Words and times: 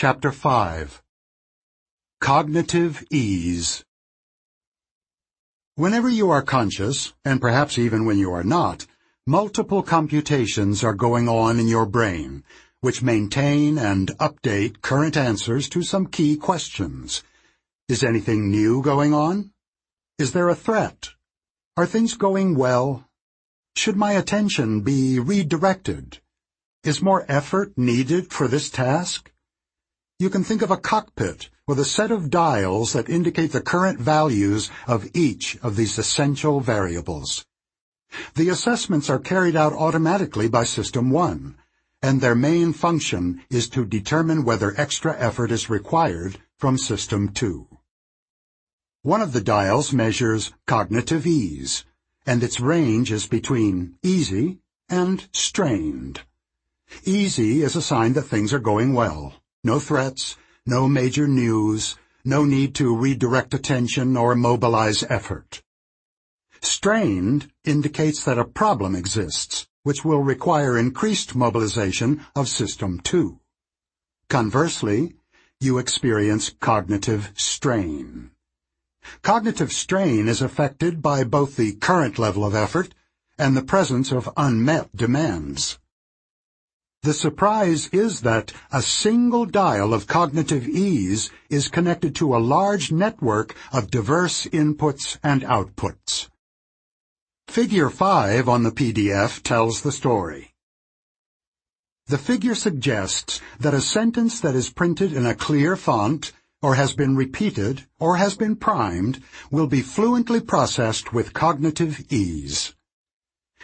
Chapter 0.00 0.30
5 0.30 1.02
Cognitive 2.20 3.04
Ease 3.10 3.82
Whenever 5.74 6.08
you 6.08 6.30
are 6.30 6.40
conscious, 6.40 7.14
and 7.24 7.40
perhaps 7.40 7.78
even 7.78 8.04
when 8.04 8.16
you 8.16 8.30
are 8.30 8.44
not, 8.44 8.86
multiple 9.26 9.82
computations 9.82 10.84
are 10.84 10.94
going 10.94 11.28
on 11.28 11.58
in 11.58 11.66
your 11.66 11.84
brain, 11.84 12.44
which 12.80 13.02
maintain 13.02 13.76
and 13.76 14.16
update 14.18 14.82
current 14.82 15.16
answers 15.16 15.68
to 15.70 15.82
some 15.82 16.06
key 16.06 16.36
questions. 16.36 17.24
Is 17.88 18.04
anything 18.04 18.52
new 18.52 18.80
going 18.80 19.12
on? 19.12 19.50
Is 20.16 20.30
there 20.30 20.48
a 20.48 20.54
threat? 20.54 21.08
Are 21.76 21.86
things 21.86 22.14
going 22.14 22.54
well? 22.54 23.08
Should 23.74 23.96
my 23.96 24.12
attention 24.12 24.82
be 24.82 25.18
redirected? 25.18 26.20
Is 26.84 27.02
more 27.02 27.26
effort 27.28 27.76
needed 27.76 28.30
for 28.30 28.46
this 28.46 28.70
task? 28.70 29.32
You 30.20 30.30
can 30.30 30.42
think 30.42 30.62
of 30.62 30.72
a 30.72 30.76
cockpit 30.76 31.48
with 31.68 31.78
a 31.78 31.84
set 31.84 32.10
of 32.10 32.28
dials 32.28 32.92
that 32.92 33.08
indicate 33.08 33.52
the 33.52 33.60
current 33.60 34.00
values 34.00 34.68
of 34.88 35.08
each 35.14 35.56
of 35.62 35.76
these 35.76 35.96
essential 35.96 36.58
variables. 36.58 37.46
The 38.34 38.48
assessments 38.48 39.08
are 39.08 39.20
carried 39.20 39.54
out 39.54 39.72
automatically 39.72 40.48
by 40.48 40.64
System 40.64 41.10
1, 41.10 41.56
and 42.02 42.20
their 42.20 42.34
main 42.34 42.72
function 42.72 43.44
is 43.48 43.68
to 43.68 43.84
determine 43.84 44.42
whether 44.42 44.74
extra 44.76 45.16
effort 45.16 45.52
is 45.52 45.70
required 45.70 46.40
from 46.56 46.78
System 46.78 47.28
2. 47.28 47.68
One 49.02 49.22
of 49.22 49.32
the 49.32 49.40
dials 49.40 49.92
measures 49.92 50.52
cognitive 50.66 51.28
ease, 51.28 51.84
and 52.26 52.42
its 52.42 52.58
range 52.58 53.12
is 53.12 53.28
between 53.28 53.94
easy 54.02 54.58
and 54.88 55.28
strained. 55.30 56.22
Easy 57.04 57.62
is 57.62 57.76
a 57.76 57.82
sign 57.82 58.14
that 58.14 58.22
things 58.22 58.52
are 58.52 58.58
going 58.58 58.94
well. 58.94 59.34
No 59.64 59.80
threats, 59.80 60.36
no 60.64 60.88
major 60.88 61.26
news, 61.26 61.96
no 62.24 62.44
need 62.44 62.76
to 62.76 62.94
redirect 62.94 63.54
attention 63.54 64.16
or 64.16 64.36
mobilize 64.36 65.02
effort. 65.08 65.62
Strained 66.60 67.50
indicates 67.64 68.24
that 68.24 68.38
a 68.38 68.44
problem 68.44 68.94
exists, 68.94 69.66
which 69.82 70.04
will 70.04 70.22
require 70.22 70.78
increased 70.78 71.34
mobilization 71.34 72.24
of 72.36 72.48
System 72.48 73.00
2. 73.00 73.40
Conversely, 74.28 75.14
you 75.60 75.78
experience 75.78 76.50
cognitive 76.60 77.32
strain. 77.34 78.30
Cognitive 79.22 79.72
strain 79.72 80.28
is 80.28 80.40
affected 80.40 81.02
by 81.02 81.24
both 81.24 81.56
the 81.56 81.72
current 81.72 82.16
level 82.18 82.44
of 82.44 82.54
effort 82.54 82.94
and 83.38 83.56
the 83.56 83.62
presence 83.62 84.12
of 84.12 84.28
unmet 84.36 84.94
demands. 84.94 85.78
The 87.02 87.12
surprise 87.12 87.88
is 87.88 88.22
that 88.22 88.52
a 88.72 88.82
single 88.82 89.46
dial 89.46 89.94
of 89.94 90.08
cognitive 90.08 90.66
ease 90.66 91.30
is 91.48 91.68
connected 91.68 92.16
to 92.16 92.34
a 92.34 92.38
large 92.42 92.90
network 92.90 93.54
of 93.72 93.90
diverse 93.90 94.46
inputs 94.46 95.16
and 95.22 95.42
outputs. 95.42 96.28
Figure 97.46 97.88
5 97.88 98.48
on 98.48 98.64
the 98.64 98.72
PDF 98.72 99.42
tells 99.42 99.82
the 99.82 99.92
story. 99.92 100.54
The 102.08 102.18
figure 102.18 102.56
suggests 102.56 103.40
that 103.60 103.74
a 103.74 103.80
sentence 103.80 104.40
that 104.40 104.56
is 104.56 104.70
printed 104.70 105.12
in 105.12 105.24
a 105.24 105.36
clear 105.36 105.76
font, 105.76 106.32
or 106.60 106.74
has 106.74 106.94
been 106.94 107.14
repeated, 107.14 107.86
or 108.00 108.16
has 108.16 108.34
been 108.34 108.56
primed, 108.56 109.22
will 109.52 109.68
be 109.68 109.82
fluently 109.82 110.40
processed 110.40 111.12
with 111.12 111.32
cognitive 111.32 112.04
ease. 112.10 112.74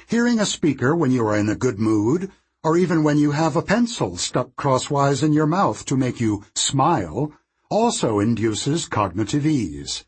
Hearing 0.06 0.38
a 0.38 0.46
speaker 0.46 0.94
when 0.94 1.10
you 1.10 1.26
are 1.26 1.36
in 1.36 1.48
a 1.48 1.56
good 1.56 1.80
mood, 1.80 2.30
or 2.64 2.78
even 2.78 3.04
when 3.04 3.18
you 3.18 3.32
have 3.32 3.54
a 3.54 3.62
pencil 3.62 4.16
stuck 4.16 4.56
crosswise 4.56 5.22
in 5.22 5.34
your 5.34 5.46
mouth 5.46 5.84
to 5.84 5.96
make 5.96 6.18
you 6.18 6.42
smile, 6.54 7.30
also 7.70 8.18
induces 8.18 8.88
cognitive 8.88 9.44
ease. 9.44 10.06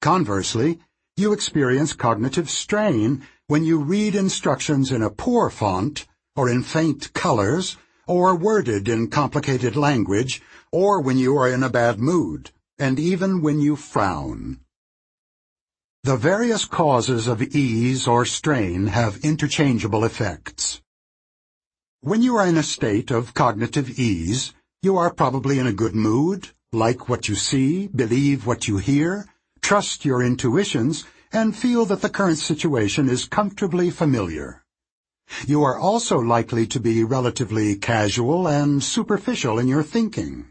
Conversely, 0.00 0.80
you 1.18 1.34
experience 1.34 1.92
cognitive 1.92 2.48
strain 2.48 3.22
when 3.48 3.64
you 3.64 3.78
read 3.78 4.14
instructions 4.14 4.90
in 4.90 5.02
a 5.02 5.10
poor 5.10 5.50
font, 5.50 6.06
or 6.34 6.48
in 6.48 6.62
faint 6.62 7.12
colors, 7.12 7.76
or 8.06 8.34
worded 8.34 8.88
in 8.88 9.08
complicated 9.08 9.76
language, 9.76 10.40
or 10.72 11.02
when 11.02 11.18
you 11.18 11.36
are 11.36 11.50
in 11.50 11.62
a 11.62 11.68
bad 11.68 11.98
mood, 11.98 12.50
and 12.78 12.98
even 12.98 13.42
when 13.42 13.60
you 13.60 13.76
frown. 13.76 14.58
The 16.04 16.16
various 16.16 16.64
causes 16.64 17.26
of 17.26 17.42
ease 17.42 18.06
or 18.06 18.24
strain 18.24 18.86
have 18.86 19.22
interchangeable 19.22 20.02
effects. 20.04 20.80
When 22.02 22.22
you 22.22 22.36
are 22.36 22.46
in 22.46 22.56
a 22.56 22.62
state 22.62 23.10
of 23.10 23.34
cognitive 23.34 23.98
ease, 23.98 24.54
you 24.80 24.96
are 24.96 25.12
probably 25.12 25.58
in 25.58 25.66
a 25.66 25.72
good 25.74 25.94
mood, 25.94 26.48
like 26.72 27.10
what 27.10 27.28
you 27.28 27.34
see, 27.34 27.88
believe 27.88 28.46
what 28.46 28.66
you 28.66 28.78
hear, 28.78 29.26
trust 29.60 30.06
your 30.06 30.22
intuitions, 30.22 31.04
and 31.30 31.54
feel 31.54 31.84
that 31.84 32.00
the 32.00 32.08
current 32.08 32.38
situation 32.38 33.10
is 33.10 33.26
comfortably 33.26 33.90
familiar. 33.90 34.64
You 35.46 35.62
are 35.62 35.78
also 35.78 36.18
likely 36.18 36.66
to 36.68 36.80
be 36.80 37.04
relatively 37.04 37.76
casual 37.76 38.48
and 38.48 38.82
superficial 38.82 39.58
in 39.58 39.68
your 39.68 39.82
thinking. 39.82 40.46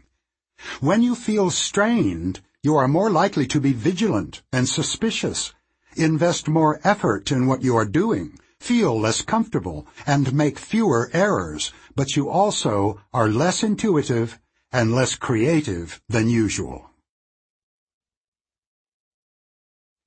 When 0.78 1.02
you 1.02 1.16
feel 1.16 1.50
strained, 1.50 2.42
you 2.62 2.76
are 2.76 2.86
more 2.86 3.10
likely 3.10 3.48
to 3.48 3.60
be 3.60 3.72
vigilant 3.72 4.42
and 4.52 4.68
suspicious, 4.68 5.52
invest 5.96 6.46
more 6.46 6.78
effort 6.84 7.32
in 7.32 7.48
what 7.48 7.62
you 7.62 7.74
are 7.74 7.86
doing, 7.86 8.38
feel 8.60 9.00
less 9.00 9.22
comfortable, 9.22 9.86
and 10.06 10.32
make 10.32 10.58
fewer 10.58 11.10
errors, 11.12 11.72
but 11.96 12.14
you 12.14 12.28
also 12.28 13.00
are 13.12 13.28
less 13.28 13.64
intuitive 13.64 14.38
and 14.70 14.94
less 14.94 15.16
creative 15.16 16.00
than 16.08 16.28
usual. 16.28 16.90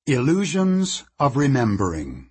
Illusions 0.06 1.04
of 1.18 1.36
Remembering 1.36 2.30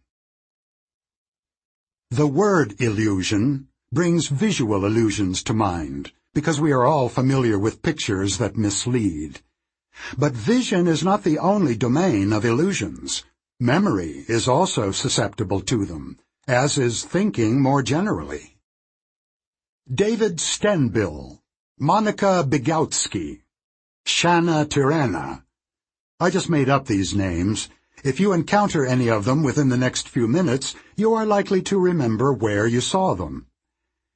The 2.09 2.27
word 2.27 2.79
illusion 2.79 3.67
brings 3.91 4.27
visual 4.27 4.85
illusions 4.85 5.43
to 5.43 5.53
mind, 5.53 6.11
because 6.33 6.59
we 6.59 6.71
are 6.71 6.85
all 6.85 7.09
familiar 7.09 7.59
with 7.59 7.81
pictures 7.81 8.37
that 8.37 8.55
mislead. 8.55 9.41
But 10.17 10.33
vision 10.33 10.87
is 10.87 11.03
not 11.03 11.23
the 11.23 11.37
only 11.37 11.75
domain 11.75 12.33
of 12.33 12.45
illusions. 12.45 13.23
Memory 13.63 14.25
is 14.27 14.49
also 14.49 14.91
susceptible 14.91 15.61
to 15.61 15.85
them, 15.85 16.19
as 16.49 16.77
is 16.77 17.05
thinking 17.05 17.61
more 17.61 17.81
generally. 17.81 18.57
David 19.89 20.39
Stenbill, 20.39 21.39
Monica 21.79 22.45
Bigoutsky, 22.45 23.43
Shanna 24.05 24.65
Tirana. 24.65 25.45
I 26.19 26.29
just 26.29 26.49
made 26.49 26.67
up 26.67 26.87
these 26.87 27.15
names. 27.15 27.69
If 28.03 28.19
you 28.19 28.33
encounter 28.33 28.85
any 28.85 29.09
of 29.09 29.23
them 29.23 29.43
within 29.43 29.69
the 29.69 29.77
next 29.77 30.09
few 30.09 30.27
minutes, 30.27 30.75
you 30.97 31.13
are 31.13 31.25
likely 31.25 31.61
to 31.61 31.79
remember 31.79 32.33
where 32.33 32.67
you 32.67 32.81
saw 32.81 33.13
them. 33.13 33.47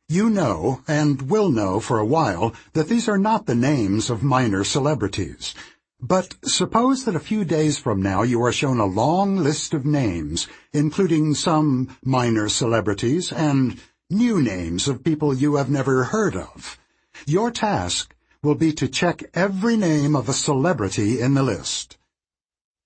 You 0.10 0.30
know, 0.30 0.82
and 0.90 1.30
will 1.30 1.52
know 1.52 1.80
for 1.80 2.00
a 2.00 2.06
while, 2.06 2.54
that 2.74 2.90
these 2.90 3.08
are 3.08 3.18
not 3.18 3.46
the 3.46 3.56
names 3.56 4.10
of 4.10 4.24
minor 4.24 4.66
celebrities. 4.66 5.56
But 6.02 6.36
suppose 6.44 7.06
that 7.06 7.16
a 7.16 7.20
few 7.20 7.44
days 7.44 7.80
from 7.80 8.04
now 8.04 8.22
you 8.22 8.42
are 8.44 8.52
shown 8.52 8.80
a 8.80 8.86
long 8.86 9.38
list 9.38 9.74
of 9.74 9.84
names, 9.84 10.48
including 10.72 11.34
some 11.34 11.98
minor 12.04 12.50
celebrities 12.50 13.32
and 13.32 13.80
new 14.10 14.42
names 14.42 14.88
of 14.88 15.04
people 15.04 15.34
you 15.34 15.56
have 15.56 15.72
never 15.72 16.06
heard 16.06 16.36
of. 16.36 16.78
Your 17.26 17.50
task 17.50 18.16
will 18.44 18.54
be 18.54 18.72
to 18.74 18.88
check 18.88 19.24
every 19.34 19.76
name 19.76 20.16
of 20.16 20.30
a 20.30 20.34
celebrity 20.34 21.20
in 21.20 21.34
the 21.34 21.42
list. 21.42 21.98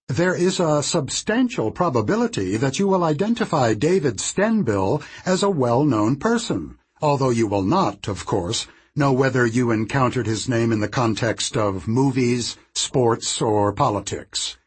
There 0.08 0.34
is 0.34 0.60
a 0.60 0.82
substantial 0.82 1.70
probability 1.70 2.56
that 2.58 2.80
you 2.80 2.88
will 2.88 3.04
identify 3.04 3.74
David 3.74 4.18
Stenbill 4.18 5.04
as 5.26 5.44
a 5.44 5.50
well-known 5.50 6.16
person, 6.16 6.78
although 7.02 7.30
you 7.30 7.48
will 7.48 7.64
not, 7.64 8.08
of 8.08 8.26
course, 8.26 8.68
know 8.96 9.12
whether 9.12 9.46
you 9.46 9.72
encountered 9.72 10.28
his 10.28 10.50
name 10.50 10.72
in 10.72 10.80
the 10.80 10.88
context 10.88 11.56
of 11.56 11.88
movies, 11.88 12.58
sports, 12.76 13.42
or 13.42 13.74
politics. 13.74 14.58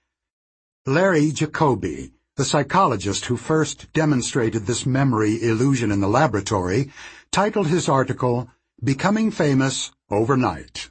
Larry 0.86 1.30
Jacoby, 1.30 2.12
the 2.36 2.44
psychologist 2.44 3.26
who 3.26 3.36
first 3.36 3.92
demonstrated 3.92 4.66
this 4.66 4.84
memory 4.84 5.42
illusion 5.42 5.90
in 5.90 6.00
the 6.00 6.08
laboratory, 6.08 6.90
titled 7.30 7.68
his 7.68 7.88
article, 7.88 8.50
Becoming 8.82 9.30
Famous 9.30 9.92
Overnight. 10.10 10.90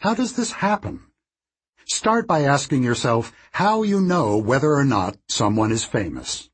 How 0.00 0.14
does 0.14 0.34
this 0.34 0.52
happen? 0.52 1.04
Start 1.86 2.26
by 2.26 2.42
asking 2.42 2.82
yourself 2.82 3.32
how 3.52 3.82
you 3.82 4.00
know 4.00 4.38
whether 4.38 4.74
or 4.74 4.84
not 4.84 5.16
someone 5.28 5.70
is 5.70 5.84
famous. 5.84 6.50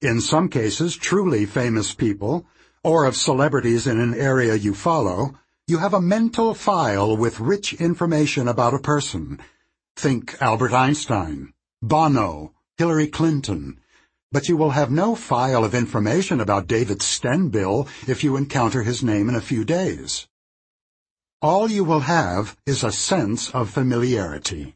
In 0.00 0.20
some 0.20 0.48
cases, 0.48 0.96
truly 0.96 1.46
famous 1.46 1.94
people 1.94 2.46
or 2.82 3.04
of 3.04 3.16
celebrities 3.16 3.86
in 3.86 4.00
an 4.00 4.14
area 4.14 4.54
you 4.54 4.74
follow, 4.74 5.38
you 5.68 5.78
have 5.78 5.94
a 5.94 6.00
mental 6.00 6.54
file 6.54 7.16
with 7.16 7.40
rich 7.40 7.72
information 7.74 8.46
about 8.46 8.72
a 8.72 8.78
person. 8.78 9.40
Think 9.96 10.40
Albert 10.40 10.72
Einstein, 10.72 11.52
Bono, 11.82 12.52
Hillary 12.78 13.08
Clinton. 13.08 13.80
But 14.30 14.48
you 14.48 14.56
will 14.56 14.70
have 14.70 14.92
no 14.92 15.16
file 15.16 15.64
of 15.64 15.74
information 15.74 16.40
about 16.40 16.68
David 16.68 16.98
Stenbill 17.00 17.88
if 18.06 18.22
you 18.22 18.36
encounter 18.36 18.84
his 18.84 19.02
name 19.02 19.28
in 19.28 19.34
a 19.34 19.40
few 19.40 19.64
days. 19.64 20.28
all 21.42 21.68
you 21.70 21.84
will 21.84 22.00
have 22.00 22.56
is 22.64 22.82
a 22.82 22.90
sense 22.90 23.50
of 23.50 23.70
familiarity. 23.70 24.74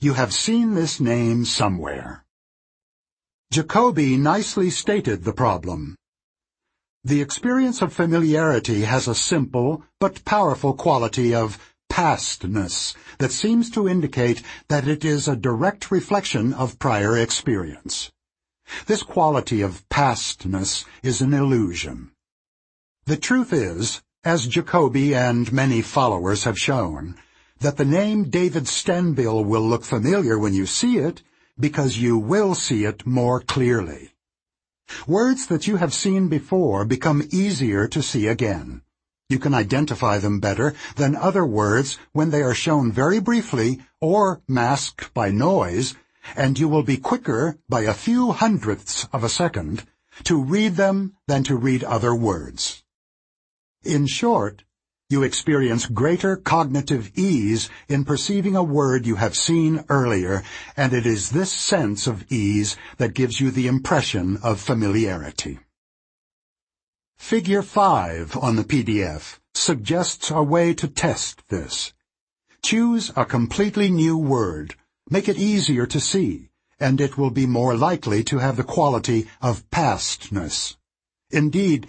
You 0.00 0.14
have 0.14 0.32
seen 0.32 0.74
this 0.74 1.00
name 1.00 1.44
somewhere. 1.44 2.24
Jacoby 3.52 4.16
nicely 4.16 4.70
stated 4.70 5.24
the 5.24 5.32
problem. 5.32 5.96
The 7.04 7.20
experience 7.20 7.82
of 7.82 7.92
familiarity 7.92 8.82
has 8.82 9.08
a 9.08 9.14
simple 9.16 9.82
but 9.98 10.24
powerful 10.24 10.72
quality 10.72 11.34
of 11.34 11.58
pastness 11.90 12.94
that 13.18 13.32
seems 13.32 13.70
to 13.70 13.88
indicate 13.88 14.40
that 14.68 14.86
it 14.86 15.04
is 15.04 15.26
a 15.26 15.34
direct 15.34 15.90
reflection 15.90 16.52
of 16.52 16.78
prior 16.78 17.18
experience. 17.18 18.12
This 18.86 19.02
quality 19.02 19.62
of 19.62 19.88
pastness 19.88 20.84
is 21.02 21.20
an 21.20 21.34
illusion. 21.34 22.12
The 23.06 23.16
truth 23.16 23.52
is, 23.52 24.00
as 24.22 24.46
Jacoby 24.46 25.12
and 25.12 25.52
many 25.52 25.82
followers 25.82 26.44
have 26.44 26.56
shown, 26.56 27.16
that 27.58 27.78
the 27.78 27.84
name 27.84 28.30
David 28.30 28.68
Stenbill 28.68 29.44
will 29.44 29.68
look 29.68 29.84
familiar 29.84 30.38
when 30.38 30.54
you 30.54 30.66
see 30.66 30.98
it 30.98 31.24
because 31.58 31.98
you 31.98 32.16
will 32.16 32.54
see 32.54 32.84
it 32.84 33.04
more 33.04 33.40
clearly. 33.40 34.12
Words 35.06 35.46
that 35.46 35.66
you 35.66 35.76
have 35.76 35.94
seen 35.94 36.28
before 36.28 36.84
become 36.84 37.28
easier 37.30 37.88
to 37.88 38.02
see 38.02 38.26
again. 38.26 38.82
You 39.28 39.38
can 39.38 39.54
identify 39.54 40.18
them 40.18 40.40
better 40.40 40.74
than 40.96 41.16
other 41.16 41.44
words 41.46 41.98
when 42.12 42.30
they 42.30 42.42
are 42.42 42.54
shown 42.54 42.92
very 42.92 43.18
briefly 43.18 43.80
or 44.00 44.42
masked 44.46 45.14
by 45.14 45.30
noise, 45.30 45.94
and 46.36 46.58
you 46.58 46.68
will 46.68 46.82
be 46.82 46.98
quicker 46.98 47.58
by 47.68 47.82
a 47.82 47.94
few 47.94 48.32
hundredths 48.32 49.08
of 49.12 49.24
a 49.24 49.28
second 49.28 49.86
to 50.24 50.42
read 50.42 50.76
them 50.76 51.14
than 51.26 51.42
to 51.44 51.56
read 51.56 51.82
other 51.82 52.14
words. 52.14 52.84
In 53.82 54.06
short, 54.06 54.64
you 55.12 55.22
experience 55.22 55.86
greater 55.86 56.36
cognitive 56.36 57.12
ease 57.14 57.68
in 57.88 58.04
perceiving 58.04 58.56
a 58.56 58.62
word 58.62 59.06
you 59.06 59.16
have 59.16 59.36
seen 59.36 59.84
earlier, 59.88 60.42
and 60.76 60.92
it 60.92 61.06
is 61.06 61.30
this 61.30 61.52
sense 61.52 62.06
of 62.06 62.24
ease 62.32 62.76
that 62.96 63.14
gives 63.14 63.40
you 63.40 63.50
the 63.50 63.66
impression 63.66 64.38
of 64.42 64.60
familiarity. 64.60 65.58
Figure 67.18 67.62
5 67.62 68.36
on 68.38 68.56
the 68.56 68.64
PDF 68.64 69.38
suggests 69.54 70.30
a 70.30 70.42
way 70.42 70.74
to 70.74 70.88
test 70.88 71.46
this. 71.48 71.92
Choose 72.64 73.12
a 73.14 73.24
completely 73.24 73.90
new 73.90 74.16
word, 74.16 74.74
make 75.08 75.28
it 75.28 75.38
easier 75.38 75.86
to 75.86 76.00
see, 76.00 76.48
and 76.80 77.00
it 77.00 77.16
will 77.16 77.30
be 77.30 77.46
more 77.46 77.76
likely 77.76 78.24
to 78.24 78.38
have 78.38 78.56
the 78.56 78.64
quality 78.64 79.28
of 79.40 79.70
pastness. 79.70 80.76
Indeed, 81.30 81.86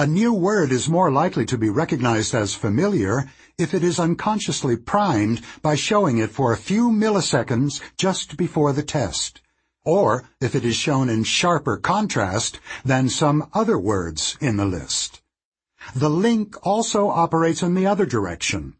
a 0.00 0.06
new 0.06 0.32
word 0.32 0.72
is 0.72 0.88
more 0.88 1.12
likely 1.12 1.44
to 1.44 1.58
be 1.58 1.68
recognized 1.68 2.34
as 2.34 2.54
familiar 2.54 3.30
if 3.58 3.74
it 3.74 3.84
is 3.84 4.00
unconsciously 4.00 4.74
primed 4.74 5.42
by 5.60 5.74
showing 5.74 6.16
it 6.16 6.30
for 6.30 6.54
a 6.54 6.56
few 6.56 6.88
milliseconds 6.88 7.82
just 7.98 8.38
before 8.38 8.72
the 8.72 8.82
test, 8.82 9.42
or 9.84 10.24
if 10.40 10.54
it 10.54 10.64
is 10.64 10.74
shown 10.74 11.10
in 11.10 11.22
sharper 11.22 11.76
contrast 11.76 12.58
than 12.82 13.10
some 13.10 13.46
other 13.52 13.78
words 13.78 14.38
in 14.40 14.56
the 14.56 14.64
list. 14.64 15.20
The 15.94 16.08
link 16.08 16.56
also 16.66 17.10
operates 17.10 17.62
in 17.62 17.74
the 17.74 17.86
other 17.86 18.06
direction. 18.06 18.76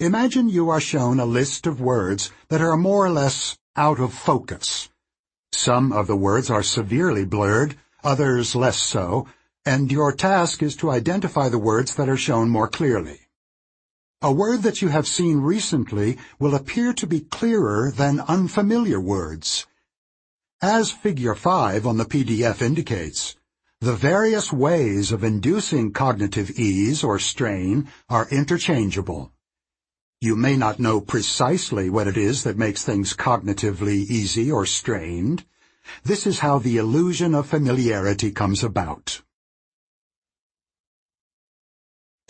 Imagine 0.00 0.48
you 0.48 0.70
are 0.70 0.80
shown 0.80 1.20
a 1.20 1.24
list 1.24 1.68
of 1.68 1.80
words 1.80 2.32
that 2.48 2.60
are 2.60 2.76
more 2.76 3.06
or 3.06 3.10
less 3.10 3.56
out 3.76 4.00
of 4.00 4.12
focus. 4.12 4.88
Some 5.52 5.92
of 5.92 6.08
the 6.08 6.16
words 6.16 6.50
are 6.50 6.64
severely 6.64 7.24
blurred, 7.24 7.76
others 8.02 8.56
less 8.56 8.76
so, 8.76 9.28
and 9.66 9.92
your 9.92 10.12
task 10.12 10.62
is 10.62 10.74
to 10.76 10.90
identify 10.90 11.48
the 11.48 11.58
words 11.58 11.94
that 11.96 12.08
are 12.08 12.16
shown 12.16 12.48
more 12.48 12.68
clearly. 12.68 13.20
A 14.22 14.32
word 14.32 14.62
that 14.62 14.82
you 14.82 14.88
have 14.88 15.06
seen 15.06 15.40
recently 15.40 16.18
will 16.38 16.54
appear 16.54 16.92
to 16.94 17.06
be 17.06 17.20
clearer 17.20 17.90
than 17.90 18.20
unfamiliar 18.20 19.00
words. 19.00 19.66
As 20.62 20.90
Figure 20.90 21.34
5 21.34 21.86
on 21.86 21.96
the 21.96 22.04
PDF 22.04 22.60
indicates, 22.60 23.36
the 23.80 23.94
various 23.94 24.52
ways 24.52 25.10
of 25.10 25.24
inducing 25.24 25.92
cognitive 25.92 26.50
ease 26.50 27.02
or 27.02 27.18
strain 27.18 27.88
are 28.10 28.28
interchangeable. 28.30 29.32
You 30.20 30.36
may 30.36 30.54
not 30.54 30.78
know 30.78 31.00
precisely 31.00 31.88
what 31.88 32.06
it 32.06 32.18
is 32.18 32.42
that 32.44 32.58
makes 32.58 32.84
things 32.84 33.14
cognitively 33.14 34.04
easy 34.04 34.52
or 34.52 34.66
strained. 34.66 35.46
This 36.04 36.26
is 36.26 36.40
how 36.40 36.58
the 36.58 36.76
illusion 36.76 37.34
of 37.34 37.46
familiarity 37.46 38.30
comes 38.30 38.62
about. 38.62 39.22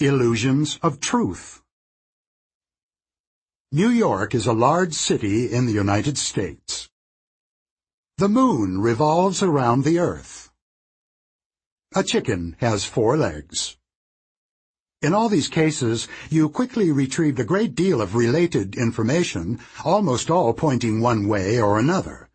Illusions 0.02 0.78
of 0.82 0.98
Truth 0.98 1.60
New 3.70 3.90
York 3.90 4.34
is 4.34 4.46
a 4.46 4.54
large 4.54 4.94
city 4.94 5.52
in 5.52 5.66
the 5.66 5.74
United 5.74 6.16
States. 6.16 6.88
The 8.16 8.30
moon 8.30 8.80
revolves 8.80 9.42
around 9.42 9.84
the 9.84 9.98
earth. 9.98 10.50
A 11.94 12.02
chicken 12.02 12.56
has 12.60 12.86
four 12.86 13.18
legs. 13.18 13.76
In 15.02 15.12
all 15.12 15.28
these 15.28 15.48
cases, 15.48 16.08
you 16.30 16.48
quickly 16.48 16.90
retrieved 16.90 17.38
a 17.38 17.44
great 17.44 17.74
deal 17.74 18.00
of 18.00 18.14
related 18.14 18.76
information, 18.76 19.60
almost 19.84 20.30
all 20.30 20.54
pointing 20.54 21.02
one 21.02 21.28
way 21.28 21.60
or 21.60 21.78
another. 21.78 22.30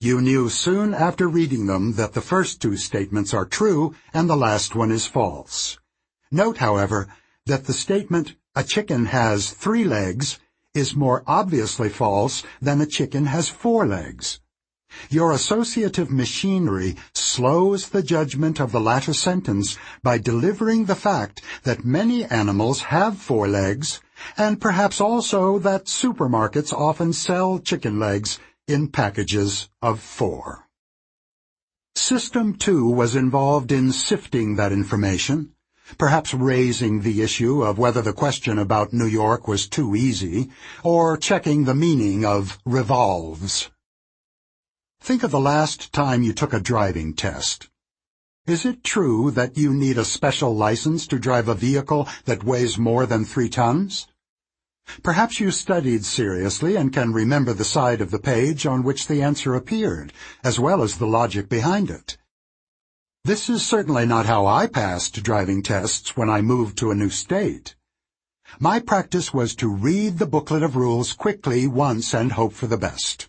You 0.00 0.20
knew 0.20 0.48
soon 0.48 0.94
after 0.94 1.26
reading 1.26 1.66
them 1.66 1.94
that 1.94 2.12
the 2.12 2.20
first 2.20 2.62
two 2.62 2.76
statements 2.76 3.34
are 3.34 3.44
true 3.44 3.96
and 4.14 4.30
the 4.30 4.36
last 4.36 4.76
one 4.76 4.92
is 4.92 5.08
false. 5.08 5.80
Note, 6.30 6.58
however, 6.58 7.08
that 7.46 7.64
the 7.64 7.72
statement, 7.72 8.34
a 8.54 8.62
chicken 8.62 9.06
has 9.06 9.50
three 9.50 9.84
legs, 9.84 10.38
is 10.74 10.94
more 10.94 11.22
obviously 11.26 11.88
false 11.88 12.42
than 12.60 12.80
a 12.80 12.86
chicken 12.86 13.26
has 13.26 13.48
four 13.48 13.86
legs. 13.86 14.38
Your 15.08 15.32
associative 15.32 16.10
machinery 16.10 16.96
slows 17.14 17.88
the 17.88 18.02
judgment 18.02 18.60
of 18.60 18.72
the 18.72 18.80
latter 18.80 19.14
sentence 19.14 19.78
by 20.02 20.18
delivering 20.18 20.84
the 20.84 20.94
fact 20.94 21.40
that 21.62 21.84
many 21.84 22.24
animals 22.26 22.80
have 22.92 23.16
four 23.16 23.48
legs, 23.48 24.00
and 24.36 24.60
perhaps 24.60 25.00
also 25.00 25.58
that 25.60 25.86
supermarkets 25.86 26.72
often 26.72 27.14
sell 27.14 27.58
chicken 27.58 27.98
legs 27.98 28.38
in 28.66 28.88
packages 28.88 29.70
of 29.80 30.00
four. 30.00 30.68
System 31.94 32.54
2 32.54 32.86
was 32.86 33.16
involved 33.16 33.72
in 33.72 33.92
sifting 33.92 34.56
that 34.56 34.72
information 34.72 35.54
perhaps 35.96 36.34
raising 36.34 37.00
the 37.00 37.22
issue 37.22 37.62
of 37.62 37.78
whether 37.78 38.02
the 38.02 38.12
question 38.12 38.58
about 38.58 38.92
New 38.92 39.06
York 39.06 39.48
was 39.48 39.68
too 39.68 39.96
easy, 39.96 40.50
or 40.82 41.16
checking 41.16 41.64
the 41.64 41.74
meaning 41.74 42.24
of 42.24 42.58
revolves. 42.66 43.70
Think 45.00 45.22
of 45.22 45.30
the 45.30 45.40
last 45.40 45.92
time 45.92 46.22
you 46.22 46.32
took 46.32 46.52
a 46.52 46.60
driving 46.60 47.14
test. 47.14 47.70
Is 48.46 48.64
it 48.64 48.82
true 48.82 49.30
that 49.30 49.56
you 49.56 49.72
need 49.72 49.98
a 49.98 50.04
special 50.04 50.54
license 50.54 51.06
to 51.06 51.18
drive 51.18 51.48
a 51.48 51.54
vehicle 51.54 52.08
that 52.24 52.44
weighs 52.44 52.78
more 52.78 53.06
than 53.06 53.24
three 53.24 53.48
tons? 53.48 54.08
Perhaps 55.02 55.38
you 55.38 55.50
studied 55.50 56.04
seriously 56.04 56.74
and 56.74 56.92
can 56.92 57.12
remember 57.12 57.52
the 57.52 57.64
side 57.64 58.00
of 58.00 58.10
the 58.10 58.18
page 58.18 58.64
on 58.64 58.82
which 58.82 59.06
the 59.06 59.20
answer 59.20 59.54
appeared, 59.54 60.14
as 60.42 60.58
well 60.58 60.82
as 60.82 60.96
the 60.96 61.06
logic 61.06 61.48
behind 61.48 61.90
it. 61.90 62.16
This 63.28 63.50
is 63.50 63.66
certainly 63.66 64.06
not 64.06 64.24
how 64.24 64.46
I 64.46 64.66
passed 64.66 65.22
driving 65.22 65.62
tests 65.62 66.16
when 66.16 66.30
I 66.30 66.40
moved 66.40 66.78
to 66.78 66.90
a 66.90 66.94
new 66.94 67.10
state. 67.10 67.76
My 68.58 68.80
practice 68.80 69.34
was 69.34 69.54
to 69.56 69.68
read 69.68 70.16
the 70.16 70.24
booklet 70.24 70.62
of 70.62 70.76
rules 70.76 71.12
quickly 71.12 71.66
once 71.66 72.14
and 72.14 72.32
hope 72.32 72.54
for 72.54 72.66
the 72.66 72.78
best. 72.78 73.28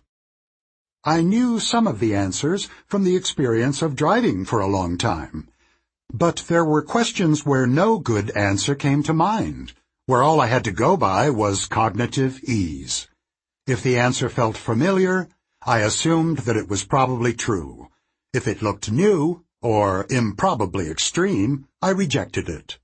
I 1.04 1.20
knew 1.20 1.60
some 1.60 1.86
of 1.86 2.00
the 2.00 2.16
answers 2.16 2.70
from 2.88 3.04
the 3.04 3.18
experience 3.18 3.82
of 3.82 3.98
driving 3.98 4.46
for 4.46 4.62
a 4.62 4.68
long 4.68 4.98
time, 4.98 5.50
but 6.14 6.46
there 6.48 6.64
were 6.64 6.82
questions 6.82 7.46
where 7.46 7.68
no 7.68 8.00
good 8.00 8.32
answer 8.38 8.76
came 8.76 9.04
to 9.04 9.14
mind, 9.14 9.74
where 10.06 10.24
all 10.24 10.40
I 10.40 10.48
had 10.48 10.64
to 10.64 10.72
go 10.72 10.96
by 10.96 11.30
was 11.30 11.66
cognitive 11.66 12.42
ease. 12.46 13.10
If 13.68 13.84
the 13.84 14.00
answer 14.00 14.30
felt 14.30 14.56
familiar, 14.56 15.28
I 15.62 15.80
assumed 15.80 16.38
that 16.48 16.56
it 16.56 16.70
was 16.70 16.86
probably 16.86 17.34
true. 17.34 17.90
If 18.32 18.48
it 18.48 18.62
looked 18.62 18.90
new, 18.90 19.44
or 19.62 20.06
improbably 20.10 20.90
extreme, 20.90 21.68
I 21.82 21.90
rejected 21.90 22.50
it. 22.50 22.80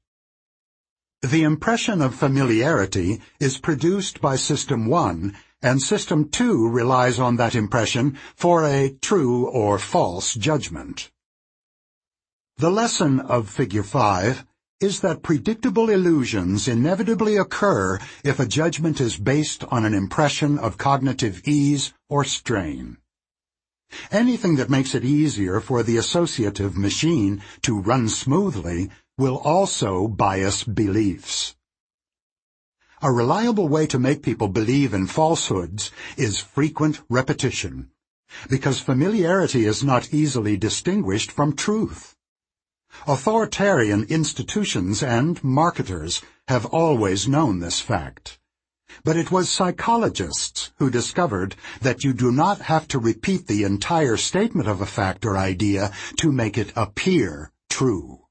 The 1.21 1.43
impression 1.43 2.01
of 2.01 2.13
familiarity 2.13 3.21
is 3.39 3.57
produced 3.57 4.21
by 4.21 4.35
System 4.35 4.85
1, 4.85 5.35
and 5.61 5.81
System 5.81 6.29
2 6.29 6.69
relies 6.69 7.17
on 7.19 7.37
that 7.37 7.55
impression 7.55 8.17
for 8.35 8.63
a 8.63 8.95
true 9.01 9.47
or 9.47 9.79
false 9.79 10.35
judgment. 10.35 11.09
The 12.57 12.69
lesson 12.69 13.19
of 13.19 13.49
Figure 13.49 13.83
5 13.83 14.45
is 14.79 14.99
that 14.99 15.23
predictable 15.23 15.89
illusions 15.89 16.67
inevitably 16.67 17.37
occur 17.37 17.97
if 18.23 18.39
a 18.39 18.45
judgment 18.45 19.01
is 19.01 19.17
based 19.17 19.63
on 19.71 19.85
an 19.85 19.93
impression 19.93 20.59
of 20.59 20.77
cognitive 20.77 21.41
ease 21.45 21.93
or 22.09 22.23
strain. 22.23 22.97
Anything 24.11 24.55
that 24.55 24.69
makes 24.69 24.95
it 24.95 25.03
easier 25.03 25.59
for 25.59 25.83
the 25.83 25.97
associative 25.97 26.77
machine 26.77 27.41
to 27.61 27.79
run 27.79 28.09
smoothly 28.09 28.89
will 29.17 29.37
also 29.37 30.07
bias 30.07 30.63
beliefs. 30.63 31.55
A 33.01 33.11
reliable 33.11 33.67
way 33.67 33.87
to 33.87 33.99
make 33.99 34.23
people 34.23 34.47
believe 34.47 34.93
in 34.93 35.07
falsehoods 35.07 35.91
is 36.17 36.39
frequent 36.39 37.01
repetition, 37.09 37.91
because 38.49 38.79
familiarity 38.79 39.65
is 39.65 39.83
not 39.83 40.13
easily 40.13 40.57
distinguished 40.57 41.31
from 41.31 41.55
truth. 41.55 42.15
Authoritarian 43.07 44.05
institutions 44.05 45.03
and 45.03 45.43
marketers 45.43 46.21
have 46.47 46.65
always 46.65 47.27
known 47.27 47.59
this 47.59 47.81
fact. 47.81 48.39
But 49.03 49.17
it 49.17 49.31
was 49.31 49.49
psychologists 49.49 50.71
who 50.77 50.89
discovered 50.89 51.55
that 51.81 52.03
you 52.03 52.13
do 52.13 52.31
not 52.31 52.61
have 52.61 52.87
to 52.89 52.99
repeat 52.99 53.47
the 53.47 53.63
entire 53.63 54.17
statement 54.17 54.67
of 54.67 54.81
a 54.81 54.85
fact 54.85 55.25
or 55.25 55.37
idea 55.37 55.91
to 56.17 56.31
make 56.31 56.57
it 56.57 56.73
appear 56.75 57.51
true. 57.69 58.21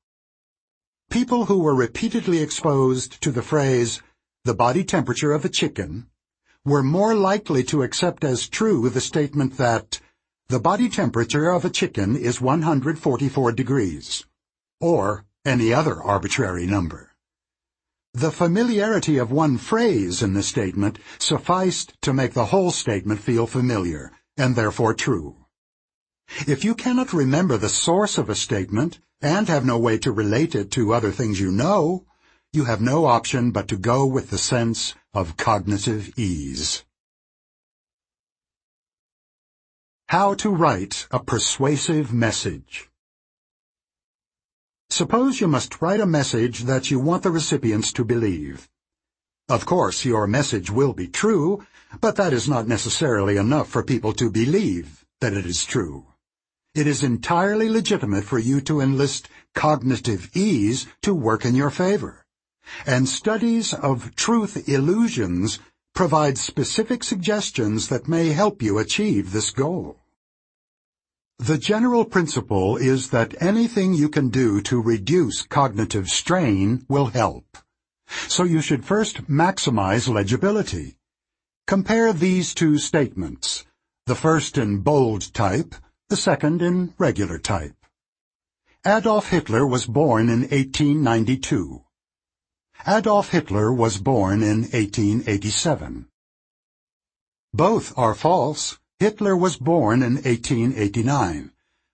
People 1.11 1.47
who 1.47 1.59
were 1.59 1.75
repeatedly 1.75 2.39
exposed 2.39 3.21
to 3.23 3.31
the 3.31 3.43
phrase, 3.43 4.03
the 4.45 4.55
body 4.55 4.85
temperature 4.85 5.33
of 5.33 5.45
a 5.45 5.49
chicken, 5.49 6.09
were 6.65 6.83
more 6.83 7.15
likely 7.15 7.63
to 7.63 7.83
accept 7.83 8.25
as 8.25 8.49
true 8.49 8.89
the 8.89 9.01
statement 9.01 9.57
that 9.59 10.01
the 10.49 10.61
body 10.61 10.89
temperature 10.89 11.51
of 11.51 11.65
a 11.65 11.71
chicken 11.71 12.17
is 12.17 12.41
144 12.41 13.53
degrees, 13.53 14.25
or 14.81 15.25
any 15.45 15.73
other 15.73 16.03
arbitrary 16.03 16.67
number. 16.67 17.14
The 18.17 18.31
familiarity 18.31 19.19
of 19.19 19.33
one 19.33 19.59
phrase 19.59 20.23
in 20.23 20.35
the 20.35 20.43
statement 20.45 21.01
sufficed 21.19 22.01
to 22.03 22.13
make 22.13 22.33
the 22.33 22.47
whole 22.47 22.71
statement 22.71 23.19
feel 23.19 23.49
familiar, 23.49 24.13
and 24.37 24.55
therefore 24.55 24.95
true. 24.95 25.47
If 26.47 26.65
you 26.65 26.77
cannot 26.77 27.13
remember 27.13 27.57
the 27.57 27.69
source 27.69 28.17
of 28.17 28.31
a 28.31 28.37
statement 28.37 29.01
and 29.21 29.49
have 29.49 29.65
no 29.65 29.79
way 29.79 29.99
to 29.99 30.13
relate 30.13 30.55
it 30.55 30.71
to 30.73 30.95
other 30.95 31.11
things 31.11 31.41
you 31.41 31.51
know, 31.51 32.07
you 32.53 32.67
have 32.67 32.81
no 32.81 33.07
option 33.07 33.51
but 33.51 33.67
to 33.67 33.77
go 33.77 34.07
with 34.07 34.31
the 34.31 34.39
sense 34.39 34.95
of 35.13 35.37
cognitive 35.37 36.17
ease. 36.17 36.85
How 40.09 40.35
to 40.35 40.51
write 40.51 41.09
a 41.11 41.19
persuasive 41.19 42.13
message. 42.13 42.89
Suppose 44.91 45.41
you 45.41 45.49
must 45.49 45.81
write 45.83 46.01
a 46.01 46.07
message 46.07 46.65
that 46.65 46.91
you 46.91 47.01
want 47.01 47.23
the 47.23 47.31
recipients 47.31 47.93
to 47.95 48.05
believe. 48.05 48.69
Of 49.49 49.67
course, 49.67 50.05
your 50.05 50.27
message 50.27 50.71
will 50.71 50.93
be 50.93 51.09
true, 51.09 51.67
but 52.01 52.17
that 52.17 52.33
is 52.33 52.49
not 52.49 52.69
necessarily 52.69 53.37
enough 53.37 53.69
for 53.69 53.83
people 53.83 54.13
to 54.15 54.31
believe 54.31 55.05
that 55.21 55.35
it 55.35 55.47
is 55.47 55.65
true. 55.65 56.07
It 56.75 56.87
is 56.87 57.03
entirely 57.03 57.69
legitimate 57.69 58.25
for 58.25 58.39
you 58.39 58.61
to 58.63 58.81
enlist 58.81 59.29
cognitive 59.55 60.31
ease 60.35 60.87
to 61.03 61.15
work 61.15 61.45
in 61.45 61.55
your 61.55 61.71
favor. 61.71 62.25
And 62.87 63.09
studies 63.09 63.75
of 63.75 64.17
truth 64.17 64.69
illusions 64.69 65.59
provide 65.95 66.39
specific 66.39 67.05
suggestions 67.05 67.89
that 67.89 68.09
may 68.09 68.29
help 68.29 68.63
you 68.63 68.79
achieve 68.79 69.33
this 69.33 69.51
goal. 69.51 69.99
The 71.39 71.59
general 71.59 72.05
principle 72.05 72.77
is 72.77 73.11
that 73.11 73.41
anything 73.43 73.93
you 73.93 74.09
can 74.09 74.29
do 74.29 74.61
to 74.63 74.81
reduce 74.81 75.43
cognitive 75.43 76.09
strain 76.09 76.87
will 76.89 77.07
help. 77.07 77.59
So 78.29 78.45
you 78.45 78.61
should 78.61 78.85
first 78.85 79.27
maximize 79.27 80.09
legibility. 80.09 80.97
Compare 81.67 82.13
these 82.13 82.55
two 82.55 82.79
statements, 82.79 83.65
the 84.07 84.15
first 84.15 84.57
in 84.57 84.81
bold 84.81 85.35
type, 85.35 85.75
the 86.09 86.17
second 86.17 86.63
in 86.63 86.95
regular 86.99 87.39
type. 87.39 87.75
Adolf 88.87 89.31
Hitler 89.31 89.67
was 89.67 89.87
born 89.87 90.29
in 90.29 90.43
1892. 90.43 91.83
Adolf 92.87 93.31
Hitler 93.31 93.73
was 93.73 93.99
born 93.99 94.43
in 94.43 94.63
1887. 94.65 96.07
Both 97.53 97.97
are 97.97 98.15
false. 98.15 98.79
Hitler 99.01 99.37
was 99.37 99.57
born 99.57 100.03
in 100.03 100.15
1889, 100.15 101.51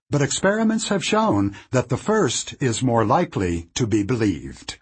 but 0.09 0.21
experiments 0.21 0.89
have 0.89 1.03
shown 1.03 1.55
that 1.71 1.89
the 1.89 1.97
first 1.97 2.53
is 2.59 2.83
more 2.83 3.03
likely 3.03 3.69
to 3.73 3.87
be 3.87 4.03
believed. 4.03 4.77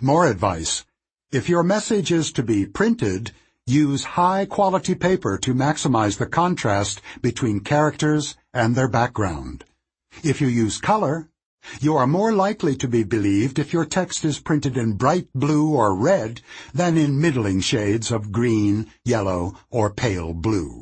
More 0.00 0.26
advice. 0.26 0.84
If 1.30 1.48
your 1.48 1.62
message 1.62 2.12
is 2.12 2.32
to 2.32 2.42
be 2.42 2.66
printed, 2.66 3.32
use 3.66 4.04
high-quality 4.04 4.96
paper 4.96 5.38
to 5.38 5.54
maximize 5.54 6.18
the 6.18 6.26
contrast 6.26 7.00
between 7.22 7.60
characters 7.60 8.36
and 8.52 8.74
their 8.74 8.88
background. 8.88 9.64
If 10.22 10.42
you 10.42 10.48
use 10.48 10.76
color, 10.76 11.30
you 11.80 11.96
are 11.96 12.06
more 12.06 12.32
likely 12.32 12.76
to 12.76 12.88
be 12.88 13.04
believed 13.04 13.58
if 13.58 13.72
your 13.72 13.86
text 13.86 14.24
is 14.24 14.40
printed 14.40 14.76
in 14.76 14.94
bright 14.94 15.28
blue 15.34 15.72
or 15.72 15.94
red 15.94 16.42
than 16.74 16.98
in 16.98 17.20
middling 17.20 17.60
shades 17.60 18.10
of 18.10 18.32
green, 18.32 18.92
yellow, 19.04 19.56
or 19.70 19.88
pale 19.88 20.34
blue. 20.34 20.81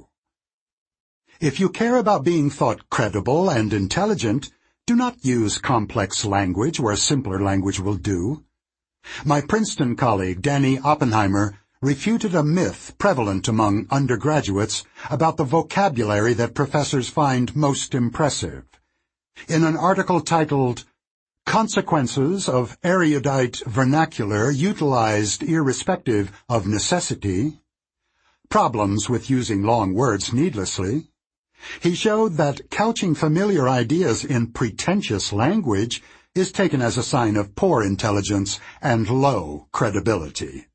If 1.40 1.58
you 1.58 1.70
care 1.70 1.96
about 1.96 2.22
being 2.22 2.50
thought 2.50 2.90
credible 2.90 3.48
and 3.48 3.72
intelligent, 3.72 4.50
do 4.86 4.94
not 4.94 5.24
use 5.24 5.56
complex 5.56 6.26
language 6.26 6.78
where 6.78 6.94
simpler 6.96 7.40
language 7.40 7.80
will 7.80 7.94
do. 7.94 8.44
My 9.24 9.40
Princeton 9.40 9.96
colleague, 9.96 10.42
Danny 10.42 10.78
Oppenheimer, 10.78 11.58
refuted 11.80 12.34
a 12.34 12.42
myth 12.42 12.94
prevalent 12.98 13.48
among 13.48 13.86
undergraduates 13.90 14.84
about 15.08 15.38
the 15.38 15.44
vocabulary 15.44 16.34
that 16.34 16.54
professors 16.54 17.08
find 17.08 17.56
most 17.56 17.94
impressive. 17.94 18.66
In 19.48 19.64
an 19.64 19.78
article 19.78 20.20
titled 20.20 20.84
Consequences 21.46 22.50
of 22.50 22.76
Erudite 22.84 23.62
Vernacular 23.66 24.50
Utilized 24.50 25.42
Irrespective 25.42 26.44
of 26.50 26.66
Necessity, 26.66 27.62
Problems 28.50 29.08
with 29.08 29.30
Using 29.30 29.62
Long 29.62 29.94
Words 29.94 30.34
Needlessly, 30.34 31.09
he 31.80 31.94
showed 31.94 32.34
that 32.34 32.70
couching 32.70 33.14
familiar 33.14 33.68
ideas 33.68 34.24
in 34.24 34.52
pretentious 34.52 35.32
language 35.32 36.02
is 36.34 36.52
taken 36.52 36.80
as 36.80 36.96
a 36.96 37.02
sign 37.02 37.36
of 37.36 37.54
poor 37.54 37.82
intelligence 37.82 38.60
and 38.80 39.08
low 39.10 39.66
credibility. 39.72 40.66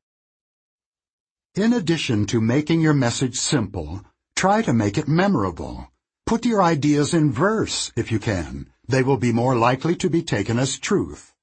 In 1.54 1.72
addition 1.72 2.26
to 2.26 2.40
making 2.40 2.82
your 2.82 2.92
message 2.92 3.36
simple, 3.36 4.02
try 4.34 4.60
to 4.62 4.74
make 4.74 4.98
it 4.98 5.08
memorable. 5.08 5.88
Put 6.26 6.44
your 6.44 6.62
ideas 6.62 7.14
in 7.14 7.32
verse, 7.32 7.90
if 7.96 8.12
you 8.12 8.18
can. 8.18 8.68
They 8.86 9.02
will 9.02 9.16
be 9.16 9.32
more 9.32 9.56
likely 9.56 9.96
to 9.96 10.10
be 10.10 10.22
taken 10.22 10.58
as 10.58 10.78
truth. 10.78 11.34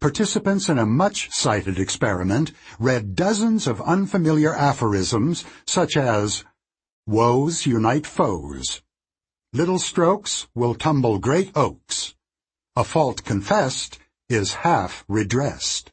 Participants 0.00 0.70
in 0.70 0.78
a 0.78 0.86
much-cited 0.86 1.78
experiment 1.78 2.52
read 2.78 3.14
dozens 3.14 3.66
of 3.66 3.82
unfamiliar 3.82 4.54
aphorisms 4.54 5.44
such 5.66 5.94
as, 5.94 6.42
Woes 7.10 7.66
unite 7.66 8.06
foes. 8.06 8.82
Little 9.52 9.80
strokes 9.80 10.46
will 10.54 10.76
tumble 10.76 11.18
great 11.18 11.50
oaks. 11.56 12.14
A 12.76 12.84
fault 12.84 13.24
confessed 13.24 13.98
is 14.28 14.62
half 14.62 15.04
redressed. 15.08 15.90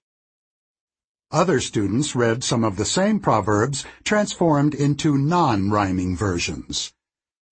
Other 1.31 1.59
students 1.59 2.15
read 2.15 2.43
some 2.43 2.63
of 2.63 2.75
the 2.75 2.86
same 2.86 3.19
proverbs 3.19 3.83
transformed 4.03 4.75
into 4.75 5.17
non-rhyming 5.17 6.15
versions. 6.15 6.93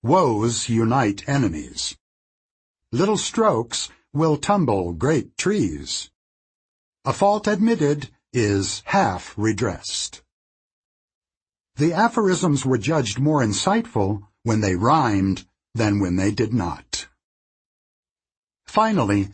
Woes 0.04 0.70
unite 0.70 1.28
enemies. 1.28 1.98
Little 2.92 3.18
strokes 3.18 3.90
will 4.14 4.38
tumble 4.38 4.94
great 4.94 5.40
trees. 5.40 6.12
A 7.04 7.14
fault 7.14 7.48
admitted 7.48 8.12
is 8.32 8.84
half 8.86 9.34
redressed. 9.36 10.22
The 11.78 11.92
aphorisms 11.92 12.66
were 12.66 12.78
judged 12.78 13.20
more 13.20 13.44
insightful 13.44 14.22
when 14.44 14.62
they 14.62 14.76
rhymed 14.76 15.46
than 15.74 16.00
when 16.00 16.16
they 16.16 16.32
did 16.32 16.54
not. 16.54 17.08
Finally, 18.66 19.30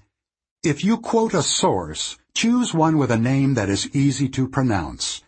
if 0.63 0.83
you 0.83 0.97
quote 0.97 1.35
a 1.35 1.43
source, 1.43 2.17
choose 2.33 2.73
one 2.73 2.97
with 2.97 3.11
a 3.11 3.17
name 3.17 3.53
that 3.53 3.69
is 3.69 3.95
easy 3.95 4.27
to 4.29 4.47
pronounce. 4.47 5.21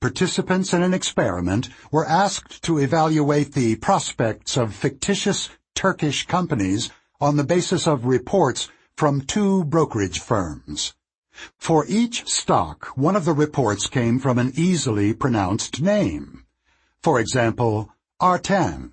Participants 0.00 0.72
in 0.72 0.82
an 0.82 0.94
experiment 0.94 1.68
were 1.90 2.06
asked 2.06 2.62
to 2.62 2.78
evaluate 2.78 3.54
the 3.54 3.74
prospects 3.76 4.56
of 4.56 4.74
fictitious 4.74 5.48
Turkish 5.74 6.26
companies 6.26 6.90
on 7.20 7.36
the 7.36 7.44
basis 7.44 7.88
of 7.88 8.06
reports 8.06 8.68
from 8.96 9.20
two 9.20 9.64
brokerage 9.64 10.20
firms. 10.20 10.94
For 11.58 11.84
each 11.88 12.26
stock, 12.28 12.86
one 12.96 13.16
of 13.16 13.24
the 13.24 13.32
reports 13.32 13.88
came 13.88 14.20
from 14.20 14.38
an 14.38 14.52
easily 14.54 15.12
pronounced 15.12 15.80
name. 15.80 16.41
For 17.02 17.18
example, 17.18 17.90
Artan, 18.20 18.92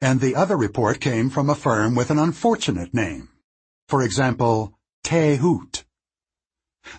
and 0.00 0.20
the 0.20 0.34
other 0.34 0.56
report 0.56 1.00
came 1.00 1.30
from 1.30 1.48
a 1.48 1.54
firm 1.54 1.94
with 1.94 2.10
an 2.10 2.18
unfortunate 2.18 2.92
name. 2.92 3.28
For 3.88 4.02
example, 4.02 4.74
Taahhut. 5.04 5.84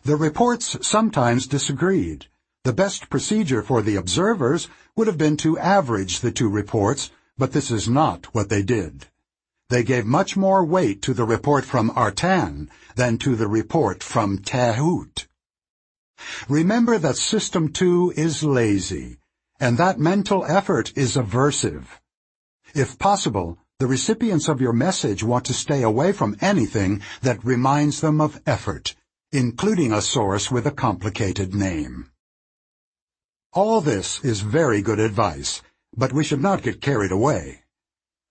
The 0.03 0.15
reports 0.15 0.77
sometimes 0.81 1.45
disagreed. 1.45 2.27
The 2.63 2.71
best 2.71 3.09
procedure 3.09 3.61
for 3.61 3.81
the 3.81 3.97
observers 3.97 4.69
would 4.95 5.07
have 5.07 5.17
been 5.17 5.35
to 5.37 5.59
average 5.59 6.21
the 6.21 6.31
two 6.31 6.49
reports, 6.49 7.11
but 7.37 7.51
this 7.51 7.69
is 7.69 7.89
not 7.89 8.33
what 8.33 8.47
they 8.47 8.63
did. 8.63 9.07
They 9.69 9.83
gave 9.83 10.05
much 10.05 10.37
more 10.37 10.63
weight 10.63 11.01
to 11.01 11.13
the 11.13 11.25
report 11.25 11.65
from 11.65 11.91
Artan 11.91 12.69
than 12.95 13.17
to 13.17 13.35
the 13.35 13.49
report 13.49 14.01
from 14.01 14.37
Taahhut. 14.37 15.27
Remember 16.47 16.97
that 16.97 17.17
System 17.17 17.73
2 17.73 18.13
is 18.15 18.41
lazy, 18.41 19.17
and 19.59 19.77
that 19.77 19.99
mental 19.99 20.43
effort 20.45 20.91
is 20.97 21.15
aversive. 21.15 21.85
If 22.73 22.99
possible, 22.99 23.57
the 23.79 23.87
recipients 23.87 24.47
of 24.47 24.61
your 24.61 24.73
message 24.73 25.23
want 25.23 25.45
to 25.45 25.53
stay 25.53 25.81
away 25.81 26.11
from 26.11 26.37
anything 26.41 27.01
that 27.21 27.43
reminds 27.43 28.01
them 28.01 28.19
of 28.19 28.41
effort, 28.45 28.95
including 29.31 29.93
a 29.93 30.01
source 30.01 30.51
with 30.51 30.65
a 30.65 30.71
complicated 30.71 31.53
name. 31.53 32.09
All 33.53 33.79
this 33.79 34.19
is 34.23 34.41
very 34.41 34.81
good 34.81 34.99
advice, 34.99 35.61
but 35.95 36.11
we 36.11 36.23
should 36.23 36.41
not 36.41 36.61
get 36.61 36.81
carried 36.81 37.11
away. 37.11 37.63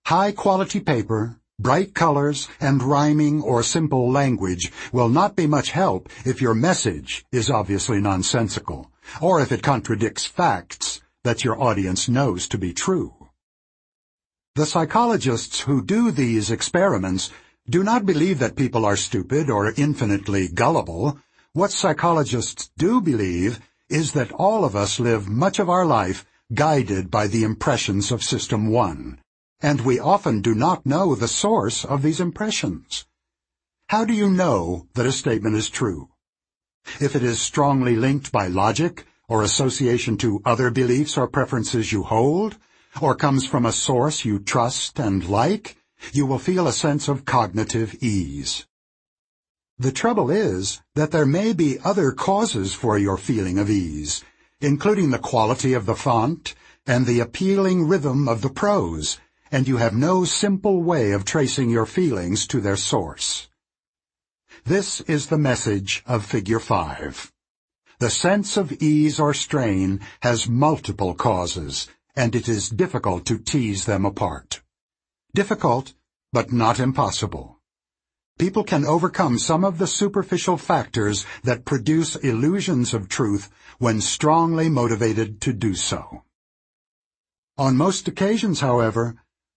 High-quality 0.06 0.80
paper, 0.80 1.40
bright 1.58 1.94
colors, 1.94 2.48
and 2.60 2.82
rhyming 2.82 3.40
or 3.40 3.62
simple 3.62 4.10
language 4.10 4.70
will 4.92 5.08
not 5.08 5.36
be 5.36 5.46
much 5.46 5.70
help 5.70 6.10
if 6.26 6.42
your 6.42 6.54
message 6.54 7.24
is 7.32 7.48
obviously 7.48 8.00
nonsensical, 8.00 8.90
or 9.22 9.40
if 9.40 9.50
it 9.50 9.62
contradicts 9.62 10.26
facts 10.26 11.00
that 11.24 11.42
your 11.42 11.60
audience 11.60 12.08
knows 12.08 12.46
to 12.48 12.58
be 12.58 12.72
true. 12.72 13.28
The 14.54 14.66
psychologists 14.66 15.62
who 15.62 15.82
do 15.82 16.12
these 16.12 16.50
experiments 16.50 17.30
do 17.68 17.82
not 17.82 18.06
believe 18.06 18.38
that 18.38 18.56
people 18.56 18.84
are 18.84 18.96
stupid 18.96 19.50
or 19.50 19.72
infinitely 19.76 20.48
gullible. 20.48 21.18
What 21.54 21.72
psychologists 21.72 22.70
do 22.78 23.00
believe 23.00 23.58
is 23.88 24.12
that 24.12 24.32
all 24.32 24.64
of 24.64 24.76
us 24.76 25.00
live 25.00 25.28
much 25.28 25.58
of 25.58 25.68
our 25.68 25.86
life 25.86 26.24
guided 26.52 27.10
by 27.10 27.26
the 27.26 27.42
impressions 27.42 28.12
of 28.12 28.22
System 28.22 28.68
1, 28.68 29.18
and 29.60 29.80
we 29.80 29.98
often 29.98 30.42
do 30.42 30.54
not 30.54 30.84
know 30.84 31.14
the 31.14 31.26
source 31.26 31.84
of 31.84 32.02
these 32.02 32.20
impressions. 32.20 33.06
How 33.88 34.04
do 34.04 34.12
you 34.12 34.30
know 34.30 34.88
that 34.94 35.06
a 35.06 35.12
statement 35.12 35.56
is 35.56 35.70
true? 35.70 36.10
If 37.00 37.16
it 37.16 37.22
is 37.22 37.40
strongly 37.40 37.96
linked 37.96 38.30
by 38.30 38.46
logic 38.46 39.06
or 39.28 39.42
association 39.42 40.16
to 40.18 40.42
other 40.44 40.70
beliefs 40.70 41.16
or 41.16 41.26
preferences 41.26 41.92
you 41.92 42.02
hold, 42.02 42.56
or 43.00 43.14
comes 43.14 43.46
from 43.46 43.66
a 43.66 43.72
source 43.72 44.24
you 44.24 44.38
trust 44.38 44.98
and 44.98 45.28
like, 45.28 45.76
you 46.12 46.26
will 46.26 46.38
feel 46.38 46.66
a 46.68 46.72
sense 46.72 47.08
of 47.08 47.24
cognitive 47.24 47.94
ease. 48.02 48.66
The 49.78 49.92
trouble 49.92 50.30
is 50.30 50.80
that 50.94 51.10
there 51.10 51.26
may 51.26 51.52
be 51.52 51.78
other 51.82 52.12
causes 52.12 52.74
for 52.74 52.96
your 52.96 53.16
feeling 53.16 53.58
of 53.58 53.68
ease, 53.68 54.22
including 54.60 55.10
the 55.10 55.18
quality 55.18 55.72
of 55.72 55.86
the 55.86 55.96
font 55.96 56.54
and 56.86 57.06
the 57.06 57.20
appealing 57.20 57.88
rhythm 57.88 58.28
of 58.28 58.42
the 58.42 58.50
prose, 58.50 59.18
and 59.50 59.66
you 59.66 59.78
have 59.78 59.94
no 59.94 60.24
simple 60.24 60.82
way 60.82 61.12
of 61.12 61.24
tracing 61.24 61.70
your 61.70 61.86
feelings 61.86 62.46
to 62.46 62.60
their 62.60 62.76
source. 62.76 63.48
This 64.64 65.00
is 65.02 65.26
the 65.26 65.38
message 65.38 66.02
of 66.06 66.24
Figure 66.24 66.60
5. 66.60 67.33
The 68.00 68.10
sense 68.10 68.56
of 68.56 68.72
ease 68.82 69.20
or 69.20 69.32
strain 69.34 70.00
has 70.22 70.48
multiple 70.48 71.14
causes, 71.14 71.88
and 72.16 72.34
it 72.34 72.48
is 72.48 72.68
difficult 72.68 73.24
to 73.26 73.38
tease 73.38 73.84
them 73.84 74.04
apart. 74.04 74.62
Difficult, 75.34 75.94
but 76.32 76.52
not 76.52 76.80
impossible. 76.80 77.60
People 78.38 78.64
can 78.64 78.84
overcome 78.84 79.38
some 79.38 79.64
of 79.64 79.78
the 79.78 79.86
superficial 79.86 80.56
factors 80.56 81.24
that 81.44 81.64
produce 81.64 82.16
illusions 82.16 82.92
of 82.92 83.08
truth 83.08 83.48
when 83.78 84.00
strongly 84.00 84.68
motivated 84.68 85.40
to 85.42 85.52
do 85.52 85.74
so. 85.74 86.24
On 87.56 87.76
most 87.76 88.08
occasions, 88.08 88.58
however, 88.58 89.14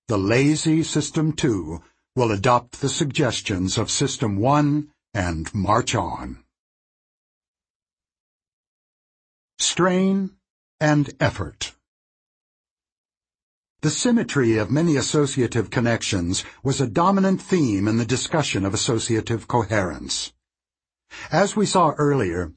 the 0.08 0.20
lazy 0.20 0.84
System 0.84 1.34
2 1.34 1.82
will 2.16 2.32
adopt 2.32 2.82
the 2.82 2.90
suggestions 2.90 3.80
of 3.80 3.90
System 3.90 4.38
1 4.38 4.90
and 5.16 5.54
march 5.56 5.96
on. 5.96 6.44
Strain 9.60 10.32
and 10.80 11.14
effort. 11.20 11.74
The 13.82 13.90
symmetry 13.90 14.58
of 14.58 14.70
many 14.70 14.96
associative 14.96 15.70
connections 15.70 16.44
was 16.64 16.80
a 16.80 16.88
dominant 16.88 17.42
theme 17.42 17.88
in 17.88 17.98
the 17.98 18.06
discussion 18.06 18.66
of 18.66 18.74
associative 18.74 19.48
coherence. 19.48 20.34
As 21.32 21.56
we 21.56 21.66
saw 21.66 21.94
earlier, 21.98 22.54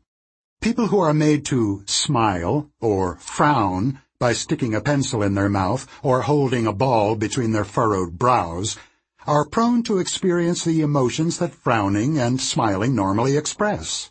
people 0.61 0.89
who 0.89 0.99
are 0.99 1.15
made 1.15 1.47
to 1.47 1.83
smile 1.87 2.71
or 2.81 3.17
frown 3.17 4.01
by 4.19 4.35
sticking 4.35 4.75
a 4.75 4.83
pencil 4.83 5.23
in 5.23 5.35
their 5.35 5.49
mouth 5.49 5.87
or 6.03 6.23
holding 6.23 6.67
a 6.67 6.73
ball 6.73 7.17
between 7.17 7.53
their 7.53 7.65
furrowed 7.65 8.19
brows, 8.19 8.77
are 9.27 9.49
prone 9.49 9.83
to 9.85 9.97
experience 9.99 10.65
the 10.65 10.83
emotions 10.83 11.39
that 11.39 11.55
frowning 11.55 12.19
and 12.19 12.41
smiling 12.41 12.95
normally 12.95 13.39
express. 13.39 14.11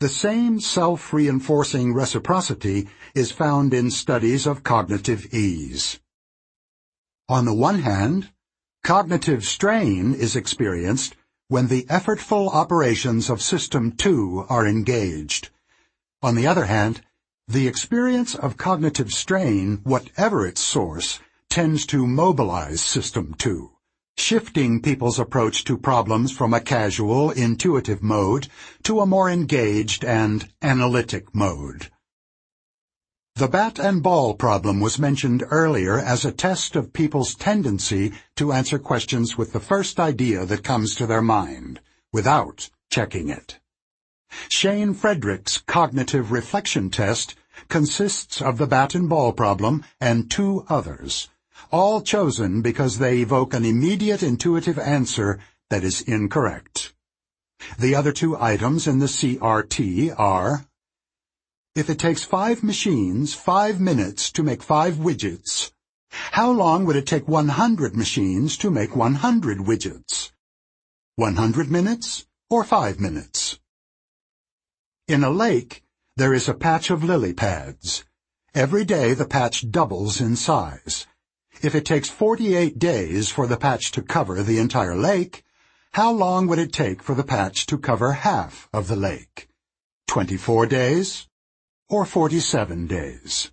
The 0.00 0.08
same 0.08 0.60
self-reinforcing 0.60 1.92
reciprocity 1.92 2.88
is 3.16 3.32
found 3.32 3.74
in 3.74 3.90
studies 3.90 4.46
of 4.46 4.62
cognitive 4.62 5.34
ease. 5.34 5.98
On 7.28 7.44
the 7.44 7.52
one 7.52 7.80
hand, 7.80 8.30
cognitive 8.84 9.44
strain 9.44 10.14
is 10.14 10.36
experienced 10.36 11.16
when 11.48 11.66
the 11.66 11.82
effortful 11.90 12.54
operations 12.54 13.28
of 13.28 13.42
System 13.42 13.90
2 13.90 14.46
are 14.48 14.64
engaged. 14.64 15.50
On 16.22 16.36
the 16.36 16.46
other 16.46 16.66
hand, 16.66 17.02
the 17.48 17.66
experience 17.66 18.36
of 18.36 18.56
cognitive 18.56 19.12
strain, 19.12 19.80
whatever 19.82 20.46
its 20.46 20.60
source, 20.60 21.18
tends 21.50 21.84
to 21.86 22.06
mobilize 22.06 22.80
System 22.80 23.34
2, 23.34 23.72
shifting 24.18 24.82
people's 24.82 25.18
approach 25.18 25.64
to 25.64 25.78
problems 25.78 26.32
from 26.32 26.52
a 26.52 26.60
casual, 26.60 27.30
intuitive 27.30 28.02
mode 28.02 28.48
to 28.82 29.00
a 29.00 29.06
more 29.06 29.30
engaged 29.30 30.04
and 30.04 30.48
analytic 30.60 31.34
mode. 31.34 31.90
The 33.36 33.48
bat 33.48 33.78
and 33.78 34.02
ball 34.02 34.34
problem 34.34 34.80
was 34.80 34.98
mentioned 34.98 35.44
earlier 35.48 35.98
as 35.98 36.24
a 36.24 36.32
test 36.32 36.74
of 36.74 36.92
people's 36.92 37.36
tendency 37.36 38.12
to 38.34 38.52
answer 38.52 38.80
questions 38.80 39.38
with 39.38 39.52
the 39.52 39.60
first 39.60 40.00
idea 40.00 40.44
that 40.44 40.64
comes 40.64 40.96
to 40.96 41.06
their 41.06 41.22
mind, 41.22 41.80
without 42.12 42.68
checking 42.90 43.28
it. 43.28 43.60
Shane 44.48 44.92
Frederick's 44.92 45.58
cognitive 45.58 46.32
reflection 46.32 46.90
test 46.90 47.36
consists 47.68 48.42
of 48.42 48.58
the 48.58 48.66
bat 48.66 48.94
and 48.94 49.08
ball 49.08 49.32
problem 49.32 49.84
and 50.00 50.28
two 50.28 50.66
others, 50.68 51.28
all 51.70 52.00
chosen 52.00 52.62
because 52.62 52.98
they 52.98 53.18
evoke 53.18 53.54
an 53.54 53.64
immediate 53.64 54.22
intuitive 54.22 54.78
answer 54.78 55.38
that 55.70 55.84
is 55.84 56.00
incorrect. 56.02 56.94
The 57.78 57.94
other 57.94 58.12
two 58.12 58.36
items 58.40 58.86
in 58.86 58.98
the 58.98 59.06
CRT 59.06 60.14
are 60.18 60.64
If 61.74 61.90
it 61.90 61.98
takes 61.98 62.22
five 62.24 62.62
machines 62.62 63.34
five 63.34 63.80
minutes 63.80 64.30
to 64.32 64.42
make 64.42 64.62
five 64.62 64.94
widgets, 64.94 65.72
how 66.10 66.50
long 66.50 66.84
would 66.84 66.96
it 66.96 67.06
take 67.06 67.26
100 67.26 67.96
machines 67.96 68.56
to 68.58 68.70
make 68.70 68.96
100 68.96 69.58
widgets? 69.58 70.30
100 71.16 71.70
minutes 71.70 72.26
or 72.48 72.62
5 72.62 73.00
minutes? 73.00 73.58
In 75.08 75.24
a 75.24 75.30
lake, 75.30 75.82
there 76.16 76.32
is 76.32 76.48
a 76.48 76.54
patch 76.54 76.90
of 76.90 77.02
lily 77.02 77.32
pads. 77.32 78.04
Every 78.54 78.84
day 78.84 79.14
the 79.14 79.26
patch 79.26 79.68
doubles 79.68 80.20
in 80.20 80.36
size. 80.36 81.07
If 81.60 81.74
it 81.74 81.84
takes 81.84 82.08
48 82.08 82.78
days 82.78 83.30
for 83.30 83.48
the 83.48 83.56
patch 83.56 83.90
to 83.92 84.02
cover 84.02 84.42
the 84.42 84.58
entire 84.58 84.94
lake, 84.94 85.42
how 85.92 86.12
long 86.12 86.46
would 86.46 86.60
it 86.60 86.72
take 86.72 87.02
for 87.02 87.16
the 87.16 87.24
patch 87.24 87.66
to 87.66 87.78
cover 87.78 88.12
half 88.12 88.68
of 88.72 88.86
the 88.86 88.94
lake? 88.94 89.48
24 90.06 90.66
days 90.66 91.26
or 91.88 92.04
47 92.04 92.86
days? 92.86 93.50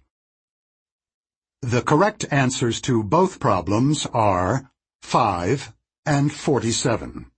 The 1.61 1.81
correct 1.81 2.25
answers 2.29 2.79
to 2.81 3.03
both 3.03 3.39
problems 3.39 4.05
are 4.13 4.71
5 5.01 5.73
and 6.05 6.31
47. 6.31 7.31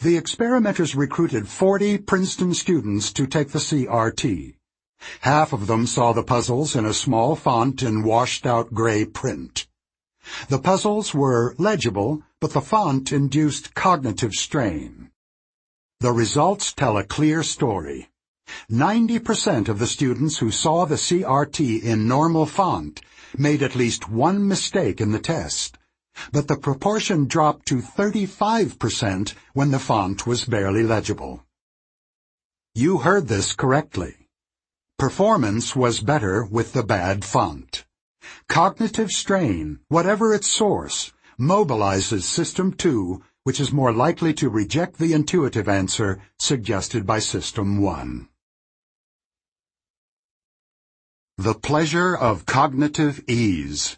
The 0.00 0.16
experimenters 0.16 0.94
recruited 0.94 1.48
40 1.48 1.98
Princeton 1.98 2.54
students 2.54 3.12
to 3.14 3.26
take 3.26 3.48
the 3.48 3.58
CRT. 3.58 4.54
Half 5.20 5.52
of 5.52 5.66
them 5.66 5.86
saw 5.86 6.12
the 6.12 6.22
puzzles 6.22 6.76
in 6.76 6.84
a 6.84 6.94
small 6.94 7.36
font 7.36 7.82
in 7.82 8.02
washed-out 8.02 8.74
gray 8.74 9.04
print. 9.04 9.66
The 10.48 10.58
puzzles 10.58 11.14
were 11.14 11.54
legible, 11.58 12.22
but 12.40 12.52
the 12.52 12.60
font 12.60 13.12
induced 13.12 13.74
cognitive 13.74 14.34
strain. 14.34 15.10
The 16.00 16.12
results 16.12 16.72
tell 16.72 16.96
a 16.96 17.04
clear 17.04 17.42
story. 17.42 18.10
90% 18.70 19.68
of 19.68 19.78
the 19.78 19.86
students 19.86 20.38
who 20.38 20.50
saw 20.50 20.84
the 20.84 20.96
CRT 20.96 21.82
in 21.82 22.08
normal 22.08 22.46
font 22.46 23.00
made 23.36 23.62
at 23.62 23.76
least 23.76 24.08
one 24.08 24.46
mistake 24.46 25.00
in 25.00 25.12
the 25.12 25.20
test 25.20 25.78
but 26.32 26.48
the 26.48 26.56
proportion 26.56 27.26
dropped 27.26 27.66
to 27.66 27.76
35% 27.76 29.34
when 29.54 29.70
the 29.70 29.78
font 29.78 30.26
was 30.26 30.44
barely 30.44 30.82
legible. 30.82 31.44
You 32.74 32.98
heard 32.98 33.28
this 33.28 33.52
correctly. 33.52 34.19
Performance 35.00 35.74
was 35.74 36.00
better 36.00 36.44
with 36.44 36.74
the 36.74 36.82
bad 36.82 37.24
font. 37.24 37.86
Cognitive 38.50 39.10
strain, 39.10 39.80
whatever 39.88 40.34
its 40.34 40.46
source, 40.46 41.10
mobilizes 41.38 42.24
System 42.24 42.74
2, 42.74 43.22
which 43.44 43.60
is 43.60 43.72
more 43.72 43.94
likely 43.94 44.34
to 44.34 44.50
reject 44.50 44.98
the 44.98 45.14
intuitive 45.14 45.70
answer 45.70 46.20
suggested 46.38 47.06
by 47.06 47.18
System 47.18 47.80
1. 47.80 48.28
The 51.38 51.54
Pleasure 51.54 52.14
of 52.14 52.44
Cognitive 52.44 53.24
Ease 53.26 53.96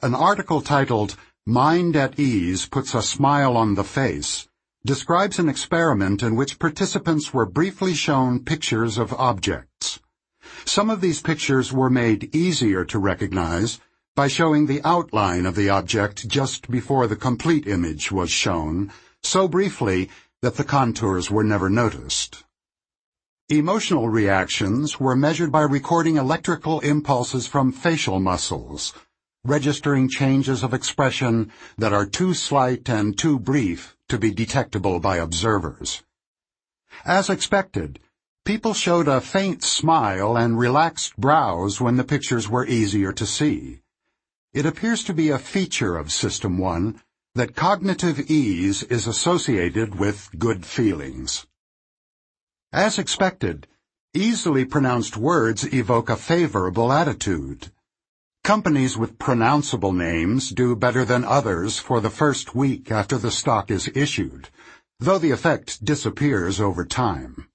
An 0.00 0.14
article 0.14 0.62
titled 0.62 1.14
Mind 1.44 1.94
at 1.94 2.18
Ease 2.18 2.64
puts 2.64 2.94
a 2.94 3.02
smile 3.02 3.54
on 3.54 3.74
the 3.74 3.84
face 3.84 4.48
describes 4.86 5.38
an 5.38 5.48
experiment 5.48 6.22
in 6.22 6.36
which 6.36 6.58
participants 6.58 7.34
were 7.34 7.44
briefly 7.44 7.92
shown 7.92 8.44
pictures 8.44 8.96
of 8.96 9.12
objects. 9.14 9.98
Some 10.64 10.88
of 10.88 11.00
these 11.00 11.20
pictures 11.20 11.72
were 11.72 11.90
made 11.90 12.34
easier 12.34 12.84
to 12.86 12.98
recognize 12.98 13.80
by 14.14 14.28
showing 14.28 14.66
the 14.66 14.80
outline 14.84 15.46
of 15.46 15.56
the 15.56 15.68
object 15.68 16.28
just 16.28 16.70
before 16.70 17.06
the 17.06 17.16
complete 17.16 17.66
image 17.66 18.12
was 18.12 18.30
shown, 18.30 18.92
so 19.22 19.48
briefly 19.48 20.08
that 20.42 20.56
the 20.56 20.64
contours 20.64 21.30
were 21.30 21.44
never 21.44 21.68
noticed. 21.68 22.44
Emotional 23.48 24.08
reactions 24.08 25.00
were 25.00 25.16
measured 25.16 25.50
by 25.50 25.62
recording 25.62 26.16
electrical 26.16 26.80
impulses 26.80 27.46
from 27.46 27.72
facial 27.72 28.20
muscles, 28.20 28.92
registering 29.44 30.08
changes 30.08 30.62
of 30.62 30.72
expression 30.72 31.50
that 31.76 31.92
are 31.92 32.06
too 32.06 32.32
slight 32.32 32.88
and 32.88 33.18
too 33.18 33.38
brief 33.38 33.96
to 34.08 34.18
be 34.18 34.30
detectable 34.30 35.00
by 35.00 35.16
observers. 35.16 36.02
As 37.04 37.30
expected, 37.30 38.00
people 38.44 38.74
showed 38.74 39.08
a 39.08 39.20
faint 39.20 39.62
smile 39.62 40.36
and 40.36 40.58
relaxed 40.58 41.16
brows 41.16 41.80
when 41.80 41.96
the 41.96 42.04
pictures 42.04 42.48
were 42.48 42.66
easier 42.66 43.12
to 43.12 43.26
see. 43.26 43.80
It 44.52 44.64
appears 44.64 45.04
to 45.04 45.14
be 45.14 45.28
a 45.28 45.38
feature 45.38 45.96
of 45.96 46.10
System 46.10 46.58
1 46.58 47.00
that 47.34 47.54
cognitive 47.54 48.30
ease 48.30 48.82
is 48.84 49.06
associated 49.06 49.98
with 49.98 50.30
good 50.38 50.64
feelings. 50.64 51.46
As 52.72 52.98
expected, 52.98 53.66
easily 54.14 54.64
pronounced 54.64 55.16
words 55.16 55.72
evoke 55.72 56.08
a 56.08 56.16
favorable 56.16 56.92
attitude. 56.92 57.70
Companies 58.44 58.96
with 58.96 59.18
pronounceable 59.18 59.94
names 59.94 60.50
do 60.50 60.74
better 60.74 61.04
than 61.04 61.24
others 61.24 61.78
for 61.78 62.00
the 62.00 62.10
first 62.10 62.54
week 62.54 62.90
after 62.90 63.18
the 63.18 63.30
stock 63.30 63.70
is 63.70 63.90
issued, 63.94 64.48
though 65.00 65.18
the 65.18 65.30
effect 65.30 65.84
disappears 65.84 66.60
over 66.60 66.84
time. 66.84 67.48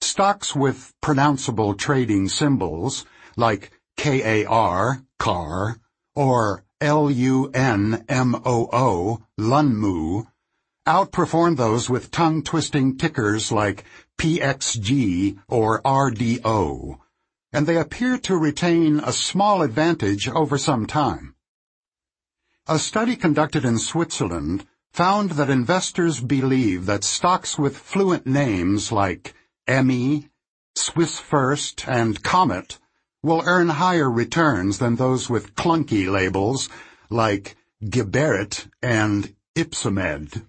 Stocks 0.00 0.54
with 0.56 0.92
pronounceable 1.02 1.78
trading 1.78 2.28
symbols, 2.28 3.04
like 3.36 3.70
KAR, 3.96 5.02
CAR, 5.18 5.76
or 6.16 6.64
LUNMOO, 6.80 7.52
LUNMOO, 9.38 10.26
outperform 10.86 11.56
those 11.56 11.88
with 11.88 12.10
tongue-twisting 12.10 12.96
tickers 12.96 13.52
like 13.52 13.84
PXG 14.18 15.38
or 15.48 15.80
RDO, 15.82 16.98
and 17.52 17.66
they 17.66 17.76
appear 17.76 18.16
to 18.18 18.36
retain 18.36 19.00
a 19.00 19.12
small 19.12 19.62
advantage 19.62 20.28
over 20.28 20.56
some 20.56 20.86
time. 20.86 21.34
A 22.66 22.78
study 22.78 23.16
conducted 23.16 23.64
in 23.64 23.78
Switzerland 23.78 24.66
found 24.92 25.32
that 25.32 25.50
investors 25.50 26.20
believe 26.20 26.86
that 26.86 27.04
stocks 27.04 27.58
with 27.58 27.76
fluent 27.76 28.26
names 28.26 28.92
like 28.92 29.34
Emmi, 29.66 30.28
Swiss 30.74 31.18
First, 31.18 31.88
and 31.88 32.22
Comet 32.22 32.78
will 33.22 33.42
earn 33.46 33.68
higher 33.68 34.10
returns 34.10 34.78
than 34.78 34.96
those 34.96 35.30
with 35.30 35.54
clunky 35.54 36.10
labels 36.10 36.68
like 37.10 37.56
Geberit 37.84 38.68
and 38.82 39.34
Ypsomed. 39.56 40.46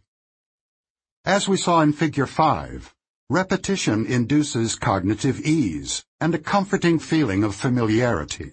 As 1.25 1.47
we 1.47 1.57
saw 1.57 1.81
in 1.81 1.93
Figure 1.93 2.25
5, 2.25 2.93
repetition 3.29 4.05
induces 4.05 4.75
cognitive 4.75 5.39
ease 5.39 6.03
and 6.19 6.36
a 6.36 6.39
comforting 6.39 6.99
feeling 6.99 7.43
of 7.43 7.55
familiarity. 7.55 8.51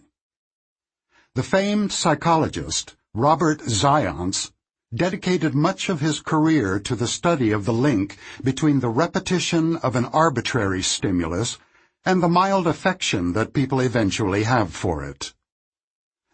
The 1.35 1.43
famed 1.43 1.93
psychologist 1.93 2.97
Robert 3.15 3.61
Zajonc 3.61 4.53
dedicated 4.95 5.55
much 5.55 5.89
of 5.89 6.01
his 6.01 6.21
career 6.21 6.81
to 6.81 6.97
the 6.97 7.07
study 7.07 7.53
of 7.53 7.65
the 7.65 7.73
link 7.73 8.17
between 8.43 8.81
the 8.81 8.89
repetition 8.89 9.77
of 9.77 9.95
an 9.97 10.05
arbitrary 10.07 10.83
stimulus 10.83 11.59
and 12.05 12.23
the 12.23 12.29
mild 12.29 12.67
affection 12.67 13.33
that 13.35 13.53
people 13.53 13.81
eventually 13.81 14.45
have 14.45 14.73
for 14.75 15.05
it. 15.05 15.33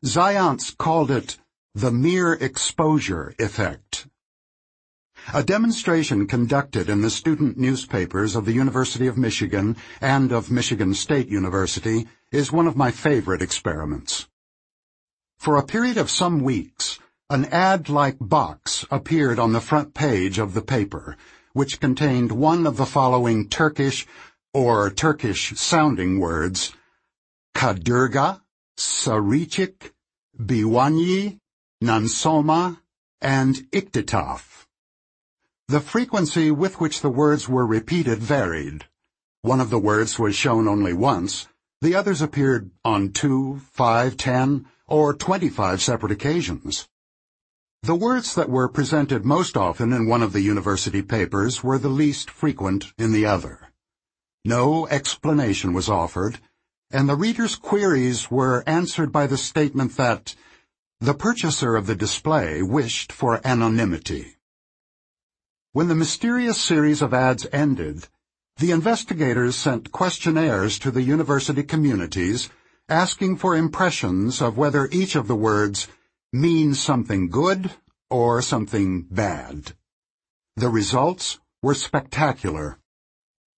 Zajonc 0.04 0.76
called 0.78 1.10
it 1.10 1.38
the 1.74 1.90
mere 1.90 2.32
exposure 2.32 3.34
effect. 3.38 4.06
A 5.34 5.42
demonstration 5.42 6.28
conducted 6.28 6.88
in 6.88 7.00
the 7.00 7.10
student 7.10 7.58
newspapers 7.58 8.36
of 8.36 8.44
the 8.44 8.52
University 8.52 9.08
of 9.08 9.18
Michigan 9.18 9.76
and 10.00 10.30
of 10.30 10.52
Michigan 10.52 10.94
State 10.94 11.28
University 11.28 12.06
is 12.30 12.52
one 12.52 12.68
of 12.68 12.76
my 12.76 12.92
favorite 12.92 13.42
experiments. 13.42 14.28
For 15.36 15.56
a 15.56 15.64
period 15.64 15.96
of 15.96 16.10
some 16.10 16.42
weeks, 16.42 17.00
an 17.28 17.46
ad-like 17.46 18.18
box 18.20 18.86
appeared 18.88 19.40
on 19.40 19.52
the 19.52 19.60
front 19.60 19.94
page 19.94 20.38
of 20.38 20.54
the 20.54 20.62
paper, 20.62 21.16
which 21.54 21.80
contained 21.80 22.30
one 22.30 22.64
of 22.64 22.76
the 22.76 22.86
following 22.86 23.48
Turkish 23.48 24.06
or 24.54 24.90
Turkish-sounding 24.90 26.20
words, 26.20 26.72
Kadurga, 27.52 28.42
Sarıçık, 28.78 29.90
Biwanyi, 30.38 31.40
Nansoma, 31.82 32.78
and 33.20 33.56
Iktitaf. 33.72 34.55
The 35.68 35.80
frequency 35.80 36.52
with 36.52 36.80
which 36.80 37.00
the 37.00 37.10
words 37.10 37.48
were 37.48 37.66
repeated 37.66 38.18
varied. 38.18 38.84
One 39.42 39.60
of 39.60 39.68
the 39.68 39.80
words 39.80 40.16
was 40.16 40.36
shown 40.36 40.68
only 40.68 40.92
once, 40.92 41.48
the 41.80 41.92
others 41.92 42.22
appeared 42.22 42.70
on 42.84 43.10
two, 43.10 43.62
five, 43.72 44.16
ten, 44.16 44.66
or 44.86 45.12
twenty-five 45.12 45.82
separate 45.82 46.12
occasions. 46.12 46.86
The 47.82 47.96
words 47.96 48.36
that 48.36 48.48
were 48.48 48.68
presented 48.68 49.24
most 49.24 49.56
often 49.56 49.92
in 49.92 50.06
one 50.06 50.22
of 50.22 50.32
the 50.32 50.40
university 50.40 51.02
papers 51.02 51.64
were 51.64 51.78
the 51.78 51.88
least 51.88 52.30
frequent 52.30 52.92
in 52.96 53.10
the 53.10 53.26
other. 53.26 53.72
No 54.44 54.86
explanation 54.86 55.72
was 55.72 55.88
offered, 55.88 56.38
and 56.92 57.08
the 57.08 57.16
reader's 57.16 57.56
queries 57.56 58.30
were 58.30 58.62
answered 58.68 59.10
by 59.10 59.26
the 59.26 59.36
statement 59.36 59.96
that 59.96 60.36
the 61.00 61.14
purchaser 61.14 61.74
of 61.74 61.88
the 61.88 61.96
display 61.96 62.62
wished 62.62 63.10
for 63.10 63.40
anonymity. 63.44 64.35
When 65.76 65.88
the 65.88 65.94
mysterious 65.94 66.58
series 66.58 67.02
of 67.02 67.12
ads 67.12 67.46
ended, 67.52 68.08
the 68.56 68.70
investigators 68.70 69.56
sent 69.56 69.92
questionnaires 69.92 70.78
to 70.78 70.90
the 70.90 71.02
university 71.02 71.62
communities 71.62 72.48
asking 72.88 73.36
for 73.36 73.54
impressions 73.54 74.40
of 74.40 74.56
whether 74.56 74.88
each 74.90 75.16
of 75.16 75.28
the 75.28 75.36
words 75.36 75.86
means 76.32 76.80
something 76.80 77.28
good 77.28 77.72
or 78.08 78.40
something 78.40 79.02
bad. 79.10 79.76
The 80.56 80.70
results 80.70 81.40
were 81.62 81.74
spectacular. 81.74 82.78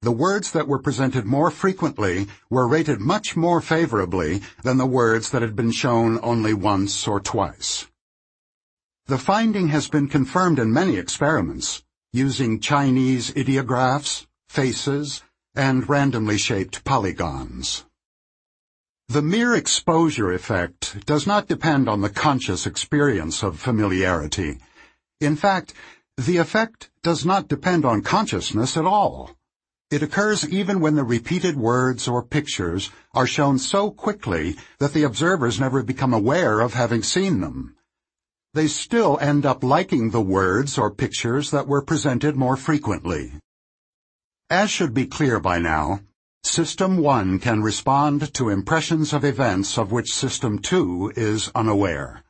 The 0.03 0.11
words 0.11 0.51
that 0.51 0.67
were 0.67 0.81
presented 0.81 1.25
more 1.25 1.53
frequently 1.53 2.27
were 2.51 2.67
rated 2.67 2.99
much 2.99 3.37
more 3.37 3.61
favorably 3.61 4.43
than 4.65 4.77
the 4.77 4.87
words 4.87 5.31
that 5.31 5.43
had 5.43 5.55
been 5.55 5.71
shown 5.71 6.19
only 6.25 6.53
once 6.53 7.07
or 7.07 7.21
twice. 7.21 7.87
The 9.07 9.19
finding 9.19 9.69
has 9.69 9.87
been 9.87 10.09
confirmed 10.09 10.59
in 10.59 10.73
many 10.73 10.97
experiments, 10.97 11.85
using 12.13 12.59
Chinese 12.59 13.37
ideographs, 13.37 14.27
faces, 14.49 15.23
and 15.55 15.89
randomly 15.89 16.39
shaped 16.39 16.83
polygons. 16.85 17.85
The 19.09 19.23
mere 19.23 19.55
exposure 19.55 20.33
effect 20.33 21.05
does 21.07 21.27
not 21.27 21.49
depend 21.49 21.89
on 21.89 22.01
the 22.01 22.09
conscious 22.09 22.67
experience 22.67 23.43
of 23.43 23.59
familiarity. 23.59 24.59
In 25.21 25.37
fact, 25.37 25.75
the 26.17 26.39
effect 26.39 26.91
does 27.03 27.27
not 27.27 27.49
depend 27.49 27.85
on 27.85 28.03
consciousness 28.03 28.77
at 28.77 28.87
all. 28.87 29.31
It 29.91 30.03
occurs 30.03 30.49
even 30.49 30.81
when 30.81 30.95
the 30.95 31.05
repeated 31.05 31.57
words 31.57 32.09
or 32.09 32.23
pictures 32.23 32.91
are 33.15 33.27
shown 33.27 33.59
so 33.59 33.91
quickly 33.91 34.57
that 34.79 34.93
the 34.93 35.05
observers 35.05 35.61
never 35.61 35.83
become 35.83 36.13
aware 36.13 36.61
of 36.61 36.75
having 36.75 37.03
seen 37.03 37.41
them 37.41 37.75
they 38.59 38.67
still 38.67 39.17
end 39.21 39.47
up 39.47 39.63
liking 39.63 40.11
the 40.11 40.21
words 40.21 40.77
or 40.77 40.91
pictures 40.91 41.53
that 41.53 41.69
were 41.69 41.81
presented 41.81 42.35
more 42.35 42.57
frequently. 42.57 43.35
As 44.51 44.69
should 44.69 44.93
be 44.93 45.07
clear 45.07 45.39
by 45.39 45.61
now, 45.61 46.01
System 46.43 46.97
1 46.97 47.39
can 47.39 47.63
respond 47.63 48.35
to 48.35 48.49
impressions 48.49 49.13
of 49.13 49.25
events 49.25 49.79
of 49.79 49.93
which 49.93 50.13
System 50.13 50.59
2 50.59 51.13
is 51.15 51.53
unaware. 51.55 52.25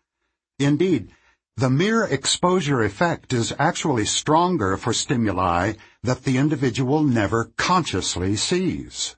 Indeed, 0.58 1.12
the 1.56 1.70
mere 1.70 2.04
exposure 2.04 2.82
effect 2.82 3.32
is 3.32 3.54
actually 3.58 4.04
stronger 4.04 4.76
for 4.76 4.92
stimuli 4.92 5.72
that 6.02 6.24
the 6.24 6.36
individual 6.36 7.02
never 7.02 7.52
consciously 7.56 8.36
sees. 8.36 9.16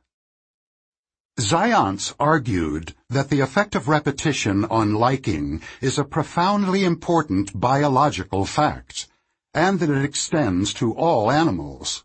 Zajonc 1.38 2.14
argued 2.18 2.94
that 3.08 3.30
the 3.30 3.40
effect 3.40 3.74
of 3.74 3.88
repetition 3.88 4.64
on 4.64 4.94
liking 4.94 5.62
is 5.80 5.98
a 5.98 6.04
profoundly 6.04 6.84
important 6.84 7.58
biological 7.58 8.44
fact, 8.44 9.06
and 9.54 9.80
that 9.80 9.90
it 9.90 10.04
extends 10.04 10.74
to 10.74 10.92
all 10.94 11.30
animals. 11.30 12.04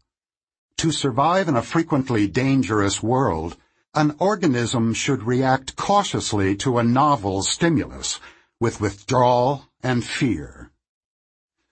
To 0.77 0.91
survive 0.91 1.47
in 1.47 1.55
a 1.55 1.61
frequently 1.61 2.27
dangerous 2.27 3.01
world, 3.01 3.57
An 3.97 4.13
organism 4.19 4.93
should 4.93 5.23
react 5.23 5.77
cautiously 5.77 6.57
to 6.57 6.79
a 6.79 6.83
novel 6.83 7.43
stimulus, 7.43 8.19
with 8.59 8.81
withdrawal 8.81 9.69
and 9.81 10.03
fear. 10.03 10.69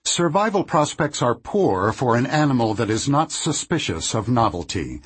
Survival 0.05 0.63
prospects 0.63 1.21
are 1.21 1.35
poor 1.35 1.91
for 1.91 2.15
an 2.15 2.25
animal 2.25 2.75
that 2.75 2.89
is 2.89 3.09
not 3.09 3.33
suspicious 3.33 4.15
of 4.15 4.29
novelty. 4.29 5.01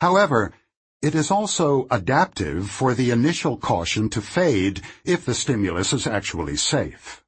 However, 0.00 0.54
it 1.02 1.14
is 1.14 1.30
also 1.30 1.86
adaptive 1.90 2.70
for 2.70 2.94
the 2.94 3.10
initial 3.10 3.56
caution 3.56 4.08
to 4.10 4.20
fade 4.20 4.80
if 5.04 5.24
the 5.24 5.34
stimulus 5.34 5.92
is 5.92 6.06
actually 6.06 6.56
safe. 6.56 7.22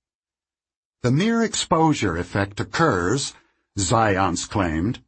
The 1.02 1.12
mere 1.12 1.42
exposure 1.42 2.16
effect 2.16 2.58
occurs, 2.58 3.34
Zajonc 3.78 4.48
claimed, 4.48 5.02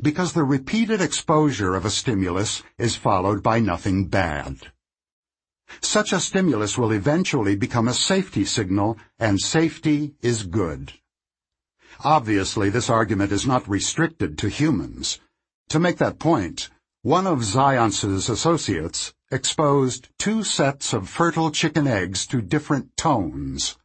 because 0.00 0.32
the 0.32 0.44
repeated 0.44 1.00
exposure 1.00 1.74
of 1.74 1.84
a 1.84 1.90
stimulus 1.90 2.62
is 2.78 2.96
followed 2.96 3.42
by 3.42 3.60
nothing 3.60 4.06
bad. 4.06 4.72
Such 5.80 6.12
a 6.12 6.20
stimulus 6.20 6.78
will 6.78 6.92
eventually 6.92 7.56
become 7.56 7.88
a 7.88 7.94
safety 7.94 8.44
signal, 8.44 8.96
and 9.18 9.40
safety 9.40 10.14
is 10.22 10.44
good. 10.44 10.92
Obviously, 12.02 12.70
this 12.70 12.90
argument 12.90 13.32
is 13.32 13.46
not 13.46 13.68
restricted 13.68 14.36
to 14.38 14.48
humans. 14.48 15.20
To 15.68 15.78
make 15.78 15.98
that 15.98 16.18
point, 16.18 16.70
one 17.04 17.26
of 17.26 17.40
Zajonc's 17.40 18.30
associates 18.30 19.12
exposed 19.30 20.08
two 20.18 20.42
sets 20.42 20.94
of 20.94 21.06
fertile 21.06 21.50
chicken 21.50 21.86
eggs 21.86 22.26
to 22.26 22.40
different 22.40 22.96
tones. 22.96 23.76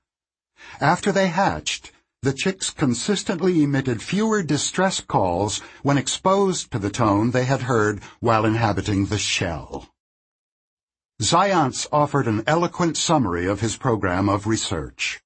After 0.80 1.12
they 1.12 1.28
hatched, 1.28 1.92
the 2.22 2.32
chicks 2.32 2.70
consistently 2.70 3.62
emitted 3.62 4.02
fewer 4.02 4.42
distress 4.42 5.02
calls 5.02 5.60
when 5.84 5.98
exposed 5.98 6.72
to 6.72 6.80
the 6.80 6.90
tone 6.90 7.32
they 7.32 7.44
had 7.44 7.64
heard 7.64 8.02
while 8.22 8.46
inhabiting 8.46 9.08
the 9.08 9.18
shell. 9.18 9.90
Zajonc 11.22 11.88
offered 11.92 12.26
an 12.26 12.44
eloquent 12.48 12.96
summary 12.96 13.48
of 13.48 13.60
his 13.60 13.76
program 13.76 14.30
of 14.30 14.48
research. 14.48 15.22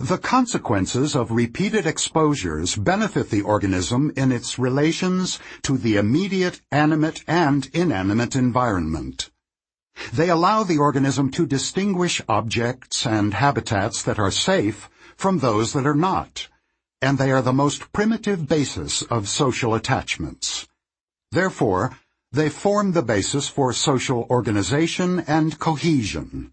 The 0.00 0.18
consequences 0.18 1.16
of 1.16 1.32
repeated 1.32 1.84
exposures 1.84 2.76
benefit 2.76 3.30
the 3.30 3.42
organism 3.42 4.12
in 4.14 4.30
its 4.30 4.56
relations 4.56 5.40
to 5.62 5.76
the 5.76 5.96
immediate 5.96 6.60
animate 6.70 7.24
and 7.26 7.68
inanimate 7.72 8.36
environment. 8.36 9.30
They 10.12 10.30
allow 10.30 10.62
the 10.62 10.78
organism 10.78 11.32
to 11.32 11.46
distinguish 11.46 12.22
objects 12.28 13.04
and 13.06 13.34
habitats 13.34 14.00
that 14.04 14.20
are 14.20 14.30
safe 14.30 14.88
from 15.16 15.40
those 15.40 15.72
that 15.72 15.84
are 15.84 15.96
not, 15.96 16.46
and 17.02 17.18
they 17.18 17.32
are 17.32 17.42
the 17.42 17.52
most 17.52 17.92
primitive 17.92 18.46
basis 18.46 19.02
of 19.02 19.28
social 19.28 19.74
attachments. 19.74 20.68
Therefore, 21.32 21.98
they 22.30 22.50
form 22.50 22.92
the 22.92 23.02
basis 23.02 23.48
for 23.48 23.72
social 23.72 24.28
organization 24.30 25.18
and 25.26 25.58
cohesion, 25.58 26.52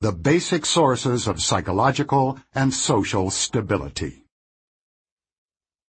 the 0.00 0.12
basic 0.12 0.66
sources 0.66 1.26
of 1.26 1.42
psychological 1.42 2.38
and 2.54 2.72
social 2.74 3.30
stability. 3.30 4.24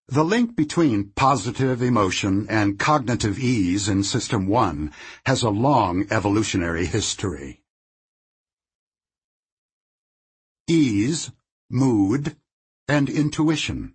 The 0.08 0.24
link 0.24 0.56
between 0.56 1.12
positive 1.16 1.82
emotion 1.82 2.48
and 2.50 2.80
cognitive 2.80 3.38
ease 3.38 3.90
in 3.90 4.04
System 4.04 4.48
1 4.48 4.92
has 5.26 5.44
a 5.44 5.50
long 5.50 6.06
evolutionary 6.10 6.86
history. 6.86 7.62
Ease 10.68 11.32
mood, 11.70 12.38
and 12.88 13.10
intuition. 13.10 13.94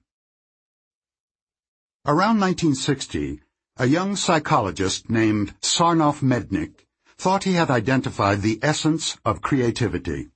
Around 2.05 2.41
1960, 2.41 3.41
a 3.79 3.87
young 3.87 4.15
psychologist 4.17 5.09
named 5.09 5.55
Sarnoff 5.63 6.21
Mednick 6.21 6.85
thought 7.23 7.45
he 7.45 7.55
had 7.55 7.71
identified 7.71 8.43
the 8.43 8.59
essence 8.63 9.17
of 9.25 9.43
creativity. 9.49 10.29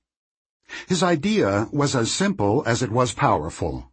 His 0.87 1.03
idea 1.03 1.67
was 1.71 1.95
as 1.95 2.11
simple 2.11 2.63
as 2.65 2.81
it 2.81 2.91
was 2.91 3.13
powerful. 3.13 3.91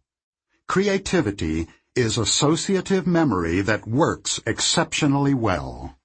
Creativity 0.67 1.67
is 1.95 2.17
associative 2.17 3.05
memory 3.05 3.61
that 3.61 3.87
works 3.87 4.39
exceptionally 4.45 5.33
well. 5.33 5.97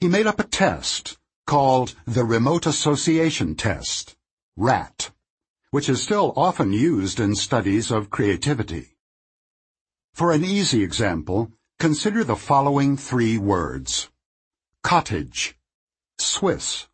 He 0.00 0.08
made 0.08 0.26
up 0.26 0.40
a 0.40 0.52
test 0.62 1.18
called 1.46 1.94
the 2.04 2.24
Remote 2.24 2.66
Association 2.66 3.54
Test, 3.54 4.16
RAT 4.56 5.10
which 5.72 5.88
is 5.88 6.02
still 6.02 6.34
often 6.36 6.70
used 6.70 7.18
in 7.18 7.34
studies 7.34 7.90
of 7.90 8.10
creativity. 8.10 8.94
For 10.12 10.30
an 10.30 10.44
easy 10.44 10.82
example, 10.82 11.50
consider 11.78 12.24
the 12.24 12.36
following 12.36 12.98
three 12.98 13.38
words. 13.38 14.10
Cottage, 14.82 15.56
Swiss, 16.22 16.88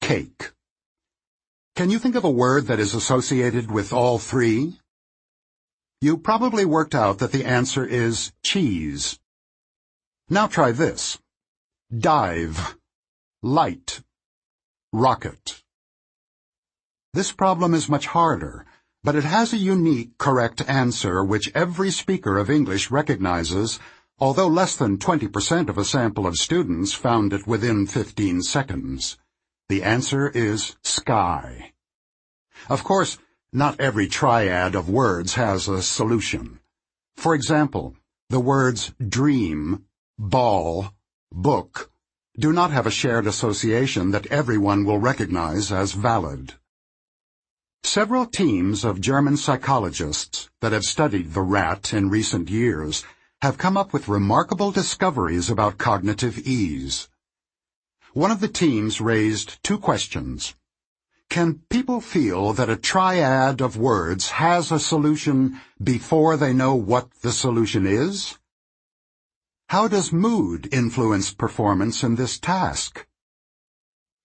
cake. 0.00 0.52
Can 1.74 1.90
you 1.90 1.98
think 1.98 2.14
of 2.14 2.24
a 2.24 2.30
word 2.30 2.66
that 2.66 2.80
is 2.80 2.94
associated 2.94 3.70
with 3.70 3.92
all 3.92 4.18
three? 4.18 4.78
You 6.00 6.16
probably 6.16 6.64
worked 6.64 6.94
out 6.94 7.18
that 7.18 7.32
the 7.32 7.44
answer 7.44 7.84
is 7.84 8.32
cheese. 8.42 9.18
Now 10.28 10.46
try 10.46 10.72
this. 10.72 11.18
Dive, 11.96 12.76
light, 13.42 14.00
rocket. 14.92 15.62
This 17.12 17.32
problem 17.32 17.74
is 17.74 17.88
much 17.88 18.06
harder, 18.06 18.66
but 19.04 19.14
it 19.14 19.24
has 19.24 19.52
a 19.52 19.58
unique 19.58 20.18
correct 20.18 20.62
answer 20.66 21.22
which 21.22 21.52
every 21.54 21.90
speaker 21.90 22.38
of 22.38 22.50
English 22.50 22.90
recognizes, 22.90 23.78
although 24.18 24.48
less 24.48 24.76
than 24.76 24.98
20% 24.98 25.68
of 25.68 25.76
a 25.76 25.84
sample 25.84 26.26
of 26.26 26.36
students 26.36 26.92
found 26.92 27.32
it 27.32 27.46
within 27.46 27.86
15 27.86 28.42
seconds. 28.42 29.18
The 29.68 29.82
answer 29.82 30.28
is 30.28 30.76
sky. 30.82 31.72
Of 32.68 32.84
course, 32.84 33.18
not 33.52 33.80
every 33.80 34.08
triad 34.08 34.74
of 34.74 34.88
words 34.88 35.34
has 35.34 35.68
a 35.68 35.82
solution. 35.82 36.60
For 37.16 37.34
example, 37.34 37.96
the 38.30 38.40
words 38.40 38.92
dream, 39.06 39.84
ball, 40.18 40.92
book 41.32 41.90
do 42.38 42.52
not 42.52 42.70
have 42.70 42.86
a 42.86 42.90
shared 42.90 43.26
association 43.26 44.10
that 44.10 44.26
everyone 44.26 44.84
will 44.84 44.98
recognize 44.98 45.72
as 45.72 45.92
valid. 45.92 46.54
Several 47.82 48.26
teams 48.26 48.84
of 48.84 49.00
German 49.00 49.36
psychologists 49.36 50.50
that 50.60 50.72
have 50.72 50.84
studied 50.84 51.32
the 51.32 51.40
rat 51.40 51.94
in 51.94 52.10
recent 52.10 52.50
years 52.50 53.04
have 53.42 53.58
come 53.58 53.76
up 53.76 53.92
with 53.92 54.08
remarkable 54.08 54.70
discoveries 54.70 55.50
about 55.50 55.78
cognitive 55.78 56.38
ease. 56.38 57.08
One 58.12 58.30
of 58.30 58.40
the 58.40 58.48
teams 58.48 59.00
raised 59.00 59.62
two 59.62 59.78
questions. 59.78 60.54
Can 61.28 61.60
people 61.68 62.00
feel 62.00 62.52
that 62.54 62.70
a 62.70 62.76
triad 62.76 63.60
of 63.60 63.76
words 63.76 64.30
has 64.30 64.72
a 64.72 64.78
solution 64.78 65.60
before 65.82 66.36
they 66.36 66.52
know 66.52 66.74
what 66.74 67.10
the 67.20 67.32
solution 67.32 67.86
is? 67.86 68.38
How 69.68 69.88
does 69.88 70.12
mood 70.12 70.68
influence 70.72 71.34
performance 71.34 72.02
in 72.02 72.14
this 72.14 72.38
task? 72.38 73.06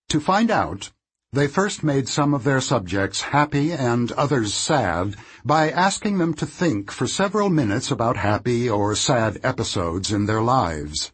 To 0.10 0.19
find 0.19 0.52
out, 0.52 0.91
they 1.34 1.48
first 1.48 1.82
made 1.82 2.10
some 2.10 2.34
of 2.34 2.44
their 2.44 2.60
subjects 2.60 3.22
happy 3.22 3.72
and 3.72 4.12
others 4.13 4.54
sad 4.54 5.15
by 5.46 5.72
asking 5.72 6.17
them 6.17 6.34
to 6.34 6.46
think 6.46 6.91
for 6.91 7.08
several 7.08 7.50
minutes 7.50 7.89
about 7.89 8.17
happy 8.17 8.70
or 8.70 8.94
sad 8.96 9.39
episodes 9.41 10.12
in 10.12 10.26
their 10.26 10.41
lives. 10.41 11.13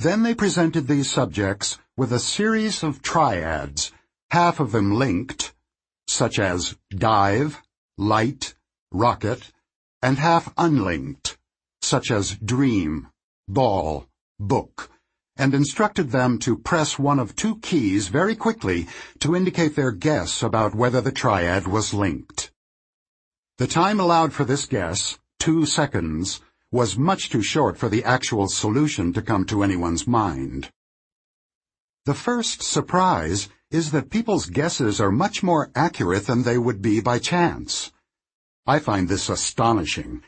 Then 0.00 0.22
they 0.22 0.34
presented 0.34 0.86
these 0.86 1.10
subjects 1.10 1.78
with 1.96 2.12
a 2.12 2.20
series 2.20 2.84
of 2.84 3.02
triads, 3.02 3.90
half 4.30 4.60
of 4.60 4.70
them 4.70 4.94
linked, 4.94 5.52
such 6.06 6.38
as 6.38 6.76
dive, 6.90 7.60
light, 7.98 8.54
rocket, 8.92 9.50
and 10.00 10.18
half 10.18 10.52
unlinked, 10.56 11.36
such 11.80 12.12
as 12.12 12.36
dream, 12.36 13.08
ball, 13.48 14.06
book 14.38 14.91
and 15.36 15.54
instructed 15.54 16.10
them 16.10 16.38
to 16.38 16.58
press 16.58 16.98
one 16.98 17.18
of 17.18 17.34
two 17.34 17.58
keys 17.60 18.08
very 18.08 18.36
quickly 18.36 18.86
to 19.18 19.34
indicate 19.34 19.74
their 19.74 19.92
guess 19.92 20.42
about 20.42 20.74
whether 20.74 21.00
the 21.00 21.12
triad 21.12 21.66
was 21.66 21.94
linked. 21.94 22.50
The 23.58 23.66
time 23.66 24.00
allowed 24.00 24.32
for 24.32 24.44
this 24.44 24.66
guess, 24.66 25.18
two 25.38 25.66
seconds, 25.66 26.40
was 26.70 26.96
much 26.96 27.30
too 27.30 27.42
short 27.42 27.76
for 27.76 27.88
the 27.88 28.04
actual 28.04 28.48
solution 28.48 29.12
to 29.12 29.22
come 29.22 29.44
to 29.46 29.62
anyone's 29.62 30.06
mind. 30.06 30.70
The 32.06 32.14
first 32.14 32.62
surprise 32.62 33.48
is 33.70 33.90
that 33.92 34.10
people's 34.10 34.46
guesses 34.46 35.00
are 35.00 35.12
much 35.12 35.42
more 35.42 35.70
accurate 35.74 36.26
than 36.26 36.42
they 36.42 36.58
would 36.58 36.82
be 36.82 37.00
by 37.00 37.18
chance. 37.18 37.92
I 38.66 38.78
find 38.78 39.08
this 39.08 39.28
astonishing. 39.28 40.22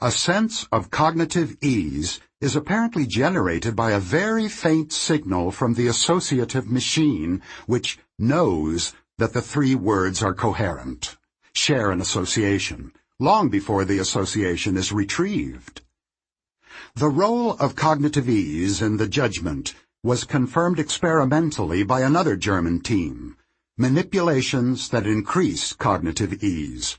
A 0.00 0.10
sense 0.10 0.66
of 0.72 0.90
cognitive 0.90 1.56
ease 1.62 2.20
is 2.44 2.54
apparently 2.54 3.06
generated 3.06 3.74
by 3.74 3.92
a 3.92 3.98
very 3.98 4.48
faint 4.50 4.92
signal 4.92 5.50
from 5.50 5.72
the 5.72 5.86
associative 5.86 6.70
machine 6.70 7.40
which 7.66 7.98
knows 8.18 8.92
that 9.16 9.32
the 9.32 9.40
three 9.40 9.74
words 9.74 10.22
are 10.22 10.34
coherent, 10.34 11.16
share 11.54 11.90
an 11.90 12.02
association, 12.02 12.92
long 13.18 13.48
before 13.48 13.86
the 13.86 13.98
association 13.98 14.76
is 14.76 14.92
retrieved. 14.92 15.80
The 16.96 17.08
role 17.08 17.52
of 17.52 17.76
cognitive 17.76 18.28
ease 18.28 18.82
in 18.82 18.98
the 18.98 19.08
judgment 19.08 19.74
was 20.02 20.24
confirmed 20.24 20.78
experimentally 20.78 21.82
by 21.82 22.02
another 22.02 22.36
German 22.36 22.80
team. 22.80 23.38
Manipulations 23.78 24.90
that 24.90 25.06
increase 25.06 25.72
cognitive 25.72 26.44
ease. 26.44 26.98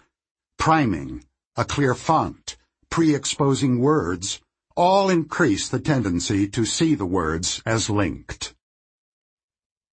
Priming, 0.58 1.24
a 1.56 1.66
clear 1.66 1.94
font, 1.94 2.58
pre-exposing 2.90 3.80
words, 3.80 4.42
all 4.76 5.10
increase 5.10 5.70
the 5.70 5.80
tendency 5.80 6.48
to 6.50 6.66
see 6.66 6.96
the 6.96 7.06
words 7.06 7.62
as 7.66 7.90
linked. 7.90 8.54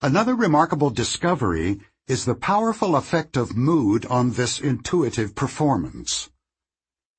Another 0.00 0.34
remarkable 0.34 0.90
discovery 0.90 1.80
is 2.08 2.24
the 2.24 2.34
powerful 2.34 2.96
effect 2.96 3.36
of 3.36 3.56
mood 3.56 4.04
on 4.06 4.32
this 4.32 4.58
intuitive 4.58 5.36
performance. 5.36 6.30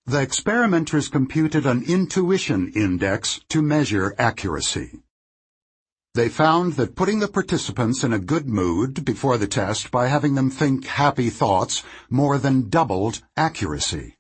The 0.06 0.21
experimenters 0.21 1.08
computed 1.08 1.65
an 1.65 1.84
intuition 1.84 2.73
index 2.76 3.39
to 3.47 3.62
measure 3.62 4.13
accuracy. 4.19 4.99
They 6.13 6.28
found 6.28 6.73
that 6.73 6.95
putting 6.95 7.19
the 7.19 7.30
participants 7.30 8.04
in 8.04 8.12
a 8.12 8.19
good 8.19 8.47
mood 8.47 9.06
before 9.06 9.38
the 9.38 9.47
test 9.47 9.89
by 9.89 10.10
having 10.10 10.36
them 10.36 10.52
think 10.52 10.86
happy 10.86 11.30
thoughts 11.30 11.84
more 12.10 12.38
than 12.38 12.69
doubled 12.69 13.23
accuracy. 13.38 14.17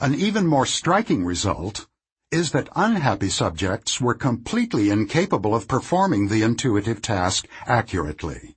An 0.00 0.14
even 0.14 0.46
more 0.46 0.66
striking 0.66 1.24
result 1.24 1.86
is 2.32 2.50
that 2.52 2.68
unhappy 2.74 3.28
subjects 3.28 4.00
were 4.00 4.14
completely 4.14 4.88
incapable 4.88 5.54
of 5.54 5.68
performing 5.68 6.28
the 6.28 6.42
intuitive 6.42 7.02
task 7.02 7.46
accurately. 7.66 8.56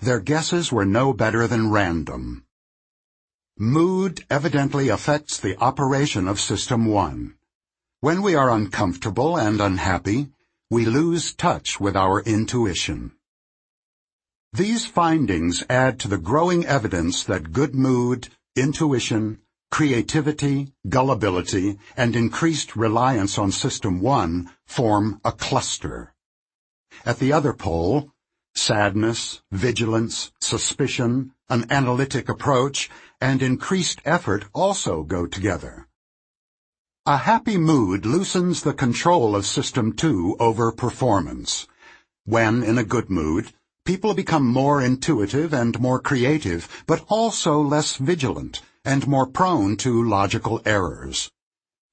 Their 0.00 0.20
guesses 0.20 0.70
were 0.70 0.86
no 0.86 1.12
better 1.12 1.48
than 1.48 1.70
random. 1.70 2.44
Mood 3.58 4.24
evidently 4.30 4.88
affects 4.88 5.38
the 5.38 5.58
operation 5.58 6.28
of 6.28 6.40
System 6.40 6.86
1. 6.86 7.34
When 8.00 8.22
we 8.22 8.34
are 8.34 8.50
uncomfortable 8.50 9.36
and 9.36 9.60
unhappy, 9.60 10.30
we 10.70 10.86
lose 10.86 11.34
touch 11.34 11.78
with 11.78 11.96
our 11.96 12.20
intuition. 12.22 13.12
These 14.52 14.86
findings 14.86 15.64
add 15.68 15.98
to 16.00 16.08
the 16.08 16.18
growing 16.18 16.64
evidence 16.66 17.24
that 17.24 17.52
good 17.52 17.74
mood, 17.74 18.28
intuition, 18.54 19.40
creativity, 19.72 20.70
gullibility, 20.86 21.78
and 21.96 22.14
increased 22.14 22.76
reliance 22.76 23.38
on 23.38 23.50
System 23.50 24.02
1 24.02 24.50
form 24.66 25.18
a 25.24 25.32
cluster. 25.32 26.12
At 27.06 27.18
the 27.18 27.32
other 27.32 27.54
pole, 27.54 28.10
sadness, 28.54 29.40
vigilance, 29.50 30.30
suspicion, 30.42 31.32
an 31.48 31.64
analytic 31.70 32.28
approach, 32.28 32.90
and 33.18 33.40
increased 33.40 34.02
effort 34.04 34.44
also 34.52 35.04
go 35.04 35.26
together. 35.26 35.88
A 37.06 37.16
happy 37.16 37.56
mood 37.56 38.04
loosens 38.04 38.64
the 38.64 38.74
control 38.74 39.34
of 39.34 39.46
System 39.46 39.94
2 39.94 40.36
over 40.38 40.70
performance. 40.70 41.66
When 42.26 42.62
in 42.62 42.76
a 42.76 42.84
good 42.84 43.08
mood, 43.08 43.54
people 43.86 44.12
become 44.12 44.46
more 44.46 44.82
intuitive 44.82 45.54
and 45.54 45.80
more 45.80 45.98
creative, 45.98 46.68
but 46.86 47.02
also 47.08 47.58
less 47.58 47.96
vigilant 47.96 48.60
and 48.84 49.06
more 49.06 49.26
prone 49.26 49.76
to 49.76 50.02
logical 50.02 50.60
errors. 50.64 51.30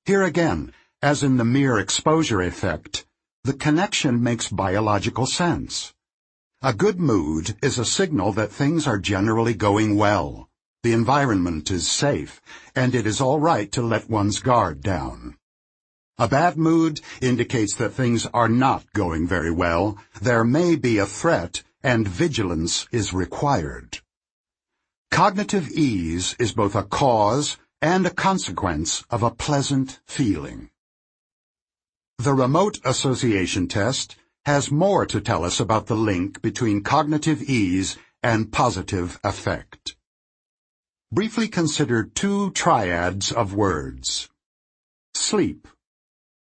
Here 0.06 0.24
again, 0.24 0.74
as 1.02 1.24
in 1.24 1.38
the 1.38 1.46
mere 1.46 1.78
exposure 1.78 2.42
effect, 2.42 3.06
the 3.44 3.54
connection 3.54 4.22
makes 4.22 4.50
biological 4.50 5.26
sense. 5.26 5.94
A 6.62 6.74
good 6.74 7.00
mood 7.00 7.56
is 7.62 7.78
a 7.78 7.86
signal 7.86 8.34
that 8.34 8.52
things 8.52 8.86
are 8.86 8.98
generally 8.98 9.54
going 9.54 9.96
well. 9.96 10.50
The 10.84 10.94
environment 10.94 11.72
is 11.72 11.88
safe, 11.88 12.42
and 12.76 12.96
it 12.96 13.06
is 13.06 13.22
all 13.22 13.40
right 13.40 13.72
to 13.74 13.82
let 13.82 14.10
one's 14.10 14.40
guard 14.40 14.82
down. 14.82 15.38
A 16.18 16.28
bad 16.28 16.58
mood 16.58 17.00
indicates 17.22 17.76
that 17.76 17.94
things 17.94 18.26
are 18.34 18.50
not 18.50 18.92
going 18.94 19.26
very 19.26 19.52
well. 19.52 19.98
There 20.22 20.44
may 20.44 20.76
be 20.76 20.98
a 20.98 21.06
threat, 21.06 21.64
and 21.82 22.08
vigilance 22.08 22.88
is 22.92 23.14
required. 23.14 24.00
Cognitive 25.12 25.70
ease 25.70 26.36
is 26.40 26.54
both 26.54 26.76
a 26.76 26.84
cause 26.84 27.58
and 27.82 28.06
a 28.06 28.10
consequence 28.10 29.04
of 29.10 29.24
a 29.24 29.32
pleasant 29.32 30.00
feeling. 30.06 30.70
The 32.18 32.34
remote 32.34 32.80
association 32.84 33.68
test 33.68 34.16
has 34.46 34.72
more 34.72 35.06
to 35.06 35.22
tell 35.22 35.44
us 35.44 35.60
about 35.60 35.88
the 35.88 35.96
link 35.96 36.42
between 36.42 36.84
cognitive 36.84 37.42
ease 37.42 37.98
and 38.24 38.52
positive 38.52 39.20
affect 39.24 39.96
briefly 41.12 41.48
consider 41.48 42.04
two 42.04 42.52
triads 42.52 43.32
of 43.32 43.54
words. 43.54 44.30
Sleep, 45.16 45.68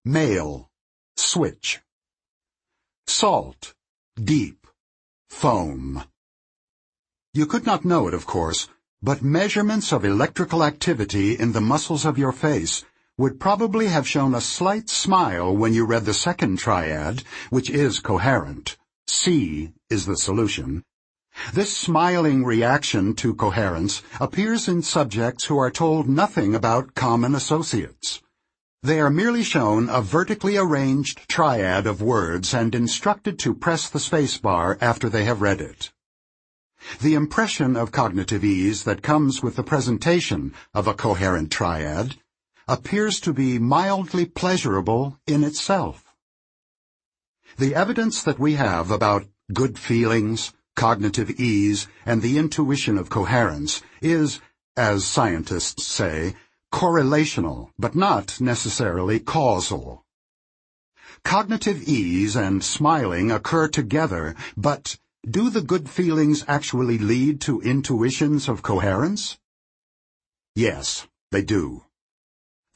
mail, 0.04 0.70
switch. 1.16 1.80
Salt, 3.08 3.74
deep, 4.22 4.68
foam. 5.30 6.04
You 7.38 7.46
could 7.46 7.68
not 7.68 7.86
know 7.86 8.08
it, 8.08 8.16
of 8.16 8.26
course, 8.26 8.68
but 9.00 9.22
measurements 9.22 9.94
of 9.94 10.04
electrical 10.04 10.64
activity 10.64 11.38
in 11.38 11.52
the 11.52 11.62
muscles 11.62 12.04
of 12.04 12.18
your 12.18 12.32
face 12.32 12.84
would 13.16 13.40
probably 13.40 13.90
have 13.90 14.08
shown 14.08 14.34
a 14.34 14.42
slight 14.42 14.90
smile 14.90 15.56
when 15.56 15.72
you 15.72 15.86
read 15.86 16.06
the 16.06 16.16
second 16.16 16.58
triad, 16.58 17.22
which 17.52 17.70
is 17.70 18.00
coherent. 18.00 18.76
Sea 19.06 19.72
is 19.88 20.08
the 20.08 20.18
solution, 20.18 20.84
this 21.54 21.78
smiling 21.78 22.44
reaction 22.44 23.14
to 23.18 23.36
coherence 23.36 24.02
appears 24.20 24.68
in 24.68 24.82
subjects 24.82 25.44
who 25.46 25.60
are 25.60 25.70
told 25.70 26.10
nothing 26.10 26.56
about 26.56 26.96
common 26.96 27.36
associates. 27.36 28.24
They 28.82 29.00
are 29.00 29.12
merely 29.12 29.44
shown 29.44 29.90
a 29.90 30.02
vertically 30.02 30.58
arranged 30.58 31.30
triad 31.30 31.86
of 31.86 32.02
words 32.02 32.56
and 32.56 32.74
instructed 32.74 33.38
to 33.40 33.54
press 33.54 33.92
the 33.92 34.00
spacebar 34.00 34.80
after 34.82 35.08
they 35.08 35.26
have 35.26 35.44
read 35.44 35.62
it. 35.62 35.92
The 37.02 37.16
impression 37.16 37.76
of 37.76 37.92
cognitive 37.92 38.44
ease 38.44 38.84
that 38.84 39.02
comes 39.02 39.44
with 39.44 39.56
the 39.56 39.64
presentation 39.64 40.54
of 40.74 40.88
a 40.88 40.94
coherent 40.94 41.52
triad 41.52 42.16
appears 42.68 43.20
to 43.22 43.34
be 43.34 43.60
mildly 43.60 44.26
pleasurable 44.26 45.20
in 45.28 45.44
itself. 45.44 46.14
The 47.58 47.76
evidence 47.76 48.24
that 48.24 48.40
we 48.40 48.54
have 48.54 48.92
about 48.92 49.26
good 49.54 49.80
feelings, 49.80 50.54
cognitive 50.76 51.32
ease, 51.40 51.88
and 52.06 52.22
the 52.22 52.38
intuition 52.38 52.98
of 52.98 53.10
coherence 53.10 53.82
is, 54.02 54.40
as 54.76 55.06
scientists 55.06 55.86
say, 55.86 56.36
correlational, 56.72 57.72
but 57.80 57.96
not 57.96 58.40
necessarily 58.42 59.20
causal. 59.20 60.06
Cognitive 61.24 61.82
ease 61.84 62.36
and 62.36 62.64
smiling 62.64 63.32
occur 63.32 63.68
together, 63.68 64.36
but 64.56 64.98
do 65.30 65.50
the 65.50 65.62
good 65.62 65.90
feelings 65.90 66.46
actually 66.48 66.98
lead 66.98 67.42
to 67.42 67.60
intuitions 67.62 68.48
of 68.48 68.62
coherence? 68.62 69.38
Yes, 70.56 71.06
they 71.32 71.42
do. 71.42 71.84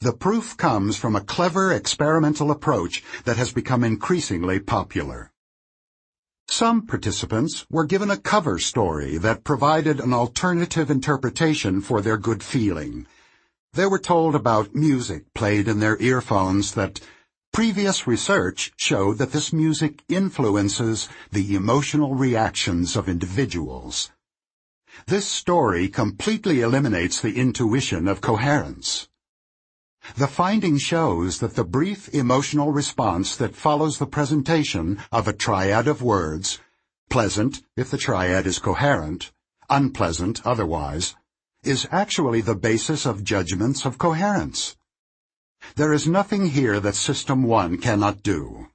The 0.00 0.12
proof 0.12 0.56
comes 0.56 0.96
from 0.96 1.16
a 1.16 1.22
clever 1.22 1.72
experimental 1.72 2.50
approach 2.50 3.02
that 3.24 3.38
has 3.38 3.52
become 3.52 3.84
increasingly 3.84 4.58
popular. 4.58 5.30
Some 6.48 6.86
participants 6.86 7.64
were 7.70 7.86
given 7.86 8.10
a 8.10 8.18
cover 8.18 8.58
story 8.58 9.16
that 9.18 9.44
provided 9.44 10.00
an 10.00 10.12
alternative 10.12 10.90
interpretation 10.90 11.80
for 11.80 12.02
their 12.02 12.18
good 12.18 12.42
feeling. 12.42 13.06
They 13.72 13.86
were 13.86 13.98
told 13.98 14.34
about 14.34 14.74
music 14.74 15.32
played 15.32 15.68
in 15.68 15.80
their 15.80 15.96
earphones 16.02 16.74
that 16.74 17.00
previous 17.52 18.06
research 18.06 18.72
showed 18.78 19.18
that 19.18 19.32
this 19.32 19.52
music 19.52 20.02
influences 20.08 21.06
the 21.30 21.54
emotional 21.54 22.14
reactions 22.14 22.96
of 22.96 23.10
individuals. 23.10 24.10
This 25.06 25.26
story 25.26 25.88
completely 25.88 26.62
eliminates 26.62 27.20
the 27.20 27.38
intuition 27.38 28.08
of 28.08 28.22
coherence. 28.22 29.08
The 30.16 30.28
finding 30.28 30.78
shows 30.78 31.40
that 31.40 31.54
the 31.54 31.64
brief 31.64 32.08
emotional 32.14 32.72
response 32.72 33.36
that 33.36 33.54
follows 33.54 33.98
the 33.98 34.06
presentation 34.06 34.98
of 35.12 35.28
a 35.28 35.34
triad 35.34 35.86
of 35.86 36.00
words, 36.00 36.58
pleasant 37.10 37.62
if 37.76 37.90
the 37.90 37.98
triad 37.98 38.46
is 38.46 38.58
coherent, 38.58 39.30
unpleasant 39.68 40.40
otherwise, 40.46 41.14
is 41.62 41.86
actually 41.92 42.40
the 42.40 42.56
basis 42.56 43.04
of 43.04 43.22
judgments 43.22 43.84
of 43.84 43.98
coherence. 43.98 44.76
There 45.76 45.92
is 45.92 46.06
nothing 46.06 46.46
here 46.46 46.80
that 46.80 46.94
System 46.94 47.42
1 47.44 47.78
cannot 47.78 48.22
do. 48.22 48.68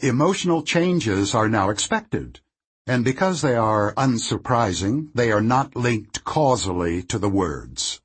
Emotional 0.00 0.62
changes 0.62 1.34
are 1.34 1.48
now 1.48 1.70
expected, 1.70 2.40
and 2.86 3.04
because 3.04 3.40
they 3.40 3.56
are 3.56 3.94
unsurprising, 3.94 5.10
they 5.14 5.32
are 5.32 5.40
not 5.40 5.74
linked 5.74 6.24
causally 6.24 7.02
to 7.04 7.18
the 7.18 7.28
words. 7.28 8.00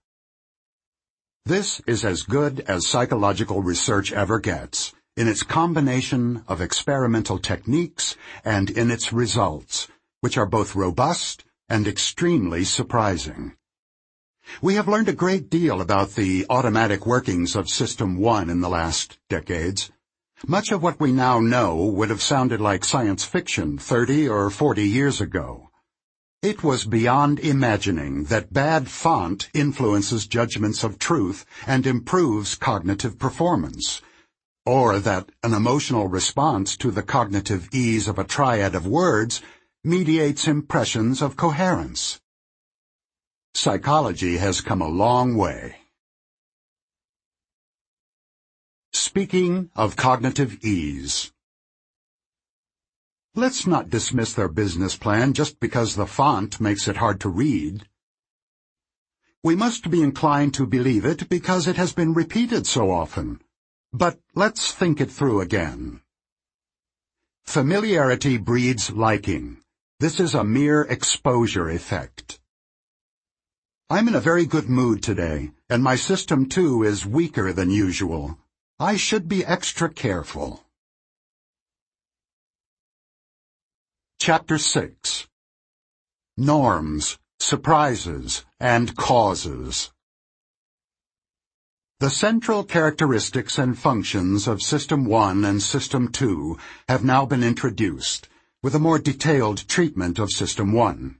This 1.45 1.81
is 1.87 2.05
as 2.05 2.23
good 2.23 2.61
as 2.61 2.87
psychological 2.87 3.61
research 3.61 4.13
ever 4.13 4.39
gets, 4.39 4.93
in 5.17 5.27
its 5.27 5.43
combination 5.43 6.43
of 6.47 6.61
experimental 6.61 7.39
techniques 7.39 8.15
and 8.45 8.69
in 8.69 8.89
its 8.89 9.11
results, 9.11 9.87
which 10.21 10.37
are 10.37 10.45
both 10.45 10.75
robust 10.75 11.43
and 11.67 11.87
extremely 11.87 12.63
surprising. 12.63 13.53
We 14.59 14.75
have 14.75 14.87
learned 14.87 15.09
a 15.09 15.13
great 15.13 15.49
deal 15.49 15.81
about 15.81 16.15
the 16.15 16.45
automatic 16.49 17.05
workings 17.05 17.55
of 17.55 17.69
System 17.69 18.17
1 18.17 18.49
in 18.49 18.61
the 18.61 18.69
last 18.69 19.17
decades. 19.29 19.91
Much 20.47 20.71
of 20.71 20.81
what 20.81 20.99
we 20.99 21.11
now 21.11 21.39
know 21.39 21.75
would 21.75 22.09
have 22.09 22.21
sounded 22.21 22.59
like 22.59 22.83
science 22.83 23.23
fiction 23.23 23.77
30 23.77 24.27
or 24.27 24.49
40 24.49 24.87
years 24.87 25.21
ago. 25.21 25.69
It 26.41 26.63
was 26.63 26.85
beyond 26.85 27.39
imagining 27.39 28.23
that 28.25 28.51
bad 28.53 28.87
font 28.87 29.49
influences 29.53 30.25
judgments 30.25 30.83
of 30.83 30.97
truth 30.97 31.45
and 31.67 31.85
improves 31.85 32.55
cognitive 32.55 33.19
performance, 33.19 34.01
or 34.65 34.99
that 34.99 35.29
an 35.43 35.53
emotional 35.53 36.07
response 36.07 36.77
to 36.77 36.91
the 36.91 37.03
cognitive 37.03 37.69
ease 37.71 38.07
of 38.07 38.17
a 38.17 38.23
triad 38.23 38.75
of 38.75 38.87
words 38.87 39.41
mediates 39.83 40.47
impressions 40.47 41.21
of 41.21 41.35
coherence. 41.35 42.20
Psychology 43.53 44.37
has 44.37 44.61
come 44.61 44.81
a 44.81 44.87
long 44.87 45.35
way. 45.35 45.77
Speaking 48.91 49.69
of 49.75 49.95
cognitive 49.95 50.63
ease. 50.63 51.31
Let's 53.35 53.65
not 53.65 53.89
dismiss 53.89 54.33
their 54.33 54.49
business 54.49 54.97
plan 54.97 55.33
just 55.33 55.59
because 55.59 55.95
the 55.95 56.05
font 56.05 56.59
makes 56.59 56.87
it 56.87 56.97
hard 56.97 57.21
to 57.21 57.29
read. 57.29 57.87
We 59.43 59.55
must 59.55 59.89
be 59.89 60.01
inclined 60.01 60.53
to 60.55 60.67
believe 60.67 61.05
it 61.05 61.29
because 61.29 61.67
it 61.67 61.77
has 61.77 61.93
been 61.93 62.13
repeated 62.13 62.67
so 62.67 62.91
often. 62.91 63.41
But 63.93 64.19
let's 64.35 64.73
think 64.73 64.99
it 64.99 65.09
through 65.09 65.41
again. 65.41 66.01
Familiarity 67.45 68.37
breeds 68.37 68.91
liking. 68.91 69.61
This 69.99 70.19
is 70.19 70.35
a 70.35 70.43
mere 70.43 70.81
exposure 70.81 71.69
effect. 71.69 72.40
I'm 73.91 74.07
in 74.07 74.15
a 74.15 74.21
very 74.21 74.45
good 74.45 74.69
mood 74.69 75.03
today, 75.03 75.51
and 75.69 75.83
my 75.83 75.97
System 75.97 76.47
2 76.47 76.83
is 76.83 77.05
weaker 77.05 77.51
than 77.51 77.69
usual. 77.69 78.37
I 78.79 78.95
should 78.95 79.27
be 79.27 79.45
extra 79.45 79.89
careful. 79.89 80.63
Chapter 84.17 84.57
6 84.57 85.27
Norms, 86.37 87.19
Surprises, 87.41 88.45
and 88.61 88.95
Causes 88.95 89.91
The 91.99 92.09
central 92.09 92.63
characteristics 92.63 93.57
and 93.57 93.77
functions 93.77 94.47
of 94.47 94.61
System 94.61 95.03
1 95.03 95.43
and 95.43 95.61
System 95.61 96.07
2 96.13 96.57
have 96.87 97.03
now 97.03 97.25
been 97.25 97.43
introduced, 97.43 98.29
with 98.63 98.73
a 98.73 98.79
more 98.79 98.99
detailed 98.99 99.67
treatment 99.67 100.17
of 100.17 100.31
System 100.31 100.71
1. 100.71 101.17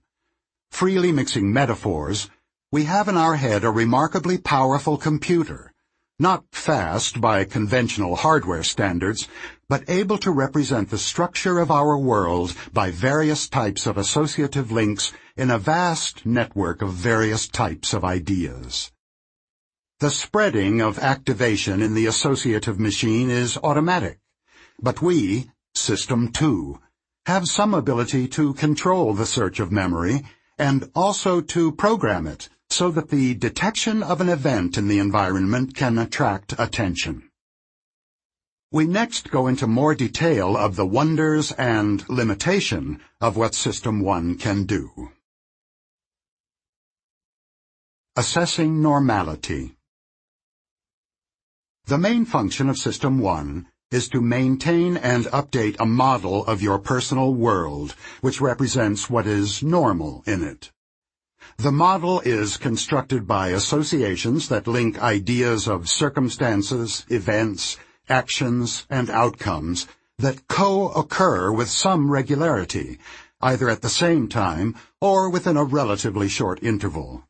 Freely 0.69 1.11
mixing 1.11 1.51
metaphors, 1.51 2.29
we 2.71 2.85
have 2.85 3.09
in 3.09 3.17
our 3.17 3.35
head 3.35 3.65
a 3.65 3.69
remarkably 3.69 4.37
powerful 4.37 4.95
computer, 4.95 5.73
not 6.17 6.45
fast 6.53 7.19
by 7.19 7.43
conventional 7.43 8.15
hardware 8.15 8.63
standards, 8.63 9.27
but 9.67 9.83
able 9.89 10.17
to 10.17 10.31
represent 10.31 10.89
the 10.89 10.97
structure 10.97 11.59
of 11.59 11.69
our 11.69 11.97
world 11.97 12.55
by 12.71 12.89
various 12.89 13.49
types 13.49 13.85
of 13.85 13.97
associative 13.97 14.71
links 14.71 15.11
in 15.35 15.51
a 15.51 15.57
vast 15.57 16.25
network 16.25 16.81
of 16.81 16.93
various 16.93 17.45
types 17.45 17.93
of 17.93 18.05
ideas. 18.05 18.93
The 19.99 20.09
spreading 20.09 20.79
of 20.79 20.97
activation 20.97 21.81
in 21.81 21.93
the 21.93 22.05
associative 22.05 22.79
machine 22.79 23.29
is 23.29 23.57
automatic, 23.57 24.19
but 24.81 25.01
we, 25.01 25.51
System 25.75 26.31
2, 26.31 26.79
have 27.25 27.47
some 27.47 27.73
ability 27.73 28.29
to 28.29 28.53
control 28.53 29.13
the 29.13 29.25
search 29.25 29.59
of 29.59 29.73
memory 29.73 30.21
and 30.57 30.89
also 30.95 31.41
to 31.41 31.73
program 31.73 32.27
it 32.27 32.47
so 32.71 32.89
that 32.91 33.09
the 33.09 33.33
detection 33.33 34.01
of 34.01 34.21
an 34.21 34.29
event 34.29 34.77
in 34.77 34.87
the 34.87 34.99
environment 34.99 35.75
can 35.75 35.97
attract 35.97 36.53
attention. 36.57 37.29
We 38.71 38.85
next 38.85 39.29
go 39.29 39.47
into 39.47 39.67
more 39.67 39.93
detail 39.93 40.55
of 40.55 40.77
the 40.77 40.85
wonders 40.85 41.51
and 41.51 42.07
limitation 42.07 43.01
of 43.19 43.35
what 43.35 43.53
System 43.53 43.99
1 43.99 44.37
can 44.37 44.63
do. 44.63 45.11
Assessing 48.15 48.81
Normality 48.81 49.75
The 51.85 51.97
main 51.97 52.23
function 52.23 52.69
of 52.69 52.77
System 52.77 53.19
1 53.19 53.67
is 53.91 54.07
to 54.07 54.21
maintain 54.21 54.95
and 54.95 55.25
update 55.25 55.75
a 55.77 55.85
model 55.85 56.45
of 56.45 56.61
your 56.61 56.79
personal 56.79 57.33
world, 57.33 57.95
which 58.21 58.39
represents 58.39 59.09
what 59.09 59.27
is 59.27 59.61
normal 59.61 60.23
in 60.25 60.41
it. 60.41 60.71
The 61.57 61.71
model 61.71 62.19
is 62.21 62.57
constructed 62.57 63.27
by 63.27 63.49
associations 63.49 64.47
that 64.49 64.67
link 64.67 65.01
ideas 65.01 65.67
of 65.67 65.89
circumstances, 65.89 67.05
events, 67.09 67.77
actions, 68.09 68.85
and 68.89 69.09
outcomes 69.09 69.87
that 70.19 70.47
co-occur 70.47 71.51
with 71.51 71.69
some 71.69 72.11
regularity, 72.11 72.99
either 73.41 73.69
at 73.69 73.81
the 73.81 73.89
same 73.89 74.27
time 74.27 74.75
or 74.99 75.29
within 75.29 75.57
a 75.57 75.63
relatively 75.63 76.27
short 76.27 76.61
interval. 76.61 77.23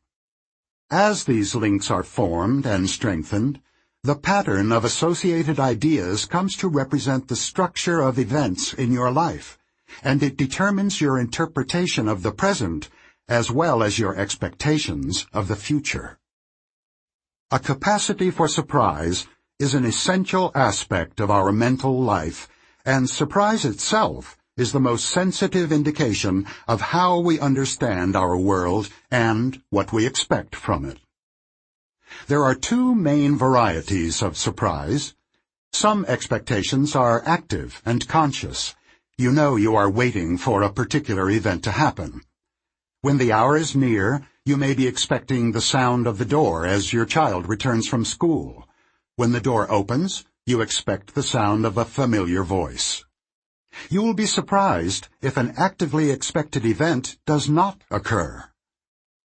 As 0.90 1.24
these 1.24 1.54
links 1.54 1.90
are 1.90 2.02
formed 2.02 2.66
and 2.66 2.90
strengthened, 2.90 3.60
the 4.02 4.16
pattern 4.16 4.72
of 4.72 4.84
associated 4.84 5.58
ideas 5.60 6.26
comes 6.26 6.56
to 6.56 6.68
represent 6.68 7.28
the 7.28 7.36
structure 7.36 8.00
of 8.00 8.18
events 8.18 8.74
in 8.74 8.92
your 8.92 9.10
life, 9.10 9.58
and 10.02 10.22
it 10.22 10.36
determines 10.36 11.00
your 11.00 11.18
interpretation 11.18 12.08
of 12.08 12.22
the 12.22 12.32
present 12.32 12.90
as 13.28 13.50
well 13.50 13.82
as 13.82 13.98
your 13.98 14.16
expectations 14.16 15.26
of 15.32 15.48
the 15.48 15.56
future. 15.56 16.18
A 17.50 17.58
capacity 17.58 18.30
for 18.30 18.48
surprise 18.48 19.26
is 19.58 19.74
an 19.74 19.84
essential 19.84 20.50
aspect 20.54 21.20
of 21.20 21.30
our 21.30 21.52
mental 21.52 22.02
life, 22.02 22.48
and 22.84 23.08
surprise 23.08 23.64
itself 23.64 24.36
is 24.56 24.72
the 24.72 24.80
most 24.80 25.06
sensitive 25.06 25.72
indication 25.72 26.46
of 26.68 26.80
how 26.80 27.18
we 27.18 27.40
understand 27.40 28.14
our 28.14 28.36
world 28.36 28.88
and 29.10 29.62
what 29.70 29.92
we 29.92 30.06
expect 30.06 30.54
from 30.54 30.84
it. 30.84 30.98
There 32.26 32.44
are 32.44 32.54
two 32.54 32.94
main 32.94 33.38
varieties 33.38 34.22
of 34.22 34.36
surprise. 34.36 35.14
Some 35.72 36.04
expectations 36.06 36.94
are 36.94 37.22
active 37.24 37.80
and 37.86 38.06
conscious. 38.06 38.74
You 39.16 39.32
know 39.32 39.56
you 39.56 39.74
are 39.76 39.88
waiting 39.88 40.36
for 40.36 40.62
a 40.62 40.72
particular 40.72 41.30
event 41.30 41.64
to 41.64 41.70
happen. 41.70 42.22
When 43.02 43.18
the 43.18 43.32
hour 43.32 43.56
is 43.56 43.74
near, 43.74 44.28
you 44.44 44.56
may 44.56 44.74
be 44.74 44.86
expecting 44.86 45.50
the 45.50 45.60
sound 45.60 46.06
of 46.06 46.18
the 46.18 46.24
door 46.24 46.64
as 46.64 46.92
your 46.92 47.04
child 47.04 47.48
returns 47.48 47.88
from 47.88 48.04
school. 48.04 48.68
When 49.16 49.32
the 49.32 49.40
door 49.40 49.68
opens, 49.68 50.24
you 50.46 50.60
expect 50.60 51.16
the 51.16 51.24
sound 51.24 51.66
of 51.66 51.76
a 51.76 51.84
familiar 51.84 52.44
voice. 52.44 53.04
You 53.90 54.02
will 54.02 54.14
be 54.14 54.26
surprised 54.26 55.08
if 55.20 55.36
an 55.36 55.52
actively 55.56 56.12
expected 56.12 56.64
event 56.64 57.18
does 57.26 57.48
not 57.48 57.82
occur. 57.90 58.48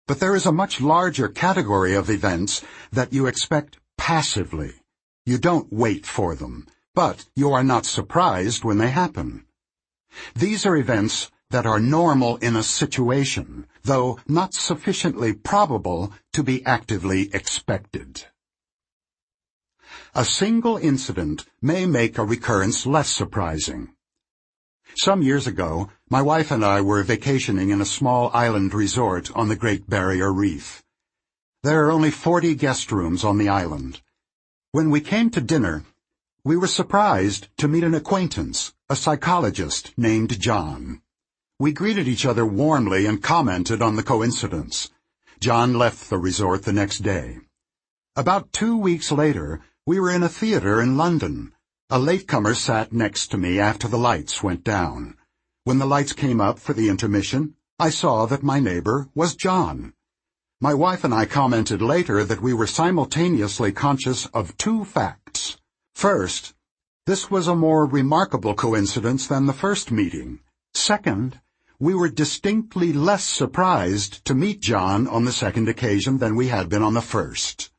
But 0.06 0.20
there 0.20 0.36
is 0.36 0.46
a 0.46 0.52
much 0.52 0.82
larger 0.82 1.30
category 1.30 1.96
of 1.96 2.10
events 2.10 2.66
that 2.92 3.14
you 3.14 3.26
expect 3.26 3.78
passively. 3.98 4.74
You 5.26 5.38
don't 5.38 5.72
wait 5.72 6.06
for 6.06 6.36
them, 6.36 6.68
but 6.94 7.26
you 7.38 7.54
are 7.54 7.64
not 7.64 7.86
surprised 7.86 8.66
when 8.66 8.80
they 8.80 8.90
happen. 8.90 9.46
These 10.36 10.66
are 10.66 10.76
events 10.76 11.32
that 11.52 11.66
are 11.66 11.80
normal 11.80 12.38
in 12.38 12.56
a 12.56 12.64
situation, 12.64 13.68
though 13.84 14.20
not 14.28 14.54
sufficiently 14.54 15.34
probable 15.34 16.12
to 16.34 16.44
be 16.44 16.66
actively 16.66 17.30
expected. 17.34 18.26
A 20.14 20.26
single 20.26 20.78
incident 20.78 21.46
may 21.62 21.86
make 21.86 22.18
a 22.18 22.26
recurrence 22.26 22.86
less 22.86 23.10
surprising. 23.10 23.94
Some 24.96 25.22
years 25.22 25.48
ago, 25.48 25.90
my 26.10 26.22
wife 26.22 26.52
and 26.52 26.66
I 26.66 26.82
were 26.82 27.04
vacationing 27.04 27.70
in 27.70 27.80
a 27.80 27.86
small 27.86 28.30
island 28.34 28.74
resort 28.74 29.32
on 29.36 29.48
the 29.48 29.56
Great 29.56 29.90
Barrier 29.90 30.34
Reef. 30.34 30.84
There 31.64 31.86
are 31.86 31.92
only 31.92 32.12
40 32.12 32.56
guest 32.56 32.92
rooms 32.92 33.24
on 33.24 33.38
the 33.38 33.48
island. 33.48 34.02
When 34.72 34.90
we 34.90 35.00
came 35.00 35.30
to 35.32 35.42
dinner, 35.42 35.86
we 36.44 36.58
were 36.58 36.68
surprised 36.68 37.48
to 37.58 37.68
meet 37.68 37.84
an 37.84 37.94
acquaintance, 37.94 38.74
a 38.90 38.96
psychologist 38.96 39.94
named 39.96 40.40
John. 40.40 41.01
We 41.62 41.74
greeted 41.74 42.08
each 42.08 42.26
other 42.26 42.44
warmly 42.44 43.06
and 43.06 43.22
commented 43.22 43.84
on 43.84 43.96
the 43.96 44.02
coincidence. 44.02 44.90
John 45.40 45.76
left 45.76 46.10
the 46.10 46.18
resort 46.18 46.64
the 46.64 46.74
next 46.74 47.04
day. 47.04 47.38
About 48.16 48.52
two 48.52 48.76
weeks 48.76 49.12
later, 49.12 49.62
we 49.86 50.00
were 50.00 50.10
in 50.10 50.24
a 50.24 50.28
theater 50.28 50.82
in 50.82 50.98
London. 50.98 51.54
A 51.92 52.00
latecomer 52.00 52.56
sat 52.56 52.92
next 52.92 53.28
to 53.28 53.38
me 53.38 53.60
after 53.60 53.88
the 53.88 54.00
lights 54.00 54.42
went 54.42 54.64
down. 54.64 55.18
When 55.64 55.78
the 55.78 55.86
lights 55.86 56.14
came 56.14 56.42
up 56.42 56.58
for 56.58 56.74
the 56.74 56.90
intermission, 56.90 57.54
I 57.78 57.92
saw 57.92 58.26
that 58.26 58.42
my 58.42 58.60
neighbor 58.60 59.10
was 59.14 59.36
John. 59.36 59.94
My 60.60 60.74
wife 60.74 61.04
and 61.04 61.14
I 61.14 61.26
commented 61.26 61.80
later 61.80 62.24
that 62.24 62.42
we 62.42 62.54
were 62.54 62.66
simultaneously 62.66 63.72
conscious 63.72 64.26
of 64.34 64.58
two 64.58 64.84
facts. 64.84 65.58
First, 65.94 66.56
this 67.06 67.30
was 67.30 67.48
a 67.48 67.56
more 67.56 67.86
remarkable 67.86 68.56
coincidence 68.56 69.28
than 69.28 69.46
the 69.46 69.54
first 69.54 69.92
meeting. 69.92 70.40
Second, 70.74 71.40
we 71.82 71.96
were 71.96 72.10
distinctly 72.10 72.94
less 72.94 73.24
surprised 73.24 74.24
to 74.24 74.36
meet 74.36 74.62
John 74.62 75.08
on 75.08 75.26
the 75.26 75.32
second 75.32 75.68
occasion 75.68 76.20
than 76.20 76.36
we 76.36 76.50
had 76.50 76.70
been 76.70 76.84
on 76.84 76.94
the 76.94 77.02
first. 77.02 77.72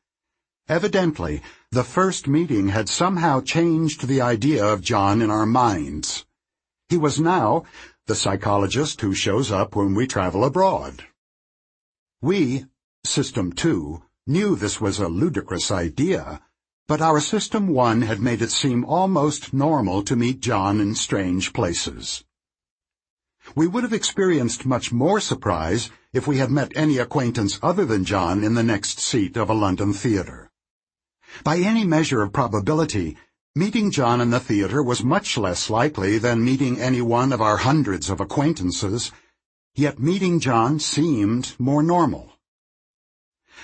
Evidently, 0.67 1.41
The 1.71 1.83
first 1.83 2.27
meeting 2.27 2.67
had 2.67 2.87
somehow 2.87 3.41
changed 3.41 4.05
the 4.05 4.21
idea 4.21 4.63
of 4.63 4.81
John 4.81 5.23
in 5.23 5.31
our 5.31 5.45
minds. 5.45 6.23
He 6.87 6.97
was 6.97 7.19
now 7.19 7.63
the 8.05 8.13
psychologist 8.13 9.01
who 9.01 9.15
shows 9.15 9.51
up 9.51 9.75
when 9.75 9.95
we 9.95 10.05
travel 10.05 10.43
abroad. 10.43 11.05
We, 12.21 12.65
System 13.03 13.53
2, 13.53 14.03
knew 14.27 14.55
this 14.55 14.79
was 14.79 14.99
a 14.99 15.07
ludicrous 15.07 15.71
idea, 15.71 16.41
but 16.87 17.01
our 17.01 17.19
System 17.19 17.69
1 17.69 18.03
had 18.03 18.19
made 18.19 18.41
it 18.43 18.51
seem 18.51 18.85
almost 18.85 19.51
normal 19.51 20.03
to 20.03 20.15
meet 20.15 20.39
John 20.41 20.79
in 20.79 20.93
strange 20.93 21.53
places. 21.53 22.23
We 23.55 23.67
would 23.67 23.83
have 23.83 23.93
experienced 23.93 24.65
much 24.65 24.91
more 24.91 25.19
surprise 25.19 25.91
if 26.13 26.27
we 26.27 26.37
had 26.37 26.49
met 26.49 26.71
any 26.75 26.97
acquaintance 26.97 27.59
other 27.61 27.85
than 27.85 28.05
John 28.05 28.43
in 28.43 28.53
the 28.55 28.63
next 28.63 28.99
seat 28.99 29.37
of 29.37 29.49
a 29.49 29.53
London 29.53 29.93
theatre. 29.93 30.49
By 31.43 31.57
any 31.57 31.83
measure 31.83 32.21
of 32.21 32.33
probability, 32.33 33.17
meeting 33.55 33.91
John 33.91 34.21
in 34.21 34.29
the 34.29 34.39
theatre 34.39 34.81
was 34.81 35.03
much 35.03 35.37
less 35.37 35.69
likely 35.69 36.17
than 36.17 36.43
meeting 36.43 36.79
any 36.79 37.01
one 37.01 37.31
of 37.33 37.41
our 37.41 37.57
hundreds 37.57 38.09
of 38.09 38.19
acquaintances, 38.19 39.11
yet 39.75 39.99
meeting 39.99 40.39
John 40.39 40.79
seemed 40.79 41.53
more 41.59 41.83
normal. 41.83 42.33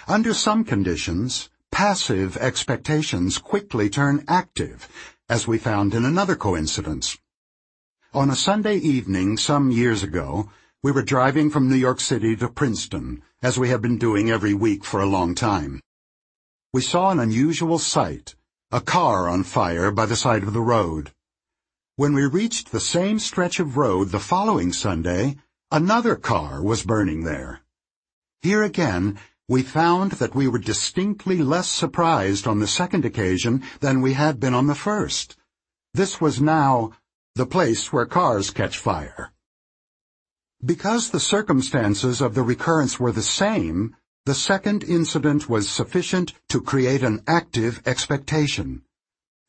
Under 0.08 0.34
some 0.34 0.64
conditions, 0.64 1.50
passive 1.72 2.38
expectations 2.38 3.38
quickly 3.38 3.90
turn 3.90 4.26
active, 4.28 4.88
as 5.30 5.48
we 5.48 5.58
found 5.58 5.94
in 5.94 6.06
another 6.06 6.36
coincidence. 6.36 7.18
On 8.12 8.32
a 8.32 8.36
Sunday 8.36 8.78
evening 8.78 9.38
some 9.38 9.70
years 9.70 10.02
ago, 10.02 10.50
we 10.82 10.92
were 10.92 11.04
driving 11.04 11.52
from 11.52 11.70
New 11.70 11.76
York 11.76 12.00
City 12.00 12.36
to 12.38 12.50
Princeton, 12.50 13.22
as 13.44 13.60
we 13.60 13.70
had 13.70 13.84
been 13.84 14.00
doing 14.00 14.32
every 14.32 14.56
week 14.56 14.84
for 14.84 15.00
a 15.00 15.06
long 15.06 15.36
time. 15.36 15.80
We 16.74 16.82
saw 16.82 17.12
an 17.12 17.20
unusual 17.20 17.78
sight, 17.78 18.34
a 18.72 18.82
car 18.82 19.30
on 19.30 19.44
fire 19.44 19.92
by 19.92 20.08
the 20.08 20.16
side 20.16 20.42
of 20.42 20.54
the 20.54 20.60
road. 20.62 21.12
When 21.98 22.14
we 22.14 22.26
reached 22.26 22.72
the 22.72 22.80
same 22.80 23.20
stretch 23.20 23.60
of 23.60 23.78
road 23.78 24.10
the 24.10 24.20
following 24.20 24.74
Sunday, 24.74 25.38
another 25.72 26.16
car 26.16 26.64
was 26.64 26.82
burning 26.82 27.26
there. 27.26 27.62
Here 28.42 28.64
again, 28.64 29.20
we 29.48 29.62
found 29.62 30.14
that 30.14 30.34
we 30.34 30.48
were 30.48 30.58
distinctly 30.58 31.44
less 31.44 31.70
surprised 31.70 32.48
on 32.48 32.58
the 32.58 32.66
second 32.66 33.06
occasion 33.06 33.62
than 33.82 34.02
we 34.02 34.14
had 34.14 34.40
been 34.40 34.56
on 34.56 34.66
the 34.66 34.74
first. 34.74 35.38
This 35.94 36.20
was 36.20 36.42
now 36.42 36.94
the 37.40 37.46
place 37.46 37.94
where 37.94 38.06
cars 38.06 38.52
catch 38.52 38.78
fire. 38.78 39.32
Because 40.64 41.10
the 41.10 41.22
circumstances 41.22 42.20
of 42.20 42.36
the 42.36 42.44
recurrence 42.44 43.00
were 43.00 43.14
the 43.14 43.22
same, 43.22 43.96
the 44.26 44.36
second 44.36 44.84
incident 44.84 45.48
was 45.48 45.70
sufficient 45.70 46.34
to 46.50 46.60
create 46.60 47.02
an 47.02 47.24
active 47.28 47.82
expectation. 47.86 48.82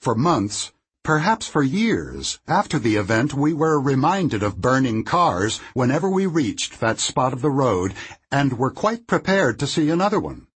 For 0.01 0.15
months, 0.15 0.73
Perhaps 1.03 1.49
for 1.49 1.63
years 1.63 2.39
after 2.47 2.79
the 2.79 2.97
event 2.97 3.33
we 3.33 3.55
were 3.55 3.81
reminded 3.81 4.43
of 4.43 4.61
burning 4.61 5.03
cars 5.03 5.59
whenever 5.73 6.11
we 6.11 6.27
reached 6.27 6.79
that 6.79 7.01
spot 7.01 7.33
of 7.33 7.41
the 7.41 7.51
road 7.51 7.95
and 8.31 8.59
were 8.59 8.71
quite 8.71 9.07
prepared 9.07 9.59
to 9.59 9.67
see 9.67 9.89
another 9.89 10.21
one. 10.21 10.47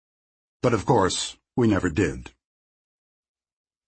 But 0.61 0.75
of 0.75 0.85
course, 0.85 1.39
we 1.57 1.67
never 1.67 1.89
did. 1.89 2.33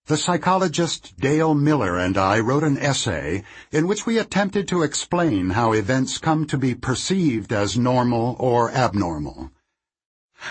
The 0.07 0.16
psychologist 0.16 1.16
Dale 1.18 1.52
Miller 1.52 1.98
and 1.98 2.16
I 2.16 2.38
wrote 2.38 2.62
an 2.62 2.78
essay 2.78 3.42
in 3.72 3.88
which 3.88 4.07
we 4.07 4.18
attempted 4.18 4.68
to 4.68 4.84
explain 4.84 5.50
how 5.50 5.72
events 5.72 6.18
come 6.18 6.46
to 6.46 6.57
be 6.57 6.76
perceived 6.76 7.52
as 7.52 7.76
normal 7.76 8.36
or 8.38 8.70
abnormal. 8.70 9.50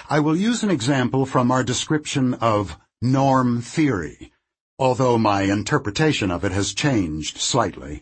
I 0.10 0.20
will 0.20 0.36
use 0.36 0.62
an 0.62 0.70
example 0.70 1.26
from 1.26 1.52
our 1.52 1.64
description 1.64 2.34
of 2.34 2.78
norm 3.02 3.62
theory, 3.62 4.34
although 4.78 5.18
my 5.18 5.44
interpretation 5.44 6.32
of 6.32 6.44
it 6.44 6.52
has 6.52 6.74
changed 6.74 7.38
slightly. 7.38 8.02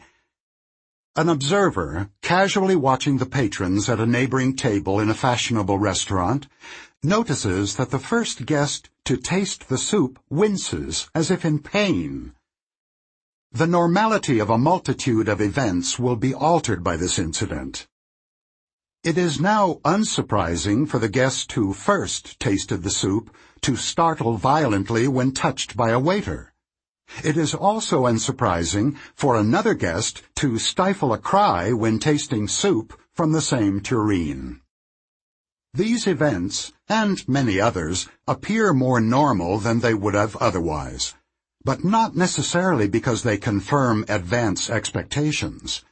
An 1.16 1.30
observer, 1.30 2.10
casually 2.24 2.76
watching 2.76 3.20
the 3.20 3.28
patrons 3.28 3.88
at 3.90 4.00
a 4.00 4.08
neighboring 4.08 4.56
table 4.56 5.00
in 5.00 5.08
a 5.08 5.14
fashionable 5.14 5.78
restaurant, 5.78 6.48
notices 7.04 7.76
that 7.76 7.92
the 7.92 8.00
first 8.00 8.46
guest 8.46 8.90
to 9.06 9.18
taste 9.18 9.68
the 9.68 9.78
soup 9.78 10.20
winces 10.30 11.10
as 11.14 11.30
if 11.30 11.44
in 11.44 11.60
pain. 11.60 12.34
The 13.52 13.68
normality 13.68 14.40
of 14.40 14.50
a 14.50 14.58
multitude 14.58 15.28
of 15.28 15.42
events 15.42 16.00
will 16.00 16.16
be 16.16 16.34
altered 16.34 16.84
by 16.84 16.98
this 16.98 17.20
incident. 17.20 17.86
It 19.04 19.18
is 19.18 19.40
now 19.40 19.82
unsurprising 19.84 20.88
for 20.88 20.98
the 20.98 21.10
guest 21.10 21.52
who 21.52 21.74
first 21.74 22.40
tasted 22.40 22.84
the 22.84 22.90
soup 22.90 23.36
to 23.62 23.76
startle 23.76 24.38
violently 24.38 25.08
when 25.08 25.34
touched 25.34 25.76
by 25.76 25.90
a 25.90 26.00
waiter. 26.00 26.54
It 27.22 27.38
is 27.38 27.54
also 27.54 28.06
unsurprising 28.06 28.98
for 29.14 29.36
another 29.36 29.74
guest 29.74 30.24
to 30.38 30.58
stifle 30.58 31.14
a 31.14 31.18
cry 31.18 31.74
when 31.74 32.00
tasting 32.00 32.48
soup 32.48 33.00
from 33.14 33.34
the 33.34 33.42
same 33.42 33.82
tureen. 33.82 34.62
These 35.76 36.06
events, 36.06 36.72
and 36.88 37.28
many 37.28 37.60
others, 37.60 38.08
appear 38.28 38.74
more 38.74 39.02
normal 39.02 39.58
than 39.58 39.80
they 39.80 39.96
would 39.96 40.14
have 40.14 40.36
otherwise, 40.36 41.16
but 41.66 41.84
not 41.84 42.16
necessarily 42.16 42.88
because 42.88 43.24
they 43.24 43.38
confirm 43.38 44.06
advance 44.08 44.70
expectations. 44.70 45.84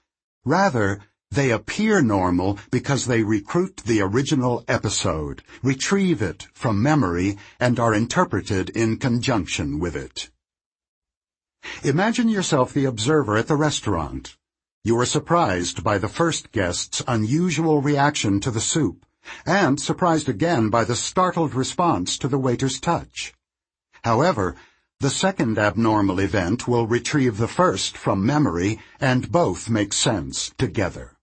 Rather, 0.46 1.00
they 1.32 1.50
appear 1.50 2.02
normal 2.02 2.60
because 2.70 3.08
they 3.08 3.24
recruit 3.24 3.78
the 3.78 4.02
original 4.02 4.64
episode, 4.68 5.42
retrieve 5.64 6.22
it 6.22 6.48
from 6.54 6.84
memory, 6.84 7.40
and 7.60 7.80
are 7.80 7.96
interpreted 7.96 8.70
in 8.70 8.98
conjunction 8.98 9.80
with 9.80 9.96
it. 9.96 10.30
Imagine 11.84 12.30
yourself 12.30 12.72
the 12.72 12.86
observer 12.86 13.36
at 13.36 13.48
the 13.48 13.56
restaurant. 13.56 14.38
You 14.84 15.00
are 15.00 15.06
surprised 15.06 15.84
by 15.84 15.98
the 15.98 16.10
first 16.10 16.52
guest's 16.52 17.02
unusual 17.08 17.82
reaction 17.82 18.40
to 18.42 18.52
the 18.52 18.62
soup, 18.62 19.06
and 19.46 19.80
surprised 19.80 20.30
again 20.30 20.70
by 20.70 20.84
the 20.84 20.96
startled 20.96 21.54
response 21.54 22.18
to 22.18 22.28
the 22.28 22.38
waiter's 22.38 22.80
touch. 22.80 23.34
However, 24.04 24.56
the 25.00 25.10
second 25.10 25.58
abnormal 25.58 26.20
event 26.20 26.68
will 26.68 26.86
retrieve 26.86 27.38
the 27.38 27.48
first 27.48 27.98
from 27.98 28.26
memory, 28.26 28.80
and 29.00 29.32
both 29.32 29.70
make 29.70 29.94
sense 29.94 30.52
together. 30.58 31.18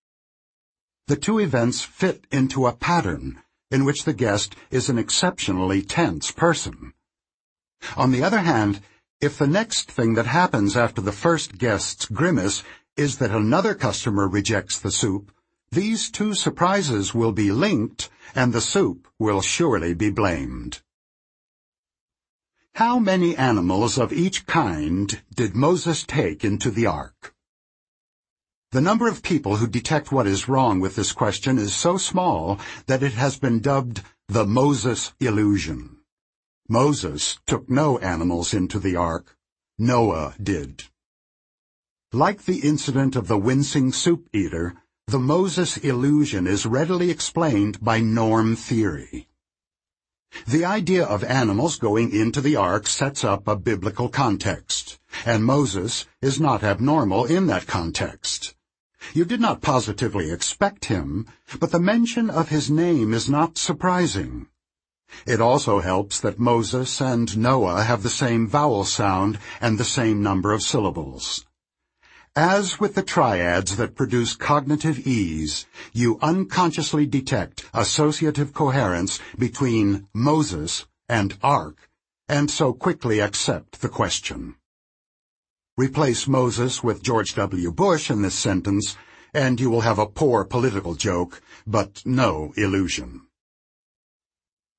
The 1.06 1.16
two 1.16 1.38
events 1.38 1.82
fit 1.82 2.26
into 2.30 2.66
a 2.66 2.72
pattern 2.72 3.40
in 3.70 3.84
which 3.84 4.04
the 4.04 4.12
guest 4.12 4.56
is 4.70 4.88
an 4.88 4.98
exceptionally 4.98 5.82
tense 5.82 6.30
person. 6.30 6.92
On 7.96 8.10
the 8.10 8.22
other 8.22 8.40
hand, 8.40 8.80
if 9.20 9.38
the 9.38 9.46
next 9.46 9.90
thing 9.90 10.14
that 10.14 10.26
happens 10.26 10.76
after 10.76 11.00
the 11.00 11.12
first 11.12 11.58
guest's 11.58 12.06
grimace 12.06 12.62
is 12.96 13.18
that 13.18 13.30
another 13.30 13.74
customer 13.74 14.26
rejects 14.26 14.78
the 14.78 14.90
soup, 14.90 15.30
these 15.70 16.10
two 16.10 16.34
surprises 16.34 17.14
will 17.14 17.32
be 17.32 17.50
linked 17.50 18.08
and 18.34 18.52
the 18.52 18.60
soup 18.60 19.06
will 19.18 19.40
surely 19.40 19.94
be 19.94 20.10
blamed. 20.10 20.80
How 22.74 22.98
many 22.98 23.36
animals 23.36 23.98
of 23.98 24.12
each 24.12 24.46
kind 24.46 25.20
did 25.34 25.56
Moses 25.56 26.04
take 26.04 26.44
into 26.44 26.70
the 26.70 26.86
ark? 26.86 27.34
The 28.70 28.80
number 28.80 29.08
of 29.08 29.22
people 29.22 29.56
who 29.56 29.66
detect 29.66 30.12
what 30.12 30.26
is 30.26 30.48
wrong 30.48 30.78
with 30.78 30.94
this 30.94 31.12
question 31.12 31.58
is 31.58 31.74
so 31.74 31.96
small 31.96 32.60
that 32.86 33.02
it 33.02 33.14
has 33.14 33.38
been 33.38 33.60
dubbed 33.60 34.02
the 34.28 34.46
Moses 34.46 35.12
illusion. 35.20 35.96
Moses 36.68 37.38
took 37.46 37.70
no 37.70 37.98
animals 37.98 38.52
into 38.52 38.78
the 38.78 38.94
ark. 38.94 39.36
Noah 39.78 40.34
did. 40.42 40.84
Like 42.12 42.44
the 42.44 42.58
incident 42.58 43.16
of 43.16 43.26
the 43.26 43.38
wincing 43.38 43.90
soup 43.90 44.28
eater, 44.34 44.74
the 45.08 45.18
Moses 45.18 45.78
illusion 45.78 46.46
is 46.46 46.66
readily 46.66 47.08
explained 47.08 47.82
by 47.82 47.98
norm 47.98 48.54
theory. 48.54 49.26
The 50.46 50.66
idea 50.66 51.02
of 51.02 51.24
animals 51.24 51.78
going 51.78 52.12
into 52.12 52.42
the 52.42 52.56
ark 52.56 52.86
sets 52.86 53.24
up 53.24 53.48
a 53.48 53.56
biblical 53.56 54.10
context, 54.10 54.98
and 55.24 55.46
Moses 55.46 56.04
is 56.20 56.38
not 56.38 56.62
abnormal 56.62 57.24
in 57.24 57.46
that 57.46 57.66
context. 57.66 58.54
You 59.14 59.24
did 59.24 59.40
not 59.40 59.62
positively 59.62 60.30
expect 60.30 60.84
him, 60.84 61.26
but 61.58 61.70
the 61.70 61.80
mention 61.80 62.28
of 62.28 62.50
his 62.50 62.70
name 62.70 63.14
is 63.14 63.30
not 63.30 63.56
surprising. 63.56 64.48
It 65.26 65.40
also 65.40 65.80
helps 65.80 66.20
that 66.20 66.38
Moses 66.38 67.00
and 67.00 67.34
Noah 67.38 67.82
have 67.82 68.02
the 68.02 68.10
same 68.10 68.46
vowel 68.46 68.84
sound 68.84 69.38
and 69.58 69.78
the 69.78 69.84
same 69.84 70.22
number 70.22 70.52
of 70.52 70.62
syllables. 70.62 71.46
As 72.36 72.78
with 72.78 72.94
the 72.94 73.02
triads 73.02 73.76
that 73.76 73.94
produce 73.96 74.36
cognitive 74.36 75.06
ease, 75.06 75.66
you 75.92 76.18
unconsciously 76.22 77.06
detect 77.06 77.64
associative 77.74 78.52
coherence 78.52 79.18
between 79.38 80.06
Moses 80.14 80.86
and 81.08 81.36
Ark, 81.42 81.88
and 82.28 82.50
so 82.50 82.72
quickly 82.72 83.20
accept 83.20 83.80
the 83.80 83.88
question. 83.88 84.54
Replace 85.76 86.28
Moses 86.28 86.82
with 86.82 87.02
George 87.02 87.34
W. 87.34 87.72
Bush 87.72 88.10
in 88.10 88.22
this 88.22 88.34
sentence, 88.34 88.96
and 89.32 89.60
you 89.60 89.70
will 89.70 89.82
have 89.82 89.98
a 89.98 90.06
poor 90.06 90.44
political 90.44 90.94
joke, 90.94 91.40
but 91.66 92.02
no 92.04 92.52
illusion. 92.56 93.22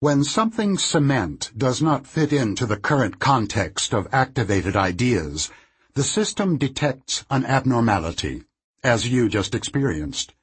When 0.02 0.24
something 0.24 0.78
cement 0.78 1.52
does 1.58 1.82
not 1.82 2.08
fit 2.08 2.32
into 2.32 2.66
the 2.66 2.78
current 2.78 3.20
context 3.20 3.94
of 3.94 4.08
activated 4.14 4.76
ideas, 4.76 5.50
the 6.00 6.06
system 6.06 6.58
detects 6.58 7.26
an 7.30 7.46
abnormality, 7.46 8.42
as 8.86 9.10
you 9.10 9.28
just 9.28 9.54
experienced. 9.54 10.34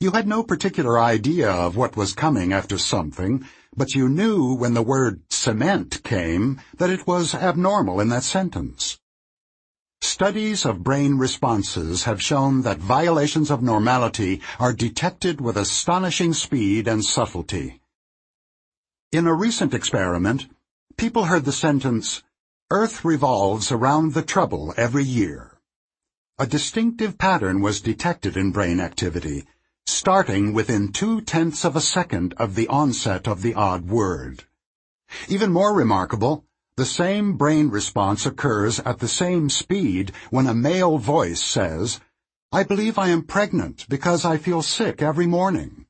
You 0.00 0.10
had 0.10 0.26
no 0.26 0.42
particular 0.42 0.98
idea 0.98 1.48
of 1.48 1.76
what 1.76 1.96
was 1.96 2.14
coming 2.14 2.52
after 2.52 2.78
something, 2.78 3.46
but 3.76 3.94
you 3.94 4.08
knew 4.08 4.54
when 4.56 4.74
the 4.74 4.82
word 4.82 5.22
cement 5.30 6.02
came 6.02 6.60
that 6.78 6.90
it 6.90 7.06
was 7.06 7.32
abnormal 7.32 8.00
in 8.00 8.08
that 8.08 8.24
sentence. 8.24 8.98
Studies 10.00 10.64
of 10.64 10.82
brain 10.82 11.16
responses 11.16 12.02
have 12.02 12.20
shown 12.20 12.62
that 12.62 12.78
violations 12.78 13.52
of 13.52 13.62
normality 13.62 14.40
are 14.58 14.72
detected 14.72 15.40
with 15.40 15.56
astonishing 15.56 16.32
speed 16.32 16.88
and 16.88 17.04
subtlety. 17.04 17.80
In 19.12 19.28
a 19.28 19.32
recent 19.32 19.74
experiment, 19.74 20.48
people 20.96 21.26
heard 21.26 21.44
the 21.44 21.52
sentence, 21.52 22.24
Earth 22.70 23.04
revolves 23.04 23.70
around 23.70 24.14
the 24.14 24.22
trouble 24.22 24.72
every 24.76 25.04
year. 25.04 25.60
A 26.38 26.46
distinctive 26.46 27.18
pattern 27.18 27.60
was 27.60 27.82
detected 27.82 28.38
in 28.38 28.52
brain 28.52 28.80
activity, 28.80 29.44
starting 29.86 30.54
within 30.54 30.90
two-tenths 30.90 31.64
of 31.64 31.76
a 31.76 31.80
second 31.80 32.32
of 32.38 32.54
the 32.54 32.66
onset 32.68 33.28
of 33.28 33.42
the 33.42 33.54
odd 33.54 33.86
word. 33.86 34.44
Even 35.28 35.52
more 35.52 35.74
remarkable, 35.74 36.46
the 36.76 36.86
same 36.86 37.36
brain 37.36 37.68
response 37.68 38.24
occurs 38.24 38.80
at 38.80 38.98
the 38.98 39.08
same 39.08 39.50
speed 39.50 40.12
when 40.30 40.46
a 40.46 40.54
male 40.54 40.96
voice 40.96 41.42
says, 41.42 42.00
I 42.50 42.62
believe 42.62 42.98
I 42.98 43.08
am 43.08 43.22
pregnant 43.22 43.86
because 43.90 44.24
I 44.24 44.38
feel 44.38 44.62
sick 44.62 45.02
every 45.02 45.26
morning. 45.26 45.84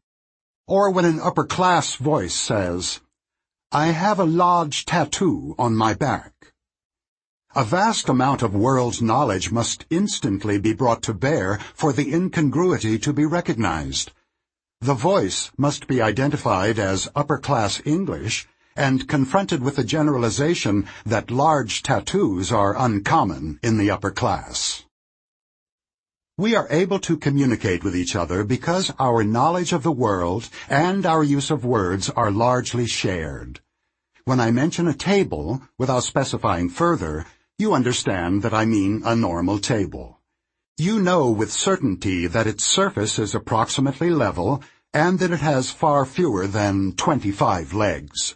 Or 0.66 0.90
when 0.90 1.04
an 1.04 1.20
upper-class 1.20 1.94
voice 1.96 2.34
says, 2.34 3.00
I 3.70 3.86
have 3.86 4.18
a 4.18 4.24
large 4.24 4.84
tattoo 4.84 5.54
on 5.58 5.74
my 5.76 5.94
back. 5.94 6.33
A 7.56 7.62
vast 7.62 8.08
amount 8.08 8.42
of 8.42 8.52
world 8.52 9.00
knowledge 9.00 9.52
must 9.52 9.86
instantly 9.88 10.58
be 10.58 10.72
brought 10.72 11.02
to 11.02 11.14
bear 11.14 11.60
for 11.72 11.92
the 11.92 12.12
incongruity 12.12 12.98
to 12.98 13.12
be 13.12 13.24
recognized. 13.24 14.10
The 14.80 14.94
voice 14.94 15.52
must 15.56 15.86
be 15.86 16.02
identified 16.02 16.80
as 16.80 17.08
upper-class 17.14 17.80
English 17.84 18.48
and 18.74 19.06
confronted 19.06 19.62
with 19.62 19.76
the 19.76 19.84
generalization 19.84 20.88
that 21.06 21.30
large 21.30 21.84
tattoos 21.84 22.50
are 22.50 22.76
uncommon 22.76 23.60
in 23.62 23.78
the 23.78 23.88
upper 23.88 24.10
class. 24.10 24.82
We 26.36 26.56
are 26.56 26.66
able 26.70 26.98
to 26.98 27.16
communicate 27.16 27.84
with 27.84 27.94
each 27.94 28.16
other 28.16 28.42
because 28.42 28.92
our 28.98 29.22
knowledge 29.22 29.72
of 29.72 29.84
the 29.84 29.92
world 29.92 30.48
and 30.68 31.06
our 31.06 31.22
use 31.22 31.52
of 31.52 31.64
words 31.64 32.10
are 32.10 32.32
largely 32.32 32.86
shared. 32.86 33.60
When 34.24 34.40
I 34.40 34.50
mention 34.50 34.88
a 34.88 34.94
table, 34.94 35.62
without 35.78 36.02
specifying 36.02 36.70
further, 36.70 37.26
you 37.56 37.72
understand 37.72 38.42
that 38.42 38.52
I 38.52 38.64
mean 38.64 39.02
a 39.04 39.14
normal 39.14 39.60
table. 39.60 40.20
You 40.76 40.98
know 41.00 41.30
with 41.30 41.52
certainty 41.52 42.26
that 42.26 42.48
its 42.48 42.64
surface 42.64 43.16
is 43.16 43.32
approximately 43.32 44.10
level 44.10 44.60
and 44.92 45.20
that 45.20 45.30
it 45.30 45.38
has 45.38 45.70
far 45.70 46.04
fewer 46.04 46.48
than 46.48 46.92
25 46.92 47.72
legs. 47.72 48.34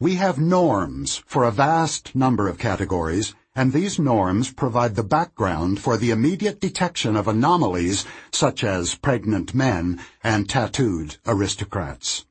We 0.00 0.16
have 0.16 0.38
norms 0.38 1.22
for 1.26 1.44
a 1.44 1.52
vast 1.52 2.16
number 2.16 2.48
of 2.48 2.58
categories, 2.58 3.34
and 3.54 3.72
these 3.72 4.00
norms 4.00 4.52
provide 4.52 4.96
the 4.96 5.04
background 5.04 5.78
for 5.80 5.96
the 5.96 6.10
immediate 6.10 6.60
detection 6.60 7.14
of 7.14 7.28
anomalies 7.28 8.04
such 8.32 8.64
as 8.64 8.96
pregnant 8.96 9.54
men 9.54 10.00
and 10.24 10.48
tattooed 10.48 11.18
aristocrats. 11.24 12.26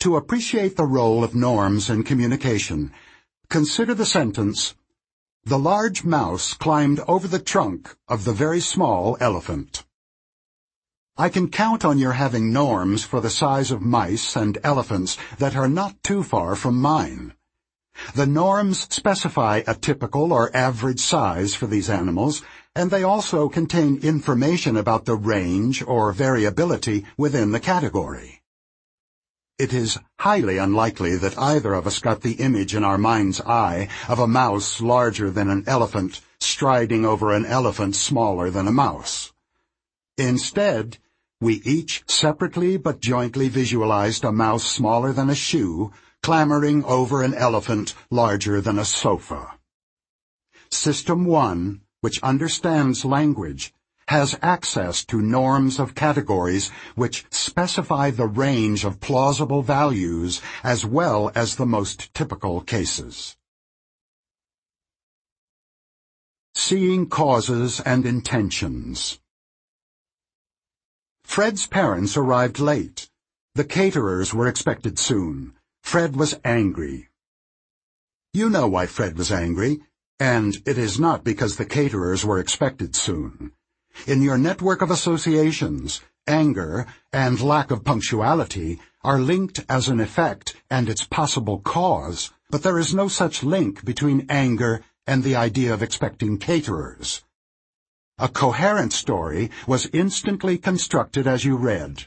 To 0.00 0.16
appreciate 0.16 0.76
the 0.76 0.86
role 0.86 1.22
of 1.22 1.36
norms 1.36 1.90
in 1.90 2.02
communication, 2.02 2.92
consider 3.50 3.94
the 3.94 4.06
sentence, 4.06 4.74
The 5.44 5.58
large 5.58 6.04
mouse 6.04 6.52
climbed 6.52 7.00
over 7.08 7.26
the 7.26 7.38
trunk 7.38 7.96
of 8.06 8.24
the 8.24 8.34
very 8.34 8.60
small 8.60 9.16
elephant. 9.18 9.84
I 11.16 11.30
can 11.30 11.48
count 11.48 11.84
on 11.84 11.98
your 11.98 12.12
having 12.12 12.52
norms 12.52 13.04
for 13.04 13.22
the 13.22 13.30
size 13.30 13.70
of 13.70 13.80
mice 13.80 14.36
and 14.36 14.58
elephants 14.62 15.16
that 15.38 15.56
are 15.56 15.68
not 15.68 16.02
too 16.02 16.22
far 16.22 16.54
from 16.54 16.78
mine. 16.78 17.32
The 18.14 18.26
norms 18.26 18.86
specify 18.94 19.62
a 19.66 19.74
typical 19.74 20.32
or 20.32 20.54
average 20.54 21.00
size 21.00 21.54
for 21.54 21.66
these 21.66 21.88
animals, 21.88 22.42
and 22.74 22.90
they 22.90 23.02
also 23.02 23.48
contain 23.48 23.98
information 24.02 24.76
about 24.76 25.06
the 25.06 25.16
range 25.16 25.82
or 25.82 26.12
variability 26.12 27.06
within 27.16 27.52
the 27.52 27.60
category. 27.60 28.37
It 29.58 29.72
is 29.72 29.98
highly 30.20 30.56
unlikely 30.56 31.16
that 31.16 31.36
either 31.36 31.74
of 31.74 31.84
us 31.84 31.98
got 31.98 32.20
the 32.20 32.34
image 32.34 32.76
in 32.76 32.84
our 32.84 32.96
mind's 32.96 33.40
eye 33.40 33.88
of 34.08 34.20
a 34.20 34.28
mouse 34.28 34.80
larger 34.80 35.32
than 35.32 35.50
an 35.50 35.64
elephant 35.66 36.20
striding 36.38 37.04
over 37.04 37.32
an 37.32 37.44
elephant 37.44 37.96
smaller 37.96 38.50
than 38.50 38.68
a 38.68 38.72
mouse. 38.72 39.32
Instead, 40.16 40.98
we 41.40 41.54
each 41.64 42.04
separately 42.06 42.76
but 42.76 43.00
jointly 43.00 43.48
visualized 43.48 44.22
a 44.22 44.30
mouse 44.30 44.64
smaller 44.64 45.12
than 45.12 45.28
a 45.28 45.34
shoe 45.34 45.92
clambering 46.22 46.84
over 46.84 47.24
an 47.24 47.34
elephant 47.34 47.94
larger 48.10 48.60
than 48.60 48.78
a 48.78 48.84
sofa. 48.84 49.58
System 50.70 51.24
1, 51.24 51.80
which 52.00 52.22
understands 52.22 53.04
language, 53.04 53.74
has 54.08 54.38
access 54.40 55.04
to 55.04 55.20
norms 55.20 55.78
of 55.78 55.94
categories 55.94 56.70
which 56.94 57.26
specify 57.30 58.10
the 58.10 58.26
range 58.26 58.82
of 58.82 59.00
plausible 59.00 59.60
values 59.60 60.40
as 60.64 60.84
well 60.84 61.30
as 61.34 61.56
the 61.56 61.66
most 61.66 62.12
typical 62.14 62.62
cases. 62.62 63.36
Seeing 66.54 67.06
Causes 67.06 67.80
and 67.80 68.06
Intentions 68.06 69.20
Fred's 71.22 71.66
parents 71.66 72.16
arrived 72.16 72.58
late. 72.58 73.10
The 73.56 73.64
caterers 73.64 74.32
were 74.32 74.48
expected 74.48 74.98
soon. 74.98 75.52
Fred 75.82 76.16
was 76.16 76.34
angry. 76.44 77.10
You 78.32 78.48
know 78.48 78.68
why 78.68 78.86
Fred 78.86 79.18
was 79.18 79.30
angry, 79.30 79.80
and 80.18 80.56
it 80.64 80.78
is 80.78 80.98
not 80.98 81.24
because 81.24 81.56
the 81.56 81.66
caterers 81.66 82.24
were 82.24 82.38
expected 82.38 82.96
soon. 82.96 83.52
In 84.06 84.22
your 84.22 84.38
network 84.38 84.80
of 84.82 84.90
associations, 84.90 86.00
anger 86.26 86.86
and 87.12 87.40
lack 87.40 87.70
of 87.70 87.84
punctuality 87.84 88.80
are 89.02 89.18
linked 89.18 89.64
as 89.68 89.88
an 89.88 90.00
effect 90.00 90.54
and 90.70 90.88
its 90.88 91.04
possible 91.04 91.58
cause, 91.58 92.30
but 92.50 92.62
there 92.62 92.78
is 92.78 92.94
no 92.94 93.08
such 93.08 93.42
link 93.42 93.84
between 93.84 94.26
anger 94.28 94.82
and 95.06 95.24
the 95.24 95.36
idea 95.36 95.72
of 95.72 95.82
expecting 95.82 96.38
caterers. 96.38 97.22
A 98.18 98.28
coherent 98.28 98.92
story 98.92 99.50
was 99.66 99.88
instantly 99.92 100.58
constructed 100.58 101.26
as 101.26 101.44
you 101.44 101.56
read. 101.56 102.06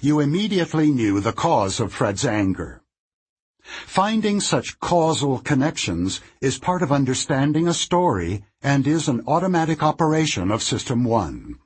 You 0.00 0.20
immediately 0.20 0.90
knew 0.90 1.20
the 1.20 1.32
cause 1.32 1.80
of 1.80 1.92
Fred's 1.92 2.24
anger. 2.24 2.81
Finding 3.62 4.40
such 4.40 4.80
causal 4.80 5.38
connections 5.38 6.20
is 6.40 6.58
part 6.58 6.82
of 6.82 6.90
understanding 6.90 7.68
a 7.68 7.74
story 7.74 8.44
and 8.60 8.86
is 8.86 9.08
an 9.08 9.22
automatic 9.26 9.82
operation 9.82 10.50
of 10.50 10.62
System 10.62 11.04
1. 11.04 11.58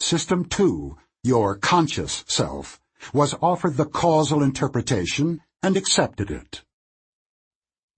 System 0.00 0.44
2, 0.44 0.96
your 1.24 1.56
conscious 1.56 2.24
self, 2.28 2.80
was 3.12 3.34
offered 3.42 3.76
the 3.76 3.84
causal 3.84 4.42
interpretation 4.42 5.40
and 5.62 5.76
accepted 5.76 6.30
it. 6.30 6.62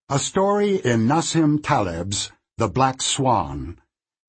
A 0.09 0.19
story 0.19 0.77
in 0.77 1.07
Nassim 1.07 1.63
Taleb's 1.63 2.33
The 2.57 2.69
Black 2.69 3.03
Swan 3.03 3.79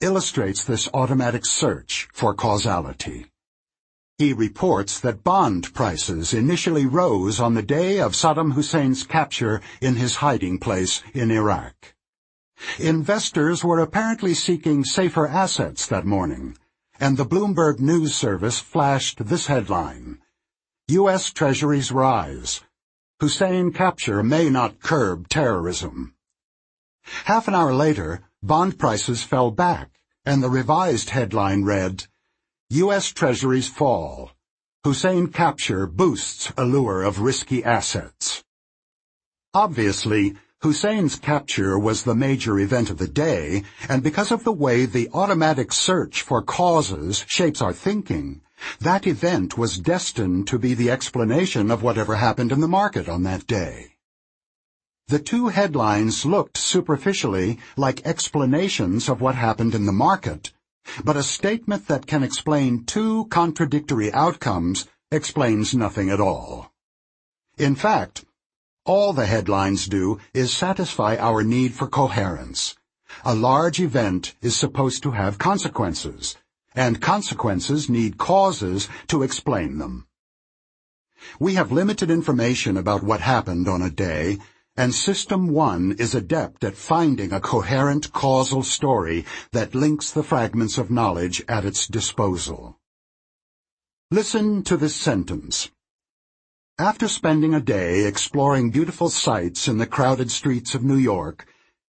illustrates 0.02 0.64
this 0.64 0.90
automatic 0.94 1.46
search 1.46 2.08
for 2.14 2.34
causality. 2.34 3.31
He 4.22 4.34
reports 4.34 5.00
that 5.00 5.24
bond 5.24 5.74
prices 5.74 6.32
initially 6.32 6.86
rose 6.86 7.40
on 7.40 7.56
the 7.56 7.64
day 7.64 8.00
of 8.00 8.14
Saddam 8.14 8.54
Hussein's 8.54 9.02
capture 9.02 9.62
in 9.82 9.96
his 9.96 10.18
hiding 10.18 10.60
place 10.60 11.02
in 11.12 11.32
Iraq. 11.32 11.96
Investors 12.78 13.64
were 13.64 13.80
apparently 13.80 14.36
seeking 14.36 14.86
safer 14.86 15.26
assets 15.26 15.88
that 15.88 16.06
morning, 16.06 16.56
and 17.00 17.18
the 17.18 17.26
Bloomberg 17.26 17.80
News 17.80 18.14
Service 18.14 18.60
flashed 18.60 19.26
this 19.26 19.48
headline, 19.48 20.20
U.S. 20.90 21.34
Treasuries 21.34 21.92
rise. 21.92 22.62
Hussein 23.20 23.74
capture 23.74 24.22
may 24.22 24.52
not 24.52 24.82
curb 24.84 25.30
terrorism. 25.30 26.14
Half 27.26 27.48
an 27.48 27.56
hour 27.56 27.74
later, 27.74 28.22
bond 28.44 28.78
prices 28.78 29.24
fell 29.24 29.50
back, 29.50 29.90
and 30.24 30.44
the 30.44 30.50
revised 30.52 31.10
headline 31.10 31.64
read, 31.64 32.06
U.S. 32.74 33.08
Treasuries 33.08 33.68
fall. 33.68 34.32
Hussein 34.86 35.28
capture 35.28 35.86
boosts 35.86 36.54
allure 36.56 37.04
of 37.04 37.20
risky 37.20 37.66
assets. 37.66 38.46
Obviously, 39.54 40.38
Hussein's 40.64 41.20
capture 41.20 41.78
was 41.78 42.04
the 42.04 42.16
major 42.16 42.58
event 42.60 42.90
of 42.90 42.98
the 42.98 43.10
day, 43.10 43.64
and 43.90 44.02
because 44.02 44.32
of 44.32 44.46
the 44.46 44.54
way 44.54 44.86
the 44.86 45.10
automatic 45.14 45.74
search 45.74 46.22
for 46.22 46.42
causes 46.42 47.26
shapes 47.28 47.62
our 47.62 47.74
thinking, 47.74 48.40
That 48.80 49.06
event 49.06 49.58
was 49.58 49.78
destined 49.78 50.48
to 50.48 50.58
be 50.58 50.74
the 50.74 50.92
explanation 50.92 51.72
of 51.72 51.84
whatever 51.84 52.16
happened 52.16 52.54
in 52.54 52.62
the 52.62 52.70
market 52.70 53.10
on 53.10 53.24
that 53.24 53.48
day. 53.48 53.98
The 55.10 55.20
two 55.20 55.50
headlines 55.50 56.26
looked 56.26 56.56
superficially 56.56 57.60
like 57.76 58.06
explanations 58.06 59.10
of 59.10 59.20
what 59.20 59.36
happened 59.36 59.76
in 59.76 59.86
the 59.86 59.92
market, 59.92 60.54
but 61.04 61.18
a 61.18 61.24
statement 61.24 61.88
that 61.88 62.08
can 62.08 62.24
explain 62.24 62.84
two 62.84 63.26
contradictory 63.26 64.12
outcomes 64.14 64.88
explains 65.12 65.74
nothing 65.74 66.10
at 66.10 66.20
all. 66.20 66.72
In 67.58 67.76
fact, 67.76 68.26
all 68.86 69.14
the 69.14 69.26
headlines 69.26 69.88
do 69.88 70.20
is 70.34 70.52
satisfy 70.52 71.16
our 71.18 71.44
need 71.44 71.74
for 71.74 71.88
coherence. 71.88 72.76
A 73.24 73.36
large 73.36 73.80
event 73.80 74.34
is 74.42 74.56
supposed 74.56 75.04
to 75.04 75.12
have 75.12 75.38
consequences, 75.38 76.38
and 76.74 77.02
consequences 77.02 77.90
need 77.90 78.18
causes 78.18 78.88
to 79.08 79.22
explain 79.22 79.78
them. 79.78 80.08
We 81.40 81.54
have 81.56 81.72
limited 81.72 82.10
information 82.10 82.78
about 82.78 83.04
what 83.04 83.22
happened 83.22 83.68
on 83.68 83.82
a 83.82 83.92
day, 83.92 84.40
and 84.78 84.96
System 84.96 85.50
1 85.50 85.98
is 86.00 86.16
adept 86.16 86.64
at 86.64 86.76
finding 86.76 87.34
a 87.34 87.42
coherent 87.42 88.14
causal 88.14 88.64
story 88.64 89.26
that 89.52 89.76
links 89.76 90.12
the 90.12 90.24
fragments 90.24 90.78
of 90.78 90.90
knowledge 90.90 91.44
at 91.48 91.66
its 91.66 91.88
disposal. 91.88 92.78
Listen 94.12 94.64
to 94.64 94.78
this 94.78 94.96
sentence. 94.96 95.72
After 96.80 97.08
spending 97.08 97.54
a 97.54 97.62
day 97.62 98.06
exploring 98.06 98.72
beautiful 98.72 99.10
sights 99.10 99.68
in 99.68 99.78
the 99.78 99.86
crowded 99.86 100.32
streets 100.32 100.74
of 100.74 100.84
New 100.84 100.98
York, 100.98 101.46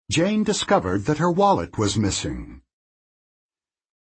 Jane 0.10 0.44
discovered 0.44 1.06
that 1.06 1.20
her 1.20 1.32
wallet 1.32 1.78
was 1.78 1.98
missing. 1.98 2.62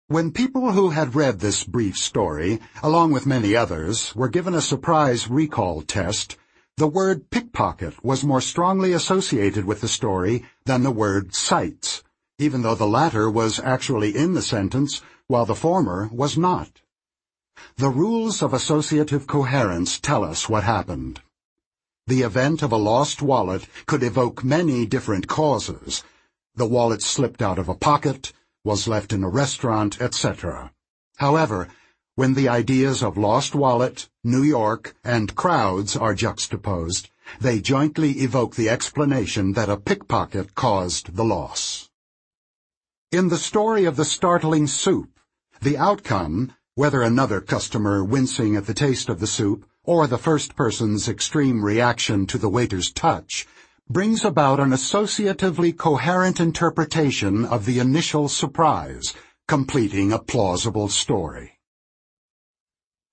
When 0.08 0.32
people 0.32 0.72
who 0.72 0.90
had 0.90 1.14
read 1.14 1.40
this 1.40 1.64
brief 1.64 1.98
story, 1.98 2.60
along 2.82 3.12
with 3.12 3.28
many 3.28 3.56
others, 3.56 4.16
were 4.16 4.30
given 4.30 4.56
a 4.56 4.62
surprise 4.62 5.30
recall 5.30 5.84
test, 5.84 6.38
the 6.80 6.88
word 6.88 7.30
pickpocket 7.30 8.02
was 8.06 8.24
more 8.24 8.40
strongly 8.40 8.94
associated 8.94 9.66
with 9.66 9.82
the 9.82 9.88
story 9.90 10.46
than 10.64 10.82
the 10.82 10.92
word 10.92 11.36
sights, 11.36 12.04
even 12.38 12.62
though 12.62 12.74
the 12.74 12.88
latter 12.88 13.30
was 13.30 13.60
actually 13.60 14.16
in 14.16 14.34
the 14.34 14.42
sentence 14.42 15.02
while 15.28 15.46
the 15.46 15.54
former 15.54 16.10
was 16.14 16.38
not. 16.38 16.80
The 17.76 17.90
rules 17.90 18.42
of 18.42 18.54
associative 18.54 19.28
coherence 19.28 20.00
tell 20.00 20.24
us 20.24 20.48
what 20.48 20.64
happened. 20.64 21.22
The 22.08 22.22
event 22.22 22.62
of 22.62 22.72
a 22.72 22.78
lost 22.78 23.22
wallet 23.22 23.68
could 23.86 24.02
evoke 24.02 24.46
many 24.46 24.86
different 24.86 25.28
causes. 25.28 26.06
The 26.56 26.66
wallet 26.66 27.02
slipped 27.02 27.42
out 27.42 27.60
of 27.60 27.68
a 27.68 27.76
pocket, 27.76 28.32
was 28.64 28.88
left 28.88 29.12
in 29.12 29.26
a 29.26 29.30
restaurant, 29.30 30.02
etc. 30.02 30.72
However, 31.18 31.68
when 32.20 32.34
the 32.34 32.50
ideas 32.50 33.02
of 33.02 33.18
lost 33.18 33.56
wallet, 33.56 34.10
New 34.26 34.44
York, 34.44 34.94
and 35.06 35.34
crowds 35.36 35.96
are 35.96 36.14
juxtaposed, 36.14 37.10
they 37.40 37.62
jointly 37.62 38.12
evoke 38.20 38.56
the 38.56 38.70
explanation 38.70 39.54
that 39.54 39.70
a 39.70 39.78
pickpocket 39.78 40.54
caused 40.54 41.16
the 41.16 41.24
loss. 41.24 41.90
In 43.10 43.30
the 43.30 43.38
story 43.38 43.86
of 43.86 43.96
the 43.96 44.04
startling 44.04 44.68
soup, 44.68 45.18
the 45.62 45.78
outcome 45.78 46.52
whether 46.76 47.02
another 47.04 47.40
customer 47.40 48.04
wincing 48.04 48.58
at 48.58 48.66
the 48.66 48.74
taste 48.74 49.08
of 49.08 49.22
the 49.22 49.34
soup 49.38 49.66
or 49.86 50.06
the 50.06 50.18
first 50.18 50.58
person's 50.58 51.08
extreme 51.08 51.64
reaction 51.64 52.28
to 52.28 52.38
the 52.38 52.50
waiter's 52.50 52.92
touch 52.92 53.48
brings 53.90 54.26
about 54.26 54.60
an 54.60 54.72
associatively 54.72 55.72
coherent 55.72 56.42
interpretation 56.42 57.46
of 57.46 57.66
the 57.66 57.80
initial 57.80 58.28
surprise, 58.28 59.16
completing 59.48 60.12
a 60.12 60.20
plausible 60.20 60.90
story. 60.90 61.59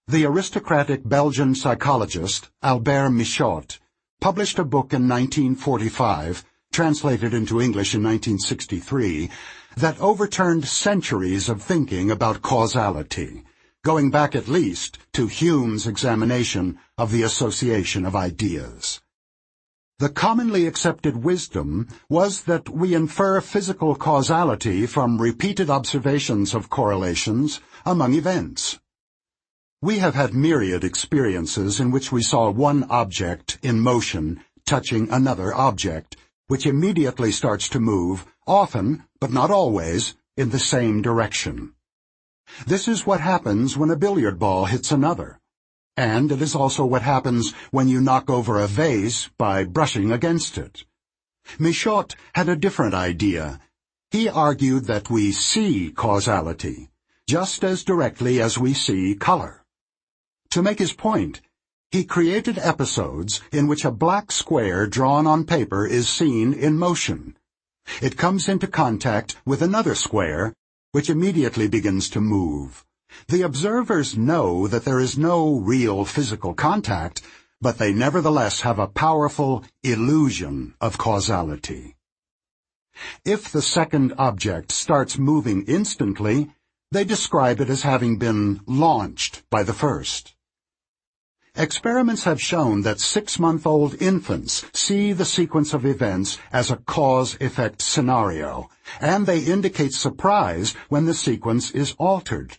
The 0.09 0.25
aristocratic 0.25 1.03
Belgian 1.05 1.57
psychologist 1.57 2.51
Albert 2.63 3.11
Michotte 3.11 3.81
published 4.21 4.57
a 4.57 4.65
book 4.65 4.93
in 4.93 5.09
1945, 5.09 6.45
translated 6.73 7.35
into 7.35 7.61
English 7.61 7.93
in 7.93 8.05
1963, 8.05 9.29
that 9.77 10.01
overturned 10.01 10.69
centuries 10.69 11.49
of 11.49 11.61
thinking 11.61 12.13
about 12.13 12.41
causality 12.41 13.43
going 13.83 14.11
back 14.11 14.37
at 14.37 14.47
least 14.47 14.99
to 15.13 15.27
Hume's 15.27 15.89
examination 15.89 16.79
of 16.97 17.11
the 17.11 17.23
association 17.23 18.05
of 18.05 18.15
ideas. 18.15 19.01
The 19.99 20.09
commonly 20.09 20.69
accepted 20.69 21.25
wisdom 21.25 21.89
was 22.09 22.43
that 22.43 22.69
we 22.69 22.95
infer 22.95 23.41
physical 23.41 23.97
causality 23.97 24.87
from 24.87 25.21
repeated 25.21 25.69
observations 25.69 26.55
of 26.55 26.71
correlations 26.71 27.61
among 27.85 28.15
events. 28.15 28.79
We 29.83 29.99
have 29.99 30.15
had 30.15 30.33
myriad 30.33 30.85
experiences 30.85 31.79
in 31.81 31.91
which 31.91 32.11
we 32.11 32.23
saw 32.23 32.51
one 32.51 32.85
object 32.85 33.59
in 33.63 33.79
motion 33.81 34.43
touching 34.65 35.11
another 35.11 35.55
object, 35.55 36.17
which 36.47 36.65
immediately 36.65 37.31
starts 37.31 37.69
to 37.69 37.79
move, 37.79 38.25
often, 38.47 39.05
but 39.21 39.31
not 39.31 39.51
always, 39.51 40.15
in 40.35 40.49
the 40.49 40.59
same 40.59 41.03
direction. 41.03 41.75
This 42.67 42.89
is 42.89 43.07
what 43.07 43.21
happens 43.21 43.77
when 43.77 43.91
a 43.91 43.97
billiard 43.97 44.39
ball 44.39 44.65
hits 44.65 44.91
another. 44.91 45.41
And 45.95 46.33
it 46.33 46.41
is 46.41 46.55
also 46.55 46.87
what 46.87 47.03
happens 47.03 47.53
when 47.71 47.87
you 47.87 48.01
knock 48.01 48.31
over 48.31 48.59
a 48.59 48.67
vase 48.67 49.29
by 49.37 49.65
brushing 49.65 50.11
against 50.11 50.57
it. 50.57 50.85
Michotte 51.59 52.17
had 52.35 52.49
a 52.49 52.57
different 52.57 52.95
idea. 52.95 53.61
He 54.11 54.27
argued 54.29 54.87
that 54.87 55.11
we 55.11 55.33
see 55.33 55.91
causality, 55.91 56.89
just 57.29 57.63
as 57.63 57.85
directly 57.85 58.41
as 58.41 58.57
we 58.57 58.73
see 58.73 59.15
color. 59.15 59.65
To 60.57 60.63
make 60.63 60.79
his 60.79 60.95
point, 60.95 61.43
he 61.91 62.03
created 62.03 62.57
episodes 62.57 63.43
in 63.53 63.67
which 63.67 63.85
a 63.85 63.91
black 63.91 64.33
square 64.33 64.87
drawn 64.87 65.27
on 65.27 65.45
paper 65.45 65.87
is 65.87 66.09
seen 66.09 66.55
in 66.55 66.79
motion. 66.79 67.37
It 68.01 68.17
comes 68.17 68.49
into 68.49 68.67
contact 68.67 69.37
with 69.45 69.61
another 69.61 69.95
square 69.95 70.55
which 70.93 71.11
immediately 71.11 71.69
begins 71.69 72.09
to 72.09 72.23
move. 72.23 72.87
The 73.29 73.43
observers 73.43 74.17
know 74.17 74.67
that 74.67 74.87
there 74.87 74.99
is 74.99 75.19
no 75.19 75.59
real 75.59 76.07
physical 76.07 76.55
contact, 76.55 77.21
but 77.61 77.77
they 77.77 77.93
nevertheless 77.93 78.63
have 78.63 78.79
a 78.79 78.89
powerful 78.89 79.63
illusion 79.83 80.73
of 80.81 80.97
causality. 80.97 81.97
If 83.27 83.53
the 83.53 83.61
second 83.61 84.15
object 84.17 84.73
starts 84.73 85.19
moving 85.19 85.67
instantly, 85.67 86.51
they 86.93 87.05
describe 87.05 87.61
it 87.61 87.69
as 87.69 87.83
having 87.83 88.17
been 88.17 88.63
launched 88.65 89.43
by 89.51 89.63
the 89.63 89.75
first. 89.75 90.33
Experiments 91.59 92.25
have 92.25 92.41
shown 92.41 92.83
that 92.83 93.01
six-month-old 93.01 94.01
infants 94.01 94.67
see 94.75 95.15
the 95.15 95.25
sequence 95.25 95.73
of 95.73 95.87
events 95.87 96.39
as 96.53 96.71
a 96.71 96.77
cause-effect 96.77 97.81
scenario, 97.81 98.69
and 99.01 99.27
they 99.27 99.41
indicate 99.41 99.95
surprise 99.95 100.75
when 100.91 101.07
the 101.07 101.15
sequence 101.15 101.71
is 101.71 101.95
altered. 101.99 102.59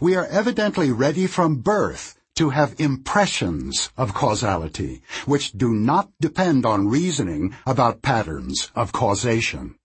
We 0.00 0.16
are 0.16 0.26
evidently 0.26 0.92
ready 0.92 1.26
from 1.26 1.56
birth 1.56 2.18
to 2.36 2.50
have 2.50 2.80
impressions 2.80 3.90
of 3.98 4.14
causality, 4.14 5.02
which 5.26 5.52
do 5.52 5.74
not 5.74 6.10
depend 6.20 6.64
on 6.64 6.88
reasoning 6.88 7.54
about 7.66 8.00
patterns 8.00 8.72
of 8.74 8.92
causation. 8.92 9.76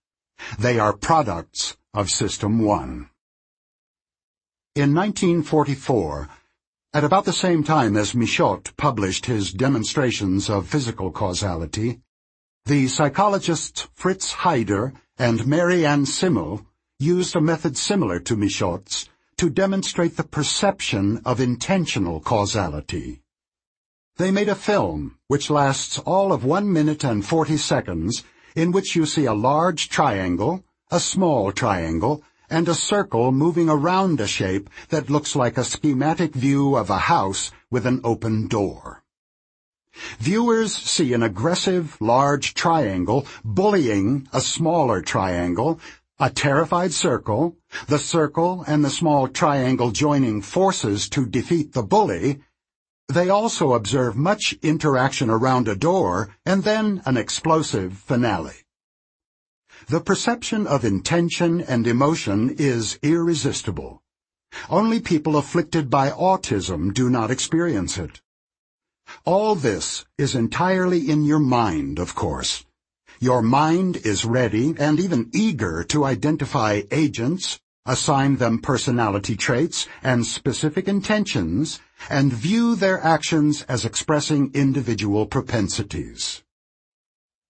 They 0.57 0.79
are 0.79 0.93
products 0.93 1.75
of 1.93 2.09
System 2.09 2.59
1. 2.59 3.09
In 4.75 4.95
1944, 4.95 6.29
at 6.91 7.03
about 7.03 7.25
the 7.25 7.33
same 7.33 7.63
time 7.63 7.95
as 7.95 8.15
Michotte 8.15 8.75
published 8.75 9.27
his 9.27 9.53
demonstrations 9.53 10.49
of 10.49 10.67
physical 10.67 11.11
causality, 11.11 12.01
the 12.65 12.87
psychologists 12.87 13.87
Fritz 13.93 14.33
Heider 14.33 14.93
and 15.17 15.45
Marianne 15.45 16.05
Simmel 16.07 16.65
used 16.97 17.35
a 17.35 17.41
method 17.41 17.77
similar 17.77 18.19
to 18.21 18.35
Michotte's 18.35 19.07
to 19.37 19.51
demonstrate 19.51 20.17
the 20.17 20.23
perception 20.23 21.21
of 21.25 21.39
intentional 21.39 22.19
causality. 22.19 23.21
They 24.17 24.31
made 24.31 24.49
a 24.49 24.55
film 24.55 25.17
which 25.27 25.49
lasts 25.49 25.99
all 25.99 26.33
of 26.33 26.43
one 26.43 26.73
minute 26.73 27.03
and 27.03 27.23
forty 27.23 27.57
seconds 27.57 28.23
in 28.55 28.71
which 28.71 28.95
you 28.95 29.05
see 29.05 29.25
a 29.25 29.33
large 29.33 29.89
triangle, 29.89 30.63
a 30.91 30.99
small 30.99 31.51
triangle, 31.51 32.23
and 32.49 32.67
a 32.67 32.73
circle 32.73 33.31
moving 33.31 33.69
around 33.69 34.19
a 34.19 34.27
shape 34.27 34.69
that 34.89 35.09
looks 35.09 35.35
like 35.35 35.57
a 35.57 35.63
schematic 35.63 36.33
view 36.33 36.75
of 36.75 36.89
a 36.89 36.97
house 36.97 37.51
with 37.69 37.85
an 37.85 38.01
open 38.03 38.47
door. 38.47 39.03
Viewers 40.19 40.75
see 40.75 41.13
an 41.13 41.23
aggressive, 41.23 41.97
large 41.99 42.53
triangle 42.53 43.25
bullying 43.43 44.27
a 44.31 44.41
smaller 44.41 45.01
triangle, 45.01 45.79
a 46.19 46.29
terrified 46.29 46.93
circle, 46.93 47.55
the 47.87 47.99
circle 47.99 48.63
and 48.67 48.83
the 48.83 48.89
small 48.89 49.27
triangle 49.27 49.91
joining 49.91 50.41
forces 50.41 51.09
to 51.09 51.25
defeat 51.25 51.73
the 51.73 51.83
bully. 51.83 52.41
They 53.07 53.29
also 53.29 53.73
observe 53.73 54.15
much 54.15 54.53
interaction 54.61 55.29
around 55.29 55.67
a 55.67 55.75
door 55.75 56.35
and 56.45 56.63
then 56.63 57.01
an 57.05 57.17
explosive 57.17 57.93
finale. 57.93 58.65
The 59.89 59.99
perception 59.99 60.67
of 60.67 60.85
intention 60.85 61.61
and 61.61 61.87
emotion 61.87 62.51
is 62.59 62.99
irresistible. 63.01 64.03
Only 64.69 64.99
people 64.99 65.35
afflicted 65.35 65.89
by 65.89 66.11
autism 66.11 66.93
do 66.93 67.09
not 67.09 67.31
experience 67.31 67.97
it. 67.97 68.21
All 69.25 69.55
this 69.55 70.05
is 70.15 70.35
entirely 70.35 71.09
in 71.09 71.25
your 71.25 71.39
mind, 71.39 71.97
of 71.97 72.13
course. 72.13 72.65
Your 73.19 73.41
mind 73.41 73.97
is 73.97 74.25
ready 74.25 74.75
and 74.77 74.99
even 74.99 75.31
eager 75.33 75.83
to 75.85 76.05
identify 76.05 76.83
agents, 76.91 77.59
assign 77.83 78.35
them 78.35 78.59
personality 78.59 79.35
traits 79.35 79.87
and 80.03 80.23
specific 80.23 80.87
intentions, 80.87 81.79
and 82.11 82.31
view 82.31 82.75
their 82.75 83.03
actions 83.03 83.63
as 83.63 83.85
expressing 83.85 84.51
individual 84.53 85.25
propensities. 85.25 86.43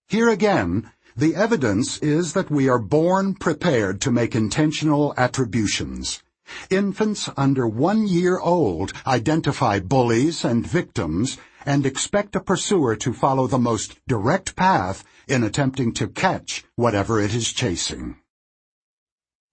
Here 0.08 0.30
again, 0.30 0.90
the 1.20 1.36
evidence 1.36 1.98
is 1.98 2.32
that 2.32 2.50
we 2.50 2.70
are 2.70 2.80
born 2.80 3.34
prepared 3.34 4.00
to 4.00 4.10
make 4.10 4.36
intentional 4.36 5.14
attributions. 5.18 6.24
Infants 6.70 7.30
under 7.36 7.68
one 7.68 8.08
year 8.08 8.40
old 8.40 8.94
identify 9.06 9.82
bullies 9.82 10.46
and 10.46 10.66
victims 10.66 11.38
and 11.66 11.86
expect 11.86 12.38
a 12.38 12.40
pursuer 12.40 12.96
to 12.96 13.12
follow 13.12 13.48
the 13.48 13.60
most 13.60 14.00
direct 14.08 14.56
path 14.56 15.04
in 15.28 15.44
attempting 15.44 15.92
to 15.92 16.08
catch 16.08 16.64
whatever 16.78 17.20
it 17.20 17.36
is 17.36 17.52
chasing. 17.52 18.16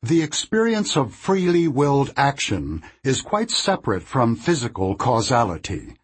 The 0.05 0.23
experience 0.23 0.97
of 0.97 1.17
freely 1.17 1.67
willed 1.67 2.13
action 2.17 2.85
is 3.03 3.23
quite 3.23 3.51
separate 3.51 4.05
from 4.05 4.37
physical 4.37 4.95
causality. 4.95 5.97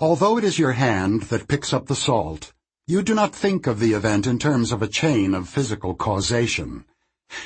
Although 0.00 0.38
it 0.38 0.44
is 0.44 0.60
your 0.60 0.72
hand 0.72 1.22
that 1.22 1.48
picks 1.48 1.72
up 1.72 1.86
the 1.86 1.96
salt, 1.96 2.52
you 2.88 3.02
do 3.02 3.16
not 3.16 3.34
think 3.34 3.66
of 3.66 3.80
the 3.80 3.94
event 3.94 4.28
in 4.28 4.38
terms 4.38 4.70
of 4.70 4.80
a 4.80 4.86
chain 4.86 5.34
of 5.34 5.48
physical 5.48 5.92
causation. 5.92 6.84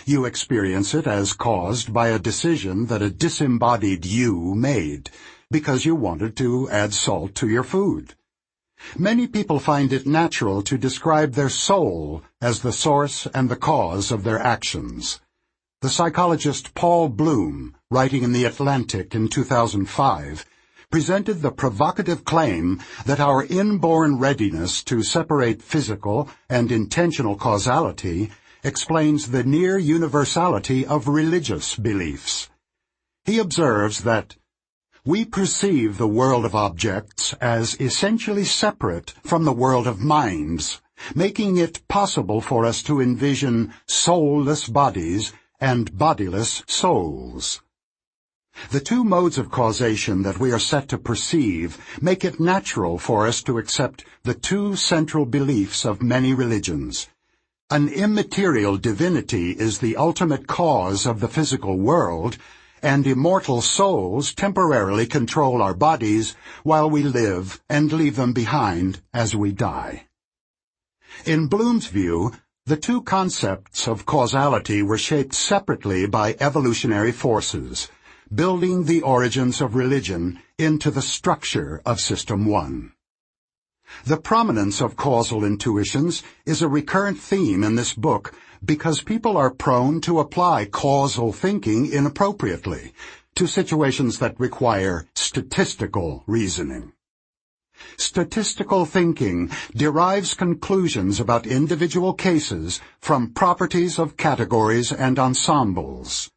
You 0.04 0.26
experience 0.26 0.92
it 0.92 1.06
as 1.06 1.32
caused 1.32 1.94
by 1.94 2.08
a 2.08 2.18
decision 2.18 2.86
that 2.86 3.00
a 3.00 3.08
disembodied 3.08 4.04
you 4.04 4.54
made, 4.54 5.08
because 5.50 5.86
you 5.86 5.94
wanted 5.94 6.36
to 6.36 6.68
add 6.68 6.92
salt 6.92 7.34
to 7.36 7.48
your 7.48 7.62
food. 7.62 8.14
Many 8.98 9.26
people 9.26 9.58
find 9.58 9.94
it 9.94 10.06
natural 10.06 10.60
to 10.60 10.76
describe 10.76 11.32
their 11.32 11.48
soul 11.48 12.22
as 12.42 12.60
the 12.60 12.72
source 12.72 13.26
and 13.32 13.48
the 13.48 13.56
cause 13.56 14.12
of 14.12 14.24
their 14.24 14.38
actions. 14.38 15.20
The 15.80 15.88
psychologist 15.88 16.74
Paul 16.74 17.08
Bloom, 17.08 17.76
writing 17.90 18.24
in 18.24 18.32
The 18.32 18.44
Atlantic 18.44 19.14
in 19.14 19.28
2005, 19.28 20.44
presented 20.90 21.40
the 21.40 21.52
provocative 21.52 22.24
claim 22.24 22.80
that 23.06 23.20
our 23.20 23.44
inborn 23.44 24.18
readiness 24.18 24.82
to 24.82 25.02
separate 25.02 25.62
physical 25.62 26.28
and 26.48 26.72
intentional 26.72 27.36
causality 27.36 28.30
explains 28.64 29.30
the 29.30 29.44
near 29.44 29.78
universality 29.78 30.84
of 30.84 31.06
religious 31.06 31.76
beliefs. 31.76 32.50
He 33.24 33.38
observes 33.38 34.00
that 34.00 34.36
we 35.04 35.24
perceive 35.24 35.96
the 35.96 36.08
world 36.08 36.44
of 36.44 36.54
objects 36.54 37.32
as 37.40 37.80
essentially 37.80 38.44
separate 38.44 39.14
from 39.22 39.44
the 39.44 39.52
world 39.52 39.86
of 39.86 40.00
minds, 40.00 40.82
making 41.14 41.56
it 41.56 41.86
possible 41.88 42.40
for 42.40 42.66
us 42.66 42.82
to 42.82 43.00
envision 43.00 43.72
soulless 43.86 44.68
bodies 44.68 45.32
and 45.60 45.96
bodiless 45.96 46.62
souls. 46.66 47.62
The 48.68 48.80
two 48.80 49.02
modes 49.04 49.38
of 49.38 49.50
causation 49.50 50.22
that 50.22 50.38
we 50.38 50.52
are 50.52 50.58
set 50.58 50.88
to 50.90 50.98
perceive 50.98 51.78
make 52.00 52.24
it 52.24 52.38
natural 52.38 52.98
for 52.98 53.26
us 53.26 53.42
to 53.44 53.58
accept 53.58 54.04
the 54.22 54.34
two 54.34 54.76
central 54.76 55.24
beliefs 55.24 55.84
of 55.84 56.02
many 56.02 56.34
religions. 56.34 57.08
An 57.70 57.88
immaterial 57.88 58.76
divinity 58.76 59.52
is 59.52 59.78
the 59.78 59.96
ultimate 59.96 60.46
cause 60.46 61.06
of 61.06 61.20
the 61.20 61.28
physical 61.28 61.78
world, 61.78 62.36
and 62.82 63.06
immortal 63.06 63.60
souls 63.60 64.34
temporarily 64.34 65.06
control 65.06 65.62
our 65.62 65.74
bodies 65.74 66.36
while 66.62 66.88
we 66.88 67.02
live 67.02 67.60
and 67.68 67.92
leave 67.92 68.16
them 68.16 68.32
behind 68.32 69.00
as 69.14 69.34
we 69.34 69.52
die. 69.52 70.06
In 71.24 71.46
Bloom's 71.46 71.86
view, 71.86 72.32
the 72.66 72.76
two 72.76 73.02
concepts 73.02 73.88
of 73.88 74.06
causality 74.06 74.82
were 74.82 74.98
shaped 74.98 75.34
separately 75.34 76.06
by 76.06 76.36
evolutionary 76.40 77.10
forces, 77.10 77.88
building 78.32 78.84
the 78.84 79.02
origins 79.02 79.60
of 79.60 79.74
religion 79.74 80.38
into 80.56 80.88
the 80.88 81.02
structure 81.02 81.82
of 81.84 81.98
System 81.98 82.46
1. 82.46 82.92
The 84.04 84.18
prominence 84.18 84.80
of 84.80 84.94
causal 84.94 85.44
intuitions 85.44 86.22
is 86.46 86.62
a 86.62 86.68
recurrent 86.68 87.18
theme 87.18 87.64
in 87.64 87.74
this 87.74 87.92
book 87.92 88.32
because 88.64 89.02
people 89.02 89.36
are 89.36 89.50
prone 89.50 90.00
to 90.02 90.20
apply 90.20 90.66
causal 90.66 91.32
thinking 91.32 91.90
inappropriately 91.90 92.92
to 93.34 93.48
situations 93.48 94.20
that 94.20 94.38
require 94.38 95.08
statistical 95.16 96.22
reasoning. 96.28 96.92
Statistical 97.96 98.84
thinking 98.84 99.50
derives 99.74 100.34
conclusions 100.34 101.18
about 101.18 101.48
individual 101.48 102.14
cases 102.14 102.80
from 103.00 103.32
properties 103.32 103.98
of 103.98 104.16
categories 104.16 104.92
and 104.92 105.18
ensembles. 105.18 106.30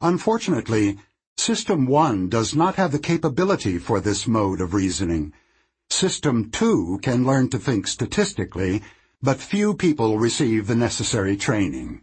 Unfortunately, 0.00 0.98
System 1.38 1.86
1 1.86 2.28
does 2.28 2.54
not 2.54 2.74
have 2.76 2.92
the 2.92 2.98
capability 2.98 3.78
for 3.78 4.00
this 4.00 4.26
mode 4.26 4.60
of 4.60 4.74
reasoning. 4.74 5.32
System 5.90 6.50
2 6.50 7.00
can 7.02 7.24
learn 7.24 7.48
to 7.50 7.58
think 7.58 7.86
statistically, 7.86 8.82
but 9.22 9.38
few 9.38 9.74
people 9.74 10.18
receive 10.18 10.66
the 10.66 10.74
necessary 10.74 11.36
training. 11.36 12.02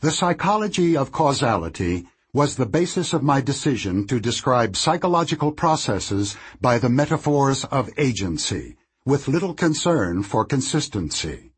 The 0.00 0.10
psychology 0.10 0.96
of 0.96 1.12
causality 1.12 2.08
was 2.32 2.56
the 2.56 2.66
basis 2.66 3.12
of 3.12 3.22
my 3.22 3.40
decision 3.40 4.06
to 4.08 4.18
describe 4.18 4.76
psychological 4.76 5.52
processes 5.52 6.34
by 6.60 6.78
the 6.78 6.88
metaphors 6.88 7.64
of 7.66 7.90
agency, 7.98 8.76
with 9.04 9.28
little 9.28 9.54
concern 9.54 10.22
for 10.22 10.44
consistency. 10.44 11.52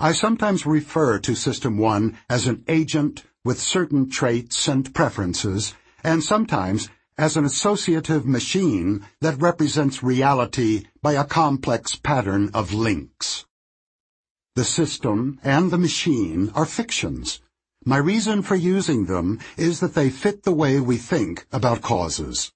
I 0.00 0.12
sometimes 0.12 0.64
refer 0.64 1.18
to 1.18 1.34
System 1.34 1.76
1 1.76 2.16
as 2.30 2.46
an 2.46 2.64
agent 2.68 3.24
with 3.44 3.60
certain 3.60 4.08
traits 4.08 4.66
and 4.68 4.94
preferences, 4.94 5.74
and 6.02 6.24
sometimes 6.24 6.88
as 7.16 7.36
an 7.36 7.44
associative 7.44 8.26
machine 8.26 9.06
that 9.20 9.40
represents 9.40 10.02
reality 10.02 10.84
by 11.02 11.12
a 11.12 11.24
complex 11.24 11.94
pattern 11.94 12.50
of 12.54 12.72
links. 12.72 13.44
The 14.54 14.64
system 14.64 15.38
and 15.42 15.70
the 15.70 15.78
machine 15.78 16.50
are 16.54 16.66
fictions, 16.66 17.40
my 17.86 17.98
reason 17.98 18.40
for 18.40 18.56
using 18.56 19.04
them 19.04 19.40
is 19.58 19.80
that 19.80 19.92
they 19.92 20.08
fit 20.08 20.44
the 20.44 20.54
way 20.54 20.80
we 20.80 20.96
think 20.96 21.46
about 21.52 21.82
causes. 21.82 22.50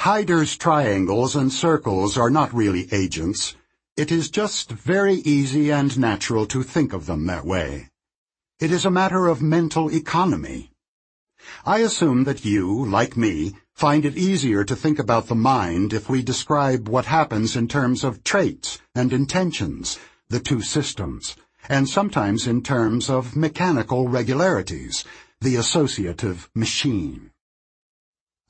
Heider's 0.00 0.56
triangles 0.56 1.36
and 1.36 1.52
circles 1.52 2.16
are 2.16 2.30
not 2.30 2.54
really 2.54 2.88
agents. 2.92 3.56
It 3.94 4.10
is 4.10 4.30
just 4.30 4.72
very 4.72 5.16
easy 5.16 5.70
and 5.70 5.98
natural 5.98 6.46
to 6.46 6.62
think 6.62 6.94
of 6.94 7.04
them 7.04 7.26
that 7.26 7.44
way. 7.44 7.90
It 8.58 8.72
is 8.72 8.86
a 8.86 8.90
matter 8.90 9.26
of 9.26 9.42
mental 9.42 9.92
economy. 9.92 10.70
I 11.66 11.80
assume 11.80 12.24
that 12.24 12.42
you, 12.42 12.86
like 12.86 13.14
me, 13.14 13.54
find 13.74 14.06
it 14.06 14.16
easier 14.16 14.64
to 14.64 14.74
think 14.74 14.98
about 14.98 15.26
the 15.26 15.34
mind 15.34 15.92
if 15.92 16.08
we 16.08 16.22
describe 16.22 16.88
what 16.88 17.04
happens 17.04 17.54
in 17.54 17.68
terms 17.68 18.02
of 18.02 18.24
traits 18.24 18.80
and 18.94 19.12
intentions, 19.12 19.98
the 20.30 20.40
two 20.40 20.62
systems, 20.62 21.36
and 21.68 21.86
sometimes 21.86 22.46
in 22.46 22.62
terms 22.62 23.10
of 23.10 23.36
mechanical 23.36 24.08
regularities, 24.08 25.04
the 25.42 25.56
associative 25.56 26.48
machine. 26.54 27.32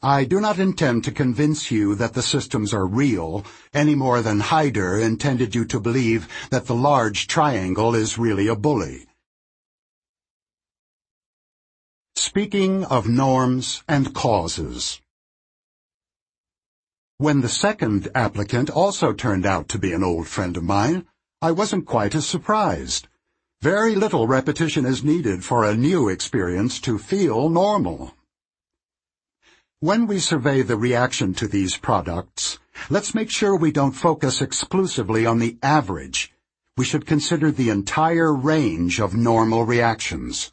I 0.01 0.23
do 0.23 0.39
not 0.41 0.61
intend 0.61 1.03
to 1.05 1.11
convince 1.11 1.73
you 1.73 1.97
that 1.97 2.15
the 2.15 2.23
systems 2.23 2.73
are 2.73 2.87
real, 2.87 3.45
any 3.75 3.97
more 3.97 4.23
than 4.23 4.39
Heider 4.39 5.03
intended 5.03 5.57
you 5.57 5.65
to 5.65 5.81
believe 5.81 6.29
that 6.51 6.67
the 6.67 6.77
large 6.77 7.27
triangle 7.27 7.97
is 7.97 8.19
really 8.19 8.47
a 8.47 8.55
bully. 8.55 9.09
Speaking 12.19 12.83
of 12.85 13.07
norms 13.07 13.85
and 13.87 14.14
causes. 14.14 15.03
When 17.19 17.43
the 17.43 17.49
second 17.51 18.09
applicant 18.14 18.71
also 18.71 19.12
turned 19.12 19.45
out 19.45 19.69
to 19.69 19.79
be 19.79 19.93
an 19.93 20.03
old 20.03 20.27
friend 20.27 20.57
of 20.57 20.62
mine, 20.62 21.05
I 21.43 21.53
wasn't 21.53 21.85
quite 21.85 22.14
as 22.14 22.27
surprised. 22.27 23.09
Very 23.61 23.95
little 23.95 24.27
repetition 24.27 24.87
is 24.87 25.05
needed 25.05 25.45
for 25.45 25.62
a 25.62 25.77
new 25.77 26.09
experience 26.09 26.81
to 26.81 26.99
feel 26.99 27.51
normal. 27.51 28.14
When 29.81 30.07
we 30.07 30.19
survey 30.19 30.62
the 30.62 30.79
reaction 30.79 31.35
to 31.35 31.47
these 31.47 31.77
products, 31.77 32.59
let's 32.89 33.14
make 33.14 33.31
sure 33.31 33.55
we 33.55 33.73
don't 33.73 33.93
focus 33.93 34.41
exclusively 34.41 35.27
on 35.27 35.39
the 35.39 35.59
average. 35.62 36.33
We 36.79 36.87
should 36.87 37.05
consider 37.05 37.51
the 37.51 37.69
entire 37.69 38.33
range 38.33 39.01
of 39.01 39.14
normal 39.14 39.64
reactions. 39.64 40.53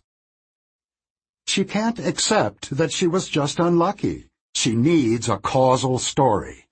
She 1.47 1.63
can't 1.63 1.99
accept 1.99 2.71
that 2.77 2.91
she 2.91 3.07
was 3.07 3.29
just 3.29 3.59
unlucky. 3.59 4.27
She 4.55 4.75
needs 4.75 5.29
a 5.29 5.37
causal 5.37 5.99
story 5.99 6.63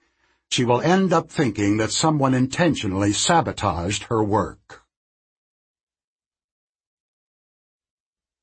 she 0.51 0.65
will 0.65 0.82
end 0.82 1.13
up 1.13 1.32
thinking 1.32 1.78
that 1.78 1.91
someone 1.91 2.34
intentionally 2.34 3.13
sabotaged 3.13 4.03
her 4.03 4.22
work. 4.22 4.84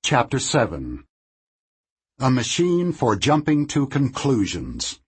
Chapter 0.03 0.39
7 0.39 1.05
A 2.19 2.31
machine 2.31 2.93
for 2.93 3.15
jumping 3.15 3.67
to 3.67 3.87
conclusions. 3.87 5.01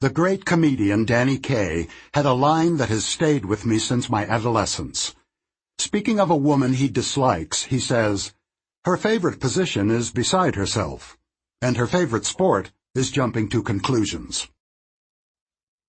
The 0.00 0.08
great 0.08 0.46
comedian 0.46 1.04
Danny 1.04 1.38
Kaye 1.38 1.88
had 2.14 2.24
a 2.24 2.32
line 2.32 2.78
that 2.78 2.88
has 2.88 3.04
stayed 3.04 3.44
with 3.44 3.66
me 3.66 3.78
since 3.78 4.08
my 4.08 4.24
adolescence. 4.24 5.14
Speaking 5.78 6.18
of 6.18 6.30
a 6.30 6.36
woman 6.36 6.72
he 6.72 6.88
dislikes, 6.88 7.64
he 7.64 7.78
says, 7.78 8.32
Her 8.84 8.98
favorite 8.98 9.40
position 9.40 9.90
is 9.90 10.10
beside 10.10 10.56
herself, 10.56 11.16
and 11.62 11.78
her 11.78 11.86
favorite 11.86 12.26
sport 12.26 12.70
is 12.94 13.10
jumping 13.10 13.48
to 13.48 13.62
conclusions. 13.62 14.48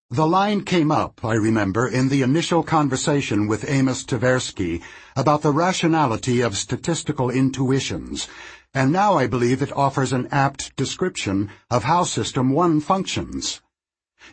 The 0.09 0.25
line 0.25 0.63
came 0.63 0.91
up, 0.91 1.25
I 1.25 1.33
remember, 1.33 1.89
in 1.89 2.07
the 2.07 2.21
initial 2.21 2.63
conversation 2.63 3.47
with 3.47 3.69
Amos 3.69 4.05
Tversky 4.05 4.81
about 5.13 5.41
the 5.41 5.51
rationality 5.51 6.39
of 6.39 6.55
statistical 6.55 7.29
intuitions, 7.29 8.29
and 8.73 8.93
now 8.93 9.15
I 9.15 9.27
believe 9.27 9.61
it 9.61 9.75
offers 9.75 10.13
an 10.13 10.29
apt 10.31 10.73
description 10.77 11.51
of 11.69 11.83
how 11.83 12.05
System 12.05 12.51
1 12.51 12.79
functions. 12.79 13.61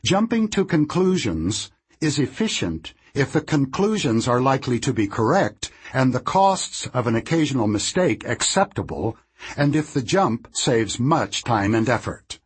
Jumping 0.04 0.46
to 0.50 0.64
conclusions 0.64 1.72
is 2.00 2.20
efficient 2.20 2.94
if 3.14 3.32
the 3.32 3.40
conclusions 3.40 4.26
are 4.26 4.40
likely 4.40 4.78
to 4.80 4.92
be 4.92 5.06
correct 5.06 5.70
and 5.92 6.12
the 6.12 6.20
costs 6.20 6.86
of 6.88 7.06
an 7.06 7.14
occasional 7.14 7.66
mistake 7.66 8.24
acceptable, 8.24 9.16
and 9.56 9.76
if 9.76 9.92
the 9.92 10.02
jump 10.02 10.48
saves 10.52 10.98
much 10.98 11.44
time 11.44 11.74
and 11.74 11.88
effort. 11.88 12.40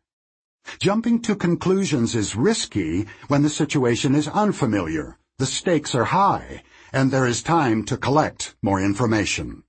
Jumping 0.80 1.22
to 1.22 1.36
conclusions 1.36 2.14
is 2.14 2.34
risky 2.34 3.06
when 3.28 3.42
the 3.42 3.50
situation 3.50 4.14
is 4.14 4.26
unfamiliar, 4.28 5.16
the 5.38 5.46
stakes 5.46 5.94
are 5.94 6.04
high, 6.06 6.62
and 6.92 7.10
there 7.10 7.26
is 7.26 7.42
time 7.42 7.84
to 7.84 7.96
collect 7.96 8.56
more 8.62 8.80
information. 8.80 9.62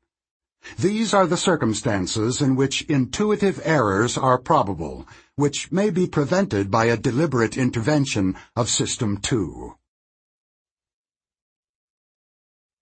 These 0.80 1.14
are 1.14 1.28
the 1.28 1.38
circumstances 1.38 2.42
in 2.42 2.56
which 2.56 2.82
intuitive 2.90 3.62
errors 3.64 4.18
are 4.18 4.38
probable, 4.38 5.08
which 5.36 5.72
may 5.72 5.92
be 5.92 6.08
prevented 6.08 6.72
by 6.72 6.86
a 6.86 6.98
deliberate 6.98 7.58
intervention 7.58 8.36
of 8.56 8.68
System 8.68 9.18
2. 9.18 9.76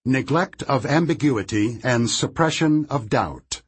Neglect 0.07 0.61
of 0.61 0.85
ambiguity 0.85 1.79
and 1.83 2.07
suppression 2.07 2.85
of 2.91 3.09
doubt. 3.09 3.63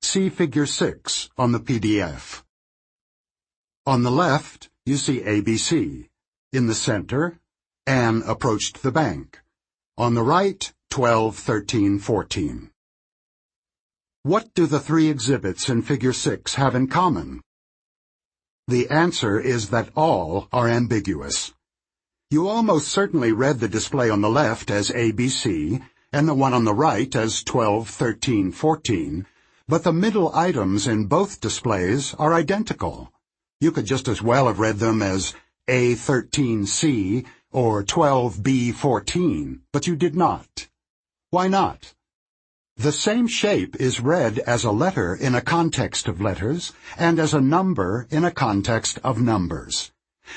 See 0.00 0.30
Figure 0.30 0.64
6 0.64 1.28
on 1.36 1.52
the 1.52 1.60
PDF. 1.60 2.42
On 3.84 4.02
the 4.02 4.10
left, 4.10 4.70
you 4.86 4.96
see 4.96 5.20
ABC. 5.20 6.08
In 6.54 6.68
the 6.68 6.74
center, 6.74 7.38
Anne 7.86 8.22
approached 8.26 8.82
the 8.82 8.90
bank. 8.90 9.38
On 9.98 10.14
the 10.14 10.22
right, 10.22 10.72
12, 10.88 11.36
13, 11.36 11.98
14. 11.98 12.70
What 14.22 14.54
do 14.54 14.66
the 14.66 14.80
three 14.80 15.08
exhibits 15.08 15.68
in 15.68 15.82
Figure 15.82 16.14
6 16.14 16.54
have 16.54 16.74
in 16.74 16.86
common? 16.86 17.42
The 18.66 18.88
answer 18.88 19.38
is 19.38 19.68
that 19.68 19.90
all 19.94 20.48
are 20.50 20.66
ambiguous. 20.66 21.52
You 22.30 22.46
almost 22.46 22.88
certainly 22.88 23.32
read 23.32 23.58
the 23.58 23.68
display 23.68 24.10
on 24.10 24.20
the 24.20 24.28
left 24.28 24.70
as 24.70 24.90
ABC, 24.90 25.82
and 26.12 26.28
the 26.28 26.34
one 26.34 26.52
on 26.52 26.66
the 26.66 26.74
right 26.74 27.16
as 27.16 27.42
12, 27.42 27.88
13, 27.88 28.52
14, 28.52 29.26
but 29.66 29.82
the 29.82 29.94
middle 29.94 30.34
items 30.34 30.86
in 30.86 31.06
both 31.06 31.40
displays 31.40 32.12
are 32.18 32.34
identical. 32.34 33.10
You 33.62 33.72
could 33.72 33.86
just 33.86 34.08
as 34.08 34.20
well 34.20 34.46
have 34.46 34.58
read 34.58 34.76
them 34.76 35.00
as 35.00 35.32
A13C 35.68 37.24
or 37.50 37.82
12B14, 37.82 39.60
but 39.72 39.86
you 39.86 39.96
did 39.96 40.14
not. 40.14 40.68
Why 41.30 41.48
not? 41.48 41.94
The 42.76 42.92
same 42.92 43.26
shape 43.26 43.74
is 43.76 44.00
read 44.00 44.38
as 44.40 44.64
a 44.64 44.70
letter 44.70 45.14
in 45.14 45.34
a 45.34 45.40
context 45.40 46.06
of 46.06 46.20
letters 46.20 46.74
and 46.98 47.18
as 47.18 47.32
a 47.32 47.40
number 47.40 48.06
in 48.10 48.26
a 48.26 48.30
context 48.30 48.98
of 49.02 49.18
numbers. 49.18 49.92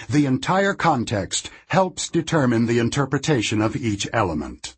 The 0.10 0.26
entire 0.26 0.74
context 0.74 1.50
helps 1.68 2.10
determine 2.10 2.66
the 2.66 2.80
interpretation 2.80 3.62
of 3.62 3.76
each 3.76 4.08
element. 4.14 4.76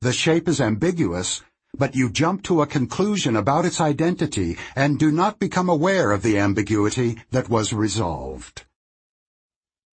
The 0.00 0.12
shape 0.12 0.48
is 0.48 0.60
ambiguous 0.60 1.42
but 1.76 1.94
you 1.94 2.10
jump 2.10 2.42
to 2.42 2.62
a 2.62 2.66
conclusion 2.66 3.36
about 3.36 3.64
its 3.64 3.80
identity 3.80 4.56
and 4.74 4.98
do 4.98 5.10
not 5.10 5.38
become 5.38 5.68
aware 5.68 6.10
of 6.10 6.22
the 6.22 6.38
ambiguity 6.38 7.18
that 7.30 7.48
was 7.48 7.72
resolved. 7.72 8.64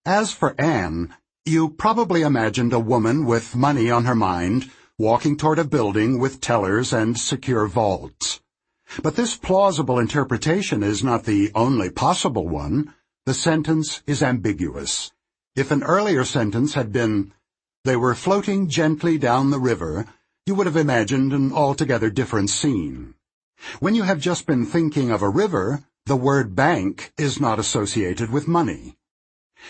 As 0.04 0.32
for 0.32 0.54
Anne, 0.60 1.14
you 1.44 1.70
probably 1.70 2.22
imagined 2.22 2.72
a 2.72 2.80
woman 2.80 3.24
with 3.24 3.54
money 3.54 3.90
on 3.90 4.04
her 4.06 4.14
mind, 4.14 4.70
walking 4.98 5.36
toward 5.36 5.58
a 5.58 5.64
building 5.64 6.18
with 6.18 6.40
tellers 6.40 6.92
and 6.92 7.18
secure 7.18 7.66
vaults. 7.66 8.40
But 9.02 9.16
this 9.16 9.36
plausible 9.36 9.98
interpretation 9.98 10.82
is 10.82 11.04
not 11.04 11.24
the 11.24 11.52
only 11.54 11.90
possible 11.90 12.48
one. 12.48 12.94
The 13.28 13.34
sentence 13.34 14.02
is 14.06 14.22
ambiguous. 14.22 15.12
If 15.54 15.70
an 15.70 15.82
earlier 15.82 16.24
sentence 16.24 16.72
had 16.72 16.92
been, 16.92 17.34
They 17.84 17.94
were 17.94 18.14
floating 18.14 18.70
gently 18.70 19.18
down 19.18 19.50
the 19.50 19.58
river, 19.58 20.06
you 20.46 20.54
would 20.54 20.64
have 20.64 20.78
imagined 20.78 21.34
an 21.34 21.52
altogether 21.52 22.08
different 22.08 22.48
scene. 22.48 23.16
When 23.80 23.94
you 23.94 24.04
have 24.04 24.18
just 24.18 24.46
been 24.46 24.64
thinking 24.64 25.10
of 25.10 25.20
a 25.20 25.28
river, 25.28 25.84
the 26.06 26.16
word 26.16 26.56
bank 26.56 27.12
is 27.18 27.38
not 27.38 27.58
associated 27.58 28.30
with 28.30 28.48
money. 28.48 28.96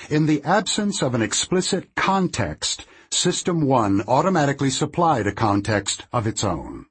In 0.09 0.27
the 0.27 0.41
absence 0.45 1.03
of 1.03 1.17
an 1.17 1.23
explicit 1.23 1.97
context, 1.97 2.87
System 3.11 3.63
1 3.63 4.05
automatically 4.07 4.71
supplied 4.71 5.27
a 5.27 5.33
context 5.33 6.07
of 6.13 6.29
its 6.29 6.45
own. 6.45 6.87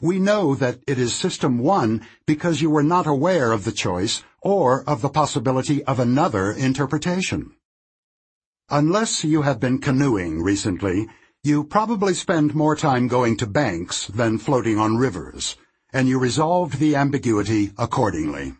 We 0.00 0.18
know 0.18 0.54
that 0.54 0.80
it 0.86 0.98
is 0.98 1.14
System 1.14 1.58
1 1.58 2.06
because 2.26 2.60
you 2.60 2.70
were 2.70 2.82
not 2.82 3.06
aware 3.06 3.52
of 3.52 3.64
the 3.64 3.72
choice 3.72 4.22
or 4.40 4.82
of 4.88 5.02
the 5.02 5.08
possibility 5.08 5.82
of 5.84 5.98
another 5.98 6.52
interpretation. 6.52 7.54
Unless 8.70 9.24
you 9.24 9.42
have 9.42 9.60
been 9.60 9.78
canoeing 9.78 10.42
recently, 10.42 11.08
you 11.44 11.64
probably 11.64 12.14
spend 12.14 12.54
more 12.54 12.76
time 12.76 13.08
going 13.08 13.36
to 13.38 13.46
banks 13.46 14.06
than 14.06 14.38
floating 14.38 14.78
on 14.78 14.96
rivers, 14.96 15.56
and 15.92 16.08
you 16.08 16.18
resolved 16.18 16.78
the 16.78 16.96
ambiguity 16.96 17.72
accordingly. 17.76 18.54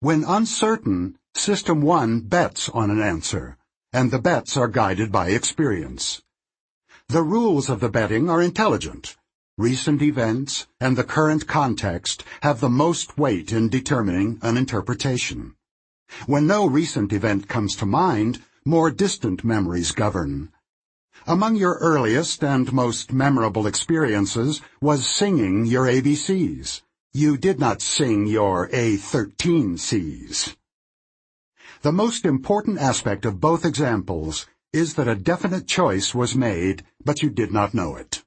When 0.00 0.24
uncertain, 0.24 1.16
System 1.34 1.82
1 1.82 2.20
bets 2.20 2.68
on 2.68 2.90
an 2.90 3.00
answer, 3.00 3.56
and 3.92 4.10
the 4.10 4.18
bets 4.18 4.56
are 4.56 4.68
guided 4.68 5.10
by 5.10 5.30
experience. 5.30 6.22
The 7.08 7.22
rules 7.22 7.68
of 7.68 7.80
the 7.80 7.88
betting 7.88 8.30
are 8.30 8.40
intelligent. 8.40 9.16
Recent 9.56 10.02
events 10.02 10.66
and 10.80 10.96
the 10.96 11.04
current 11.04 11.46
context 11.46 12.24
have 12.42 12.60
the 12.60 12.68
most 12.68 13.16
weight 13.16 13.52
in 13.52 13.68
determining 13.68 14.38
an 14.42 14.56
interpretation. 14.56 15.54
When 16.26 16.46
no 16.46 16.66
recent 16.66 17.12
event 17.12 17.48
comes 17.48 17.76
to 17.76 17.86
mind, 17.86 18.42
more 18.64 18.90
distant 18.90 19.44
memories 19.44 19.92
govern, 19.92 20.50
among 21.26 21.54
your 21.54 21.74
earliest 21.76 22.42
and 22.42 22.72
most 22.72 23.12
memorable 23.12 23.66
experiences 23.66 24.60
was 24.80 25.06
singing 25.06 25.64
your 25.64 25.86
ABCs. 25.86 26.82
You 27.12 27.36
did 27.36 27.60
not 27.60 27.80
sing 27.80 28.26
your 28.26 28.68
A13Cs. 28.70 30.56
The 31.82 31.92
most 31.92 32.24
important 32.26 32.78
aspect 32.78 33.24
of 33.24 33.40
both 33.40 33.64
examples 33.64 34.46
is 34.72 34.94
that 34.94 35.06
a 35.06 35.14
definite 35.14 35.68
choice 35.68 36.12
was 36.12 36.34
made, 36.34 36.84
but 37.04 37.22
you 37.22 37.30
did 37.30 37.52
not 37.52 37.72
know 37.72 37.94
it. 37.94 38.23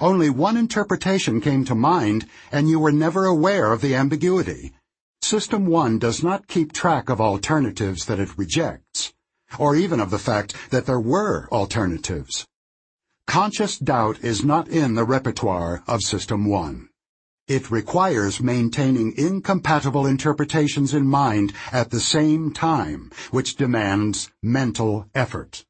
Only 0.00 0.30
one 0.30 0.56
interpretation 0.56 1.40
came 1.40 1.64
to 1.66 1.74
mind, 1.74 2.26
and 2.50 2.68
you 2.68 2.78
were 2.78 2.92
never 2.92 3.24
aware 3.24 3.72
of 3.72 3.80
the 3.80 3.94
ambiguity. 3.94 4.72
System 5.22 5.66
1 5.66 5.98
does 5.98 6.22
not 6.22 6.48
keep 6.48 6.72
track 6.72 7.08
of 7.08 7.20
alternatives 7.20 8.04
that 8.06 8.20
it 8.20 8.38
rejects 8.38 9.12
or 9.58 9.76
even 9.76 10.00
of 10.00 10.10
the 10.10 10.18
fact 10.18 10.54
that 10.70 10.86
there 10.86 11.00
were 11.00 11.48
alternatives. 11.50 12.46
Conscious 13.26 13.78
doubt 13.78 14.18
is 14.22 14.44
not 14.44 14.68
in 14.68 14.94
the 14.94 15.04
repertoire 15.04 15.82
of 15.86 16.02
System 16.02 16.46
1. 16.46 16.88
It 17.48 17.70
requires 17.70 18.40
maintaining 18.40 19.16
incompatible 19.16 20.06
interpretations 20.06 20.92
in 20.92 21.06
mind 21.06 21.52
at 21.70 21.90
the 21.90 22.00
same 22.00 22.52
time, 22.52 23.10
which 23.30 23.56
demands 23.56 24.30
mental 24.42 25.08
effort. 25.14 25.64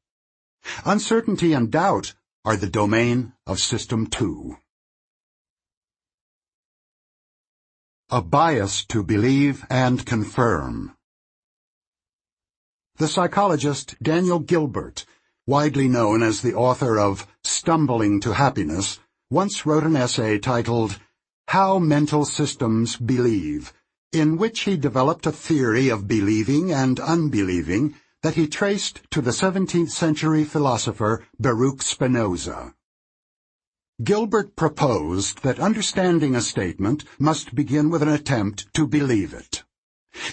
Uncertainty 0.85 1.53
and 1.53 1.71
doubt 1.71 2.15
are 2.47 2.55
the 2.55 2.69
domain 2.69 3.33
of 3.45 3.59
System 3.59 4.07
2. 4.07 4.55
A 8.09 8.21
bias 8.21 8.85
to 8.85 9.03
believe 9.03 9.65
and 9.69 10.05
confirm. 10.05 10.95
The 12.95 13.09
psychologist 13.09 14.01
Daniel 14.01 14.39
Gilbert, 14.39 15.05
widely 15.45 15.89
known 15.89 16.23
as 16.23 16.39
the 16.39 16.53
author 16.53 16.97
of 16.97 17.27
Stumbling 17.43 18.21
to 18.21 18.35
Happiness, 18.35 18.99
once 19.29 19.65
wrote 19.65 19.83
an 19.83 19.97
essay 19.97 20.39
titled 20.39 21.01
How 21.49 21.79
Mental 21.79 22.23
Systems 22.23 22.95
Believe, 22.95 23.73
in 24.13 24.37
which 24.37 24.61
he 24.61 24.77
developed 24.77 25.25
a 25.25 25.33
theory 25.33 25.89
of 25.89 26.07
believing 26.07 26.71
and 26.71 26.97
unbelieving 26.97 27.95
that 28.23 28.35
he 28.35 28.47
traced 28.47 29.01
to 29.11 29.21
the 29.21 29.31
17th 29.31 29.91
century 29.91 30.43
philosopher 30.43 31.25
Baruch 31.39 31.81
Spinoza. 31.81 32.73
Gilbert 34.03 34.55
proposed 34.55 35.41
that 35.43 35.59
understanding 35.59 36.35
a 36.35 36.41
statement 36.41 37.03
must 37.19 37.55
begin 37.55 37.89
with 37.89 38.03
an 38.03 38.09
attempt 38.09 38.71
to 38.73 38.85
believe 38.85 39.33
it. 39.33 39.63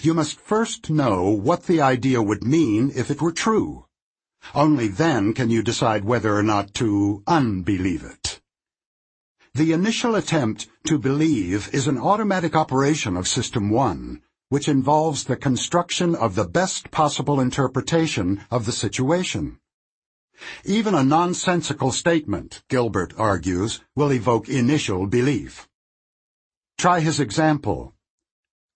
You 0.01 0.13
must 0.13 0.39
first 0.39 0.89
know 0.89 1.29
what 1.29 1.65
the 1.65 1.81
idea 1.81 2.21
would 2.21 2.43
mean 2.43 2.91
if 2.95 3.09
it 3.09 3.21
were 3.21 3.31
true. 3.31 3.85
Only 4.53 4.87
then 4.87 5.33
can 5.33 5.49
you 5.49 5.63
decide 5.63 6.05
whether 6.05 6.35
or 6.35 6.43
not 6.43 6.73
to 6.75 7.23
unbelieve 7.25 8.03
it. 8.03 8.41
The 9.55 9.71
initial 9.71 10.15
attempt 10.15 10.67
to 10.85 10.99
believe 10.99 11.73
is 11.73 11.87
an 11.87 11.97
automatic 11.97 12.55
operation 12.55 13.15
of 13.15 13.27
System 13.27 13.69
1, 13.69 14.21
which 14.49 14.67
involves 14.67 15.23
the 15.23 15.35
construction 15.35 16.15
of 16.15 16.35
the 16.35 16.47
best 16.47 16.91
possible 16.91 17.39
interpretation 17.39 18.43
of 18.51 18.65
the 18.65 18.71
situation. 18.71 19.59
Even 20.65 20.93
a 20.93 21.03
nonsensical 21.03 21.91
statement, 21.91 22.63
Gilbert 22.69 23.13
argues, 23.17 23.81
will 23.95 24.11
evoke 24.11 24.49
initial 24.49 25.07
belief. 25.07 25.67
Try 26.77 26.99
his 26.99 27.19
example. 27.19 27.93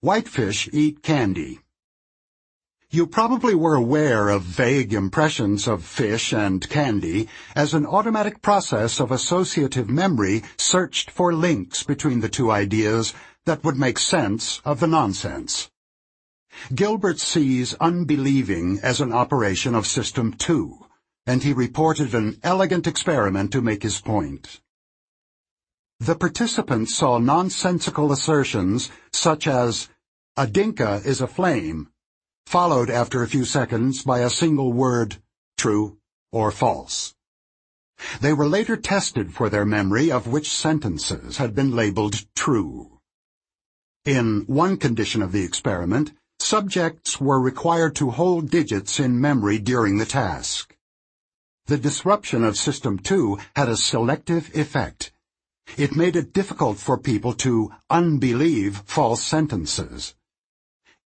Whitefish 0.02 0.70
eat 0.72 1.04
candy. 1.04 1.60
You 2.92 3.06
probably 3.06 3.54
were 3.54 3.76
aware 3.76 4.30
of 4.30 4.42
vague 4.42 4.94
impressions 4.94 5.68
of 5.68 5.84
fish 5.84 6.34
and 6.34 6.68
candy 6.70 7.30
as 7.56 7.76
an 7.76 7.86
automatic 7.86 8.42
process 8.42 9.00
of 9.00 9.12
associative 9.12 9.90
memory 9.90 10.42
searched 10.58 11.12
for 11.12 11.32
links 11.32 11.84
between 11.84 12.22
the 12.22 12.30
two 12.30 12.50
ideas 12.50 13.14
that 13.50 13.64
would 13.64 13.78
make 13.78 13.98
sense 13.98 14.62
of 14.64 14.80
the 14.80 14.86
nonsense. 14.88 15.72
Gilbert 16.74 17.20
sees 17.20 17.74
unbelieving 17.82 18.80
as 18.84 19.02
an 19.02 19.12
operation 19.12 19.74
of 19.74 19.88
System 19.88 20.34
2 20.34 20.86
and 21.26 21.44
he 21.44 21.54
reported 21.54 22.14
an 22.14 22.40
elegant 22.42 22.88
experiment 22.88 23.52
to 23.52 23.62
make 23.62 23.84
his 23.84 24.02
point. 24.02 24.62
The 26.00 26.16
participants 26.16 26.96
saw 26.96 27.18
nonsensical 27.18 28.12
assertions 28.12 28.90
such 29.14 29.48
as, 29.48 29.90
a 30.38 30.48
dinka 30.48 31.02
is 31.04 31.22
a 31.22 31.28
flame, 31.28 31.90
followed 32.46 32.90
after 32.90 33.22
a 33.22 33.28
few 33.28 33.46
seconds 33.46 34.04
by 34.04 34.20
a 34.20 34.30
single 34.30 34.74
word, 34.74 35.18
true 35.58 35.98
or 36.32 36.52
false. 36.52 37.16
They 38.22 38.34
were 38.34 38.48
later 38.48 38.78
tested 38.78 39.34
for 39.34 39.50
their 39.50 39.66
memory 39.66 40.12
of 40.12 40.28
which 40.28 40.50
sentences 40.50 41.38
had 41.38 41.54
been 41.54 41.76
labeled 41.76 42.26
true. 42.36 42.99
In 44.06 44.46
one 44.48 44.78
condition 44.78 45.22
of 45.22 45.34
the 45.34 45.44
experiment, 45.44 46.14
subjects 46.40 47.20
were 47.20 47.40
required 47.40 47.96
to 47.98 48.12
hold 48.12 48.50
digits 48.50 49.00
in 49.00 49.20
memory 49.20 49.60
during 49.60 49.98
the 49.98 50.06
task. 50.06 50.76
The 51.66 51.78
disruption 51.78 52.44
of 52.44 52.58
System 52.58 52.98
2 52.98 53.38
had 53.56 53.68
a 53.68 53.76
selective 53.76 54.56
effect. 54.56 55.12
It 55.78 55.96
made 55.96 56.16
it 56.16 56.34
difficult 56.34 56.78
for 56.78 56.98
people 56.98 57.34
to 57.46 57.72
unbelieve 57.90 58.84
false 58.86 59.22
sentences. 59.22 60.16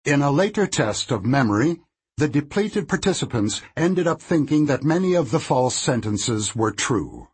In 0.06 0.22
a 0.22 0.32
later 0.32 0.68
test 0.68 1.12
of 1.12 1.26
memory, 1.26 1.82
the 2.18 2.28
depleted 2.28 2.88
participants 2.88 3.62
ended 3.76 4.06
up 4.06 4.22
thinking 4.22 4.68
that 4.68 4.84
many 4.84 5.16
of 5.16 5.32
the 5.32 5.40
false 5.40 5.76
sentences 5.76 6.56
were 6.56 6.72
true. 6.72 7.28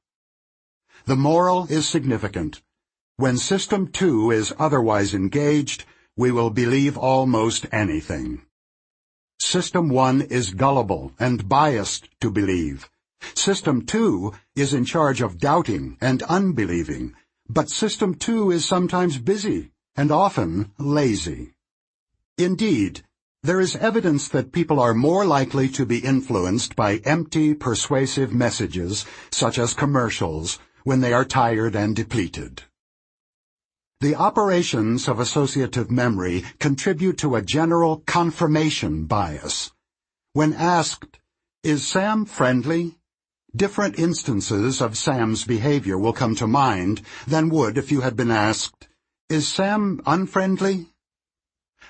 The 1.05 1.17
moral 1.17 1.67
is 1.69 1.87
significant. 1.87 2.61
When 3.19 3.37
System 3.37 3.89
2 3.89 4.31
is 4.31 4.53
otherwise 4.57 5.13
engaged, 5.13 5.83
we 6.15 6.31
will 6.31 6.49
believe 6.49 6.97
almost 6.97 7.65
anything. 7.69 8.43
System 9.37 9.89
1 9.89 10.21
is 10.21 10.51
gullible 10.53 11.11
and 11.19 11.49
biased 11.49 12.07
to 12.21 12.31
believe. 12.31 12.89
System 13.35 13.85
2 13.85 14.31
is 14.55 14.73
in 14.73 14.85
charge 14.85 15.19
of 15.19 15.37
doubting 15.37 15.97
and 15.99 16.23
unbelieving, 16.23 17.13
but 17.49 17.69
System 17.69 18.15
2 18.15 18.51
is 18.51 18.63
sometimes 18.63 19.17
busy 19.17 19.71
and 19.97 20.11
often 20.11 20.71
lazy. 20.77 21.55
Indeed, 22.37 23.03
there 23.43 23.59
is 23.59 23.75
evidence 23.75 24.29
that 24.29 24.53
people 24.53 24.79
are 24.79 24.93
more 24.93 25.25
likely 25.25 25.67
to 25.67 25.85
be 25.85 25.99
influenced 25.99 26.73
by 26.77 27.01
empty, 27.03 27.53
persuasive 27.53 28.33
messages, 28.33 29.05
such 29.29 29.59
as 29.59 29.73
commercials, 29.73 30.57
when 30.85 31.01
they 31.01 31.11
are 31.11 31.25
tired 31.25 31.75
and 31.75 31.97
depleted. 31.97 32.63
The 34.01 34.15
operations 34.15 35.09
of 35.09 35.19
associative 35.19 35.91
memory 35.91 36.45
contribute 36.57 37.17
to 37.17 37.35
a 37.35 37.41
general 37.41 37.97
confirmation 38.07 39.07
bias. 39.07 39.73
When 40.31 40.53
asked, 40.53 41.19
is 41.63 41.85
Sam 41.85 42.23
friendly? 42.23 42.97
Different 43.53 43.99
instances 43.99 44.79
of 44.79 44.97
Sam's 44.97 45.43
behavior 45.43 45.97
will 45.97 46.13
come 46.13 46.33
to 46.35 46.47
mind 46.47 47.01
than 47.27 47.49
would 47.49 47.77
if 47.77 47.91
you 47.91 47.99
had 47.99 48.15
been 48.15 48.31
asked, 48.31 48.87
Is 49.27 49.49
Sam 49.49 50.01
unfriendly? 50.05 50.87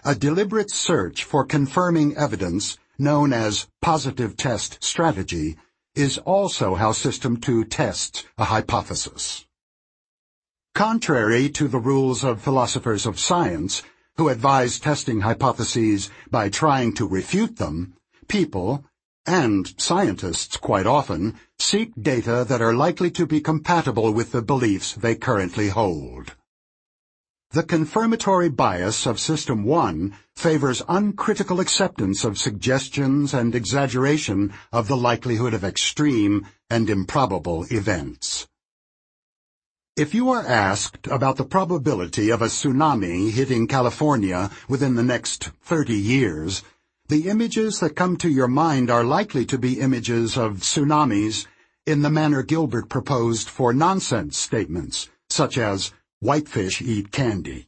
A 0.03 0.15
deliberate 0.15 0.71
search 0.71 1.23
for 1.23 1.45
confirming 1.45 2.17
evidence, 2.17 2.79
known 2.97 3.33
as 3.33 3.67
positive 3.83 4.35
test 4.35 4.83
strategy, 4.83 5.57
is 5.93 6.17
also 6.17 6.73
how 6.73 6.91
System 6.91 7.37
2 7.37 7.65
tests 7.65 8.25
a 8.35 8.45
hypothesis. 8.45 9.45
Contrary 10.79 11.49
to 11.49 11.67
the 11.67 11.77
rules 11.77 12.23
of 12.23 12.41
philosophers 12.41 13.05
of 13.05 13.19
science, 13.19 13.83
who 14.15 14.29
advise 14.29 14.79
testing 14.79 15.19
hypotheses 15.19 16.09
by 16.31 16.47
trying 16.47 16.93
to 16.93 17.05
refute 17.05 17.57
them, 17.57 17.95
people, 18.29 18.85
and 19.25 19.73
scientists 19.77 20.55
quite 20.55 20.85
often, 20.85 21.35
seek 21.57 21.91
data 22.01 22.45
that 22.47 22.61
are 22.61 22.73
likely 22.73 23.11
to 23.11 23.25
be 23.25 23.41
compatible 23.41 24.13
with 24.13 24.31
the 24.31 24.41
beliefs 24.41 24.93
they 24.93 25.15
currently 25.15 25.67
hold. 25.67 26.37
The 27.51 27.63
confirmatory 27.63 28.47
bias 28.47 29.05
of 29.05 29.19
System 29.19 29.65
1 29.65 30.15
favors 30.37 30.81
uncritical 30.87 31.59
acceptance 31.59 32.23
of 32.23 32.37
suggestions 32.37 33.33
and 33.33 33.53
exaggeration 33.53 34.53
of 34.71 34.87
the 34.87 34.95
likelihood 34.95 35.53
of 35.53 35.65
extreme 35.65 36.47
and 36.69 36.89
improbable 36.89 37.65
events. 37.69 38.47
If 39.99 40.13
you 40.13 40.29
are 40.29 40.47
asked 40.47 41.07
about 41.07 41.35
the 41.35 41.43
probability 41.43 42.29
of 42.29 42.41
a 42.41 42.45
tsunami 42.45 43.31
hitting 43.31 43.67
California 43.67 44.49
within 44.69 44.95
the 44.95 45.03
next 45.03 45.51
30 45.63 45.93
years, 45.93 46.63
the 47.09 47.27
images 47.27 47.81
that 47.81 47.97
come 47.97 48.15
to 48.19 48.29
your 48.29 48.47
mind 48.47 48.89
are 48.89 49.03
likely 49.03 49.45
to 49.47 49.57
be 49.57 49.81
images 49.81 50.37
of 50.37 50.59
tsunamis 50.59 51.47
in 51.85 52.01
the 52.01 52.09
manner 52.09 52.43
Gilbert 52.43 52.87
proposed 52.87 53.49
for 53.49 53.73
nonsense 53.73 54.37
statements, 54.37 55.09
such 55.29 55.57
as, 55.57 55.91
whitefish 56.21 56.81
eat 56.81 57.11
candy. 57.11 57.67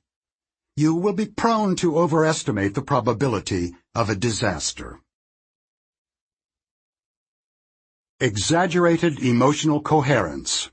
You 0.78 0.96
will 0.96 1.12
be 1.12 1.26
prone 1.26 1.76
to 1.84 2.00
overestimate 2.00 2.76
the 2.76 2.82
probability 2.82 3.76
of 3.94 4.10
a 4.10 4.16
disaster. 4.16 5.02
Exaggerated 8.22 9.20
emotional 9.20 9.82
coherence. 9.82 10.71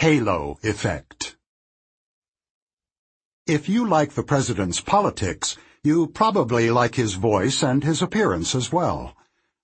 Halo 0.00 0.60
effect. 0.62 1.34
If 3.48 3.68
you 3.68 3.84
like 3.84 4.12
the 4.12 4.22
president's 4.22 4.80
politics, 4.80 5.56
you 5.82 6.06
probably 6.06 6.70
like 6.70 6.94
his 6.94 7.14
voice 7.14 7.64
and 7.64 7.82
his 7.82 8.00
appearance 8.00 8.54
as 8.54 8.70
well. 8.70 9.16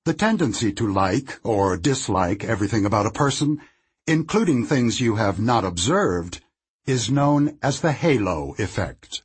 The 0.05 0.13
tendency 0.13 0.73
to 0.73 0.93
like 0.93 1.39
or 1.45 1.77
dislike 1.77 2.43
everything 2.43 2.85
about 2.85 3.07
a 3.07 3.13
person, 3.13 3.61
including 4.09 4.67
things 4.67 5.01
you 5.01 5.15
have 5.15 5.39
not 5.39 5.65
observed, 5.65 6.41
is 6.85 7.09
known 7.09 7.57
as 7.63 7.81
the 7.81 7.93
halo 7.93 8.57
effect. 8.59 9.23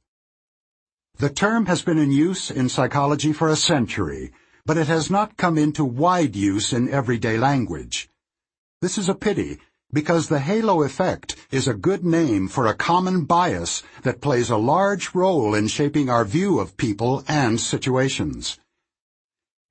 The 1.18 1.31
term 1.31 1.65
has 1.65 1.81
been 1.81 1.98
in 1.98 2.11
use 2.11 2.52
in 2.52 2.69
psychology 2.69 3.34
for 3.34 3.49
a 3.49 3.56
century, 3.56 4.31
but 4.64 4.77
it 4.77 4.86
has 4.86 5.10
not 5.10 5.38
come 5.38 5.57
into 5.57 5.84
wide 5.84 6.36
use 6.36 6.72
in 6.72 6.88
everyday 6.88 7.40
language. 7.40 8.11
This 8.80 8.99
is 8.99 9.10
a 9.10 9.15
pity, 9.15 9.60
because 9.91 10.27
the 10.27 10.39
halo 10.39 10.83
effect 10.83 11.35
is 11.51 11.67
a 11.67 11.73
good 11.73 12.05
name 12.05 12.47
for 12.47 12.67
a 12.67 12.75
common 12.75 13.25
bias 13.25 13.83
that 14.03 14.21
plays 14.21 14.49
a 14.49 14.57
large 14.57 15.15
role 15.15 15.55
in 15.55 15.67
shaping 15.67 16.09
our 16.09 16.25
view 16.25 16.59
of 16.59 16.77
people 16.77 17.23
and 17.27 17.59
situations. 17.59 18.59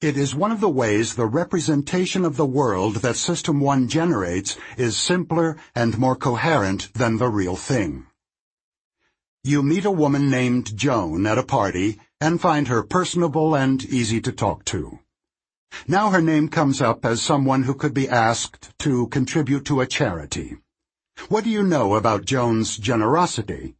It 0.01 0.17
is 0.17 0.35
one 0.35 0.53
of 0.53 0.61
the 0.61 0.69
ways 0.69 1.15
the 1.15 1.27
representation 1.27 2.25
of 2.25 2.37
the 2.37 2.47
world 2.47 2.97
that 2.97 3.17
System 3.17 3.59
1 3.59 3.89
generates 3.89 4.57
is 4.77 4.97
simpler 4.97 5.57
and 5.75 5.99
more 5.99 6.15
coherent 6.15 6.93
than 6.95 7.19
the 7.19 7.29
real 7.29 7.57
thing. 7.57 8.07
You 9.43 9.63
meet 9.63 9.85
a 9.85 9.91
woman 9.91 10.31
named 10.31 10.77
Joan 10.77 11.27
at 11.27 11.39
a 11.39 11.43
party 11.43 11.99
and 12.21 12.41
find 12.41 12.69
her 12.69 12.83
personable 12.83 13.57
and 13.57 13.85
easy 13.85 14.21
to 14.21 14.31
talk 14.31 14.65
to. 14.67 14.99
Now 15.87 16.11
her 16.11 16.21
name 16.21 16.49
comes 16.49 16.81
up 16.81 17.05
as 17.05 17.23
someone 17.23 17.63
who 17.63 17.75
could 17.75 17.95
be 17.95 18.09
asked 18.09 18.71
to 18.81 19.07
contribute 19.09 19.65
to 19.67 19.81
a 19.81 19.87
charity. 19.87 20.59
What 21.29 21.45
do 21.45 21.51
you 21.51 21.63
know 21.63 21.95
about 21.95 22.25
Joan's 22.25 22.77
generosity? 22.77 23.75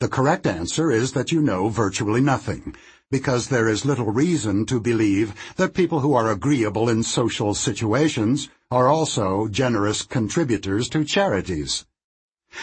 The 0.00 0.08
correct 0.08 0.46
answer 0.46 0.90
is 0.90 1.12
that 1.12 1.32
you 1.32 1.40
know 1.40 1.68
virtually 1.68 2.20
nothing, 2.20 2.76
because 3.10 3.48
there 3.48 3.68
is 3.68 3.84
little 3.84 4.10
reason 4.10 4.66
to 4.66 4.80
believe 4.80 5.34
that 5.56 5.74
people 5.74 6.00
who 6.00 6.14
are 6.14 6.30
agreeable 6.30 6.88
in 6.88 7.02
social 7.02 7.54
situations 7.54 8.48
are 8.70 8.88
also 8.88 9.48
generous 9.48 10.02
contributors 10.02 10.88
to 10.90 11.04
charities. 11.04 11.86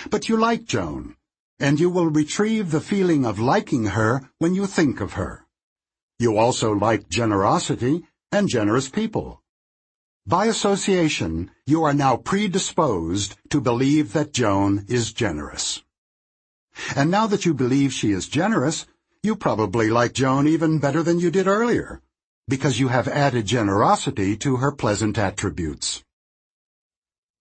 But 0.10 0.30
you 0.30 0.38
like 0.38 0.66
Joan, 0.66 1.16
and 1.60 1.80
you 1.80 1.90
will 1.90 2.08
retrieve 2.08 2.72
the 2.72 2.82
feeling 2.82 3.26
of 3.26 3.40
liking 3.40 3.88
her 3.88 4.30
when 4.40 4.56
you 4.56 4.66
think 4.66 5.00
of 5.00 5.14
her. 5.14 5.46
You 6.22 6.38
also 6.38 6.72
like 6.72 7.10
generosity 7.10 8.04
and 8.32 8.48
generous 8.48 8.88
people. 8.88 9.42
By 10.28 10.46
association, 10.46 11.50
you 11.66 11.84
are 11.84 11.96
now 11.96 12.16
predisposed 12.16 13.38
to 13.50 13.60
believe 13.60 14.14
that 14.14 14.32
Joan 14.32 14.86
is 14.88 15.14
generous. 15.14 15.82
And 16.96 17.10
now 17.10 17.26
that 17.26 17.44
you 17.44 17.56
believe 17.56 17.92
she 17.92 18.12
is 18.12 18.28
generous, 18.28 18.86
you 19.24 19.36
probably 19.36 19.90
like 19.90 20.14
Joan 20.14 20.48
even 20.48 20.78
better 20.78 21.02
than 21.02 21.20
you 21.20 21.32
did 21.32 21.48
earlier, 21.48 22.04
because 22.48 22.80
you 22.80 22.90
have 22.90 23.08
added 23.08 23.48
generosity 23.48 24.38
to 24.38 24.58
her 24.58 24.72
pleasant 24.72 25.18
attributes. 25.18 26.04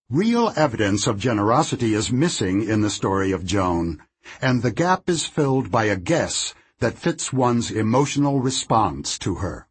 Real 0.08 0.54
evidence 0.56 1.06
of 1.06 1.18
generosity 1.18 1.92
is 1.92 2.10
missing 2.10 2.62
in 2.66 2.80
the 2.80 2.88
story 2.88 3.30
of 3.30 3.44
Joan, 3.44 4.00
and 4.40 4.62
the 4.62 4.72
gap 4.72 5.10
is 5.10 5.26
filled 5.26 5.70
by 5.70 5.84
a 5.84 5.96
guess 5.96 6.54
that 6.80 6.98
fits 6.98 7.32
one's 7.32 7.70
emotional 7.70 8.40
response 8.40 9.18
to 9.18 9.36
her. 9.36 9.68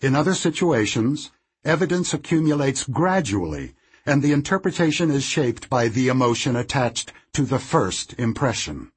In 0.00 0.14
other 0.14 0.34
situations, 0.34 1.30
evidence 1.64 2.12
accumulates 2.12 2.84
gradually, 2.84 3.74
and 4.06 4.22
the 4.22 4.32
interpretation 4.32 5.10
is 5.10 5.24
shaped 5.24 5.68
by 5.68 5.88
the 5.88 6.08
emotion 6.08 6.56
attached 6.56 7.12
to 7.34 7.42
the 7.44 7.58
first 7.58 8.14
impression. 8.14 8.90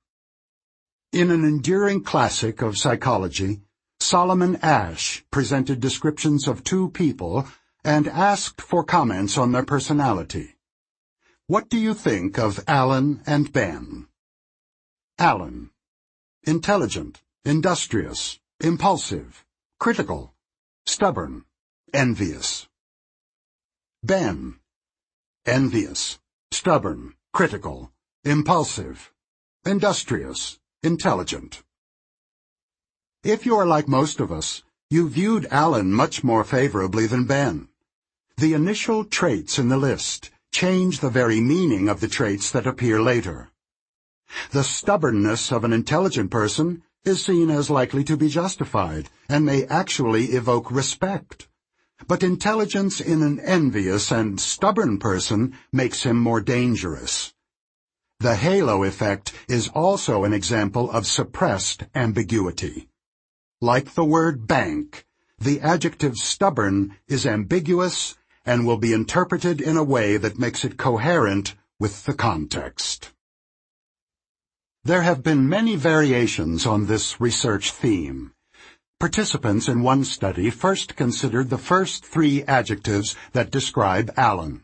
In 1.12 1.30
an 1.30 1.44
enduring 1.44 2.04
classic 2.04 2.62
of 2.62 2.78
psychology, 2.78 3.62
Solomon 4.00 4.58
Asch 4.62 5.24
presented 5.30 5.80
descriptions 5.80 6.48
of 6.48 6.64
two 6.64 6.90
people 6.90 7.48
and 7.84 8.08
asked 8.08 8.62
for 8.62 8.84
comments 8.84 9.38
on 9.38 9.52
their 9.52 9.66
personality. 9.66 10.56
What 11.48 11.68
do 11.70 11.78
you 11.78 11.94
think 11.94 12.40
of 12.40 12.64
Alan 12.68 13.22
and 13.26 13.52
Ben? 13.52 14.08
Alan. 15.20 15.72
Intelligent, 16.46 17.22
industrious, 17.46 18.40
impulsive, 18.60 19.46
critical, 19.80 20.34
stubborn, 20.88 21.46
envious. 21.94 22.68
Ben. 24.02 24.56
Envious, 25.46 26.18
stubborn, 26.50 27.14
critical, 27.32 27.92
impulsive, 28.24 29.12
industrious, 29.68 30.58
intelligent. 30.82 31.62
If 33.24 33.46
you 33.46 33.56
are 33.56 33.68
like 33.68 33.88
most 33.88 34.20
of 34.20 34.32
us, 34.32 34.64
you 34.90 35.08
viewed 35.10 35.46
Alan 35.52 35.94
much 35.94 36.24
more 36.24 36.44
favorably 36.44 37.06
than 37.06 37.26
Ben. 37.26 37.68
The 38.38 38.56
initial 38.56 39.06
traits 39.06 39.60
in 39.60 39.70
the 39.70 39.78
list 39.78 40.32
change 40.52 41.02
the 41.02 41.12
very 41.12 41.40
meaning 41.40 41.88
of 41.88 42.00
the 42.00 42.08
traits 42.08 42.50
that 42.50 42.66
appear 42.66 43.00
later. 43.00 43.51
The 44.52 44.64
stubbornness 44.64 45.52
of 45.52 45.64
an 45.64 45.74
intelligent 45.74 46.32
person 46.32 46.84
is 47.04 47.26
seen 47.26 47.50
as 47.50 47.70
likely 47.70 48.04
to 48.06 48.16
be 48.16 48.30
justified 48.30 49.10
and 49.28 49.46
may 49.46 49.66
actually 49.66 50.28
evoke 50.34 50.72
respect. 50.72 51.48
But 52.08 52.24
intelligence 52.24 53.00
in 53.00 53.22
an 53.24 53.40
envious 53.40 54.12
and 54.12 54.40
stubborn 54.40 55.00
person 55.00 55.58
makes 55.72 56.04
him 56.04 56.18
more 56.18 56.42
dangerous. 56.42 57.34
The 58.20 58.36
halo 58.36 58.84
effect 58.84 59.34
is 59.48 59.68
also 59.70 60.24
an 60.24 60.34
example 60.34 60.92
of 60.92 61.08
suppressed 61.08 61.84
ambiguity. 61.96 62.88
Like 63.62 63.94
the 63.94 64.06
word 64.06 64.48
bank, 64.48 65.06
the 65.40 65.60
adjective 65.62 66.18
stubborn 66.18 66.98
is 67.08 67.26
ambiguous 67.26 68.16
and 68.46 68.66
will 68.66 68.78
be 68.78 68.94
interpreted 68.94 69.60
in 69.60 69.78
a 69.78 69.84
way 69.84 70.18
that 70.18 70.40
makes 70.40 70.64
it 70.64 70.78
coherent 70.78 71.56
with 71.80 72.06
the 72.06 72.14
context. 72.14 73.12
There 74.84 75.04
have 75.04 75.22
been 75.22 75.48
many 75.48 75.76
variations 75.76 76.66
on 76.66 76.88
this 76.88 77.22
research 77.22 77.72
theme. 77.72 78.34
Participants 79.00 79.68
in 79.68 79.84
one 79.84 80.04
study 80.04 80.50
first 80.50 80.96
considered 80.96 81.52
the 81.52 81.60
first 81.60 82.04
three 82.04 82.42
adjectives 82.46 83.16
that 83.34 83.52
describe 83.52 84.12
Alan. 84.18 84.64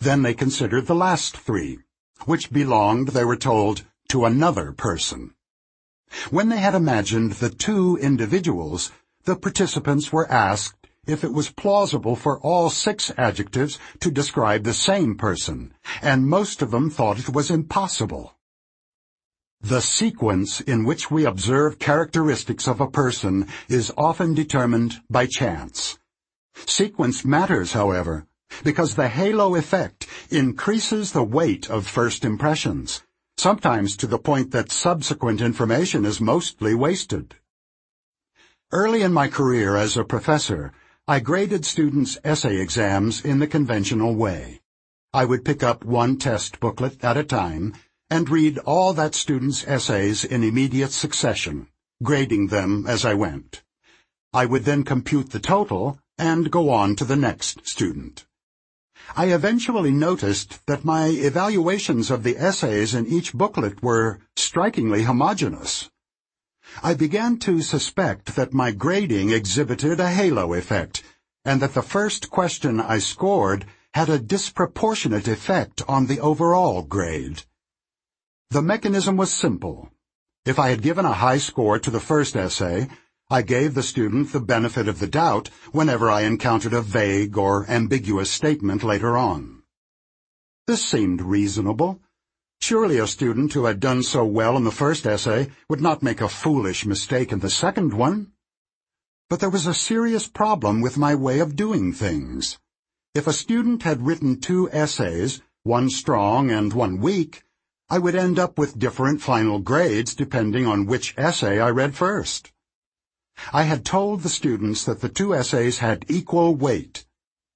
Then 0.00 0.22
they 0.22 0.34
considered 0.34 0.88
the 0.88 0.96
last 0.96 1.36
three, 1.36 1.78
which 2.24 2.50
belonged, 2.50 3.08
they 3.08 3.24
were 3.24 3.36
told, 3.36 3.84
to 4.08 4.24
another 4.24 4.72
person. 4.72 5.34
When 6.30 6.48
they 6.48 6.58
had 6.58 6.74
imagined 6.74 7.34
the 7.34 7.50
two 7.50 7.96
individuals, 7.98 8.90
the 9.26 9.36
participants 9.36 10.12
were 10.12 10.28
asked 10.28 10.88
if 11.06 11.22
it 11.22 11.32
was 11.32 11.52
plausible 11.52 12.16
for 12.16 12.40
all 12.40 12.68
six 12.68 13.12
adjectives 13.16 13.78
to 14.00 14.10
describe 14.10 14.64
the 14.64 14.74
same 14.74 15.14
person, 15.14 15.72
and 16.02 16.26
most 16.26 16.62
of 16.62 16.72
them 16.72 16.90
thought 16.90 17.20
it 17.20 17.28
was 17.28 17.48
impossible. 17.48 18.35
The 19.66 19.80
sequence 19.80 20.60
in 20.60 20.84
which 20.84 21.10
we 21.10 21.24
observe 21.24 21.80
characteristics 21.80 22.68
of 22.68 22.80
a 22.80 22.88
person 22.88 23.48
is 23.68 23.92
often 23.96 24.32
determined 24.32 25.02
by 25.10 25.26
chance. 25.26 25.98
Sequence 26.54 27.24
matters, 27.24 27.72
however, 27.72 28.28
because 28.62 28.94
the 28.94 29.08
halo 29.08 29.56
effect 29.56 30.06
increases 30.30 31.10
the 31.10 31.24
weight 31.24 31.68
of 31.68 31.84
first 31.84 32.24
impressions 32.24 33.02
sometimes 33.38 33.96
to 33.96 34.06
the 34.06 34.20
point 34.20 34.52
that 34.52 34.70
subsequent 34.70 35.40
information 35.40 36.04
is 36.04 36.20
mostly 36.20 36.72
wasted. 36.72 37.34
Early 38.70 39.02
in 39.02 39.12
my 39.12 39.26
career 39.26 39.74
as 39.74 39.96
a 39.96 40.04
professor, 40.04 40.72
I 41.08 41.18
graded 41.18 41.66
students' 41.66 42.18
essay 42.22 42.60
exams 42.60 43.20
in 43.24 43.40
the 43.40 43.48
conventional 43.48 44.14
way. 44.14 44.60
I 45.12 45.24
would 45.24 45.44
pick 45.44 45.64
up 45.64 45.84
one 45.84 46.18
test 46.18 46.60
booklet 46.60 47.02
at 47.02 47.16
a 47.16 47.24
time 47.24 47.74
and 48.08 48.28
read 48.28 48.58
all 48.58 48.92
that 48.92 49.14
student's 49.14 49.66
essays 49.66 50.24
in 50.24 50.42
immediate 50.42 50.92
succession, 50.92 51.66
grading 52.02 52.48
them 52.48 52.86
as 52.86 53.04
I 53.04 53.14
went. 53.14 53.62
I 54.32 54.46
would 54.46 54.64
then 54.64 54.84
compute 54.84 55.30
the 55.30 55.40
total 55.40 55.98
and 56.18 56.50
go 56.50 56.70
on 56.70 56.96
to 56.96 57.04
the 57.04 57.16
next 57.16 57.66
student. 57.66 58.26
I 59.16 59.26
eventually 59.26 59.90
noticed 59.90 60.66
that 60.66 60.84
my 60.84 61.06
evaluations 61.06 62.10
of 62.10 62.22
the 62.22 62.36
essays 62.36 62.94
in 62.94 63.06
each 63.06 63.32
booklet 63.32 63.82
were 63.82 64.20
strikingly 64.36 65.04
homogeneous. 65.04 65.90
I 66.82 66.94
began 66.94 67.38
to 67.40 67.62
suspect 67.62 68.34
that 68.36 68.52
my 68.52 68.72
grading 68.72 69.30
exhibited 69.30 70.00
a 70.00 70.10
halo 70.10 70.54
effect, 70.54 71.02
and 71.44 71.62
that 71.62 71.74
the 71.74 71.82
first 71.82 72.30
question 72.30 72.80
I 72.80 72.98
scored 72.98 73.66
had 73.94 74.08
a 74.08 74.18
disproportionate 74.18 75.28
effect 75.28 75.82
on 75.88 76.06
the 76.06 76.20
overall 76.20 76.82
grade. 76.82 77.44
The 78.50 78.62
mechanism 78.62 79.16
was 79.16 79.32
simple. 79.32 79.90
If 80.44 80.58
I 80.58 80.70
had 80.70 80.80
given 80.80 81.04
a 81.04 81.12
high 81.12 81.38
score 81.38 81.78
to 81.80 81.90
the 81.90 82.00
first 82.00 82.36
essay, 82.36 82.88
I 83.28 83.42
gave 83.42 83.74
the 83.74 83.82
student 83.82 84.32
the 84.32 84.40
benefit 84.40 84.86
of 84.86 85.00
the 85.00 85.08
doubt 85.08 85.50
whenever 85.72 86.08
I 86.08 86.20
encountered 86.20 86.72
a 86.72 86.80
vague 86.80 87.36
or 87.36 87.68
ambiguous 87.68 88.30
statement 88.30 88.84
later 88.84 89.16
on. 89.16 89.64
This 90.68 90.84
seemed 90.84 91.20
reasonable. 91.20 92.00
Surely 92.60 92.98
a 92.98 93.08
student 93.08 93.52
who 93.52 93.64
had 93.64 93.80
done 93.80 94.04
so 94.04 94.24
well 94.24 94.56
in 94.56 94.62
the 94.62 94.70
first 94.70 95.06
essay 95.06 95.50
would 95.68 95.80
not 95.80 96.04
make 96.04 96.20
a 96.20 96.28
foolish 96.28 96.86
mistake 96.86 97.32
in 97.32 97.40
the 97.40 97.50
second 97.50 97.94
one. 97.94 98.32
But 99.28 99.40
there 99.40 99.50
was 99.50 99.66
a 99.66 99.74
serious 99.74 100.28
problem 100.28 100.80
with 100.80 100.96
my 100.96 101.16
way 101.16 101.40
of 101.40 101.56
doing 101.56 101.92
things. 101.92 102.58
If 103.12 103.26
a 103.26 103.32
student 103.32 103.82
had 103.82 104.06
written 104.06 104.40
two 104.40 104.70
essays, 104.70 105.42
one 105.64 105.90
strong 105.90 106.50
and 106.50 106.72
one 106.72 107.00
weak, 107.00 107.42
I 107.88 107.98
would 107.98 108.16
end 108.16 108.38
up 108.38 108.58
with 108.58 108.78
different 108.78 109.22
final 109.22 109.60
grades 109.60 110.14
depending 110.14 110.66
on 110.66 110.86
which 110.86 111.14
essay 111.16 111.60
I 111.60 111.70
read 111.70 111.94
first. 111.94 112.52
I 113.52 113.62
had 113.62 113.84
told 113.84 114.22
the 114.22 114.28
students 114.28 114.84
that 114.84 115.00
the 115.00 115.08
two 115.08 115.34
essays 115.34 115.78
had 115.78 116.04
equal 116.08 116.54
weight, 116.54 117.06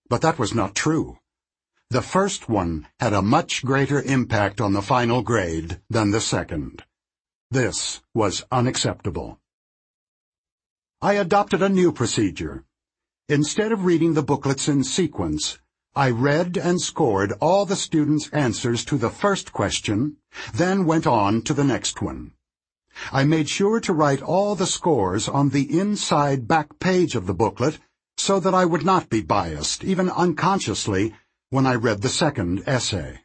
but 0.09 0.21
that 0.21 0.39
was 0.39 0.55
not 0.55 0.75
true. 0.75 1.19
The 1.89 2.03
first 2.03 2.49
one 2.49 2.87
had 3.01 3.13
a 3.13 3.23
much 3.23 3.65
greater 3.65 4.01
impact 4.03 4.61
on 4.61 4.73
the 4.73 4.83
final 4.83 5.23
grade 5.23 5.81
than 5.89 6.11
the 6.11 6.21
second. 6.21 6.85
This 7.51 8.01
was 8.15 8.45
unacceptable. 8.53 9.41
I 11.03 11.15
adopted 11.15 11.63
a 11.63 11.69
new 11.69 11.93
procedure. 11.93 12.65
Instead 13.29 13.73
of 13.73 13.85
reading 13.85 14.15
the 14.15 14.23
booklets 14.23 14.69
in 14.69 14.85
sequence, 14.85 15.60
I 15.97 16.11
read 16.11 16.57
and 16.57 16.81
scored 16.81 17.33
all 17.41 17.67
the 17.67 17.75
students' 17.75 18.29
answers 18.31 18.85
to 18.85 18.97
the 18.97 19.11
first 19.11 19.53
question, 19.53 20.19
then 20.55 20.85
went 20.85 21.07
on 21.07 21.43
to 21.43 21.53
the 21.53 21.65
next 21.65 22.01
one. 22.01 22.33
I 23.13 23.25
made 23.25 23.49
sure 23.49 23.81
to 23.81 23.93
write 23.93 24.23
all 24.23 24.55
the 24.55 24.67
scores 24.67 25.29
on 25.29 25.49
the 25.49 25.79
inside 25.79 26.47
back 26.47 26.79
page 26.79 27.17
of 27.17 27.27
the 27.27 27.35
booklet 27.35 27.81
so 28.17 28.39
that 28.39 28.55
I 28.55 28.65
would 28.67 28.85
not 28.85 29.11
be 29.11 29.21
biased, 29.21 29.83
even 29.83 30.11
unconsciously, 30.11 31.15
when 31.49 31.67
I 31.67 31.75
read 31.75 32.03
the 32.03 32.09
second 32.09 32.63
essay. 32.67 33.21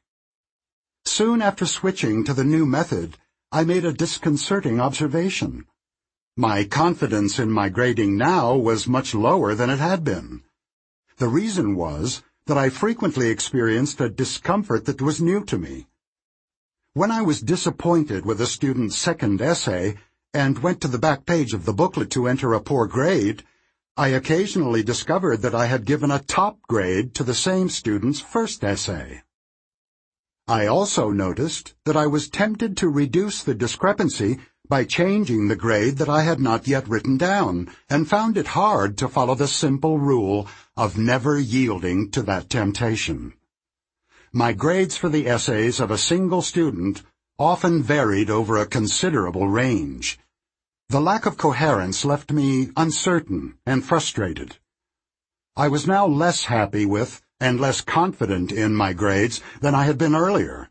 Soon 1.05 1.41
after 1.43 1.67
switching 1.67 2.23
to 2.23 2.33
the 2.33 2.43
new 2.43 2.65
method, 2.65 3.17
I 3.51 3.63
made 3.63 3.85
a 3.85 3.93
disconcerting 3.93 4.79
observation. 4.79 5.65
My 6.35 6.63
confidence 6.63 7.37
in 7.37 7.51
my 7.51 7.69
grading 7.69 8.17
now 8.17 8.55
was 8.55 8.87
much 8.87 9.13
lower 9.13 9.53
than 9.53 9.69
it 9.69 9.79
had 9.79 10.03
been. 10.03 10.43
The 11.17 11.27
reason 11.27 11.75
was 11.75 12.23
that 12.47 12.57
I 12.57 12.69
frequently 12.69 13.29
experienced 13.29 13.99
a 13.99 14.09
discomfort 14.09 14.85
that 14.85 15.01
was 15.01 15.19
new 15.19 15.43
to 15.45 15.57
me. 15.57 15.87
When 16.93 17.11
I 17.11 17.21
was 17.21 17.41
disappointed 17.41 18.25
with 18.25 18.39
a 18.39 18.45
student's 18.45 18.95
second 18.97 19.41
essay 19.41 19.97
and 20.33 20.59
went 20.59 20.79
to 20.81 20.87
the 20.87 20.99
back 20.99 21.25
page 21.25 21.53
of 21.53 21.65
the 21.65 21.73
booklet 21.73 22.09
to 22.11 22.27
enter 22.27 22.53
a 22.53 22.61
poor 22.61 22.87
grade, 22.87 23.43
I 23.97 24.09
occasionally 24.09 24.83
discovered 24.83 25.41
that 25.41 25.55
I 25.55 25.65
had 25.65 25.85
given 25.85 26.11
a 26.11 26.19
top 26.19 26.61
grade 26.67 27.13
to 27.15 27.23
the 27.23 27.33
same 27.33 27.67
student's 27.67 28.21
first 28.21 28.63
essay. 28.63 29.23
I 30.47 30.67
also 30.67 31.09
noticed 31.09 31.73
that 31.85 31.97
I 31.97 32.05
was 32.05 32.29
tempted 32.29 32.77
to 32.77 32.87
reduce 32.87 33.41
the 33.41 33.55
discrepancy 33.55 34.37
by 34.67 34.83
changing 34.83 35.47
the 35.47 35.55
grade 35.55 35.97
that 35.97 36.09
I 36.09 36.21
had 36.21 36.39
not 36.39 36.67
yet 36.67 36.87
written 36.87 37.17
down, 37.17 37.69
and 37.89 38.07
found 38.07 38.37
it 38.37 38.47
hard 38.47 38.95
to 38.99 39.07
follow 39.07 39.33
the 39.33 39.47
simple 39.47 39.97
rule 39.97 40.47
of 40.77 40.99
never 40.99 41.39
yielding 41.39 42.11
to 42.11 42.21
that 42.23 42.49
temptation. 42.49 43.33
My 44.31 44.53
grades 44.53 44.95
for 44.95 45.09
the 45.09 45.27
essays 45.27 45.79
of 45.79 45.89
a 45.89 45.97
single 45.97 46.43
student 46.43 47.01
often 47.39 47.81
varied 47.81 48.29
over 48.29 48.57
a 48.57 48.67
considerable 48.67 49.47
range. 49.47 50.19
The 50.89 51.01
lack 51.01 51.25
of 51.25 51.37
coherence 51.37 52.05
left 52.05 52.31
me 52.31 52.69
uncertain 52.77 53.57
and 53.65 53.83
frustrated. 53.83 54.57
I 55.57 55.69
was 55.69 55.87
now 55.87 56.05
less 56.05 56.45
happy 56.45 56.85
with 56.85 57.21
and 57.39 57.59
less 57.59 57.81
confident 57.81 58.51
in 58.51 58.75
my 58.75 58.93
grades 58.93 59.41
than 59.61 59.75
I 59.75 59.83
had 59.85 59.97
been 59.97 60.15
earlier, 60.15 60.69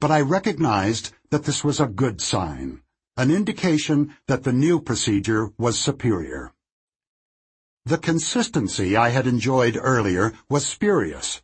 but 0.00 0.10
I 0.10 0.20
recognized 0.20 1.12
that 1.30 1.44
this 1.44 1.64
was 1.64 1.80
a 1.80 1.86
good 1.86 2.20
sign, 2.20 2.82
an 3.16 3.30
indication 3.30 4.14
that 4.26 4.44
the 4.44 4.52
new 4.52 4.80
procedure 4.80 5.50
was 5.58 5.78
superior. 5.78 6.52
The 7.84 7.98
consistency 7.98 8.96
I 8.96 9.10
had 9.10 9.26
enjoyed 9.26 9.78
earlier 9.80 10.32
was 10.48 10.66
spurious. 10.66 11.42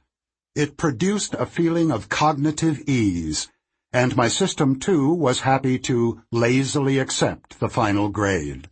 It 0.55 0.76
produced 0.76 1.34
a 1.34 1.47
feeling 1.47 1.90
of 1.90 2.09
cognitive 2.09 2.82
ease 2.86 3.48
and 3.92 4.16
my 4.16 4.28
System 4.28 4.78
2 4.78 5.12
was 5.12 5.40
happy 5.40 5.76
to 5.76 6.22
lazily 6.30 6.98
accept 6.98 7.59
the 7.59 7.68
final 7.68 8.09
grade. 8.09 8.70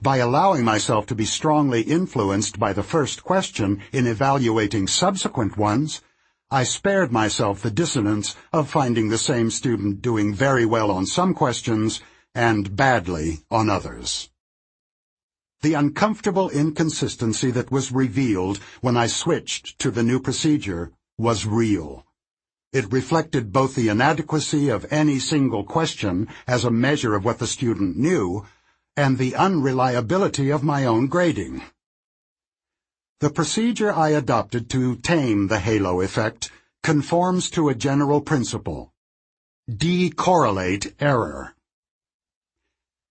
By 0.00 0.18
allowing 0.18 0.64
myself 0.64 1.06
to 1.06 1.14
be 1.14 1.24
strongly 1.24 1.82
influenced 1.82 2.58
by 2.58 2.72
the 2.72 2.82
first 2.82 3.24
question 3.24 3.80
in 3.92 4.06
evaluating 4.06 4.86
subsequent 4.86 5.56
ones, 5.56 6.00
I 6.50 6.64
spared 6.64 7.10
myself 7.10 7.62
the 7.62 7.70
dissonance 7.70 8.36
of 8.52 8.68
finding 8.68 9.08
the 9.08 9.18
same 9.18 9.50
student 9.50 10.02
doing 10.02 10.34
very 10.34 10.66
well 10.66 10.90
on 10.90 11.06
some 11.06 11.34
questions 11.34 12.00
and 12.34 12.76
badly 12.76 13.40
on 13.50 13.70
others. 13.70 14.30
The 15.62 15.74
uncomfortable 15.74 16.50
inconsistency 16.50 17.50
that 17.52 17.70
was 17.70 17.92
revealed 17.92 18.58
when 18.80 18.96
I 18.96 19.06
switched 19.06 19.78
to 19.78 19.90
the 19.90 20.02
new 20.02 20.20
procedure 20.20 20.92
was 21.16 21.46
real. 21.46 22.04
It 22.72 22.92
reflected 22.92 23.52
both 23.52 23.74
the 23.74 23.88
inadequacy 23.88 24.68
of 24.68 24.86
any 24.90 25.18
single 25.18 25.62
question 25.62 26.28
as 26.46 26.64
a 26.64 26.70
measure 26.70 27.14
of 27.14 27.24
what 27.24 27.38
the 27.38 27.46
student 27.46 27.96
knew 27.96 28.44
and 28.96 29.16
the 29.16 29.34
unreliability 29.34 30.50
of 30.50 30.62
my 30.62 30.84
own 30.84 31.06
grading. 31.06 31.62
The 33.20 33.30
procedure 33.30 33.92
I 33.92 34.10
adopted 34.10 34.68
to 34.70 34.96
tame 34.96 35.46
the 35.46 35.60
halo 35.60 36.00
effect 36.00 36.50
conforms 36.82 37.48
to 37.50 37.68
a 37.68 37.74
general 37.74 38.20
principle. 38.20 38.92
Decorrelate 39.70 40.94
error. 41.00 41.54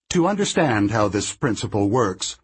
To 0.10 0.28
understand 0.28 0.92
how 0.92 1.08
this 1.08 1.34
principle 1.34 1.90
works, 1.90 2.38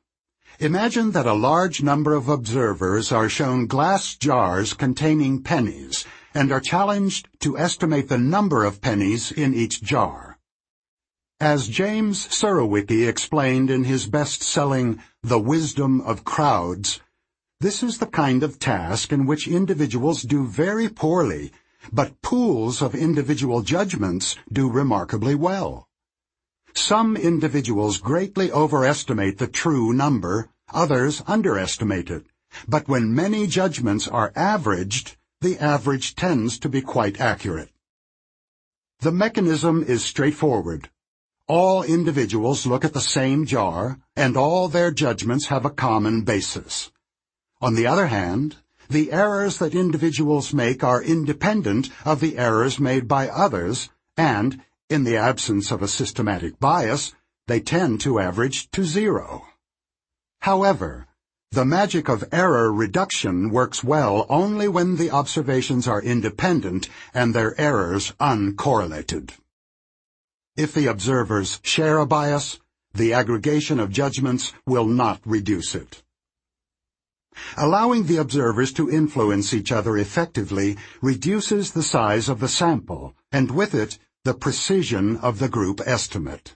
imagine 0.59 1.11
that 1.11 1.25
a 1.25 1.33
large 1.33 1.83
number 1.83 2.13
of 2.13 2.29
observers 2.29 3.11
are 3.11 3.27
shown 3.27 3.67
glass 3.67 4.15
jars 4.15 4.73
containing 4.73 5.43
pennies 5.43 6.05
and 6.33 6.51
are 6.51 6.61
challenged 6.61 7.27
to 7.41 7.57
estimate 7.57 8.07
the 8.07 8.17
number 8.17 8.63
of 8.63 8.81
pennies 8.81 9.31
in 9.31 9.53
each 9.53 9.83
jar. 9.83 10.36
As 11.39 11.67
James 11.67 12.27
Surowiecki 12.29 13.07
explained 13.07 13.69
in 13.69 13.83
his 13.83 14.07
best-selling 14.07 15.03
The 15.21 15.37
Wisdom 15.37 16.01
of 16.01 16.23
Crowds, 16.23 16.99
this 17.59 17.83
is 17.83 17.99
the 17.99 18.07
kind 18.07 18.41
of 18.41 18.57
task 18.57 19.13
in 19.13 19.27
which 19.27 19.47
individuals 19.47 20.23
do 20.23 20.47
very 20.47 20.89
poorly, 20.89 21.51
but 21.93 22.23
pools 22.23 22.81
of 22.81 22.95
individual 22.95 23.61
judgments 23.61 24.35
do 24.51 24.67
remarkably 24.67 25.35
well. 25.35 25.87
Some 26.73 27.15
individuals 27.15 27.99
greatly 27.99 28.51
overestimate 28.51 29.37
the 29.37 29.45
true 29.45 29.93
number, 29.93 30.49
others 30.73 31.21
underestimate 31.27 32.09
it. 32.09 32.25
But 32.67 32.87
when 32.87 33.13
many 33.13 33.45
judgments 33.45 34.07
are 34.07 34.33
averaged, 34.35 35.17
the 35.41 35.59
average 35.59 36.15
tends 36.15 36.57
to 36.57 36.67
be 36.67 36.81
quite 36.81 37.21
accurate. 37.21 37.69
The 39.01 39.11
mechanism 39.11 39.83
is 39.83 40.03
straightforward. 40.03 40.89
All 41.47 41.81
individuals 41.81 42.65
look 42.65 42.83
at 42.83 42.93
the 42.93 42.99
same 42.99 43.45
jar, 43.45 43.99
and 44.17 44.35
all 44.35 44.67
their 44.67 44.91
judgments 44.91 45.45
have 45.45 45.63
a 45.63 45.69
common 45.69 46.23
basis. 46.23 46.91
On 47.61 47.73
the 47.73 47.87
other 47.87 48.07
hand, 48.07 48.57
the 48.89 49.13
errors 49.13 49.57
that 49.59 49.73
individuals 49.73 50.53
make 50.53 50.83
are 50.83 51.01
independent 51.01 51.89
of 52.03 52.19
the 52.19 52.37
errors 52.37 52.81
made 52.81 53.07
by 53.07 53.29
others, 53.29 53.89
and, 54.17 54.61
in 54.89 55.05
the 55.05 55.15
absence 55.15 55.71
of 55.71 55.81
a 55.81 55.87
systematic 55.87 56.59
bias, 56.59 57.13
they 57.47 57.61
tend 57.61 58.01
to 58.01 58.19
average 58.19 58.69
to 58.71 58.83
zero. 58.83 59.45
However, 60.41 61.07
the 61.51 61.63
magic 61.63 62.09
of 62.09 62.25
error 62.33 62.73
reduction 62.73 63.51
works 63.51 63.85
well 63.85 64.25
only 64.27 64.67
when 64.67 64.97
the 64.97 65.11
observations 65.11 65.87
are 65.87 66.01
independent 66.01 66.89
and 67.13 67.33
their 67.33 67.59
errors 67.59 68.11
uncorrelated. 68.19 69.31
If 70.57 70.73
the 70.73 70.87
observers 70.87 71.59
share 71.61 71.99
a 71.99 72.07
bias, 72.07 72.59
the 72.91 73.13
aggregation 73.13 73.79
of 73.79 73.91
judgments 73.91 74.53
will 74.65 74.87
not 74.87 75.21
reduce 75.23 75.75
it. 75.75 76.01
Allowing 77.55 78.07
the 78.07 78.17
observers 78.17 78.73
to 78.73 78.89
influence 78.89 79.53
each 79.53 79.71
other 79.71 79.95
effectively 79.97 80.75
reduces 80.99 81.71
the 81.71 81.83
size 81.83 82.27
of 82.27 82.39
the 82.39 82.47
sample, 82.47 83.13
and 83.31 83.51
with 83.51 83.75
it, 83.75 83.99
the 84.23 84.33
precision 84.33 85.17
of 85.17 85.37
the 85.37 85.47
group 85.47 85.79
estimate. 85.85 86.55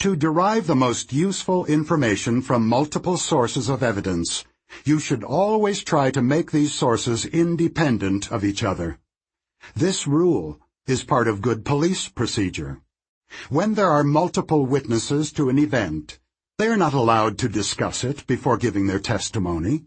To 0.00 0.14
derive 0.14 0.66
the 0.66 0.76
most 0.76 1.14
useful 1.14 1.64
information 1.64 2.42
from 2.42 2.68
multiple 2.68 3.16
sources 3.16 3.70
of 3.70 3.82
evidence, 3.82 4.44
you 4.84 4.98
should 4.98 5.24
always 5.24 5.82
try 5.82 6.10
to 6.10 6.20
make 6.20 6.50
these 6.50 6.74
sources 6.74 7.24
independent 7.24 8.30
of 8.30 8.44
each 8.44 8.62
other. 8.62 8.98
This 9.74 10.06
rule 10.06 10.60
is 10.86 11.02
part 11.02 11.26
of 11.26 11.40
good 11.40 11.64
police 11.64 12.08
procedure. 12.08 12.80
When 13.48 13.74
there 13.74 13.88
are 13.88 14.04
multiple 14.04 14.66
witnesses 14.66 15.32
to 15.32 15.48
an 15.48 15.58
event, 15.58 16.18
they 16.58 16.66
are 16.68 16.76
not 16.76 16.92
allowed 16.92 17.38
to 17.38 17.48
discuss 17.48 18.04
it 18.04 18.26
before 18.26 18.58
giving 18.58 18.86
their 18.86 18.98
testimony. 18.98 19.86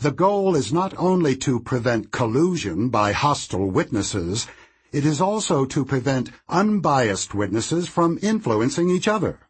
The 0.00 0.12
goal 0.12 0.54
is 0.54 0.72
not 0.72 0.94
only 0.96 1.34
to 1.38 1.58
prevent 1.58 2.12
collusion 2.12 2.90
by 2.90 3.12
hostile 3.12 3.70
witnesses, 3.70 4.46
it 4.92 5.04
is 5.04 5.20
also 5.20 5.64
to 5.64 5.84
prevent 5.84 6.30
unbiased 6.48 7.34
witnesses 7.34 7.88
from 7.88 8.18
influencing 8.22 8.88
each 8.88 9.08
other. 9.08 9.40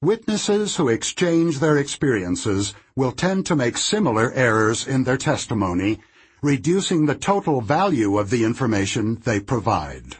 Witnesses 0.00 0.76
who 0.76 0.88
exchange 0.88 1.60
their 1.60 1.78
experiences 1.78 2.74
will 2.96 3.12
tend 3.12 3.46
to 3.46 3.54
make 3.54 3.76
similar 3.76 4.32
errors 4.32 4.88
in 4.88 5.04
their 5.04 5.16
testimony, 5.16 6.00
reducing 6.42 7.06
the 7.06 7.14
total 7.14 7.60
value 7.60 8.18
of 8.18 8.30
the 8.30 8.44
information 8.44 9.20
they 9.24 9.38
provide. 9.38 10.16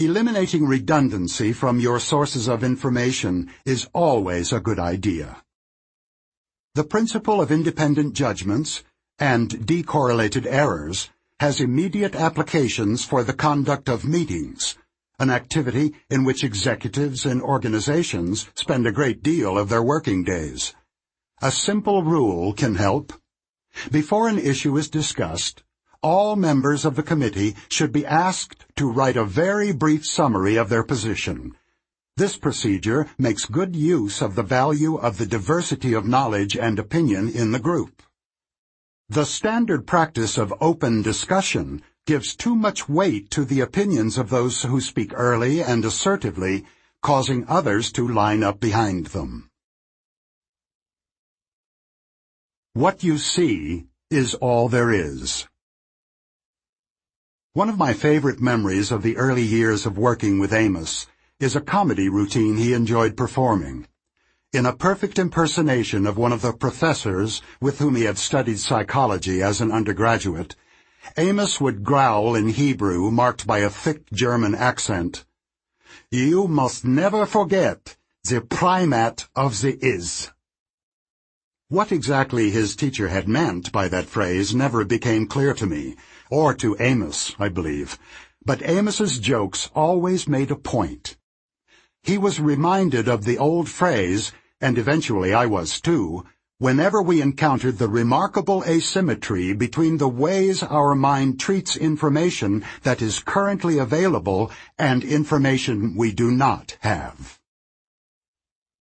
Eliminating 0.00 0.66
redundancy 0.66 1.52
from 1.52 1.78
your 1.78 2.00
sources 2.00 2.48
of 2.48 2.64
information 2.64 3.48
is 3.64 3.88
always 3.92 4.52
a 4.52 4.58
good 4.58 4.80
idea. 4.80 5.42
The 6.74 6.82
principle 6.82 7.40
of 7.40 7.52
independent 7.52 8.14
judgments 8.14 8.82
and 9.20 9.48
decorrelated 9.50 10.44
errors 10.44 11.10
has 11.38 11.60
immediate 11.60 12.16
applications 12.16 13.04
for 13.04 13.22
the 13.22 13.32
conduct 13.32 13.88
of 13.88 14.04
meetings, 14.04 14.76
an 15.20 15.30
activity 15.30 15.94
in 16.10 16.24
which 16.24 16.42
executives 16.42 17.24
and 17.24 17.40
organizations 17.40 18.48
spend 18.54 18.88
a 18.88 18.92
great 18.92 19.22
deal 19.22 19.56
of 19.56 19.68
their 19.68 19.82
working 19.82 20.24
days. 20.24 20.74
A 21.40 21.52
simple 21.52 22.02
rule 22.02 22.52
can 22.52 22.74
help. 22.74 23.12
Before 23.90 24.28
an 24.28 24.38
issue 24.38 24.76
is 24.76 24.88
discussed, 24.88 25.62
all 26.02 26.36
members 26.36 26.84
of 26.84 26.96
the 26.96 27.02
committee 27.02 27.56
should 27.68 27.92
be 27.92 28.04
asked 28.04 28.66
to 28.76 28.90
write 28.90 29.16
a 29.16 29.24
very 29.24 29.72
brief 29.72 30.04
summary 30.04 30.56
of 30.56 30.68
their 30.68 30.82
position. 30.82 31.56
This 32.16 32.36
procedure 32.36 33.08
makes 33.18 33.44
good 33.46 33.74
use 33.74 34.22
of 34.22 34.34
the 34.34 34.42
value 34.42 34.96
of 34.96 35.18
the 35.18 35.26
diversity 35.26 35.94
of 35.94 36.06
knowledge 36.06 36.56
and 36.56 36.78
opinion 36.78 37.28
in 37.28 37.52
the 37.52 37.58
group. 37.58 38.02
The 39.08 39.24
standard 39.24 39.86
practice 39.86 40.38
of 40.38 40.54
open 40.60 41.02
discussion 41.02 41.82
gives 42.06 42.36
too 42.36 42.54
much 42.54 42.88
weight 42.88 43.30
to 43.30 43.44
the 43.44 43.60
opinions 43.60 44.18
of 44.18 44.30
those 44.30 44.62
who 44.62 44.80
speak 44.80 45.12
early 45.14 45.62
and 45.62 45.84
assertively, 45.84 46.64
causing 47.02 47.44
others 47.48 47.90
to 47.92 48.06
line 48.06 48.42
up 48.42 48.60
behind 48.60 49.06
them. 49.06 49.50
What 52.76 53.04
you 53.04 53.18
see 53.18 53.86
is 54.10 54.34
all 54.34 54.68
there 54.68 54.90
is. 54.90 55.46
One 57.52 57.68
of 57.68 57.78
my 57.78 57.92
favorite 57.92 58.40
memories 58.40 58.90
of 58.90 59.04
the 59.04 59.16
early 59.16 59.44
years 59.44 59.86
of 59.86 59.96
working 59.96 60.40
with 60.40 60.52
Amos 60.52 61.06
is 61.38 61.54
a 61.54 61.60
comedy 61.60 62.08
routine 62.08 62.56
he 62.56 62.72
enjoyed 62.72 63.16
performing. 63.16 63.86
In 64.52 64.66
a 64.66 64.74
perfect 64.74 65.20
impersonation 65.20 66.04
of 66.04 66.16
one 66.16 66.32
of 66.32 66.42
the 66.42 66.52
professors 66.52 67.40
with 67.60 67.78
whom 67.78 67.94
he 67.94 68.06
had 68.06 68.18
studied 68.18 68.58
psychology 68.58 69.40
as 69.40 69.60
an 69.60 69.70
undergraduate, 69.70 70.56
Amos 71.16 71.60
would 71.60 71.84
growl 71.84 72.34
in 72.34 72.48
Hebrew 72.48 73.08
marked 73.12 73.46
by 73.46 73.58
a 73.60 73.70
thick 73.70 74.10
German 74.10 74.52
accent, 74.56 75.24
You 76.10 76.48
must 76.48 76.84
never 76.84 77.24
forget 77.24 77.96
the 78.24 78.40
primate 78.40 79.28
of 79.36 79.60
the 79.60 79.78
is. 79.80 80.32
What 81.74 81.90
exactly 81.90 82.52
his 82.52 82.76
teacher 82.76 83.08
had 83.08 83.26
meant 83.26 83.72
by 83.72 83.88
that 83.88 84.06
phrase 84.06 84.54
never 84.54 84.84
became 84.84 85.26
clear 85.26 85.52
to 85.54 85.66
me, 85.66 85.96
or 86.30 86.54
to 86.54 86.76
Amos, 86.78 87.34
I 87.36 87.48
believe, 87.48 87.98
but 88.44 88.62
Amos's 88.62 89.18
jokes 89.18 89.70
always 89.74 90.28
made 90.28 90.52
a 90.52 90.54
point. 90.54 91.16
He 92.00 92.16
was 92.16 92.38
reminded 92.38 93.08
of 93.08 93.24
the 93.24 93.38
old 93.38 93.68
phrase, 93.68 94.30
and 94.60 94.78
eventually 94.78 95.34
I 95.34 95.46
was 95.46 95.80
too, 95.80 96.24
whenever 96.58 97.02
we 97.02 97.20
encountered 97.20 97.78
the 97.78 97.88
remarkable 97.88 98.62
asymmetry 98.68 99.52
between 99.52 99.98
the 99.98 100.08
ways 100.08 100.62
our 100.62 100.94
mind 100.94 101.40
treats 101.40 101.76
information 101.76 102.64
that 102.84 103.02
is 103.02 103.18
currently 103.18 103.78
available 103.78 104.48
and 104.78 105.02
information 105.02 105.96
we 105.96 106.12
do 106.12 106.30
not 106.30 106.76
have. 106.82 107.40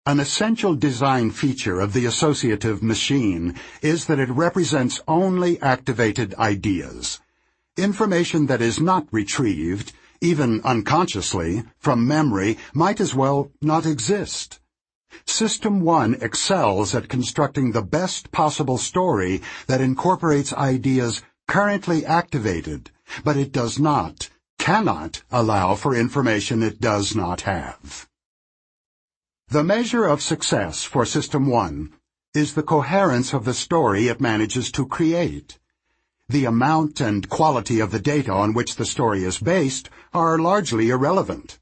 An 0.05 0.19
essential 0.19 0.75
design 0.75 1.31
feature 1.31 1.79
of 1.79 1.93
the 1.93 2.05
associative 2.05 2.83
machine 2.83 3.55
is 3.81 4.07
that 4.07 4.19
it 4.19 4.29
represents 4.29 4.99
only 5.07 5.61
activated 5.61 6.35
ideas. 6.35 7.21
Information 7.77 8.47
that 8.47 8.61
is 8.61 8.81
not 8.81 9.07
retrieved, 9.11 9.93
even 10.19 10.59
unconsciously, 10.65 11.63
from 11.79 12.05
memory 12.05 12.57
might 12.73 12.99
as 12.99 13.15
well 13.15 13.49
not 13.61 13.85
exist. 13.85 14.59
System 15.25 15.79
1 15.79 16.15
excels 16.15 16.93
at 16.93 17.07
constructing 17.07 17.71
the 17.71 17.81
best 17.81 18.29
possible 18.33 18.77
story 18.77 19.41
that 19.67 19.79
incorporates 19.79 20.51
ideas 20.51 21.21
currently 21.47 22.05
activated, 22.05 22.91
but 23.23 23.37
it 23.37 23.53
does 23.53 23.79
not, 23.79 24.29
cannot 24.59 25.23
allow 25.31 25.75
for 25.75 25.95
information 25.95 26.61
it 26.61 26.81
does 26.81 27.15
not 27.15 27.41
have. 27.41 28.09
The 29.53 29.63
measure 29.63 30.05
of 30.05 30.23
success 30.23 30.83
for 30.83 31.05
System 31.05 31.45
1 31.45 31.93
is 32.33 32.55
the 32.55 32.63
coherence 32.63 33.33
of 33.33 33.45
the 33.45 33.53
story 33.53 34.07
it 34.07 34.19
manages 34.19 34.71
to 34.71 34.87
create. 34.87 35.59
The 36.27 36.45
amount 36.45 36.99
and 36.99 37.29
quality 37.29 37.79
of 37.79 37.91
the 37.91 37.99
data 37.99 38.31
on 38.31 38.55
which 38.55 38.77
the 38.77 38.83
story 38.83 39.23
is 39.23 39.37
based 39.37 39.91
are 40.11 40.39
largely 40.39 40.89
irrelevant. 40.89 41.59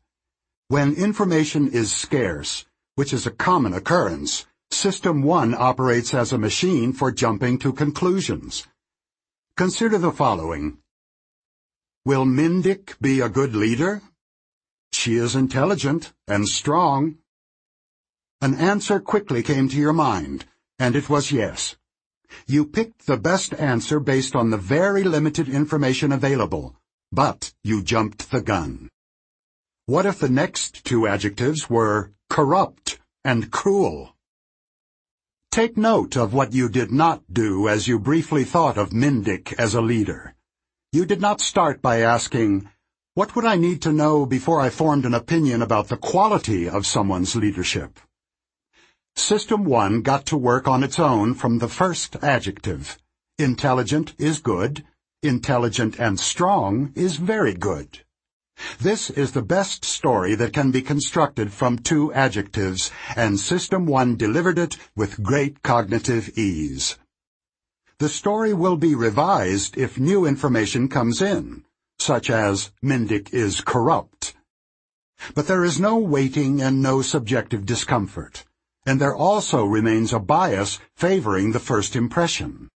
When 0.70 0.94
information 0.94 1.68
is 1.68 1.92
scarce, 1.92 2.66
which 2.96 3.12
is 3.12 3.28
a 3.28 3.38
common 3.48 3.74
occurrence, 3.74 4.46
System 4.70 5.22
1 5.22 5.54
operates 5.54 6.14
as 6.14 6.32
a 6.32 6.38
machine 6.38 6.94
for 6.94 7.12
jumping 7.12 7.60
to 7.60 7.74
conclusions. 7.74 8.66
Consider 9.58 9.98
the 9.98 10.14
following. 10.14 10.78
Will 12.06 12.24
Mindik 12.24 12.96
be 13.02 13.20
a 13.20 13.28
good 13.28 13.54
leader? 13.54 14.02
She 14.94 15.16
is 15.16 15.36
intelligent 15.36 16.14
and 16.26 16.48
strong. 16.48 17.18
An 18.44 18.56
answer 18.56 19.00
quickly 19.00 19.44
came 19.44 19.70
to 19.70 19.78
your 19.78 19.94
mind, 19.94 20.46
and 20.80 20.96
it 20.96 21.12
was 21.12 21.32
yes. 21.32 21.76
You 22.48 22.66
picked 22.66 23.06
the 23.06 23.18
best 23.18 23.54
answer 23.54 24.00
based 24.00 24.36
on 24.36 24.50
the 24.50 24.58
very 24.58 25.04
limited 25.04 25.48
information 25.48 26.12
available, 26.12 26.76
but 27.12 27.54
you 27.64 27.84
jumped 27.84 28.32
the 28.32 28.42
gun. 28.42 28.90
What 29.86 30.08
if 30.08 30.18
the 30.18 30.30
next 30.30 30.84
two 30.84 31.06
adjectives 31.06 31.70
were 31.70 32.14
corrupt 32.32 32.98
and 33.24 33.52
cruel? 33.52 34.16
Take 35.52 35.78
note 35.78 36.18
of 36.18 36.34
what 36.34 36.52
you 36.52 36.68
did 36.68 36.92
not 36.92 37.22
do 37.32 37.68
as 37.68 37.88
you 37.88 38.00
briefly 38.00 38.44
thought 38.44 38.78
of 38.78 38.90
Mindik 38.90 39.54
as 39.60 39.76
a 39.76 39.82
leader. 39.82 40.34
You 40.92 41.06
did 41.06 41.22
not 41.22 41.42
start 41.42 41.80
by 41.80 42.00
asking, 42.00 42.68
what 43.14 43.36
would 43.36 43.46
I 43.46 43.58
need 43.58 43.84
to 43.84 43.94
know 43.94 44.26
before 44.26 44.60
I 44.60 44.72
formed 44.72 45.06
an 45.06 45.14
opinion 45.14 45.62
about 45.62 45.90
the 45.90 45.98
quality 45.98 46.68
of 46.68 46.88
someone's 46.88 47.36
leadership? 47.36 48.00
System 49.16 49.66
1 49.66 50.02
got 50.02 50.26
to 50.28 50.38
work 50.38 50.68
on 50.68 50.84
its 50.84 50.98
own 50.98 51.34
from 51.34 51.60
the 51.60 51.68
first 51.68 52.16
adjective. 52.24 52.98
Intelligent 53.38 54.14
is 54.18 54.40
good. 54.40 54.86
Intelligent 55.22 56.00
and 56.00 56.20
strong 56.20 56.94
is 56.96 57.18
very 57.18 57.54
good. 57.54 58.00
This 58.80 59.10
is 59.10 59.32
the 59.32 59.42
best 59.42 59.84
story 59.84 60.34
that 60.36 60.54
can 60.54 60.72
be 60.72 60.82
constructed 60.82 61.52
from 61.52 61.78
two 61.78 62.14
adjectives, 62.14 62.90
and 63.16 63.40
System 63.40 63.86
1 63.86 64.16
delivered 64.16 64.58
it 64.58 64.78
with 64.96 65.22
great 65.22 65.62
cognitive 65.62 66.30
ease. 66.38 66.98
The 68.00 68.10
story 68.10 68.54
will 68.54 68.78
be 68.78 68.96
revised 68.96 69.78
if 69.78 70.00
new 70.00 70.26
information 70.26 70.88
comes 70.88 71.22
in, 71.22 71.66
such 72.00 72.30
as 72.30 72.72
Mindik 72.82 73.34
is 73.34 73.62
corrupt. 73.62 74.36
But 75.36 75.48
there 75.48 75.64
is 75.64 75.80
no 75.80 75.98
waiting 75.98 76.62
and 76.62 76.82
no 76.82 77.02
subjective 77.02 77.66
discomfort 77.66 78.46
and 78.86 79.00
there 79.00 79.16
also 79.16 79.66
remains 79.66 80.14
a 80.14 80.20
bias 80.20 80.80
favoring 80.96 81.52
the 81.52 81.60
first 81.60 81.96
impression. 81.96 82.70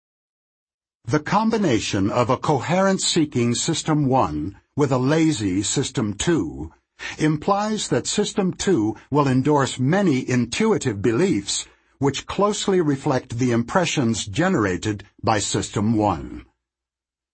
The 1.05 1.21
combination 1.21 2.11
of 2.11 2.31
a 2.31 2.37
coherence-seeking 2.37 3.55
System 3.57 4.07
1 4.07 4.57
with 4.77 4.93
a 4.93 4.99
lazy 4.99 5.63
System 5.63 6.15
2 6.15 6.73
implies 7.19 7.89
that 7.89 8.07
System 8.07 8.53
2 8.53 8.97
will 9.11 9.27
endorse 9.27 9.79
many 9.79 10.29
intuitive 10.29 11.03
beliefs 11.03 11.67
which 11.99 12.27
closely 12.27 12.81
reflect 12.81 13.39
the 13.39 13.53
impressions 13.53 14.27
generated 14.27 15.05
by 15.23 15.39
System 15.39 15.95
1. 15.97 16.45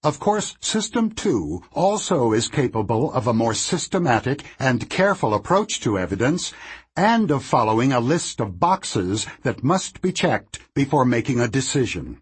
Of 0.05 0.21
course, 0.21 0.57
System 0.61 1.11
2 1.11 1.65
also 1.73 2.33
is 2.33 2.49
capable 2.49 3.13
of 3.13 3.27
a 3.27 3.33
more 3.33 3.55
systematic 3.55 4.45
and 4.59 4.89
careful 4.89 5.35
approach 5.35 5.81
to 5.81 5.99
evidence 5.99 6.53
and 6.99 7.31
of 7.31 7.45
following 7.45 7.93
a 7.93 8.01
list 8.01 8.41
of 8.41 8.59
boxes 8.59 9.25
that 9.45 9.63
must 9.63 10.03
be 10.03 10.11
checked 10.11 10.59
before 10.75 11.05
making 11.05 11.39
a 11.39 11.47
decision. 11.47 12.21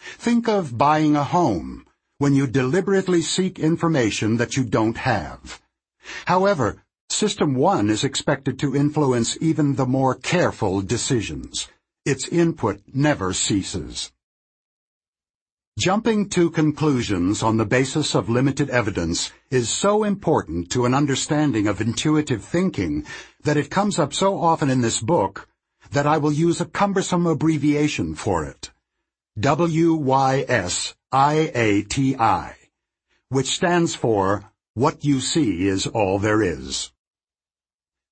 Think 0.00 0.48
of 0.48 0.76
buying 0.76 1.14
a 1.14 1.22
home 1.22 1.86
when 2.18 2.34
you 2.34 2.48
deliberately 2.48 3.22
seek 3.22 3.60
information 3.60 4.36
that 4.38 4.56
you 4.56 4.64
don't 4.64 4.96
have. 4.96 5.62
However, 6.26 6.82
System 7.08 7.54
1 7.54 7.90
is 7.90 8.02
expected 8.02 8.58
to 8.58 8.74
influence 8.74 9.38
even 9.40 9.76
the 9.76 9.86
more 9.86 10.16
careful 10.16 10.82
decisions. 10.82 11.68
Its 12.04 12.26
input 12.26 12.80
never 12.92 13.32
ceases. 13.32 14.10
Jumping 15.78 16.28
to 16.30 16.50
conclusions 16.50 17.40
on 17.40 17.56
the 17.56 17.64
basis 17.64 18.16
of 18.16 18.28
limited 18.28 18.68
evidence 18.68 19.30
is 19.48 19.68
so 19.68 20.02
important 20.02 20.70
to 20.72 20.86
an 20.86 20.92
understanding 20.92 21.68
of 21.68 21.80
intuitive 21.80 22.44
thinking 22.44 23.06
that 23.42 23.56
it 23.56 23.70
comes 23.70 23.98
up 23.98 24.12
so 24.12 24.40
often 24.40 24.70
in 24.70 24.80
this 24.80 25.00
book 25.00 25.48
that 25.90 26.06
I 26.06 26.18
will 26.18 26.32
use 26.32 26.60
a 26.60 26.66
cumbersome 26.66 27.26
abbreviation 27.26 28.14
for 28.14 28.44
it. 28.44 28.70
W-Y-S-I-A-T-I, 29.38 30.46
which 33.28 33.46
stands 33.46 33.94
for 33.94 34.50
What 34.74 35.04
You 35.04 35.20
See 35.20 35.66
Is 35.68 35.86
All 35.86 36.18
There 36.18 36.42
Is. 36.42 36.90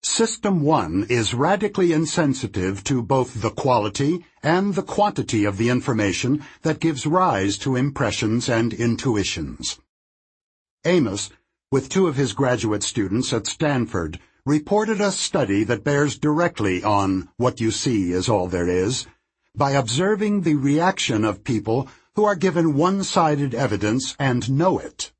System 0.03 0.61
1 0.63 1.07
is 1.11 1.35
radically 1.35 1.93
insensitive 1.93 2.85
to 2.85 3.03
both 3.03 3.43
the 3.43 3.51
quality 3.51 4.25
and 4.41 4.75
the 4.75 4.83
quantity 4.83 5.45
of 5.45 5.57
the 5.57 5.69
information 5.69 6.45
that 6.63 6.79
gives 6.79 7.07
rise 7.07 7.59
to 7.59 7.75
impressions 7.75 8.49
and 8.49 8.73
intuitions. 8.73 9.81
Amos, 10.85 11.31
with 11.73 11.89
two 11.89 12.07
of 12.07 12.15
his 12.15 12.33
graduate 12.33 12.85
students 12.85 13.33
at 13.33 13.49
Stanford, 13.49 14.21
reported 14.47 15.01
a 15.01 15.11
study 15.11 15.65
that 15.65 15.83
bears 15.83 16.17
directly 16.17 16.81
on 16.85 17.29
what 17.37 17.61
you 17.61 17.73
see 17.73 18.13
is 18.13 18.29
all 18.29 18.47
there 18.47 18.69
is 18.69 19.05
by 19.57 19.73
observing 19.73 20.43
the 20.43 20.55
reaction 20.55 21.25
of 21.25 21.43
people 21.43 21.89
who 22.15 22.25
are 22.25 22.37
given 22.37 22.75
one-sided 22.75 23.55
evidence 23.55 24.15
and 24.21 24.49
know 24.49 24.79
it. 24.79 25.13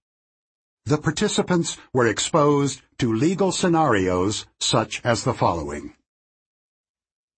The 0.85 0.99
participants 0.99 1.77
were 1.93 2.07
exposed 2.07 2.83
to 2.99 3.13
legal 3.13 3.51
scenarios 3.51 4.47
such 4.61 5.01
as 5.05 5.25
the 5.25 5.35
following. 5.35 5.95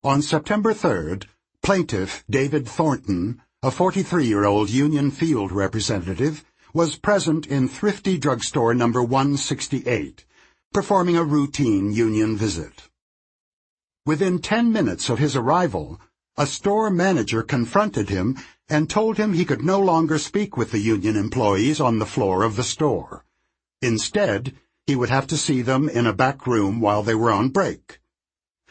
On 0.05 0.21
September 0.21 0.75
3rd, 0.75 1.25
plaintiff 1.63 2.23
David 2.29 2.69
Thornton, 2.69 3.41
a 3.63 3.71
43-year-old 3.71 4.69
Union 4.69 5.11
Field 5.11 5.53
representative, 5.53 6.45
was 6.75 6.99
present 6.99 7.47
in 7.47 7.67
Thrifty 7.67 8.19
Drugstore 8.19 8.75
number 8.75 9.03
168, 9.03 10.27
performing 10.73 11.17
a 11.17 11.25
routine 11.25 11.93
union 11.93 12.37
visit. 12.37 12.89
Within 14.05 14.39
ten 14.39 14.73
minutes 14.73 15.09
of 15.09 15.19
his 15.19 15.37
arrival, 15.37 16.01
a 16.37 16.47
store 16.47 16.91
manager 16.91 17.43
confronted 17.43 18.09
him 18.09 18.37
and 18.69 18.89
told 18.89 19.17
him 19.17 19.33
he 19.33 19.45
could 19.45 19.63
no 19.63 19.81
longer 19.81 20.19
speak 20.19 20.57
with 20.57 20.71
the 20.71 20.79
union 20.79 21.17
employees 21.17 21.81
on 21.81 21.99
the 21.99 22.07
floor 22.07 22.43
of 22.43 22.57
the 22.57 22.65
store 22.65 23.25
Instead, 23.81 24.57
he 24.89 24.97
would 24.97 25.09
have 25.09 25.29
to 25.29 25.37
see 25.37 25.63
them 25.63 25.89
in 25.89 26.05
a 26.05 26.13
back 26.13 26.47
room 26.49 26.81
while 26.81 27.05
they 27.05 27.15
were 27.15 27.31
on 27.31 27.49
break. 27.51 28.01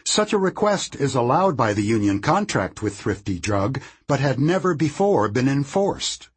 Such 0.03 0.34
a 0.34 0.38
request 0.38 0.95
is 0.95 1.15
allowed 1.15 1.56
by 1.56 1.74
the 1.74 1.84
union 1.84 2.22
contract 2.22 2.82
with 2.82 2.98
Thrifty 2.98 3.40
Drug, 3.40 3.82
but 4.06 4.19
had 4.19 4.40
never 4.40 4.74
before 4.74 5.30
been 5.30 5.48
enforced. 5.48 6.30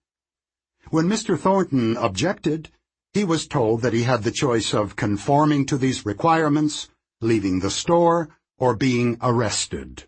When 0.90 1.06
Mr. 1.06 1.38
Thornton 1.38 1.96
objected, 1.96 2.70
he 3.12 3.24
was 3.24 3.46
told 3.46 3.82
that 3.82 3.92
he 3.92 4.04
had 4.04 4.22
the 4.22 4.30
choice 4.30 4.72
of 4.72 4.94
conforming 4.94 5.66
to 5.66 5.76
these 5.76 6.06
requirements, 6.06 6.88
leaving 7.20 7.58
the 7.58 7.70
store, 7.70 8.28
or 8.58 8.76
being 8.76 9.16
arrested. 9.20 10.04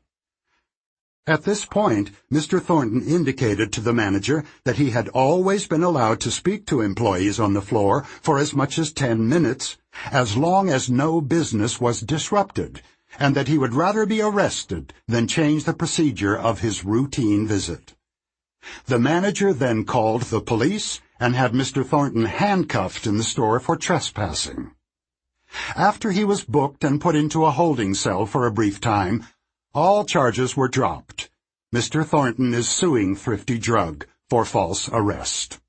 At 1.27 1.45
this 1.45 1.65
point, 1.65 2.11
Mr. 2.33 2.61
Thornton 2.61 3.03
indicated 3.07 3.73
to 3.73 3.81
the 3.81 3.93
manager 3.93 4.45
that 4.65 4.77
he 4.77 4.91
had 4.91 5.09
always 5.09 5.67
been 5.67 5.83
allowed 5.83 6.21
to 6.21 6.31
speak 6.31 6.67
to 6.67 6.81
employees 6.81 7.39
on 7.39 7.55
the 7.55 7.63
floor 7.63 8.03
for 8.21 8.39
as 8.39 8.55
much 8.55 8.79
as 8.79 8.93
ten 8.93 9.29
minutes, 9.29 9.77
as 10.11 10.37
long 10.37 10.69
as 10.69 10.91
no 10.91 11.21
business 11.21 11.81
was 11.81 12.01
disrupted, 12.01 12.83
and 13.19 13.35
that 13.35 13.49
he 13.49 13.59
would 13.59 13.75
rather 13.75 14.07
be 14.07 14.21
arrested 14.21 14.93
than 15.07 15.29
change 15.29 15.65
the 15.65 15.73
procedure 15.73 16.37
of 16.37 16.61
his 16.61 16.85
routine 16.85 17.47
visit. 17.47 17.95
The 18.87 18.99
manager 18.99 19.53
then 19.53 19.85
called 19.85 20.23
the 20.23 20.41
police 20.41 21.01
and 21.23 21.37
had 21.37 21.53
Mr. 21.53 21.87
Thornton 21.87 22.25
handcuffed 22.25 23.07
in 23.07 23.17
the 23.17 23.23
store 23.23 23.61
for 23.61 23.77
trespassing. 23.77 24.73
After 25.77 26.11
he 26.11 26.25
was 26.25 26.43
booked 26.43 26.83
and 26.83 27.01
put 27.01 27.15
into 27.15 27.45
a 27.45 27.53
holding 27.53 27.95
cell 27.95 28.27
for 28.27 28.45
a 28.45 28.51
brief 28.51 28.81
time, 28.81 29.25
all 29.73 30.05
charges 30.05 30.57
were 30.57 30.67
dropped. 30.67 31.31
Mr. 31.73 32.05
Thornton 32.05 32.53
is 32.53 32.69
suing 32.69 33.15
Thrifty 33.15 33.57
Drug 33.57 34.05
for 34.29 34.45
false 34.45 34.89
arrest. 34.93 35.61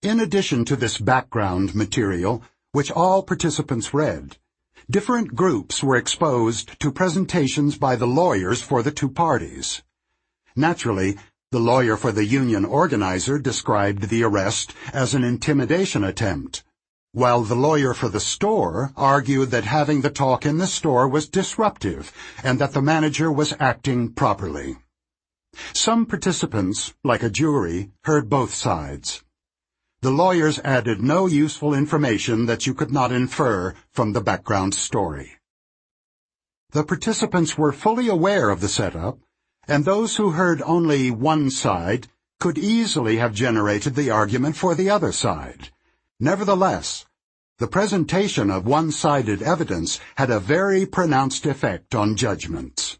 In 0.00 0.20
addition 0.20 0.64
to 0.66 0.76
this 0.76 0.98
background 0.98 1.74
material, 1.74 2.44
which 2.70 2.92
all 2.92 3.24
participants 3.24 3.92
read, 3.92 4.36
different 4.88 5.34
groups 5.34 5.82
were 5.82 5.96
exposed 5.96 6.78
to 6.78 6.92
presentations 6.92 7.76
by 7.76 7.96
the 7.96 8.06
lawyers 8.06 8.62
for 8.62 8.80
the 8.80 8.92
two 8.92 9.10
parties. 9.10 9.82
Naturally, 10.54 11.18
the 11.52 11.60
lawyer 11.60 11.98
for 11.98 12.12
the 12.12 12.24
union 12.24 12.64
organizer 12.64 13.38
described 13.38 14.08
the 14.08 14.24
arrest 14.24 14.72
as 14.94 15.12
an 15.12 15.22
intimidation 15.22 16.02
attempt, 16.02 16.64
while 17.12 17.42
the 17.42 17.54
lawyer 17.54 17.92
for 17.92 18.08
the 18.08 18.18
store 18.18 18.90
argued 18.96 19.50
that 19.50 19.64
having 19.64 20.00
the 20.00 20.08
talk 20.08 20.46
in 20.46 20.56
the 20.56 20.66
store 20.66 21.06
was 21.06 21.28
disruptive 21.28 22.10
and 22.42 22.58
that 22.58 22.72
the 22.72 22.80
manager 22.80 23.30
was 23.30 23.52
acting 23.60 24.10
properly. 24.10 24.78
Some 25.74 26.06
participants, 26.06 26.94
like 27.04 27.22
a 27.22 27.28
jury, 27.28 27.90
heard 28.04 28.30
both 28.30 28.54
sides. 28.54 29.22
The 30.00 30.10
lawyers 30.10 30.58
added 30.60 31.02
no 31.02 31.26
useful 31.26 31.74
information 31.74 32.46
that 32.46 32.66
you 32.66 32.72
could 32.72 32.90
not 32.90 33.12
infer 33.12 33.74
from 33.90 34.14
the 34.14 34.22
background 34.22 34.74
story. 34.74 35.32
The 36.70 36.82
participants 36.82 37.58
were 37.58 37.72
fully 37.72 38.08
aware 38.08 38.48
of 38.48 38.62
the 38.62 38.68
setup, 38.68 39.18
and 39.68 39.84
those 39.84 40.16
who 40.16 40.30
heard 40.30 40.60
only 40.62 41.10
one 41.10 41.50
side 41.50 42.08
could 42.40 42.58
easily 42.58 43.18
have 43.18 43.32
generated 43.32 43.94
the 43.94 44.10
argument 44.10 44.56
for 44.56 44.74
the 44.74 44.90
other 44.90 45.12
side. 45.12 45.70
Nevertheless, 46.18 47.06
the 47.58 47.68
presentation 47.68 48.50
of 48.50 48.66
one-sided 48.66 49.40
evidence 49.42 50.00
had 50.16 50.30
a 50.30 50.40
very 50.40 50.84
pronounced 50.84 51.46
effect 51.46 51.94
on 51.94 52.16
judgments. 52.16 52.98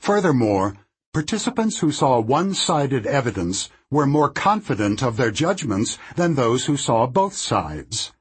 Furthermore, 0.00 0.76
participants 1.12 1.78
who 1.78 1.92
saw 1.92 2.18
one-sided 2.18 3.06
evidence 3.06 3.70
were 3.90 4.06
more 4.06 4.30
confident 4.30 5.02
of 5.02 5.16
their 5.16 5.30
judgments 5.30 5.96
than 6.16 6.34
those 6.34 6.66
who 6.66 6.76
saw 6.76 7.06
both 7.06 7.34
sides. 7.34 8.12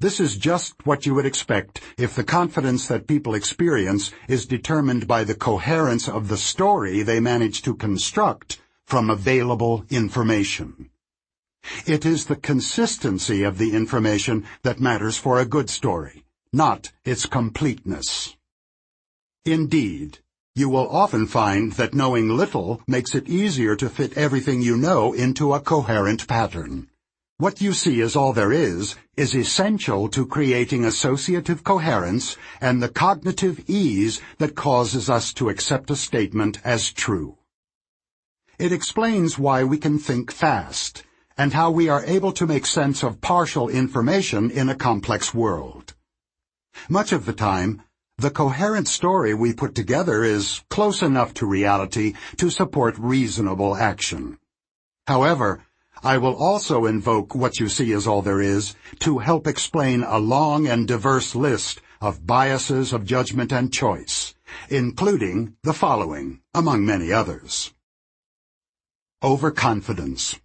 This 0.00 0.20
is 0.20 0.36
just 0.36 0.74
what 0.86 1.06
you 1.06 1.14
would 1.14 1.26
expect 1.26 1.80
if 1.96 2.14
the 2.14 2.24
confidence 2.24 2.86
that 2.88 3.06
people 3.06 3.34
experience 3.34 4.12
is 4.28 4.46
determined 4.46 5.06
by 5.06 5.24
the 5.24 5.34
coherence 5.34 6.08
of 6.08 6.28
the 6.28 6.36
story 6.36 7.02
they 7.02 7.20
manage 7.20 7.62
to 7.62 7.74
construct 7.74 8.60
from 8.86 9.10
available 9.10 9.84
information. 9.90 10.90
It 11.86 12.06
is 12.06 12.26
the 12.26 12.36
consistency 12.36 13.42
of 13.42 13.58
the 13.58 13.74
information 13.74 14.44
that 14.62 14.80
matters 14.80 15.16
for 15.16 15.38
a 15.38 15.44
good 15.44 15.68
story, 15.68 16.24
not 16.52 16.92
its 17.04 17.26
completeness. 17.26 18.36
Indeed, 19.44 20.18
you 20.54 20.68
will 20.68 20.88
often 20.88 21.26
find 21.26 21.72
that 21.72 21.94
knowing 21.94 22.28
little 22.28 22.82
makes 22.86 23.14
it 23.14 23.28
easier 23.28 23.76
to 23.76 23.88
fit 23.88 24.16
everything 24.16 24.60
you 24.60 24.76
know 24.76 25.12
into 25.12 25.54
a 25.54 25.60
coherent 25.60 26.26
pattern. 26.26 26.88
What 27.40 27.60
you 27.60 27.72
see 27.72 28.00
as 28.00 28.16
all 28.16 28.32
there 28.32 28.50
is 28.50 28.96
is 29.16 29.32
essential 29.32 30.08
to 30.08 30.26
creating 30.26 30.84
associative 30.84 31.62
coherence 31.62 32.36
and 32.60 32.82
the 32.82 32.88
cognitive 32.88 33.62
ease 33.68 34.20
that 34.38 34.56
causes 34.56 35.08
us 35.08 35.32
to 35.34 35.48
accept 35.48 35.88
a 35.92 35.94
statement 35.94 36.58
as 36.64 36.92
true. 36.92 37.38
It 38.58 38.72
explains 38.72 39.38
why 39.38 39.62
we 39.62 39.78
can 39.78 40.00
think 40.00 40.32
fast 40.32 41.04
and 41.36 41.52
how 41.52 41.70
we 41.70 41.88
are 41.88 42.04
able 42.06 42.32
to 42.32 42.44
make 42.44 42.66
sense 42.66 43.04
of 43.04 43.20
partial 43.20 43.68
information 43.68 44.50
in 44.50 44.68
a 44.68 44.74
complex 44.74 45.32
world. 45.32 45.94
Much 46.88 47.12
of 47.12 47.24
the 47.24 47.32
time, 47.32 47.82
the 48.16 48.30
coherent 48.30 48.88
story 48.88 49.32
we 49.32 49.52
put 49.52 49.76
together 49.76 50.24
is 50.24 50.64
close 50.70 51.02
enough 51.02 51.34
to 51.34 51.46
reality 51.46 52.14
to 52.38 52.50
support 52.50 52.98
reasonable 52.98 53.76
action. 53.76 54.38
However, 55.06 55.62
I 56.02 56.18
will 56.18 56.36
also 56.36 56.86
invoke 56.86 57.34
what 57.34 57.58
you 57.58 57.68
see 57.68 57.92
as 57.92 58.06
all 58.06 58.22
there 58.22 58.40
is 58.40 58.76
to 59.00 59.18
help 59.18 59.46
explain 59.46 60.04
a 60.04 60.18
long 60.18 60.66
and 60.68 60.86
diverse 60.86 61.34
list 61.34 61.80
of 62.00 62.26
biases 62.26 62.92
of 62.92 63.04
judgment 63.04 63.52
and 63.52 63.72
choice, 63.72 64.34
including 64.68 65.56
the 65.64 65.72
following, 65.72 66.40
among 66.54 66.86
many 66.86 67.12
others. 67.12 67.72
Overconfidence. 69.22 70.38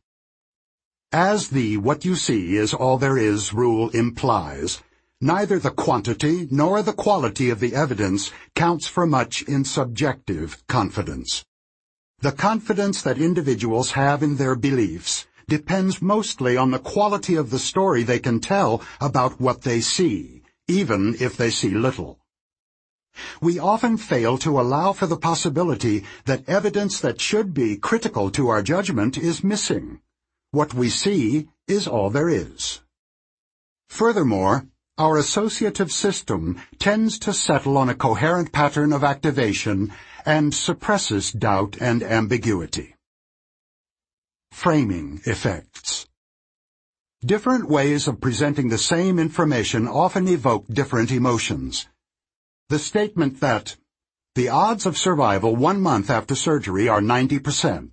As 1.12 1.50
the 1.50 1.78
what 1.78 2.04
you 2.04 2.16
see 2.16 2.58
is 2.58 2.74
all 2.74 2.98
there 2.98 3.18
is 3.20 3.54
rule 3.54 3.90
implies, 3.92 4.82
neither 5.22 5.60
the 5.60 5.70
quantity 5.70 6.48
nor 6.50 6.82
the 6.82 6.94
quality 6.94 7.52
of 7.52 7.60
the 7.60 7.76
evidence 7.76 8.32
counts 8.56 8.88
for 8.88 9.06
much 9.06 9.44
in 9.44 9.64
subjective 9.64 10.66
confidence. 10.68 11.46
The 12.22 12.32
confidence 12.32 13.04
that 13.04 13.20
individuals 13.20 13.92
have 13.92 14.24
in 14.24 14.38
their 14.38 14.56
beliefs 14.56 15.28
depends 15.48 16.02
mostly 16.02 16.58
on 16.58 16.72
the 16.72 16.80
quality 16.80 17.36
of 17.36 17.50
the 17.50 17.60
story 17.60 18.04
they 18.04 18.20
can 18.20 18.40
tell 18.40 18.82
about 19.00 19.40
what 19.40 19.62
they 19.62 19.82
see, 19.82 20.44
even 20.68 21.16
if 21.20 21.38
they 21.38 21.50
see 21.50 21.70
little. 21.70 22.20
We 23.42 23.60
often 23.60 23.98
fail 23.98 24.38
to 24.40 24.60
allow 24.60 24.94
for 24.94 25.06
the 25.06 25.18
possibility 25.18 26.04
that 26.26 26.48
evidence 26.50 27.00
that 27.02 27.22
should 27.22 27.54
be 27.54 27.78
critical 27.78 28.32
to 28.32 28.50
our 28.50 28.64
judgment 28.64 29.18
is 29.18 29.44
missing. 29.44 30.00
What 30.52 30.74
we 30.74 30.90
see 30.90 31.48
is 31.68 31.88
all 31.88 32.10
there 32.10 32.30
is. 32.30 32.82
Furthermore, 33.88 34.68
our 34.98 35.18
associative 35.18 35.92
system 35.92 36.60
tends 36.80 37.18
to 37.20 37.34
settle 37.34 37.78
on 37.78 37.90
a 37.90 37.96
coherent 37.96 38.52
pattern 38.52 38.94
of 38.94 39.04
activation 39.04 39.92
and 40.26 40.54
suppresses 40.54 41.32
doubt 41.32 41.78
and 41.80 42.04
ambiguity. 42.04 42.93
Framing 44.54 45.20
effects. 45.26 46.08
Different 47.26 47.68
ways 47.68 48.08
of 48.08 48.22
presenting 48.22 48.70
the 48.70 48.78
same 48.78 49.20
information 49.20 49.88
often 49.88 50.28
evoke 50.28 50.68
different 50.68 51.12
emotions. 51.12 51.88
The 52.70 52.80
statement 52.80 53.42
that 53.42 53.76
the 54.36 54.50
odds 54.50 54.86
of 54.86 54.98
survival 54.98 55.56
one 55.56 55.82
month 55.82 56.10
after 56.10 56.36
surgery 56.36 56.88
are 56.88 57.02
90% 57.02 57.90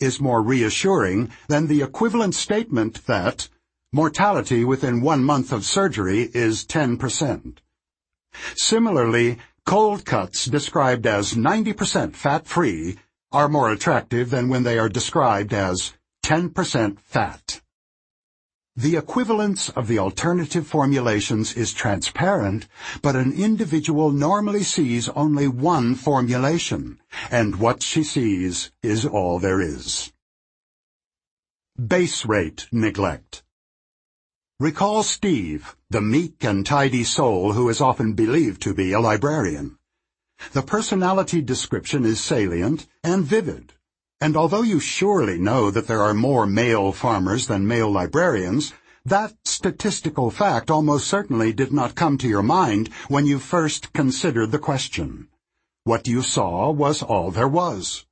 is 0.00 0.20
more 0.20 0.40
reassuring 0.40 1.30
than 1.48 1.66
the 1.66 1.82
equivalent 1.82 2.34
statement 2.36 3.04
that 3.06 3.48
mortality 3.92 4.64
within 4.64 5.02
one 5.02 5.24
month 5.24 5.52
of 5.52 5.64
surgery 5.64 6.30
is 6.32 6.64
10%. 6.64 7.58
Similarly, 8.54 9.38
cold 9.66 10.06
cuts 10.06 10.46
described 10.46 11.06
as 11.06 11.34
90% 11.34 12.14
fat-free 12.14 12.98
are 13.32 13.48
more 13.48 13.70
attractive 13.70 14.30
than 14.30 14.48
when 14.48 14.62
they 14.62 14.78
are 14.78 14.88
described 14.88 15.52
as 15.52 15.94
10% 16.24 16.98
fat. 17.00 17.60
The 18.76 18.96
equivalence 18.96 19.70
of 19.70 19.88
the 19.88 19.98
alternative 19.98 20.66
formulations 20.66 21.54
is 21.54 21.72
transparent, 21.72 22.68
but 23.02 23.16
an 23.16 23.32
individual 23.32 24.12
normally 24.12 24.62
sees 24.62 25.08
only 25.08 25.48
one 25.48 25.94
formulation, 25.94 27.00
and 27.30 27.56
what 27.56 27.82
she 27.82 28.04
sees 28.04 28.70
is 28.82 29.04
all 29.04 29.40
there 29.40 29.60
is. 29.60 30.12
Base 31.76 32.24
rate 32.24 32.68
neglect. 32.70 33.42
Recall 34.60 35.02
Steve, 35.02 35.76
the 35.88 36.00
meek 36.00 36.44
and 36.44 36.66
tidy 36.66 37.04
soul 37.04 37.52
who 37.52 37.68
is 37.68 37.80
often 37.80 38.14
believed 38.14 38.60
to 38.62 38.74
be 38.74 38.92
a 38.92 39.00
librarian. 39.00 39.77
The 40.52 40.62
personality 40.62 41.40
description 41.42 42.04
is 42.04 42.20
salient 42.20 42.86
and 43.02 43.24
vivid, 43.24 43.74
and 44.20 44.36
although 44.36 44.62
you 44.62 44.80
surely 44.80 45.38
know 45.38 45.70
that 45.70 45.86
there 45.86 46.02
are 46.02 46.14
more 46.14 46.46
male 46.46 46.92
farmers 46.92 47.46
than 47.46 47.66
male 47.66 47.90
librarians, 47.90 48.72
That 49.08 49.32
statistical 49.46 50.30
fact 50.30 50.70
almost 50.70 51.06
certainly 51.06 51.54
did 51.54 51.72
not 51.72 51.94
come 51.94 52.18
to 52.18 52.28
your 52.28 52.42
mind 52.42 52.90
when 53.08 53.24
you 53.24 53.38
first 53.38 53.94
considered 53.94 54.50
the 54.50 54.58
question. 54.58 55.28
What 55.84 56.06
you 56.06 56.20
saw 56.20 56.70
was 56.70 57.02
all 57.02 57.30
there 57.30 57.48
was. 57.48 58.04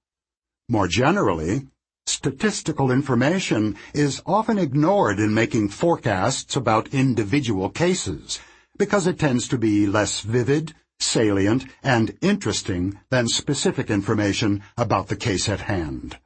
More 0.71 0.89
generally, 0.89 1.67
statistical 2.07 2.91
information 2.91 3.77
is 3.93 4.23
often 4.25 4.57
ignored 4.59 5.21
in 5.21 5.35
making 5.35 5.69
forecasts 5.69 6.57
about 6.57 6.95
individual 6.95 7.69
cases 7.69 8.41
because 8.79 9.07
it 9.07 9.19
tends 9.19 9.49
to 9.49 9.59
be 9.59 9.87
less 9.87 10.23
vivid, 10.23 10.75
salient, 10.99 11.67
and 11.83 12.17
interesting 12.21 12.99
than 13.11 13.29
specific 13.29 13.91
information 13.91 14.63
about 14.77 15.09
the 15.09 15.17
case 15.17 15.49
at 15.49 15.61
hand. 15.61 16.19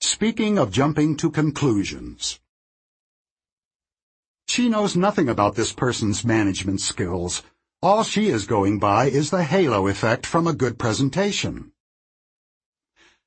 Speaking 0.00 0.58
of 0.58 0.72
jumping 0.72 1.16
to 1.18 1.30
conclusions. 1.30 2.40
She 4.48 4.68
knows 4.68 4.96
nothing 4.96 5.28
about 5.28 5.56
this 5.56 5.72
person's 5.72 6.24
management 6.24 6.80
skills. 6.80 7.42
All 7.82 8.02
she 8.02 8.28
is 8.28 8.46
going 8.46 8.78
by 8.78 9.06
is 9.06 9.30
the 9.30 9.44
halo 9.44 9.86
effect 9.86 10.24
from 10.24 10.46
a 10.46 10.54
good 10.54 10.78
presentation. 10.78 11.72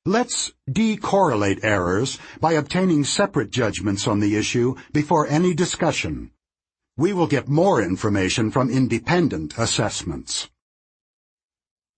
Let's 0.04 0.52
decorrelate 0.68 1.60
errors 1.62 2.18
by 2.40 2.54
obtaining 2.54 3.04
separate 3.04 3.50
judgments 3.50 4.08
on 4.08 4.18
the 4.18 4.34
issue 4.34 4.74
before 4.92 5.28
any 5.28 5.54
discussion. 5.54 6.31
We 7.02 7.12
will 7.12 7.26
get 7.26 7.48
more 7.48 7.82
information 7.82 8.52
from 8.52 8.70
independent 8.70 9.58
assessments. 9.58 10.48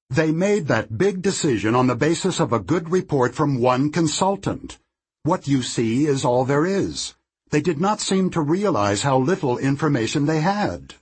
They 0.08 0.32
made 0.32 0.66
that 0.68 0.96
big 0.96 1.20
decision 1.20 1.74
on 1.74 1.88
the 1.88 1.94
basis 1.94 2.40
of 2.40 2.54
a 2.54 2.58
good 2.58 2.88
report 2.90 3.34
from 3.34 3.60
one 3.60 3.92
consultant. 3.92 4.78
What 5.22 5.46
you 5.46 5.60
see 5.60 6.06
is 6.06 6.24
all 6.24 6.46
there 6.46 6.64
is. 6.64 7.16
They 7.50 7.60
did 7.60 7.78
not 7.82 8.00
seem 8.00 8.30
to 8.30 8.40
realize 8.40 9.02
how 9.02 9.18
little 9.18 9.58
information 9.58 10.24
they 10.24 10.40
had. 10.40 10.94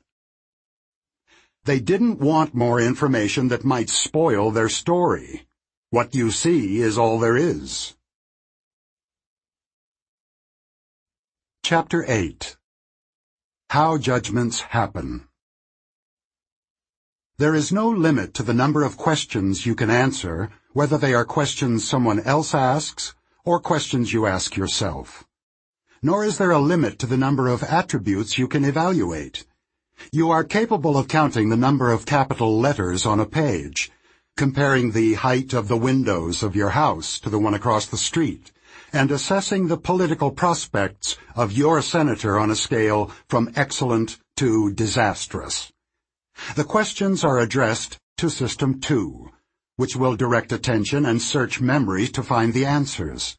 They 1.62 1.78
didn't 1.78 2.18
want 2.18 2.56
more 2.56 2.80
information 2.80 3.46
that 3.50 3.64
might 3.64 3.88
spoil 3.88 4.50
their 4.50 4.68
story. 4.68 5.46
What 5.90 6.12
you 6.12 6.32
see 6.32 6.80
is 6.80 6.98
all 6.98 7.20
there 7.20 7.36
is. 7.36 7.94
Chapter 11.62 12.04
8 12.08 12.56
How 13.72 13.96
Judgments 13.96 14.60
Happen 14.76 15.28
there 17.38 17.54
is 17.54 17.72
no 17.72 17.88
limit 17.88 18.34
to 18.34 18.42
the 18.42 18.52
number 18.52 18.82
of 18.84 18.98
questions 18.98 19.64
you 19.64 19.74
can 19.74 19.88
answer, 19.88 20.50
whether 20.74 20.98
they 20.98 21.14
are 21.14 21.24
questions 21.24 21.82
someone 21.82 22.20
else 22.20 22.54
asks 22.54 23.14
or 23.46 23.58
questions 23.60 24.12
you 24.12 24.26
ask 24.26 24.58
yourself. 24.58 25.24
Nor 26.02 26.22
is 26.22 26.36
there 26.36 26.50
a 26.50 26.58
limit 26.58 26.98
to 26.98 27.06
the 27.06 27.16
number 27.16 27.48
of 27.48 27.62
attributes 27.62 28.36
you 28.36 28.46
can 28.46 28.66
evaluate. 28.66 29.46
You 30.12 30.30
are 30.30 30.44
capable 30.44 30.98
of 30.98 31.08
counting 31.08 31.48
the 31.48 31.56
number 31.56 31.90
of 31.90 32.04
capital 32.04 32.60
letters 32.60 33.06
on 33.06 33.20
a 33.20 33.24
page, 33.24 33.90
comparing 34.36 34.92
the 34.92 35.14
height 35.14 35.54
of 35.54 35.68
the 35.68 35.78
windows 35.78 36.42
of 36.42 36.54
your 36.54 36.72
house 36.76 37.18
to 37.20 37.30
the 37.30 37.38
one 37.38 37.54
across 37.54 37.86
the 37.86 37.96
street, 37.96 38.51
and 38.92 39.10
assessing 39.10 39.68
the 39.68 39.76
political 39.76 40.30
prospects 40.30 41.16
of 41.34 41.52
your 41.52 41.80
senator 41.80 42.38
on 42.38 42.50
a 42.50 42.56
scale 42.56 43.10
from 43.28 43.52
excellent 43.56 44.18
to 44.36 44.72
disastrous. 44.72 45.72
The 46.54 46.64
questions 46.64 47.24
are 47.24 47.38
addressed 47.38 47.98
to 48.18 48.28
System 48.28 48.80
2, 48.80 49.30
which 49.76 49.96
will 49.96 50.16
direct 50.16 50.52
attention 50.52 51.06
and 51.06 51.20
search 51.20 51.60
memory 51.60 52.06
to 52.08 52.22
find 52.22 52.52
the 52.52 52.66
answers. 52.66 53.36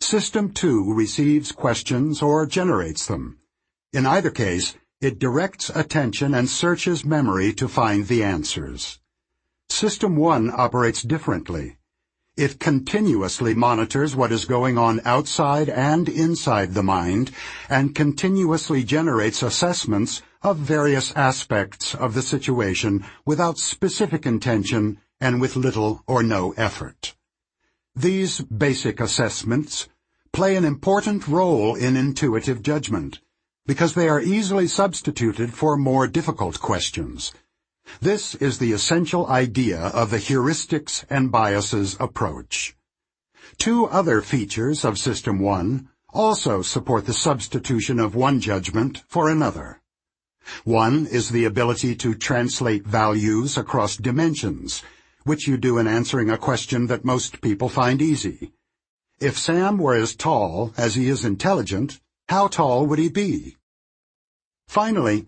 System 0.00 0.52
2 0.52 0.92
receives 0.92 1.52
questions 1.52 2.20
or 2.22 2.46
generates 2.46 3.06
them. 3.06 3.38
In 3.92 4.06
either 4.06 4.30
case, 4.30 4.76
it 5.00 5.18
directs 5.18 5.70
attention 5.70 6.34
and 6.34 6.48
searches 6.48 7.04
memory 7.04 7.52
to 7.54 7.68
find 7.68 8.06
the 8.06 8.22
answers. 8.22 9.00
System 9.68 10.16
1 10.16 10.50
operates 10.54 11.02
differently. 11.02 11.77
It 12.38 12.60
continuously 12.60 13.52
monitors 13.52 14.14
what 14.14 14.30
is 14.30 14.44
going 14.44 14.78
on 14.78 15.00
outside 15.04 15.68
and 15.68 16.08
inside 16.08 16.72
the 16.72 16.84
mind 16.84 17.32
and 17.68 17.96
continuously 17.96 18.84
generates 18.84 19.42
assessments 19.42 20.22
of 20.40 20.56
various 20.56 21.10
aspects 21.16 21.96
of 21.96 22.14
the 22.14 22.22
situation 22.22 23.04
without 23.26 23.58
specific 23.58 24.24
intention 24.24 25.00
and 25.20 25.40
with 25.40 25.56
little 25.56 26.04
or 26.06 26.22
no 26.22 26.52
effort. 26.56 27.16
These 27.96 28.42
basic 28.42 29.00
assessments 29.00 29.88
play 30.32 30.54
an 30.54 30.64
important 30.64 31.26
role 31.26 31.74
in 31.74 31.96
intuitive 31.96 32.62
judgment 32.62 33.18
because 33.66 33.94
they 33.94 34.08
are 34.08 34.20
easily 34.20 34.68
substituted 34.68 35.52
for 35.52 35.76
more 35.76 36.06
difficult 36.06 36.60
questions. 36.60 37.32
This 38.00 38.34
is 38.36 38.58
the 38.58 38.72
essential 38.72 39.26
idea 39.26 39.78
of 39.78 40.10
the 40.10 40.18
heuristics 40.18 41.04
and 41.10 41.32
biases 41.32 41.96
approach. 41.98 42.76
Two 43.56 43.86
other 43.86 44.22
features 44.22 44.84
of 44.84 44.98
System 44.98 45.38
1 45.38 45.88
also 46.10 46.62
support 46.62 47.06
the 47.06 47.12
substitution 47.12 47.98
of 47.98 48.14
one 48.14 48.40
judgment 48.40 49.02
for 49.08 49.28
another. 49.28 49.80
One 50.64 51.06
is 51.06 51.30
the 51.30 51.44
ability 51.44 51.96
to 51.96 52.14
translate 52.14 52.86
values 52.86 53.56
across 53.56 53.96
dimensions, 53.96 54.82
which 55.24 55.46
you 55.46 55.56
do 55.56 55.78
in 55.78 55.86
answering 55.86 56.30
a 56.30 56.38
question 56.38 56.86
that 56.86 57.04
most 57.04 57.40
people 57.40 57.68
find 57.68 58.00
easy. 58.00 58.52
If 59.20 59.36
Sam 59.36 59.78
were 59.78 59.94
as 59.94 60.14
tall 60.14 60.72
as 60.76 60.94
he 60.94 61.08
is 61.08 61.24
intelligent, 61.24 62.00
how 62.28 62.48
tall 62.48 62.86
would 62.86 62.98
he 62.98 63.08
be? 63.08 63.56
Finally, 64.68 65.26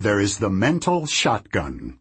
there 0.00 0.20
is 0.20 0.38
the 0.38 0.50
mental 0.50 1.06
shotgun. 1.06 1.99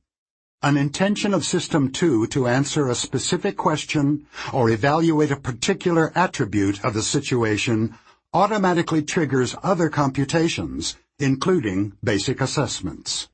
An 0.61 0.75
intention 0.75 1.33
of 1.33 1.45
System 1.45 1.89
2 1.89 2.27
to 2.27 2.45
answer 2.45 2.89
a 2.89 2.95
specific 2.95 3.55
question 3.55 4.27
or 4.51 4.69
evaluate 4.69 5.31
a 5.31 5.37
particular 5.37 6.11
attribute 6.15 6.83
of 6.83 6.93
the 6.93 7.01
situation 7.01 7.95
automatically 8.33 9.01
triggers 9.01 9.55
other 9.63 9.87
computations 9.87 10.97
including 11.17 11.93
basic 12.03 12.41
assessments. 12.41 13.29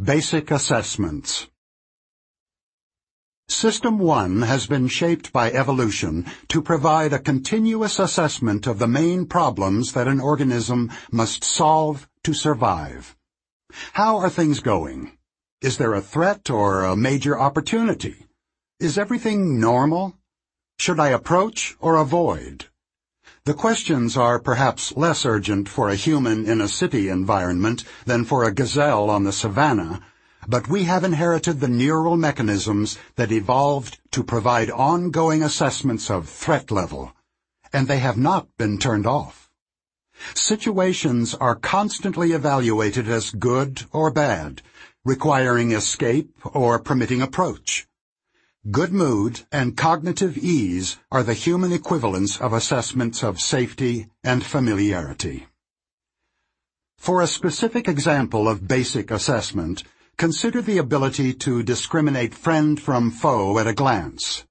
Basic 0.00 0.52
Assessments 0.52 1.48
System 3.48 3.98
1 3.98 4.42
has 4.42 4.68
been 4.68 4.86
shaped 4.86 5.32
by 5.32 5.50
evolution 5.50 6.26
to 6.46 6.62
provide 6.62 7.12
a 7.12 7.18
continuous 7.18 7.98
assessment 7.98 8.68
of 8.68 8.78
the 8.78 8.86
main 8.86 9.26
problems 9.26 9.94
that 9.94 10.06
an 10.06 10.20
organism 10.20 10.92
must 11.10 11.42
solve 11.42 12.08
to 12.22 12.32
survive. 12.32 13.16
How 13.94 14.18
are 14.18 14.30
things 14.30 14.60
going? 14.60 15.18
Is 15.60 15.78
there 15.78 15.94
a 15.94 16.00
threat 16.00 16.50
or 16.50 16.84
a 16.84 16.96
major 16.96 17.38
opportunity? 17.38 18.26
Is 18.80 18.98
everything 18.98 19.60
normal? 19.60 20.16
Should 20.78 20.98
I 20.98 21.08
approach 21.08 21.76
or 21.80 21.96
avoid? 21.96 22.66
The 23.44 23.54
questions 23.54 24.16
are 24.16 24.38
perhaps 24.38 24.96
less 24.96 25.24
urgent 25.24 25.68
for 25.68 25.88
a 25.88 25.96
human 25.96 26.46
in 26.46 26.60
a 26.60 26.68
city 26.68 27.08
environment 27.08 27.84
than 28.06 28.24
for 28.24 28.44
a 28.44 28.54
gazelle 28.54 29.10
on 29.10 29.24
the 29.24 29.32
savannah, 29.32 30.00
but 30.46 30.68
we 30.68 30.84
have 30.84 31.04
inherited 31.04 31.60
the 31.60 31.68
neural 31.68 32.16
mechanisms 32.16 32.98
that 33.16 33.32
evolved 33.32 33.98
to 34.10 34.24
provide 34.24 34.70
ongoing 34.70 35.42
assessments 35.42 36.10
of 36.10 36.28
threat 36.28 36.70
level, 36.70 37.12
and 37.72 37.88
they 37.88 37.98
have 37.98 38.16
not 38.16 38.48
been 38.58 38.78
turned 38.78 39.06
off. 39.06 39.41
Situations 40.34 41.34
are 41.34 41.54
constantly 41.54 42.32
evaluated 42.32 43.08
as 43.08 43.30
good 43.30 43.84
or 43.92 44.10
bad, 44.10 44.62
requiring 45.04 45.72
escape 45.72 46.30
or 46.44 46.78
permitting 46.78 47.20
approach. 47.20 47.86
Good 48.70 48.92
mood 48.92 49.40
and 49.50 49.76
cognitive 49.76 50.38
ease 50.38 50.98
are 51.10 51.24
the 51.24 51.34
human 51.34 51.72
equivalents 51.72 52.40
of 52.40 52.52
assessments 52.52 53.24
of 53.24 53.40
safety 53.40 54.06
and 54.22 54.44
familiarity. 54.44 55.46
For 56.96 57.20
a 57.20 57.26
specific 57.26 57.88
example 57.88 58.46
of 58.48 58.68
basic 58.68 59.10
assessment, 59.10 59.82
consider 60.16 60.62
the 60.62 60.78
ability 60.78 61.34
to 61.34 61.64
discriminate 61.64 62.32
friend 62.32 62.80
from 62.80 63.10
foe 63.10 63.58
at 63.58 63.66
a 63.66 63.72
glance. 63.72 64.44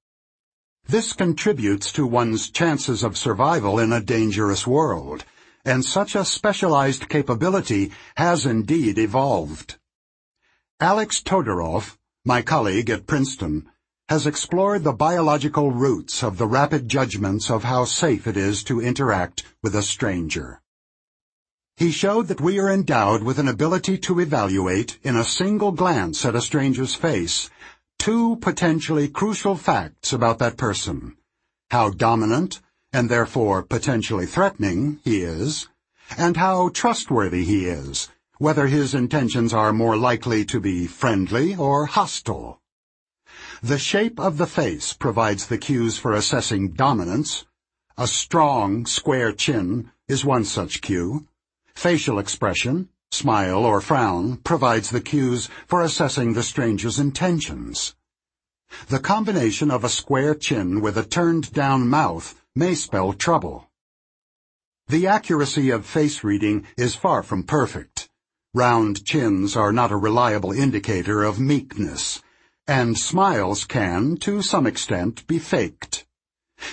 This 0.86 1.14
contributes 1.14 1.90
to 1.92 2.06
one's 2.06 2.50
chances 2.50 3.02
of 3.02 3.16
survival 3.16 3.78
in 3.78 3.90
a 3.90 4.02
dangerous 4.02 4.66
world, 4.66 5.24
and 5.64 5.84
such 5.84 6.14
a 6.14 6.24
specialized 6.24 7.08
capability 7.08 7.92
has 8.16 8.46
indeed 8.46 8.98
evolved. 8.98 9.78
Alex 10.80 11.22
Todorov, 11.22 11.96
my 12.24 12.42
colleague 12.42 12.90
at 12.90 13.06
Princeton, 13.06 13.68
has 14.08 14.26
explored 14.26 14.84
the 14.84 14.92
biological 14.92 15.70
roots 15.70 16.22
of 16.22 16.36
the 16.36 16.46
rapid 16.46 16.88
judgments 16.88 17.50
of 17.50 17.64
how 17.64 17.84
safe 17.84 18.26
it 18.26 18.36
is 18.36 18.64
to 18.64 18.80
interact 18.80 19.44
with 19.62 19.74
a 19.74 19.82
stranger. 19.82 20.60
He 21.76 21.90
showed 21.90 22.28
that 22.28 22.40
we 22.40 22.58
are 22.58 22.70
endowed 22.70 23.22
with 23.22 23.38
an 23.38 23.48
ability 23.48 23.98
to 23.98 24.20
evaluate, 24.20 24.98
in 25.02 25.16
a 25.16 25.24
single 25.24 25.72
glance 25.72 26.24
at 26.24 26.34
a 26.34 26.40
stranger's 26.42 26.94
face, 26.94 27.48
two 27.98 28.36
potentially 28.36 29.08
crucial 29.08 29.56
facts 29.56 30.12
about 30.12 30.38
that 30.40 30.56
person. 30.56 31.16
How 31.70 31.90
dominant 31.90 32.60
and 32.92 33.08
therefore 33.08 33.62
potentially 33.62 34.26
threatening, 34.26 35.00
he 35.02 35.22
is, 35.22 35.68
and 36.16 36.36
how 36.36 36.68
trustworthy 36.68 37.44
he 37.44 37.66
is, 37.66 38.10
whether 38.38 38.66
his 38.66 38.94
intentions 38.94 39.54
are 39.54 39.72
more 39.72 39.96
likely 39.96 40.44
to 40.44 40.60
be 40.60 40.86
friendly 40.86 41.54
or 41.56 41.86
hostile. 41.86 42.60
The 43.62 43.78
shape 43.78 44.20
of 44.20 44.36
the 44.36 44.46
face 44.46 44.92
provides 44.92 45.46
the 45.46 45.56
cues 45.56 45.96
for 45.96 46.12
assessing 46.12 46.72
dominance. 46.72 47.46
A 47.96 48.06
strong, 48.06 48.84
square 48.84 49.32
chin 49.32 49.90
is 50.08 50.24
one 50.24 50.44
such 50.44 50.80
cue. 50.82 51.26
Facial 51.74 52.18
expression, 52.18 52.88
smile 53.10 53.64
or 53.64 53.80
frown, 53.80 54.36
provides 54.38 54.90
the 54.90 55.00
cues 55.00 55.48
for 55.66 55.80
assessing 55.80 56.32
the 56.32 56.42
stranger's 56.42 56.98
intentions. 56.98 57.94
The 58.88 58.98
combination 58.98 59.70
of 59.70 59.84
a 59.84 59.88
square 59.88 60.34
chin 60.34 60.80
with 60.80 60.96
a 60.96 61.04
turned-down 61.04 61.88
mouth 61.88 62.41
may 62.54 62.74
spell 62.74 63.12
trouble. 63.12 63.70
The 64.88 65.06
accuracy 65.06 65.70
of 65.70 65.86
face 65.86 66.22
reading 66.22 66.66
is 66.76 66.94
far 66.94 67.22
from 67.22 67.44
perfect. 67.44 68.10
Round 68.52 69.04
chins 69.04 69.56
are 69.56 69.72
not 69.72 69.90
a 69.90 69.96
reliable 69.96 70.52
indicator 70.52 71.22
of 71.22 71.40
meekness, 71.40 72.20
and 72.66 72.98
smiles 72.98 73.64
can, 73.64 74.18
to 74.18 74.42
some 74.42 74.66
extent, 74.66 75.26
be 75.26 75.38
faked. 75.38 76.06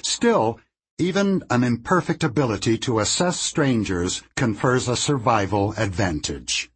Still, 0.03 0.59
even 0.97 1.43
an 1.49 1.63
imperfect 1.63 2.25
ability 2.25 2.77
to 2.79 2.99
assess 2.99 3.39
strangers 3.39 4.21
confers 4.35 4.89
a 4.89 4.97
survival 4.97 5.73
advantage. 5.77 6.69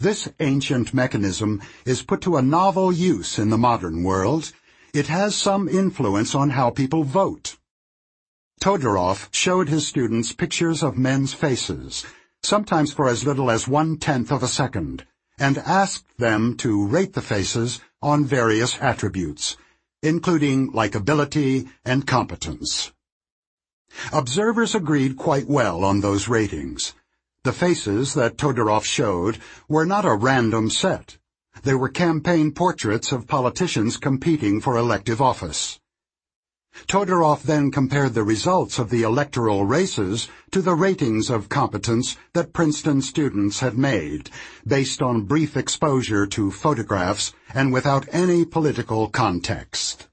This 0.00 0.28
ancient 0.40 0.94
mechanism 0.94 1.60
is 1.84 2.02
put 2.02 2.22
to 2.22 2.38
a 2.38 2.42
novel 2.42 2.90
use 2.90 3.38
in 3.38 3.50
the 3.50 3.58
modern 3.58 4.02
world. 4.02 4.52
It 4.94 5.08
has 5.08 5.34
some 5.36 5.68
influence 5.68 6.34
on 6.34 6.50
how 6.50 6.70
people 6.70 7.04
vote. 7.04 7.58
Todorov 8.64 9.28
showed 9.30 9.68
his 9.68 9.86
students 9.86 10.32
pictures 10.32 10.82
of 10.82 10.96
men's 10.96 11.34
faces, 11.34 12.02
sometimes 12.42 12.94
for 12.94 13.10
as 13.10 13.22
little 13.22 13.50
as 13.50 13.68
one-tenth 13.68 14.32
of 14.32 14.42
a 14.42 14.48
second, 14.48 15.04
and 15.38 15.58
asked 15.58 16.06
them 16.16 16.56
to 16.56 16.86
rate 16.86 17.12
the 17.12 17.20
faces 17.20 17.82
on 18.00 18.24
various 18.24 18.78
attributes, 18.80 19.58
including 20.02 20.72
likability 20.72 21.68
and 21.84 22.06
competence. 22.06 22.90
Observers 24.14 24.74
agreed 24.74 25.18
quite 25.18 25.46
well 25.46 25.84
on 25.84 26.00
those 26.00 26.26
ratings. 26.26 26.94
The 27.42 27.52
faces 27.52 28.14
that 28.14 28.38
Todorov 28.38 28.86
showed 28.86 29.36
were 29.68 29.84
not 29.84 30.06
a 30.06 30.14
random 30.14 30.70
set. 30.70 31.18
They 31.64 31.74
were 31.74 31.90
campaign 31.90 32.50
portraits 32.50 33.12
of 33.12 33.26
politicians 33.26 33.98
competing 33.98 34.62
for 34.62 34.78
elective 34.78 35.20
office. 35.20 35.80
Todorov 36.88 37.44
then 37.44 37.70
compared 37.70 38.14
the 38.14 38.24
results 38.24 38.78
of 38.78 38.90
the 38.90 39.02
electoral 39.02 39.64
races 39.64 40.28
to 40.50 40.60
the 40.60 40.74
ratings 40.74 41.30
of 41.30 41.48
competence 41.48 42.16
that 42.32 42.52
Princeton 42.52 43.00
students 43.00 43.60
had 43.60 43.78
made, 43.78 44.28
based 44.66 45.00
on 45.00 45.22
brief 45.22 45.56
exposure 45.56 46.26
to 46.26 46.50
photographs 46.50 47.32
and 47.54 47.72
without 47.72 48.08
any 48.12 48.44
political 48.44 49.08
context. 49.08 50.08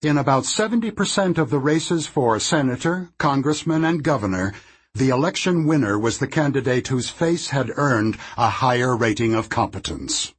In 0.00 0.16
about 0.16 0.44
70% 0.44 1.38
of 1.38 1.50
the 1.50 1.58
races 1.58 2.06
for 2.06 2.38
senator, 2.40 3.10
congressman, 3.18 3.84
and 3.84 4.02
governor, 4.02 4.54
the 4.94 5.10
election 5.10 5.66
winner 5.66 5.98
was 5.98 6.18
the 6.18 6.26
candidate 6.26 6.88
whose 6.88 7.10
face 7.10 7.48
had 7.48 7.70
earned 7.76 8.16
a 8.36 8.48
higher 8.48 8.96
rating 8.96 9.34
of 9.34 9.48
competence. 9.48 10.34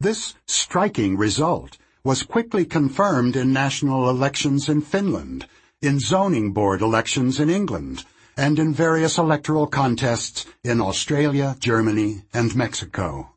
This 0.00 0.34
striking 0.46 1.16
result 1.16 1.78
was 2.08 2.22
quickly 2.22 2.64
confirmed 2.64 3.36
in 3.36 3.52
national 3.52 4.08
elections 4.08 4.66
in 4.66 4.80
Finland, 4.80 5.46
in 5.82 6.00
zoning 6.00 6.52
board 6.52 6.80
elections 6.80 7.38
in 7.38 7.50
England, 7.50 8.02
and 8.34 8.58
in 8.58 8.72
various 8.72 9.18
electoral 9.18 9.66
contests 9.66 10.46
in 10.64 10.80
Australia, 10.80 11.54
Germany, 11.60 12.22
and 12.32 12.56
Mexico. 12.56 13.34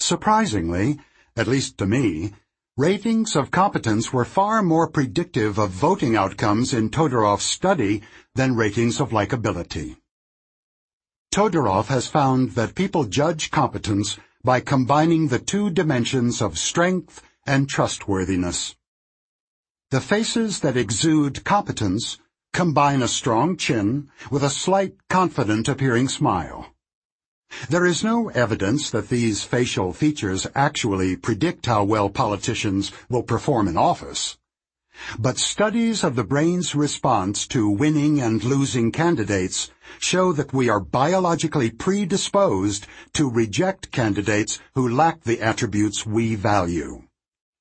Surprisingly, 0.00 0.98
at 1.36 1.46
least 1.46 1.76
to 1.76 1.84
me, 1.84 2.32
Ratings 2.78 3.36
of 3.36 3.50
competence 3.50 4.10
were 4.10 4.24
far 4.24 4.62
more 4.62 4.88
predictive 4.88 5.58
of 5.58 5.70
voting 5.70 6.16
outcomes 6.16 6.72
in 6.72 6.88
Todorov's 6.88 7.42
study 7.42 8.00
than 8.36 8.54
ratings 8.54 9.00
of 9.00 9.10
likability. 9.10 9.96
Todorov 11.34 11.88
has 11.88 12.06
found 12.06 12.52
that 12.52 12.76
people 12.76 13.04
judge 13.04 13.50
competence 13.50 14.16
by 14.44 14.60
combining 14.60 15.26
the 15.26 15.40
two 15.40 15.68
dimensions 15.68 16.40
of 16.40 16.56
strength 16.56 17.20
and 17.48 17.66
trustworthiness. 17.66 18.76
The 19.90 20.02
faces 20.02 20.60
that 20.60 20.76
exude 20.76 21.44
competence 21.44 22.18
combine 22.52 23.00
a 23.00 23.08
strong 23.08 23.56
chin 23.56 24.10
with 24.30 24.42
a 24.42 24.50
slight 24.50 24.92
confident 25.08 25.66
appearing 25.66 26.08
smile. 26.08 26.74
There 27.70 27.86
is 27.86 28.04
no 28.04 28.28
evidence 28.28 28.90
that 28.90 29.08
these 29.08 29.44
facial 29.44 29.94
features 29.94 30.46
actually 30.54 31.16
predict 31.16 31.64
how 31.64 31.84
well 31.84 32.10
politicians 32.10 32.92
will 33.08 33.22
perform 33.22 33.66
in 33.66 33.78
office. 33.78 34.36
But 35.18 35.38
studies 35.38 36.04
of 36.04 36.16
the 36.16 36.24
brain's 36.24 36.74
response 36.74 37.46
to 37.48 37.70
winning 37.70 38.20
and 38.20 38.44
losing 38.44 38.92
candidates 38.92 39.70
show 39.98 40.34
that 40.34 40.52
we 40.52 40.68
are 40.68 40.80
biologically 40.80 41.70
predisposed 41.70 42.86
to 43.14 43.30
reject 43.30 43.90
candidates 43.90 44.60
who 44.74 44.86
lack 44.86 45.22
the 45.22 45.40
attributes 45.40 46.04
we 46.04 46.34
value. 46.34 47.07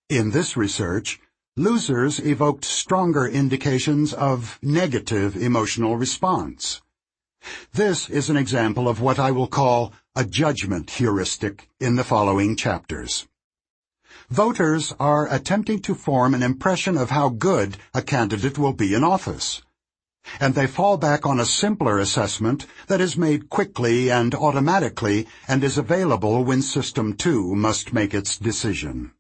In 0.10 0.32
this 0.32 0.56
research, 0.56 1.20
losers 1.58 2.18
evoked 2.18 2.64
stronger 2.64 3.28
indications 3.28 4.14
of 4.14 4.58
negative 4.62 5.36
emotional 5.36 5.98
response. 5.98 6.82
This 7.74 8.10
is 8.10 8.30
an 8.30 8.38
example 8.38 8.88
of 8.88 9.02
what 9.02 9.20
I 9.20 9.32
will 9.32 9.48
call 9.48 9.92
a 10.16 10.24
judgment 10.24 10.92
heuristic 10.92 11.68
in 11.82 11.98
the 11.98 12.06
following 12.06 12.56
chapters. 12.56 13.28
Voters 14.30 14.94
are 14.98 15.28
attempting 15.30 15.82
to 15.82 15.94
form 15.94 16.34
an 16.34 16.42
impression 16.42 16.96
of 16.98 17.10
how 17.10 17.28
good 17.28 17.76
a 17.94 18.02
candidate 18.02 18.58
will 18.58 18.72
be 18.72 18.94
in 18.94 19.04
office. 19.04 19.62
And 20.40 20.56
they 20.56 20.68
fall 20.68 20.96
back 20.96 21.26
on 21.26 21.38
a 21.38 21.46
simpler 21.46 22.00
assessment 22.00 22.66
that 22.88 23.02
is 23.02 23.18
made 23.18 23.50
quickly 23.50 24.10
and 24.10 24.34
automatically 24.34 25.28
and 25.50 25.66
is 25.66 25.78
available 25.78 26.46
when 26.46 26.62
System 26.62 27.12
2 27.12 27.56
must 27.56 27.92
make 27.92 28.14
its 28.14 28.38
decision. 28.38 29.12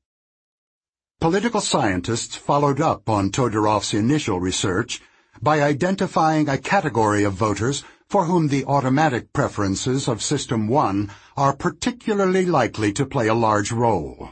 Political 1.19 1.61
scientists 1.61 2.35
followed 2.35 2.79
up 2.79 3.09
on 3.09 3.31
Todorov's 3.31 3.91
initial 3.91 4.39
research 4.39 5.01
by 5.41 5.63
identifying 5.63 6.47
a 6.47 6.59
category 6.59 7.23
of 7.23 7.33
voters 7.33 7.83
for 8.07 8.25
whom 8.25 8.49
the 8.49 8.63
automatic 8.65 9.33
preferences 9.33 10.07
of 10.07 10.21
System 10.21 10.67
1 10.67 11.09
are 11.35 11.55
particularly 11.55 12.45
likely 12.45 12.93
to 12.93 13.03
play 13.03 13.27
a 13.27 13.33
large 13.33 13.71
role. 13.71 14.29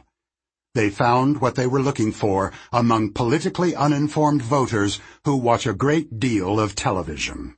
They 0.75 0.91
found 0.91 1.41
what 1.41 1.55
they 1.55 1.65
were 1.65 1.81
looking 1.81 2.11
for 2.11 2.53
among 2.71 3.13
politically 3.13 3.75
uninformed 3.75 4.43
voters 4.43 4.99
who 5.23 5.37
watch 5.37 5.65
a 5.65 5.73
great 5.73 6.19
deal 6.19 6.59
of 6.59 6.75
television. 6.75 7.57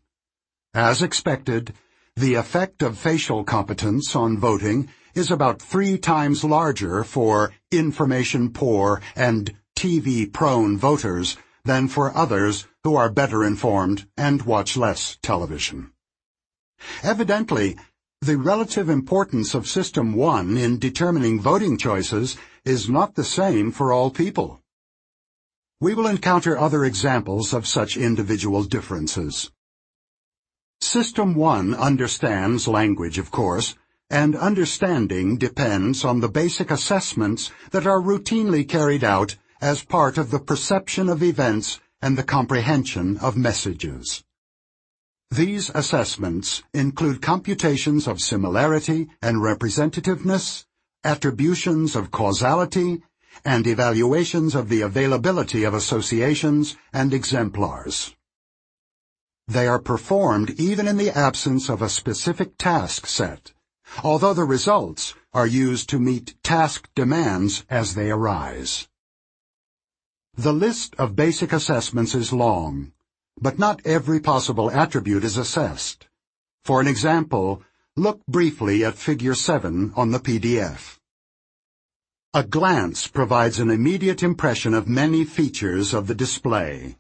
As 0.73 1.01
expected, 1.01 1.73
the 2.15 2.35
effect 2.35 2.81
of 2.81 2.97
facial 2.97 3.43
competence 3.43 4.15
on 4.15 4.37
voting 4.37 4.87
is 5.17 5.31
about 5.31 5.61
three 5.61 5.97
times 5.97 6.43
larger 6.43 7.03
for 7.03 7.51
information-poor 7.71 9.01
and 9.15 9.55
TV-prone 9.75 10.77
voters 10.77 11.37
than 11.65 11.87
for 11.87 12.15
others 12.15 12.67
who 12.83 12.95
are 12.95 13.09
better 13.09 13.43
informed 13.43 14.07
and 14.15 14.43
watch 14.43 14.77
less 14.77 15.17
television. 15.21 15.91
Evidently, 17.03 17.75
the 18.21 18.37
relative 18.37 18.89
importance 18.89 19.53
of 19.53 19.67
System 19.67 20.13
1 20.13 20.57
in 20.57 20.79
determining 20.79 21.39
voting 21.39 21.77
choices 21.77 22.37
is 22.63 22.89
not 22.89 23.15
the 23.15 23.23
same 23.23 23.71
for 23.71 23.91
all 23.91 24.09
people. 24.09 24.61
We 25.79 25.93
will 25.93 26.07
encounter 26.07 26.57
other 26.57 26.85
examples 26.85 27.53
of 27.53 27.67
such 27.67 27.97
individual 27.97 28.63
differences. 28.63 29.51
System 30.81 31.35
1 31.35 31.75
understands 31.75 32.67
language, 32.67 33.17
of 33.17 33.31
course, 33.31 33.75
and 34.09 34.35
understanding 34.35 35.37
depends 35.37 36.05
on 36.05 36.19
the 36.19 36.29
basic 36.29 36.71
assessments 36.71 37.51
that 37.71 37.85
are 37.85 37.99
routinely 37.99 38.67
carried 38.67 39.03
out 39.03 39.35
as 39.59 39.83
part 39.83 40.17
of 40.17 40.31
the 40.31 40.39
perception 40.39 41.09
of 41.09 41.21
events 41.21 41.79
and 42.01 42.17
the 42.17 42.23
comprehension 42.23 43.17
of 43.17 43.35
messages. 43.35 44.23
These 45.29 45.69
assessments 45.71 46.63
include 46.73 47.21
computations 47.21 48.07
of 48.07 48.21
similarity 48.21 49.09
and 49.21 49.37
representativeness, 49.41 50.65
attributions 51.03 51.95
of 51.95 52.11
causality, 52.11 53.01
and 53.43 53.67
evaluations 53.67 54.55
of 54.55 54.69
the 54.69 54.81
availability 54.81 55.65
of 55.65 55.73
associations 55.73 56.77
and 56.93 57.13
exemplars. 57.13 58.15
They 59.47 59.67
are 59.67 59.79
performed 59.79 60.51
even 60.51 60.87
in 60.87 60.97
the 60.97 61.11
absence 61.11 61.69
of 61.69 61.81
a 61.81 61.89
specific 61.89 62.57
task 62.57 63.05
set, 63.05 63.53
although 64.03 64.33
the 64.33 64.43
results 64.43 65.13
are 65.33 65.47
used 65.47 65.89
to 65.89 65.99
meet 65.99 66.35
task 66.43 66.89
demands 66.95 67.65
as 67.69 67.95
they 67.95 68.11
arise. 68.11 68.87
The 70.35 70.53
list 70.53 70.95
of 70.97 71.15
basic 71.15 71.51
assessments 71.51 72.13
is 72.13 72.31
long, 72.31 72.91
but 73.39 73.57
not 73.57 73.81
every 73.85 74.19
possible 74.19 74.69
attribute 74.71 75.23
is 75.23 75.37
assessed. 75.37 76.07
For 76.63 76.81
an 76.81 76.87
example, 76.87 77.63
look 77.95 78.25
briefly 78.27 78.83
at 78.83 78.97
Figure 78.97 79.33
7 79.33 79.93
on 79.95 80.11
the 80.11 80.19
PDF. 80.19 80.97
A 82.33 82.43
glance 82.43 83.07
provides 83.07 83.57
an 83.57 83.71
immediate 83.71 84.21
impression 84.21 84.73
of 84.73 84.87
many 84.87 85.23
features 85.23 85.93
of 85.93 86.07
the 86.07 86.13
display. 86.13 86.97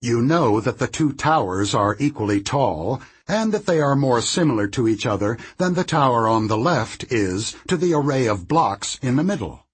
You 0.00 0.20
know 0.20 0.60
that 0.60 0.78
the 0.78 0.86
two 0.86 1.12
towers 1.12 1.74
are 1.74 1.96
equally 1.98 2.42
tall, 2.42 3.00
and 3.26 3.52
that 3.52 3.66
they 3.66 3.80
are 3.80 3.96
more 3.96 4.20
similar 4.20 4.66
to 4.68 4.86
each 4.86 5.06
other 5.06 5.38
than 5.56 5.74
the 5.74 5.84
tower 5.84 6.28
on 6.28 6.48
the 6.48 6.58
left 6.58 7.04
is 7.12 7.56
to 7.68 7.76
the 7.76 7.94
array 7.94 8.26
of 8.26 8.48
blocks 8.48 8.98
in 9.02 9.16
the 9.16 9.24
middle. 9.24 9.66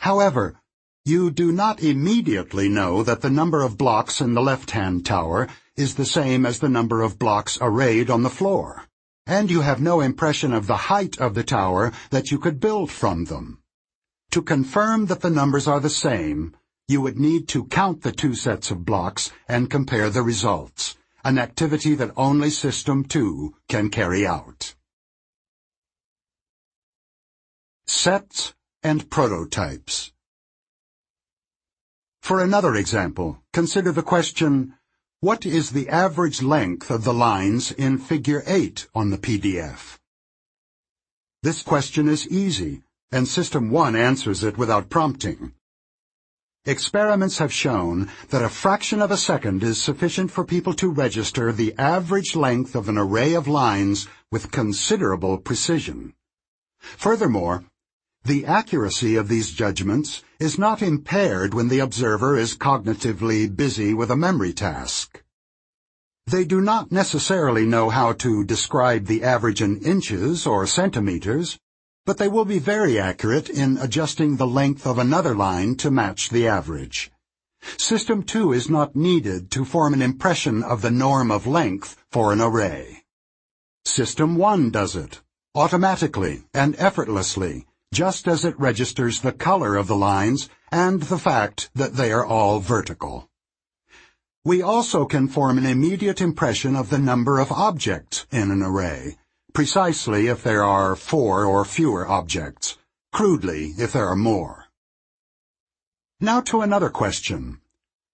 However, 0.00 0.60
you 1.04 1.30
do 1.30 1.50
not 1.52 1.82
immediately 1.82 2.68
know 2.68 3.02
that 3.02 3.22
the 3.22 3.30
number 3.30 3.62
of 3.62 3.78
blocks 3.78 4.20
in 4.20 4.34
the 4.34 4.42
left-hand 4.42 5.06
tower 5.06 5.48
is 5.76 5.94
the 5.94 6.04
same 6.04 6.44
as 6.44 6.58
the 6.58 6.68
number 6.68 7.00
of 7.00 7.18
blocks 7.18 7.56
arrayed 7.62 8.10
on 8.10 8.22
the 8.22 8.28
floor, 8.28 8.84
and 9.26 9.50
you 9.50 9.62
have 9.62 9.80
no 9.80 10.00
impression 10.02 10.52
of 10.52 10.66
the 10.66 10.76
height 10.92 11.18
of 11.18 11.34
the 11.34 11.44
tower 11.44 11.92
that 12.10 12.30
you 12.30 12.38
could 12.38 12.60
build 12.60 12.90
from 12.90 13.24
them. 13.24 13.62
To 14.32 14.42
confirm 14.42 15.06
that 15.06 15.22
the 15.22 15.30
numbers 15.30 15.66
are 15.66 15.80
the 15.80 15.88
same, 15.88 16.54
you 16.88 17.00
would 17.00 17.18
need 17.18 17.48
to 17.48 17.64
count 17.64 18.02
the 18.02 18.12
two 18.12 18.34
sets 18.34 18.70
of 18.70 18.84
blocks 18.84 19.32
and 19.48 19.70
compare 19.70 20.10
the 20.10 20.22
results, 20.22 20.97
an 21.24 21.38
activity 21.38 21.94
that 21.94 22.12
only 22.16 22.50
System 22.50 23.04
2 23.04 23.54
can 23.68 23.90
carry 23.90 24.26
out. 24.26 24.74
Sets 27.86 28.54
and 28.82 29.10
Prototypes 29.10 30.12
For 32.20 32.42
another 32.42 32.74
example, 32.74 33.42
consider 33.52 33.92
the 33.92 34.02
question, 34.02 34.74
what 35.20 35.44
is 35.44 35.70
the 35.70 35.88
average 35.88 36.42
length 36.42 36.90
of 36.90 37.02
the 37.02 37.14
lines 37.14 37.72
in 37.72 37.98
Figure 37.98 38.44
8 38.46 38.86
on 38.94 39.10
the 39.10 39.18
PDF? 39.18 39.98
This 41.42 41.62
question 41.62 42.08
is 42.08 42.28
easy, 42.28 42.82
and 43.10 43.26
System 43.26 43.70
1 43.70 43.96
answers 43.96 44.44
it 44.44 44.56
without 44.56 44.90
prompting. 44.90 45.54
Experiments 46.64 47.38
have 47.38 47.52
shown 47.52 48.10
that 48.28 48.42
a 48.42 48.48
fraction 48.48 49.00
of 49.00 49.10
a 49.10 49.16
second 49.16 49.62
is 49.62 49.80
sufficient 49.80 50.30
for 50.30 50.44
people 50.44 50.74
to 50.74 50.90
register 50.90 51.52
the 51.52 51.74
average 51.78 52.36
length 52.36 52.74
of 52.74 52.88
an 52.88 52.98
array 52.98 53.34
of 53.34 53.48
lines 53.48 54.06
with 54.30 54.50
considerable 54.50 55.38
precision. 55.38 56.12
Furthermore, 56.80 57.64
the 58.24 58.44
accuracy 58.44 59.14
of 59.14 59.28
these 59.28 59.52
judgments 59.52 60.22
is 60.38 60.58
not 60.58 60.82
impaired 60.82 61.54
when 61.54 61.68
the 61.68 61.78
observer 61.78 62.36
is 62.36 62.54
cognitively 62.54 63.46
busy 63.54 63.94
with 63.94 64.10
a 64.10 64.16
memory 64.16 64.52
task. 64.52 65.22
They 66.26 66.44
do 66.44 66.60
not 66.60 66.92
necessarily 66.92 67.64
know 67.64 67.88
how 67.88 68.12
to 68.14 68.44
describe 68.44 69.06
the 69.06 69.22
average 69.24 69.62
in 69.62 69.78
inches 69.78 70.46
or 70.46 70.66
centimeters, 70.66 71.58
but 72.08 72.16
they 72.16 72.26
will 72.26 72.46
be 72.46 72.58
very 72.58 72.98
accurate 72.98 73.50
in 73.50 73.76
adjusting 73.76 74.38
the 74.38 74.46
length 74.46 74.86
of 74.86 74.96
another 74.98 75.34
line 75.34 75.74
to 75.74 75.90
match 75.90 76.30
the 76.30 76.48
average. 76.48 77.12
System 77.76 78.22
2 78.22 78.50
is 78.54 78.70
not 78.70 78.96
needed 78.96 79.50
to 79.50 79.62
form 79.62 79.92
an 79.92 80.00
impression 80.00 80.62
of 80.62 80.80
the 80.80 80.90
norm 80.90 81.30
of 81.30 81.46
length 81.46 82.02
for 82.10 82.32
an 82.32 82.40
array. 82.40 83.04
System 83.84 84.36
1 84.36 84.70
does 84.70 84.96
it, 84.96 85.20
automatically 85.54 86.44
and 86.54 86.74
effortlessly, 86.78 87.66
just 87.92 88.26
as 88.26 88.42
it 88.42 88.58
registers 88.58 89.20
the 89.20 89.30
color 89.30 89.76
of 89.76 89.86
the 89.86 89.94
lines 89.94 90.48
and 90.72 91.02
the 91.02 91.18
fact 91.18 91.68
that 91.74 91.96
they 91.96 92.10
are 92.10 92.24
all 92.24 92.58
vertical. 92.58 93.28
We 94.46 94.62
also 94.62 95.04
can 95.04 95.28
form 95.28 95.58
an 95.58 95.66
immediate 95.66 96.22
impression 96.22 96.74
of 96.74 96.88
the 96.88 96.98
number 96.98 97.38
of 97.38 97.52
objects 97.52 98.26
in 98.32 98.50
an 98.50 98.62
array, 98.62 99.18
precisely 99.52 100.26
if 100.26 100.42
there 100.42 100.64
are 100.64 100.94
four 100.96 101.44
or 101.44 101.64
fewer 101.64 102.06
objects, 102.06 102.78
crudely 103.12 103.74
if 103.78 103.92
there 103.92 104.06
are 104.06 104.16
more. 104.16 104.66
Now 106.20 106.40
to 106.42 106.60
another 106.60 106.90
question. 106.90 107.60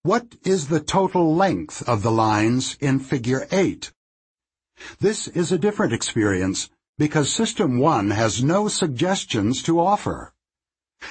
What 0.02 0.36
is 0.44 0.69
the 0.69 0.81
total 0.81 1.35
length 1.35 1.89
of 1.89 2.02
the 2.02 2.12
lines 2.12 2.77
in 2.81 3.01
Figure 3.01 3.47
8? 3.51 3.93
This 5.01 5.28
is 5.28 5.51
a 5.51 5.59
different 5.59 5.93
experience 5.93 6.69
because 6.98 7.32
System 7.32 7.78
1 7.78 8.11
has 8.11 8.44
no 8.44 8.69
suggestions 8.69 9.62
to 9.62 9.81
offer. 9.81 10.32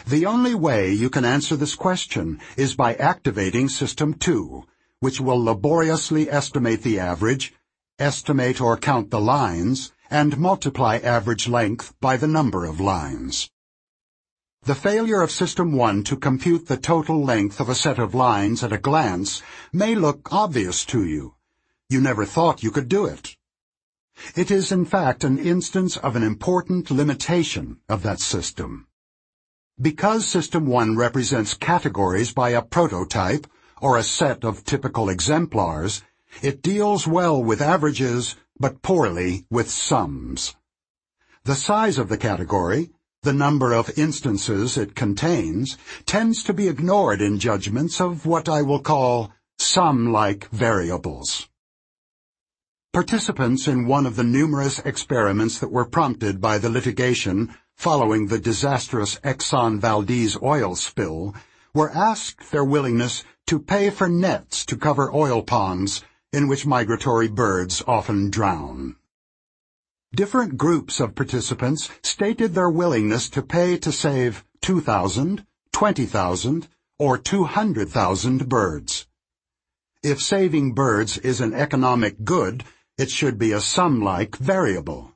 The 0.08 0.26
only 0.26 0.56
way 0.56 0.92
you 0.92 1.10
can 1.10 1.26
answer 1.26 1.56
this 1.56 1.76
question 1.76 2.40
is 2.56 2.76
by 2.76 2.96
activating 2.96 3.70
System 3.70 4.14
2, 4.14 4.64
which 5.00 5.20
will 5.20 5.44
laboriously 5.44 6.30
estimate 6.30 6.84
the 6.84 7.00
average, 7.00 7.54
estimate 8.00 8.62
or 8.62 8.78
count 8.78 9.12
the 9.12 9.20
lines, 9.20 9.92
and 10.14 10.38
multiply 10.38 10.98
average 10.98 11.48
length 11.48 11.96
by 12.00 12.16
the 12.16 12.28
number 12.28 12.66
of 12.66 12.80
lines. 12.80 13.50
The 14.62 14.76
failure 14.76 15.24
of 15.24 15.32
System 15.32 15.74
1 15.74 16.04
to 16.04 16.16
compute 16.16 16.68
the 16.68 16.78
total 16.78 17.24
length 17.24 17.60
of 17.60 17.68
a 17.68 17.74
set 17.74 17.98
of 17.98 18.14
lines 18.14 18.64
at 18.64 18.72
a 18.72 18.78
glance 18.78 19.42
may 19.74 19.96
look 19.96 20.32
obvious 20.32 20.86
to 20.86 21.04
you. 21.04 21.34
You 21.90 22.00
never 22.00 22.26
thought 22.26 22.62
you 22.62 22.70
could 22.70 22.88
do 22.88 23.06
it. 23.06 23.36
It 24.36 24.52
is 24.52 24.72
in 24.72 24.86
fact 24.86 25.24
an 25.24 25.40
instance 25.40 25.98
of 25.98 26.16
an 26.16 26.22
important 26.22 26.92
limitation 26.92 27.80
of 27.90 28.04
that 28.04 28.20
system. 28.20 28.86
Because 29.82 30.28
System 30.28 30.68
1 30.68 30.96
represents 30.96 31.56
categories 31.56 32.32
by 32.32 32.50
a 32.52 32.62
prototype, 32.62 33.48
or 33.82 33.98
a 33.98 34.04
set 34.04 34.46
of 34.46 34.64
typical 34.64 35.10
exemplars, 35.10 36.04
it 36.44 36.62
deals 36.62 37.08
well 37.08 37.44
with 37.44 37.62
averages 37.62 38.36
but 38.60 38.82
poorly 38.82 39.46
with 39.50 39.70
sums. 39.70 40.56
The 41.44 41.56
size 41.56 41.98
of 41.98 42.08
the 42.08 42.18
category, 42.18 42.92
the 43.24 43.34
number 43.34 43.74
of 43.74 43.98
instances 43.98 44.78
it 44.78 44.96
contains, 44.96 45.78
tends 46.06 46.44
to 46.44 46.54
be 46.54 46.68
ignored 46.68 47.22
in 47.22 47.40
judgments 47.40 48.00
of 48.00 48.26
what 48.26 48.48
I 48.48 48.62
will 48.62 48.80
call 48.80 49.32
sum-like 49.58 50.50
variables. 50.50 51.50
Participants 52.94 53.68
in 53.68 53.88
one 53.88 54.06
of 54.06 54.16
the 54.16 54.24
numerous 54.24 54.80
experiments 54.80 55.60
that 55.60 55.72
were 55.72 55.86
prompted 55.86 56.40
by 56.40 56.58
the 56.58 56.70
litigation 56.70 57.56
following 57.76 58.28
the 58.28 58.40
disastrous 58.40 59.20
Exxon 59.24 59.80
Valdez 59.80 60.38
oil 60.42 60.76
spill 60.76 61.34
were 61.74 61.90
asked 61.90 62.52
their 62.52 62.64
willingness 62.64 63.24
to 63.48 63.58
pay 63.60 63.90
for 63.90 64.08
nets 64.08 64.66
to 64.66 64.78
cover 64.78 65.12
oil 65.12 65.42
ponds 65.42 66.04
in 66.34 66.48
which 66.48 66.66
migratory 66.66 67.28
birds 67.28 67.84
often 67.88 68.30
drown. 68.32 68.96
Different 70.16 70.58
groups 70.58 71.00
of 71.00 71.16
participants 71.16 71.90
stated 72.02 72.54
their 72.54 72.70
willingness 72.70 73.30
to 73.30 73.42
pay 73.42 73.78
to 73.78 73.92
save 73.92 74.44
2,000, 74.62 75.46
20,000, 75.72 76.68
or 77.00 77.18
200,000 77.18 78.50
birds. 78.50 79.08
If 80.04 80.22
saving 80.22 80.74
birds 80.74 81.18
is 81.20 81.40
an 81.40 81.54
economic 81.54 82.24
good, 82.24 82.64
it 82.98 83.10
should 83.10 83.38
be 83.38 83.52
a 83.52 83.62
sum-like 83.62 84.36
variable. 84.36 85.16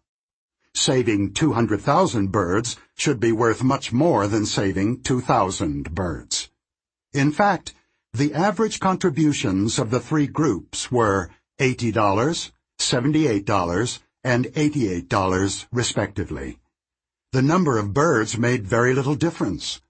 Saving 0.74 1.34
200,000 1.34 2.32
birds 2.32 2.78
should 2.96 3.20
be 3.20 3.32
worth 3.32 3.64
much 3.64 3.92
more 3.92 4.28
than 4.28 4.46
saving 4.46 5.02
2,000 5.02 5.94
birds. 5.94 6.50
In 7.14 7.32
fact, 7.32 7.74
the 8.18 8.34
average 8.34 8.80
contributions 8.80 9.78
of 9.78 9.92
the 9.92 10.00
three 10.00 10.26
groups 10.26 10.92
were 10.92 11.30
$80, 11.60 12.52
$78, 12.80 14.00
and 14.24 14.46
$88, 14.46 15.68
respectively. 15.72 16.58
The 17.32 17.44
number 17.44 17.78
of 17.78 17.94
birds 17.94 18.36
made 18.36 18.66
very 18.66 18.96
little 18.96 19.14
difference. 19.14 19.82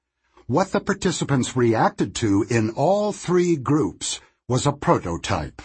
What 0.45 0.73
the 0.73 0.81
participants 0.81 1.55
reacted 1.55 2.15
to 2.15 2.45
in 2.49 2.71
all 2.71 3.13
three 3.13 3.55
groups 3.55 4.19
was 4.49 4.65
a 4.65 4.73
prototype. 4.73 5.61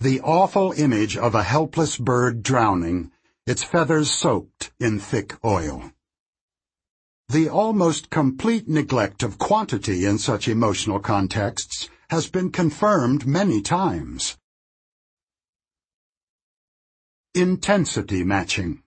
The 0.00 0.20
awful 0.20 0.72
image 0.76 1.16
of 1.16 1.34
a 1.34 1.42
helpless 1.42 1.96
bird 1.96 2.44
drowning, 2.44 3.10
its 3.46 3.64
feathers 3.64 4.12
soaked 4.12 4.70
in 4.78 5.00
thick 5.00 5.34
oil. 5.44 5.90
The 7.30 7.48
almost 7.48 8.10
complete 8.10 8.68
neglect 8.68 9.22
of 9.22 9.38
quantity 9.38 10.04
in 10.04 10.18
such 10.18 10.48
emotional 10.48 10.98
contexts 10.98 11.88
has 12.08 12.28
been 12.28 12.50
confirmed 12.50 13.24
many 13.24 13.62
times. 13.62 14.36
Intensity 17.32 18.24
matching. 18.24 18.82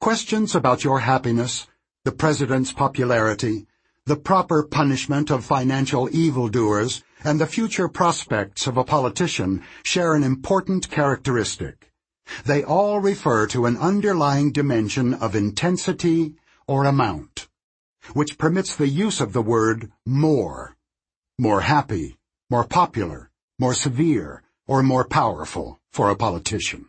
Questions 0.00 0.54
about 0.54 0.84
your 0.84 1.00
happiness, 1.00 1.66
the 2.06 2.12
president's 2.12 2.72
popularity, 2.72 3.66
the 4.06 4.16
proper 4.16 4.62
punishment 4.62 5.30
of 5.30 5.44
financial 5.44 6.08
evildoers, 6.16 7.04
and 7.24 7.38
the 7.38 7.46
future 7.46 7.88
prospects 7.88 8.66
of 8.66 8.78
a 8.78 8.84
politician 8.84 9.62
share 9.84 10.14
an 10.14 10.22
important 10.22 10.90
characteristic. 10.90 11.91
They 12.44 12.62
all 12.62 13.00
refer 13.00 13.46
to 13.48 13.66
an 13.66 13.76
underlying 13.76 14.52
dimension 14.52 15.14
of 15.14 15.34
intensity 15.34 16.34
or 16.66 16.84
amount. 16.84 17.48
which 18.14 18.38
permits 18.38 18.76
the 18.76 18.88
use 18.88 19.20
of 19.20 19.32
the 19.32 19.42
word 19.42 19.90
more. 20.04 20.76
More 21.38 21.62
happy, 21.62 22.18
more 22.50 22.64
popular, 22.64 23.30
more 23.58 23.74
severe, 23.74 24.42
or 24.66 24.82
more 24.82 25.04
powerful 25.04 25.80
for 25.90 26.10
a 26.10 26.16
politician. 26.16 26.86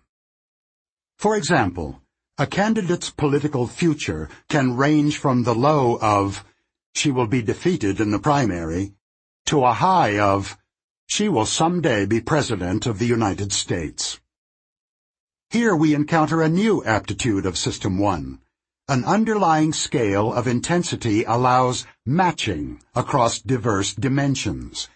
For 1.18 1.36
example, 1.36 2.02
a 2.38 2.48
candidate's 2.48 3.10
political 3.11 3.68
future 3.68 4.28
can 4.49 4.76
range 4.76 5.18
from 5.18 5.44
the 5.44 5.56
low 5.56 5.98
of, 6.02 6.44
she 6.94 7.11
will 7.11 7.28
be 7.28 7.41
defeated 7.41 7.99
in 7.99 8.11
the 8.11 8.20
primary, 8.20 8.94
to 9.45 9.64
a 9.64 9.74
high 9.74 10.20
of, 10.20 10.57
she 11.06 11.30
will 11.30 11.45
someday 11.45 12.06
be 12.06 12.20
President 12.20 12.86
of 12.86 12.99
the 12.99 13.06
United 13.06 13.53
States. 13.53 14.20
Here 15.53 15.75
we 15.75 15.93
encounter 15.93 16.41
a 16.41 16.49
new 16.49 16.84
aptitude 16.84 17.45
of 17.45 17.59
System 17.59 17.99
1. 17.99 18.39
An 18.88 19.05
underlying 19.05 19.71
scale 19.71 20.34
of 20.34 20.47
intensity 20.47 21.23
allows 21.25 21.85
matching 22.07 22.81
across 22.95 23.39
diverse 23.39 23.93
dimensions. 23.93 24.89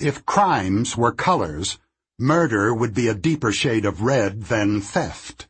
If 0.00 0.24
crimes 0.24 0.96
were 0.96 1.12
colors, 1.12 1.78
murder 2.18 2.72
would 2.72 2.94
be 2.94 3.08
a 3.08 3.14
deeper 3.14 3.52
shade 3.52 3.84
of 3.84 4.00
red 4.00 4.44
than 4.44 4.80
theft. 4.80 5.48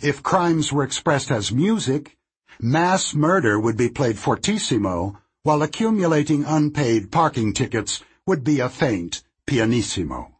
If 0.00 0.22
crimes 0.22 0.72
were 0.72 0.84
expressed 0.84 1.32
as 1.32 1.50
music, 1.50 2.16
mass 2.60 3.14
murder 3.14 3.58
would 3.58 3.76
be 3.76 3.88
played 3.88 4.16
fortissimo, 4.16 5.20
while 5.42 5.62
accumulating 5.62 6.44
unpaid 6.44 7.10
parking 7.10 7.52
tickets 7.52 8.00
would 8.28 8.44
be 8.44 8.60
a 8.60 8.68
faint 8.68 9.24
pianissimo. 9.44 10.35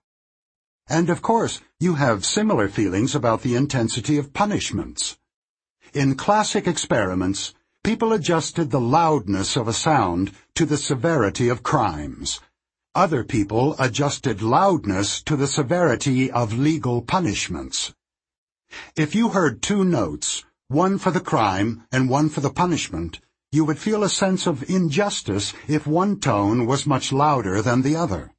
And 0.89 1.11
of 1.11 1.21
course, 1.21 1.61
you 1.81 1.95
have 1.95 2.25
similar 2.25 2.69
feelings 2.69 3.15
about 3.15 3.43
the 3.43 3.57
intensity 3.57 4.19
of 4.19 4.33
punishments. 4.33 5.19
In 5.93 6.15
classic 6.15 6.67
experiments, 6.67 7.55
people 7.83 8.13
adjusted 8.13 8.71
the 8.71 8.81
loudness 8.81 9.57
of 9.57 9.67
a 9.67 9.73
sound 9.73 10.33
to 10.55 10.65
the 10.65 10.77
severity 10.77 11.49
of 11.49 11.63
crimes. 11.63 12.41
Other 12.95 13.25
people 13.25 13.75
adjusted 13.79 14.43
loudness 14.43 15.23
to 15.23 15.37
the 15.37 15.47
severity 15.47 16.31
of 16.31 16.57
legal 16.57 17.03
punishments. 17.03 17.93
If 18.95 19.15
you 19.15 19.31
heard 19.31 19.63
two 19.63 19.85
notes, 19.85 20.45
one 20.69 20.99
for 20.99 21.11
the 21.11 21.21
crime 21.21 21.83
and 21.91 22.09
one 22.09 22.29
for 22.29 22.41
the 22.41 22.51
punishment, 22.51 23.21
you 23.53 23.65
would 23.65 23.79
feel 23.79 24.03
a 24.03 24.09
sense 24.09 24.47
of 24.47 24.69
injustice 24.71 25.53
if 25.69 25.87
one 25.87 26.21
tone 26.21 26.67
was 26.67 26.87
much 26.87 27.13
louder 27.13 27.61
than 27.61 27.83
the 27.83 27.97
other. 27.97 28.33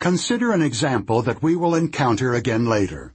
Consider 0.00 0.52
an 0.52 0.62
example 0.62 1.22
that 1.22 1.42
we 1.42 1.56
will 1.56 1.74
encounter 1.74 2.34
again 2.34 2.66
later. 2.66 3.14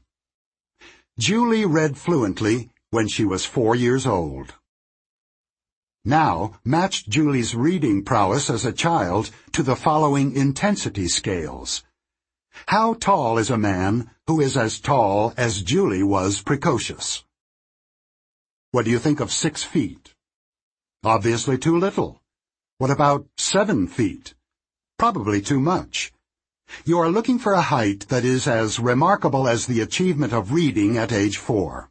Julie 1.20 1.66
read 1.66 1.98
fluently 1.98 2.70
when 2.90 3.08
she 3.08 3.24
was 3.24 3.45
four 3.45 3.76
years 3.76 4.08
old. 4.08 4.56
Now, 6.03 6.60
match 6.66 7.08
Julie's 7.08 7.53
reading 7.56 8.03
prowess 8.03 8.49
as 8.49 8.66
a 8.66 8.74
child 8.74 9.30
to 9.52 9.62
the 9.62 9.76
following 9.76 10.36
intensity 10.36 11.08
scales. 11.08 11.84
How 12.68 12.95
tall 12.95 13.38
is 13.38 13.52
a 13.52 13.58
man 13.58 14.10
who 14.26 14.41
is 14.41 14.58
as 14.58 14.80
tall 14.80 15.34
as 15.38 15.62
Julie 15.62 16.03
was 16.03 16.41
precocious? 16.41 17.24
What 18.72 18.86
do 18.86 18.91
you 18.91 18.99
think 18.99 19.20
of 19.20 19.32
six 19.32 19.64
feet? 19.64 20.16
Obviously 21.03 21.58
too 21.58 21.78
little. 21.78 22.22
What 22.80 22.90
about 22.90 23.28
seven 23.38 23.88
feet? 23.88 24.34
Probably 24.98 25.40
too 25.40 25.60
much. 25.60 26.12
You 26.85 26.99
are 26.99 27.10
looking 27.10 27.39
for 27.39 27.53
a 27.53 27.61
height 27.61 28.07
that 28.10 28.26
is 28.26 28.48
as 28.48 28.80
remarkable 28.80 29.48
as 29.48 29.65
the 29.65 29.81
achievement 29.81 30.34
of 30.34 30.52
reading 30.52 30.98
at 30.98 31.11
age 31.11 31.38
four. 31.38 31.89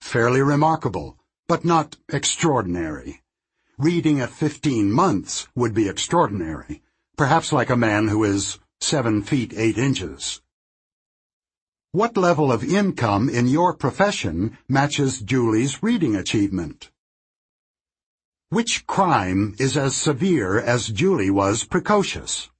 Fairly 0.00 0.42
remarkable, 0.42 1.18
but 1.48 1.64
not 1.64 1.96
extraordinary. 2.08 3.22
Reading 3.78 4.20
at 4.20 4.30
fifteen 4.30 4.90
months 4.90 5.48
would 5.54 5.74
be 5.74 5.88
extraordinary, 5.88 6.82
perhaps 7.16 7.52
like 7.52 7.70
a 7.70 7.76
man 7.76 8.08
who 8.08 8.24
is 8.24 8.58
seven 8.80 9.22
feet 9.22 9.52
eight 9.56 9.78
inches. 9.78 10.40
What 11.92 12.16
level 12.16 12.52
of 12.52 12.62
income 12.62 13.28
in 13.28 13.48
your 13.48 13.74
profession 13.74 14.58
matches 14.68 15.20
Julie's 15.20 15.82
reading 15.82 16.14
achievement? 16.14 16.90
Which 18.48 18.86
crime 18.86 19.54
is 19.58 19.76
as 19.76 19.96
severe 19.96 20.60
as 20.60 20.88
Julie 20.88 21.30
was 21.30 21.64
precocious? 21.64 22.50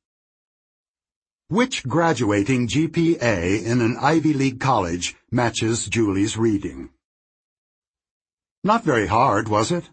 Which 1.48 1.86
graduating 1.86 2.66
GPA 2.66 3.64
in 3.64 3.80
an 3.80 3.96
Ivy 4.00 4.32
League 4.32 4.58
college 4.58 5.14
matches 5.30 5.86
Julie's 5.86 6.36
reading? 6.36 6.90
Not 8.64 8.82
very 8.82 9.06
hard, 9.06 9.46
was 9.46 9.70
it? 9.70 9.88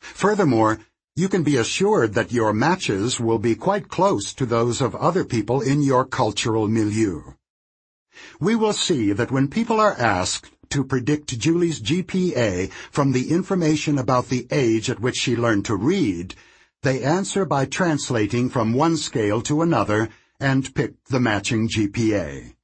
Furthermore, 0.00 0.78
you 1.14 1.28
can 1.28 1.42
be 1.42 1.58
assured 1.58 2.14
that 2.14 2.32
your 2.32 2.54
matches 2.54 3.20
will 3.20 3.38
be 3.38 3.54
quite 3.54 3.88
close 3.88 4.32
to 4.32 4.46
those 4.46 4.80
of 4.80 4.94
other 4.94 5.22
people 5.22 5.60
in 5.60 5.82
your 5.82 6.06
cultural 6.06 6.66
milieu. 6.66 7.34
We 8.40 8.54
will 8.54 8.72
see 8.72 9.12
that 9.12 9.30
when 9.30 9.48
people 9.48 9.78
are 9.78 10.00
asked 10.00 10.50
to 10.70 10.82
predict 10.82 11.38
Julie's 11.38 11.82
GPA 11.82 12.72
from 12.90 13.12
the 13.12 13.30
information 13.32 13.98
about 13.98 14.30
the 14.30 14.46
age 14.50 14.88
at 14.88 15.00
which 15.00 15.16
she 15.18 15.36
learned 15.36 15.66
to 15.66 15.76
read, 15.76 16.34
they 16.82 17.02
answer 17.02 17.44
by 17.44 17.66
translating 17.66 18.48
from 18.48 18.72
one 18.72 18.96
scale 18.96 19.42
to 19.42 19.60
another 19.60 20.08
and 20.40 20.74
pick 20.74 21.02
the 21.04 21.20
matching 21.20 21.68
GPA. 21.68 22.54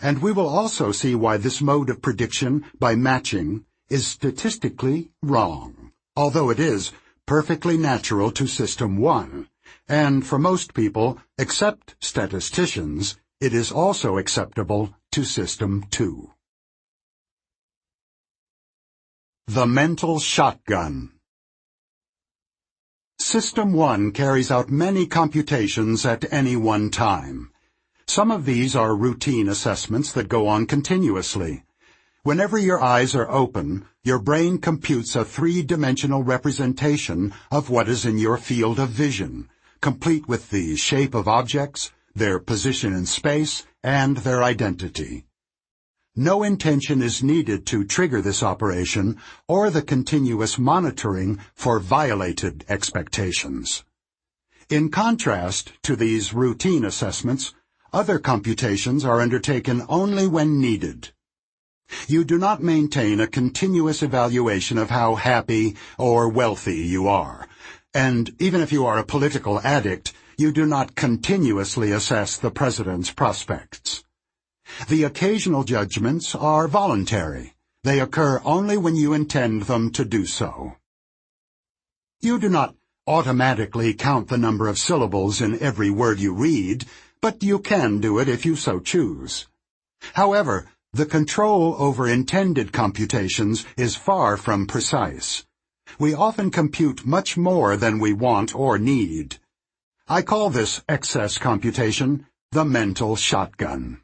And 0.00 0.22
we 0.22 0.32
will 0.32 0.48
also 0.48 0.92
see 0.92 1.14
why 1.14 1.36
this 1.36 1.60
mode 1.60 1.90
of 1.90 2.02
prediction 2.02 2.64
by 2.78 2.94
matching 2.94 3.64
is 3.88 4.06
statistically 4.06 5.10
wrong, 5.22 5.92
although 6.16 6.50
it 6.50 6.58
is 6.58 6.92
perfectly 7.26 7.76
natural 7.76 8.30
to 8.32 8.46
System 8.46 8.96
1, 8.96 9.48
and 9.88 10.26
for 10.26 10.38
most 10.38 10.74
people, 10.74 11.18
except 11.38 11.94
statisticians, 12.00 13.16
it 13.40 13.52
is 13.52 13.72
also 13.72 14.18
acceptable 14.18 14.94
to 15.10 15.24
System 15.24 15.84
2. 15.90 16.30
The 19.48 19.66
Mental 19.66 20.18
Shotgun 20.18 21.11
System 23.22 23.72
1 23.72 24.10
carries 24.10 24.50
out 24.50 24.68
many 24.68 25.06
computations 25.06 26.04
at 26.04 26.30
any 26.32 26.56
one 26.56 26.90
time. 26.90 27.52
Some 28.04 28.32
of 28.32 28.44
these 28.44 28.74
are 28.74 28.96
routine 28.96 29.48
assessments 29.48 30.10
that 30.12 30.28
go 30.28 30.48
on 30.48 30.66
continuously. 30.66 31.62
Whenever 32.24 32.58
your 32.58 32.82
eyes 32.82 33.14
are 33.14 33.30
open, 33.30 33.86
your 34.02 34.18
brain 34.18 34.58
computes 34.58 35.14
a 35.14 35.24
three-dimensional 35.24 36.24
representation 36.24 37.32
of 37.52 37.70
what 37.70 37.88
is 37.88 38.04
in 38.04 38.18
your 38.18 38.36
field 38.38 38.80
of 38.80 38.88
vision, 38.88 39.48
complete 39.80 40.26
with 40.26 40.50
the 40.50 40.74
shape 40.74 41.14
of 41.14 41.28
objects, 41.28 41.92
their 42.16 42.40
position 42.40 42.92
in 42.92 43.06
space, 43.06 43.64
and 43.84 44.18
their 44.18 44.42
identity. 44.42 45.26
No 46.16 46.42
intention 46.42 47.00
is 47.00 47.22
needed 47.22 47.64
to 47.68 47.84
trigger 47.84 48.20
this 48.20 48.42
operation 48.42 49.16
or 49.48 49.70
the 49.70 49.80
continuous 49.80 50.58
monitoring 50.58 51.40
for 51.54 51.80
violated 51.80 52.66
expectations. 52.68 53.82
In 54.68 54.90
contrast 54.90 55.72
to 55.84 55.96
these 55.96 56.34
routine 56.34 56.84
assessments, 56.84 57.54
other 57.94 58.18
computations 58.18 59.06
are 59.06 59.22
undertaken 59.22 59.86
only 59.88 60.26
when 60.26 60.60
needed. 60.60 61.12
You 62.06 62.24
do 62.24 62.36
not 62.36 62.62
maintain 62.62 63.18
a 63.18 63.26
continuous 63.26 64.02
evaluation 64.02 64.76
of 64.76 64.90
how 64.90 65.14
happy 65.14 65.76
or 65.96 66.28
wealthy 66.28 66.80
you 66.80 67.08
are. 67.08 67.48
And 67.94 68.34
even 68.38 68.60
if 68.60 68.70
you 68.70 68.84
are 68.84 68.98
a 68.98 69.04
political 69.04 69.60
addict, 69.60 70.12
you 70.36 70.52
do 70.52 70.66
not 70.66 70.94
continuously 70.94 71.90
assess 71.90 72.36
the 72.36 72.50
president's 72.50 73.10
prospects. 73.10 74.04
The 74.88 75.04
occasional 75.04 75.64
judgments 75.64 76.34
are 76.34 76.68
voluntary. 76.68 77.54
They 77.84 78.00
occur 78.00 78.40
only 78.44 78.76
when 78.76 78.96
you 78.96 79.12
intend 79.12 79.62
them 79.62 79.90
to 79.92 80.04
do 80.04 80.24
so. 80.24 80.76
You 82.20 82.38
do 82.38 82.48
not 82.48 82.74
automatically 83.06 83.92
count 83.94 84.28
the 84.28 84.38
number 84.38 84.68
of 84.68 84.78
syllables 84.78 85.40
in 85.40 85.60
every 85.60 85.90
word 85.90 86.20
you 86.20 86.32
read, 86.32 86.84
but 87.20 87.42
you 87.42 87.58
can 87.58 87.98
do 87.98 88.18
it 88.18 88.28
if 88.28 88.46
you 88.46 88.54
so 88.54 88.78
choose. 88.78 89.48
However, 90.14 90.66
the 90.92 91.06
control 91.06 91.74
over 91.78 92.06
intended 92.06 92.72
computations 92.72 93.64
is 93.76 93.96
far 93.96 94.36
from 94.36 94.66
precise. 94.66 95.44
We 95.98 96.14
often 96.14 96.50
compute 96.50 97.06
much 97.06 97.36
more 97.36 97.76
than 97.76 97.98
we 97.98 98.12
want 98.12 98.54
or 98.54 98.78
need. 98.78 99.38
I 100.08 100.22
call 100.22 100.50
this 100.50 100.82
excess 100.88 101.38
computation 101.38 102.26
the 102.52 102.64
mental 102.64 103.16
shotgun. 103.16 104.02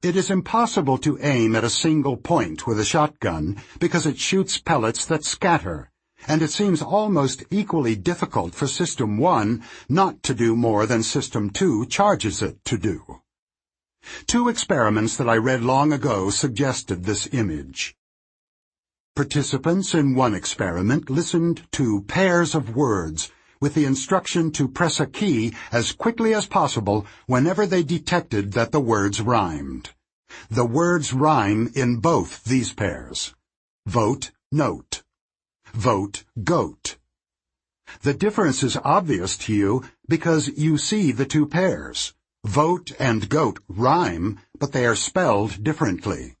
It 0.00 0.14
is 0.14 0.30
impossible 0.30 0.96
to 0.98 1.18
aim 1.20 1.56
at 1.56 1.64
a 1.64 1.70
single 1.70 2.16
point 2.16 2.68
with 2.68 2.78
a 2.78 2.84
shotgun 2.84 3.60
because 3.80 4.06
it 4.06 4.16
shoots 4.16 4.56
pellets 4.56 5.04
that 5.06 5.24
scatter, 5.24 5.90
and 6.28 6.40
it 6.40 6.52
seems 6.52 6.80
almost 6.80 7.42
equally 7.50 7.96
difficult 7.96 8.54
for 8.54 8.68
System 8.68 9.18
1 9.18 9.60
not 9.88 10.22
to 10.22 10.34
do 10.34 10.54
more 10.54 10.86
than 10.86 11.02
System 11.02 11.50
2 11.50 11.86
charges 11.86 12.42
it 12.42 12.64
to 12.66 12.78
do. 12.78 13.22
Two 14.28 14.48
experiments 14.48 15.16
that 15.16 15.28
I 15.28 15.36
read 15.36 15.62
long 15.62 15.92
ago 15.92 16.30
suggested 16.30 17.02
this 17.02 17.28
image. 17.32 17.96
Participants 19.16 19.94
in 19.94 20.14
one 20.14 20.32
experiment 20.32 21.10
listened 21.10 21.66
to 21.72 22.02
pairs 22.02 22.54
of 22.54 22.76
words 22.76 23.32
with 23.60 23.74
the 23.74 23.84
instruction 23.84 24.50
to 24.52 24.68
press 24.68 25.00
a 25.00 25.06
key 25.06 25.54
as 25.72 25.92
quickly 25.92 26.34
as 26.34 26.46
possible 26.46 27.06
whenever 27.26 27.66
they 27.66 27.82
detected 27.82 28.52
that 28.52 28.72
the 28.72 28.80
words 28.80 29.20
rhymed. 29.20 29.90
The 30.50 30.66
words 30.66 31.12
rhyme 31.12 31.70
in 31.74 31.96
both 31.96 32.44
these 32.44 32.72
pairs. 32.72 33.34
Vote, 33.86 34.30
note. 34.52 35.02
Vote, 35.72 36.24
goat. 36.44 36.96
The 38.02 38.14
difference 38.14 38.62
is 38.62 38.76
obvious 38.84 39.36
to 39.38 39.54
you 39.54 39.84
because 40.06 40.48
you 40.48 40.76
see 40.76 41.12
the 41.12 41.24
two 41.24 41.46
pairs. 41.46 42.14
Vote 42.44 42.92
and 42.98 43.28
goat 43.28 43.60
rhyme, 43.68 44.38
but 44.58 44.72
they 44.72 44.86
are 44.86 44.94
spelled 44.94 45.64
differently. 45.64 46.36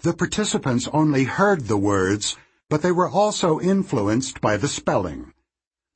The 0.00 0.14
participants 0.14 0.88
only 0.92 1.24
heard 1.24 1.68
the 1.68 1.76
words, 1.76 2.36
but 2.70 2.82
they 2.82 2.92
were 2.92 3.08
also 3.08 3.60
influenced 3.60 4.40
by 4.40 4.56
the 4.56 4.68
spelling. 4.68 5.32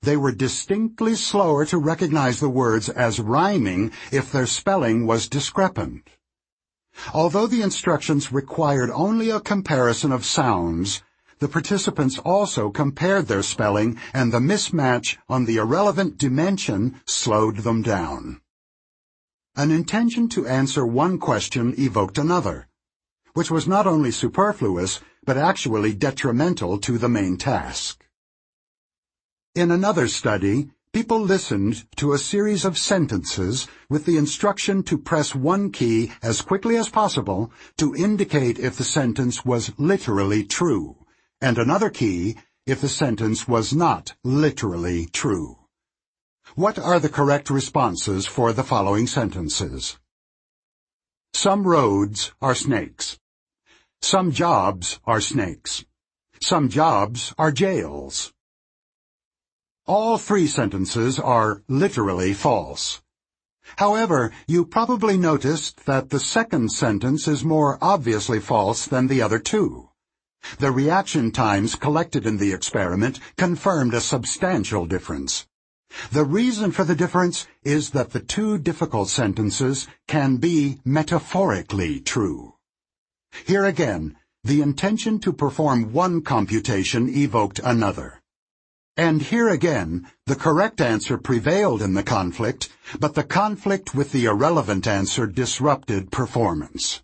They 0.06 0.16
were 0.16 0.30
distinctly 0.30 1.16
slower 1.16 1.66
to 1.66 1.78
recognize 1.78 2.38
the 2.38 2.48
words 2.48 2.88
as 2.88 3.18
rhyming 3.18 3.90
if 4.12 4.30
their 4.30 4.46
spelling 4.46 5.04
was 5.04 5.28
discrepant. 5.28 6.08
Although 7.12 7.48
the 7.48 7.60
instructions 7.60 8.30
required 8.30 8.88
only 8.90 9.30
a 9.30 9.40
comparison 9.40 10.12
of 10.12 10.24
sounds, 10.24 11.02
the 11.40 11.48
participants 11.48 12.20
also 12.20 12.70
compared 12.70 13.26
their 13.26 13.42
spelling 13.42 13.98
and 14.14 14.32
the 14.32 14.38
mismatch 14.38 15.16
on 15.28 15.44
the 15.44 15.56
irrelevant 15.56 16.18
dimension 16.18 17.00
slowed 17.04 17.64
them 17.64 17.82
down. 17.82 18.40
An 19.56 19.72
intention 19.72 20.28
to 20.28 20.46
answer 20.46 20.86
one 20.86 21.18
question 21.18 21.74
evoked 21.76 22.16
another, 22.16 22.68
which 23.34 23.50
was 23.50 23.66
not 23.66 23.88
only 23.88 24.12
superfluous, 24.12 25.00
but 25.24 25.36
actually 25.36 25.94
detrimental 25.94 26.78
to 26.78 26.96
the 26.96 27.08
main 27.08 27.36
task. 27.36 28.05
In 29.56 29.70
another 29.70 30.06
study, 30.06 30.68
people 30.92 31.18
listened 31.18 31.86
to 31.96 32.12
a 32.12 32.18
series 32.18 32.66
of 32.66 32.76
sentences 32.76 33.66
with 33.88 34.04
the 34.04 34.18
instruction 34.18 34.82
to 34.82 34.98
press 34.98 35.34
one 35.34 35.72
key 35.72 36.12
as 36.22 36.42
quickly 36.42 36.76
as 36.76 36.90
possible 36.90 37.50
to 37.78 37.94
indicate 37.94 38.58
if 38.58 38.76
the 38.76 38.84
sentence 38.84 39.46
was 39.46 39.72
literally 39.78 40.44
true, 40.44 41.06
and 41.40 41.56
another 41.56 41.88
key 41.88 42.36
if 42.66 42.82
the 42.82 42.88
sentence 42.90 43.48
was 43.48 43.72
not 43.72 44.14
literally 44.22 45.06
true. 45.06 45.56
What 46.54 46.78
are 46.78 47.00
the 47.00 47.08
correct 47.08 47.48
responses 47.48 48.26
for 48.26 48.52
the 48.52 48.62
following 48.62 49.06
sentences? 49.06 49.96
Some 51.32 51.66
roads 51.66 52.30
are 52.42 52.54
snakes. 52.54 53.18
Some 54.02 54.32
jobs 54.32 55.00
are 55.06 55.22
snakes. 55.22 55.86
Some 56.42 56.68
jobs 56.68 57.32
are 57.38 57.50
jails. 57.50 58.34
All 59.86 60.18
three 60.18 60.48
sentences 60.48 61.20
are 61.20 61.62
literally 61.68 62.34
false. 62.34 63.02
However, 63.76 64.32
you 64.48 64.64
probably 64.64 65.16
noticed 65.16 65.86
that 65.86 66.10
the 66.10 66.18
second 66.18 66.72
sentence 66.72 67.28
is 67.28 67.44
more 67.44 67.78
obviously 67.80 68.40
false 68.40 68.84
than 68.84 69.06
the 69.06 69.22
other 69.22 69.38
two. 69.38 69.90
The 70.58 70.72
reaction 70.72 71.30
times 71.30 71.76
collected 71.76 72.26
in 72.26 72.38
the 72.38 72.52
experiment 72.52 73.20
confirmed 73.36 73.94
a 73.94 74.00
substantial 74.00 74.86
difference. 74.86 75.46
The 76.10 76.24
reason 76.24 76.72
for 76.72 76.82
the 76.82 76.96
difference 76.96 77.46
is 77.62 77.90
that 77.90 78.10
the 78.10 78.20
two 78.20 78.58
difficult 78.58 79.08
sentences 79.08 79.86
can 80.08 80.38
be 80.38 80.80
metaphorically 80.84 82.00
true. 82.00 82.54
Here 83.46 83.64
again, 83.64 84.16
the 84.42 84.62
intention 84.62 85.20
to 85.20 85.32
perform 85.32 85.92
one 85.92 86.22
computation 86.22 87.08
evoked 87.08 87.60
another. 87.60 88.20
And 88.97 89.20
here 89.20 89.48
again, 89.48 90.10
the 90.24 90.36
correct 90.36 90.81
answer 90.81 91.18
prevailed 91.18 91.82
in 91.82 91.93
the 91.93 92.02
conflict, 92.02 92.70
but 92.98 93.14
the 93.14 93.24
conflict 93.24 93.94
with 93.94 94.12
the 94.12 94.24
irrelevant 94.24 94.86
answer 94.86 95.27
disrupted 95.27 96.10
performance. 96.10 97.02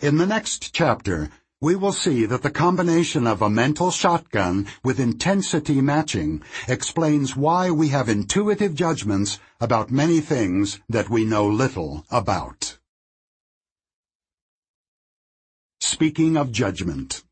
In 0.00 0.18
the 0.18 0.26
next 0.26 0.74
chapter, 0.74 1.30
we 1.58 1.74
will 1.74 1.92
see 1.92 2.26
that 2.26 2.42
the 2.42 2.50
combination 2.50 3.26
of 3.26 3.40
a 3.40 3.48
mental 3.48 3.90
shotgun 3.90 4.66
with 4.82 5.00
intensity 5.00 5.80
matching 5.80 6.42
explains 6.68 7.34
why 7.34 7.70
we 7.70 7.88
have 7.88 8.10
intuitive 8.10 8.74
judgments 8.74 9.38
about 9.62 9.90
many 9.90 10.20
things 10.20 10.80
that 10.90 11.08
we 11.08 11.24
know 11.24 11.46
little 11.46 12.04
about. 12.10 12.76
Speaking 15.80 16.36
of 16.36 16.52
judgment. 16.52 17.24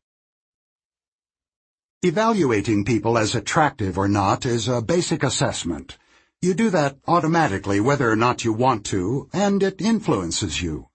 Evaluating 2.05 2.83
people 2.83 3.17
as 3.17 3.33
attractive 3.33 3.97
or 3.97 4.09
not 4.09 4.45
is 4.45 4.67
a 4.67 4.81
basic 4.81 5.23
assessment. 5.23 5.97
You 6.41 6.53
do 6.53 6.69
that 6.69 6.97
automatically 7.07 7.79
whether 7.79 8.11
or 8.11 8.17
not 8.17 8.43
you 8.43 8.51
want 8.51 8.85
to, 8.87 9.29
and 9.31 9.63
it 9.63 9.79
influences 9.79 10.61
you. 10.61 10.89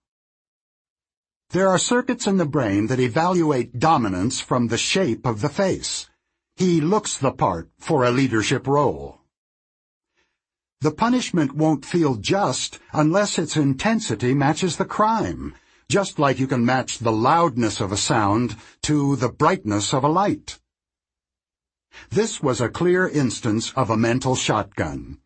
There 1.49 1.67
are 1.67 1.79
circuits 1.79 2.27
in 2.27 2.37
the 2.37 2.45
brain 2.45 2.89
that 2.89 3.01
evaluate 3.01 3.79
dominance 3.79 4.41
from 4.41 4.69
the 4.69 4.77
shape 4.77 5.25
of 5.25 5.41
the 5.41 5.49
face. 5.49 6.11
He 6.57 6.79
looks 6.79 7.17
the 7.17 7.33
part 7.33 7.71
for 7.79 8.05
a 8.05 8.11
leadership 8.11 8.67
role. 8.67 9.23
The 10.83 10.91
punishment 10.91 11.55
won't 11.55 11.87
feel 11.87 12.17
just 12.17 12.81
unless 12.93 13.39
its 13.39 13.57
intensity 13.57 14.35
matches 14.35 14.77
the 14.77 14.85
crime, 14.85 15.55
just 15.89 16.19
like 16.19 16.39
you 16.39 16.47
can 16.47 16.67
match 16.67 16.99
the 16.99 17.13
loudness 17.13 17.81
of 17.81 17.93
a 17.93 17.97
sound 17.97 18.57
to 18.83 19.17
the 19.17 19.31
brightness 19.31 19.95
of 19.95 20.05
a 20.05 20.09
light. 20.09 20.59
This 22.11 22.43
was 22.43 22.61
a 22.61 22.69
clear 22.69 23.09
instance 23.09 23.73
of 23.75 23.91
a 23.91 23.97
mental 23.97 24.35
shotgun. 24.35 25.19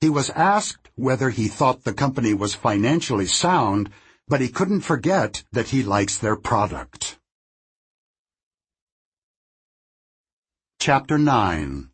He 0.00 0.08
was 0.08 0.30
asked 0.30 0.88
whether 0.94 1.30
he 1.30 1.48
thought 1.48 1.84
the 1.84 1.92
company 1.92 2.34
was 2.34 2.54
financially 2.54 3.26
sound 3.26 3.90
but 4.30 4.40
he 4.40 4.48
couldn't 4.48 4.82
forget 4.82 5.42
that 5.50 5.70
he 5.70 5.82
likes 5.82 6.16
their 6.16 6.36
product. 6.36 7.18
Chapter 10.78 11.18
9 11.18 11.90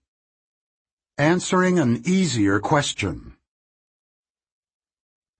Answering 1.17 1.79
an 1.79 2.03
Easier 2.05 2.61
Question 2.61 3.37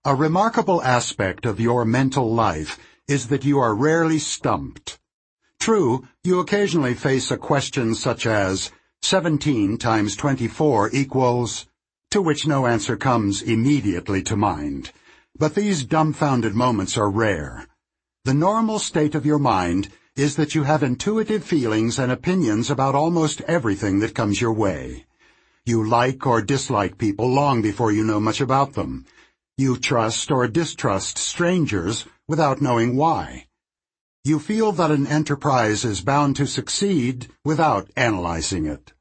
A 0.07 0.15
remarkable 0.15 0.83
aspect 0.83 1.45
of 1.45 1.61
your 1.61 1.85
mental 1.85 2.33
life 2.33 2.79
is 3.07 3.29
that 3.29 3.45
you 3.45 3.59
are 3.59 3.75
rarely 3.75 4.19
stumped. 4.19 4.99
True, 5.61 6.09
you 6.25 6.41
occasionally 6.41 6.95
face 6.95 7.31
a 7.31 7.37
question 7.37 7.95
such 7.95 8.25
as, 8.27 8.73
17 9.03 9.79
times 9.79 10.17
24 10.17 10.91
equals, 10.93 11.67
to 12.11 12.21
which 12.21 12.47
no 12.47 12.67
answer 12.67 12.97
comes 12.97 13.43
immediately 13.43 14.23
to 14.23 14.37
mind. 14.37 14.93
But 15.39 15.55
these 15.55 15.85
dumbfounded 15.85 16.55
moments 16.55 16.97
are 16.97 17.11
rare. 17.11 17.67
The 18.25 18.35
normal 18.35 18.79
state 18.79 19.15
of 19.15 19.27
your 19.27 19.39
mind 19.39 19.89
is 20.17 20.37
that 20.37 20.55
you 20.55 20.65
have 20.65 20.83
intuitive 20.83 21.45
feelings 21.45 21.99
and 21.99 22.11
opinions 22.11 22.71
about 22.71 22.95
almost 22.95 23.43
everything 23.43 24.01
that 24.01 24.15
comes 24.15 24.41
your 24.41 24.53
way. 24.53 25.05
You 25.67 25.87
like 25.87 26.27
or 26.27 26.41
dislike 26.43 26.97
people 26.97 27.29
long 27.29 27.61
before 27.61 27.93
you 27.93 28.03
know 28.03 28.19
much 28.19 28.41
about 28.41 28.73
them. 28.73 29.05
You 29.59 29.77
trust 29.77 30.31
or 30.31 30.49
distrust 30.49 31.19
strangers 31.19 32.07
without 32.29 32.63
knowing 32.63 32.97
why. 32.97 33.46
You 34.27 34.41
feel 34.41 34.73
that 34.73 34.91
an 34.91 35.07
enterprise 35.07 35.85
is 35.85 36.01
bound 36.01 36.35
to 36.35 36.49
succeed 36.49 37.29
without 37.45 37.89
analyzing 37.95 38.67
it. 38.67 38.93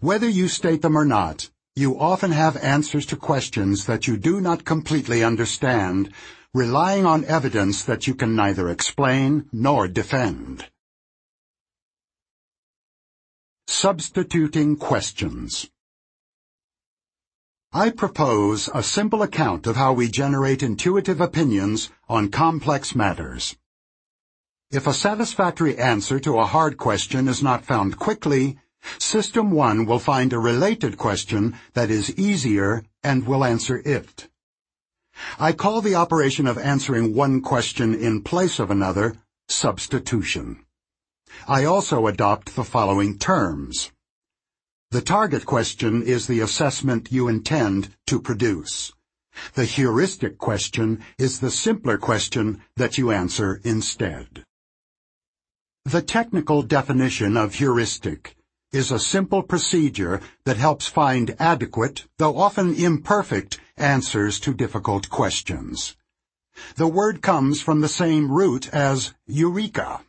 Whether 0.00 0.28
you 0.28 0.48
state 0.48 0.82
them 0.82 0.98
or 0.98 1.04
not, 1.04 1.48
you 1.76 1.96
often 1.96 2.32
have 2.32 2.56
answers 2.56 3.06
to 3.06 3.16
questions 3.16 3.86
that 3.86 4.08
you 4.08 4.16
do 4.16 4.40
not 4.40 4.64
completely 4.64 5.22
understand, 5.22 6.12
relying 6.52 7.06
on 7.06 7.24
evidence 7.26 7.84
that 7.84 8.08
you 8.08 8.14
can 8.16 8.34
neither 8.34 8.68
explain 8.68 9.48
nor 9.52 9.86
defend. 9.86 10.66
Substituting 13.68 14.74
questions. 14.78 15.70
I 17.72 17.90
propose 17.90 18.68
a 18.74 18.82
simple 18.82 19.22
account 19.22 19.68
of 19.68 19.76
how 19.76 19.92
we 19.92 20.08
generate 20.08 20.64
intuitive 20.64 21.20
opinions 21.20 21.88
on 22.08 22.30
complex 22.30 22.96
matters. 22.96 23.54
If 24.72 24.86
a 24.86 24.94
satisfactory 24.94 25.76
answer 25.76 26.20
to 26.20 26.38
a 26.38 26.46
hard 26.46 26.76
question 26.76 27.26
is 27.26 27.42
not 27.42 27.64
found 27.64 27.98
quickly, 27.98 28.56
System 29.00 29.50
1 29.50 29.84
will 29.84 29.98
find 29.98 30.32
a 30.32 30.38
related 30.38 30.96
question 30.96 31.56
that 31.74 31.90
is 31.90 32.16
easier 32.16 32.84
and 33.02 33.26
will 33.26 33.44
answer 33.44 33.82
it. 33.84 34.28
I 35.40 35.50
call 35.50 35.80
the 35.80 35.96
operation 35.96 36.46
of 36.46 36.56
answering 36.56 37.16
one 37.16 37.40
question 37.40 37.96
in 37.96 38.22
place 38.22 38.60
of 38.60 38.70
another 38.70 39.16
substitution. 39.48 40.64
I 41.48 41.64
also 41.64 42.06
adopt 42.06 42.54
the 42.54 42.62
following 42.62 43.18
terms. 43.18 43.90
The 44.92 45.02
target 45.02 45.46
question 45.46 46.00
is 46.00 46.28
the 46.28 46.38
assessment 46.38 47.10
you 47.10 47.26
intend 47.26 47.92
to 48.06 48.20
produce. 48.20 48.92
The 49.54 49.64
heuristic 49.64 50.38
question 50.38 51.02
is 51.18 51.40
the 51.40 51.50
simpler 51.50 51.98
question 51.98 52.62
that 52.76 52.98
you 52.98 53.10
answer 53.10 53.60
instead. 53.64 54.44
The 55.90 56.02
technical 56.02 56.62
definition 56.62 57.36
of 57.36 57.54
heuristic 57.54 58.36
is 58.70 58.92
a 58.92 59.00
simple 59.00 59.42
procedure 59.42 60.20
that 60.44 60.56
helps 60.56 60.86
find 60.86 61.34
adequate, 61.40 62.06
though 62.16 62.38
often 62.38 62.74
imperfect, 62.74 63.58
answers 63.76 64.38
to 64.40 64.54
difficult 64.54 65.10
questions. 65.10 65.96
The 66.76 66.86
word 66.86 67.22
comes 67.22 67.60
from 67.60 67.80
the 67.80 67.88
same 67.88 68.30
root 68.30 68.72
as 68.72 69.14
eureka. 69.26 70.02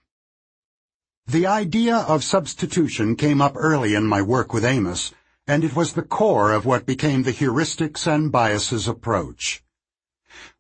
The 1.26 1.48
idea 1.48 1.96
of 1.96 2.24
substitution 2.24 3.16
came 3.16 3.42
up 3.42 3.54
early 3.56 3.96
in 3.96 4.06
my 4.06 4.22
work 4.22 4.54
with 4.54 4.64
Amos, 4.64 5.16
and 5.48 5.64
it 5.64 5.76
was 5.76 5.94
the 5.94 6.04
core 6.04 6.52
of 6.52 6.64
what 6.64 6.86
became 6.86 7.24
the 7.24 7.34
heuristics 7.34 8.06
and 8.06 8.32
biases 8.32 8.88
approach. 8.88 9.64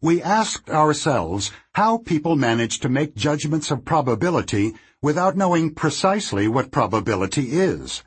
We 0.01 0.19
asked 0.19 0.71
ourselves 0.71 1.51
how 1.73 1.99
people 1.99 2.35
manage 2.35 2.79
to 2.79 2.89
make 2.89 3.15
judgments 3.15 3.69
of 3.69 3.85
probability 3.85 4.73
without 5.01 5.35
knowing 5.35 5.73
precisely 5.73 6.47
what 6.47 6.71
probability 6.71 7.51
is. 7.51 8.03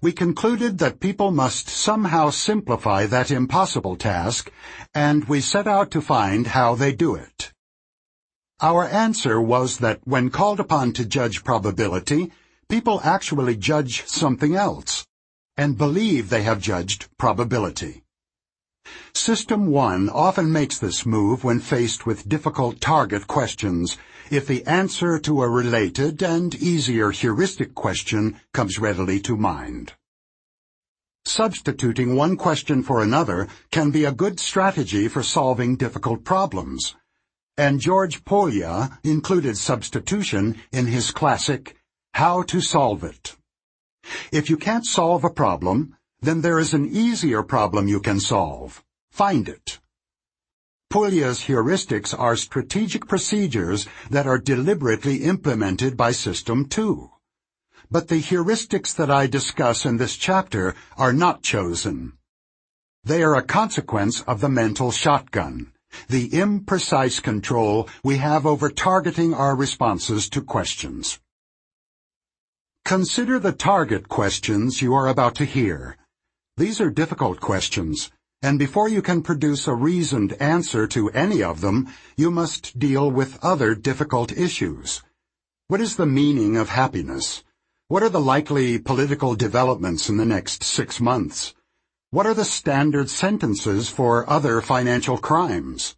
We 0.00 0.12
concluded 0.12 0.78
that 0.78 1.00
people 1.00 1.30
must 1.30 1.68
somehow 1.68 2.30
simplify 2.30 3.06
that 3.06 3.30
impossible 3.30 3.96
task, 3.96 4.50
and 4.94 5.24
we 5.24 5.40
set 5.40 5.66
out 5.66 5.90
to 5.92 6.00
find 6.00 6.48
how 6.48 6.74
they 6.74 6.92
do 6.92 7.14
it. 7.14 7.52
Our 8.60 8.84
answer 8.84 9.40
was 9.40 9.78
that 9.78 10.00
when 10.04 10.30
called 10.30 10.60
upon 10.60 10.92
to 10.92 11.04
judge 11.04 11.42
probability, 11.42 12.30
people 12.68 13.00
actually 13.02 13.56
judge 13.56 14.06
something 14.06 14.54
else, 14.54 15.06
and 15.56 15.76
believe 15.76 16.30
they 16.30 16.42
have 16.42 16.60
judged 16.60 17.08
probability. 17.18 18.04
System 19.14 19.66
1 19.66 20.08
often 20.08 20.52
makes 20.52 20.78
this 20.78 21.04
move 21.04 21.44
when 21.44 21.60
faced 21.60 22.06
with 22.06 22.28
difficult 22.28 22.80
target 22.80 23.26
questions 23.26 23.98
if 24.32 24.46
the 24.46 24.66
answer 24.66 25.18
to 25.18 25.42
a 25.42 25.48
related 25.48 26.22
and 26.22 26.54
easier 26.54 27.10
heuristic 27.10 27.74
question 27.74 28.40
comes 28.54 28.78
readily 28.78 29.20
to 29.20 29.36
mind. 29.36 29.92
Substituting 31.26 32.16
one 32.16 32.38
question 32.38 32.82
for 32.82 33.02
another 33.02 33.46
can 33.70 33.90
be 33.90 34.06
a 34.06 34.10
good 34.10 34.40
strategy 34.40 35.06
for 35.06 35.22
solving 35.22 35.76
difficult 35.76 36.24
problems, 36.24 36.96
and 37.58 37.78
George 37.78 38.24
Polya 38.24 38.98
included 39.04 39.58
substitution 39.58 40.56
in 40.72 40.86
his 40.86 41.10
classic 41.10 41.76
How 42.14 42.42
to 42.44 42.62
Solve 42.62 43.04
It. 43.04 43.36
If 44.32 44.48
you 44.48 44.56
can't 44.56 44.86
solve 44.86 45.24
a 45.24 45.30
problem, 45.30 45.94
then 46.22 46.40
there 46.40 46.58
is 46.58 46.72
an 46.72 46.88
easier 46.88 47.42
problem 47.42 47.86
you 47.86 48.00
can 48.00 48.18
solve. 48.18 48.82
Find 49.10 49.46
it. 49.46 49.78
Polya's 50.92 51.40
heuristics 51.40 52.12
are 52.18 52.36
strategic 52.36 53.08
procedures 53.08 53.88
that 54.10 54.26
are 54.26 54.36
deliberately 54.36 55.24
implemented 55.24 55.96
by 55.96 56.12
System 56.12 56.66
2. 56.66 57.10
But 57.90 58.08
the 58.08 58.20
heuristics 58.20 58.94
that 58.96 59.10
I 59.10 59.26
discuss 59.26 59.86
in 59.86 59.96
this 59.96 60.18
chapter 60.18 60.74
are 60.98 61.14
not 61.14 61.42
chosen. 61.42 62.12
They 63.04 63.22
are 63.22 63.36
a 63.36 63.42
consequence 63.42 64.20
of 64.24 64.42
the 64.42 64.50
mental 64.50 64.90
shotgun, 64.90 65.72
the 66.10 66.28
imprecise 66.28 67.22
control 67.22 67.88
we 68.04 68.18
have 68.18 68.44
over 68.44 68.68
targeting 68.68 69.32
our 69.32 69.56
responses 69.56 70.28
to 70.28 70.42
questions. 70.42 71.20
Consider 72.84 73.38
the 73.38 73.52
target 73.52 74.10
questions 74.10 74.82
you 74.82 74.92
are 74.92 75.08
about 75.08 75.36
to 75.36 75.46
hear. 75.46 75.96
These 76.58 76.82
are 76.82 76.90
difficult 76.90 77.40
questions, 77.40 78.10
and 78.42 78.58
before 78.58 78.88
you 78.88 79.00
can 79.00 79.22
produce 79.22 79.68
a 79.68 79.74
reasoned 79.74 80.32
answer 80.40 80.88
to 80.88 81.10
any 81.10 81.42
of 81.42 81.60
them, 81.60 81.88
you 82.16 82.30
must 82.30 82.76
deal 82.76 83.08
with 83.08 83.38
other 83.42 83.74
difficult 83.76 84.36
issues. 84.36 85.02
What 85.68 85.80
is 85.80 85.94
the 85.94 86.06
meaning 86.06 86.56
of 86.56 86.68
happiness? 86.68 87.44
What 87.86 88.02
are 88.02 88.08
the 88.08 88.20
likely 88.20 88.78
political 88.78 89.36
developments 89.36 90.08
in 90.08 90.16
the 90.16 90.26
next 90.26 90.64
six 90.64 91.00
months? 91.00 91.54
What 92.10 92.26
are 92.26 92.34
the 92.34 92.44
standard 92.44 93.08
sentences 93.08 93.88
for 93.88 94.28
other 94.28 94.60
financial 94.60 95.18
crimes? 95.18 95.94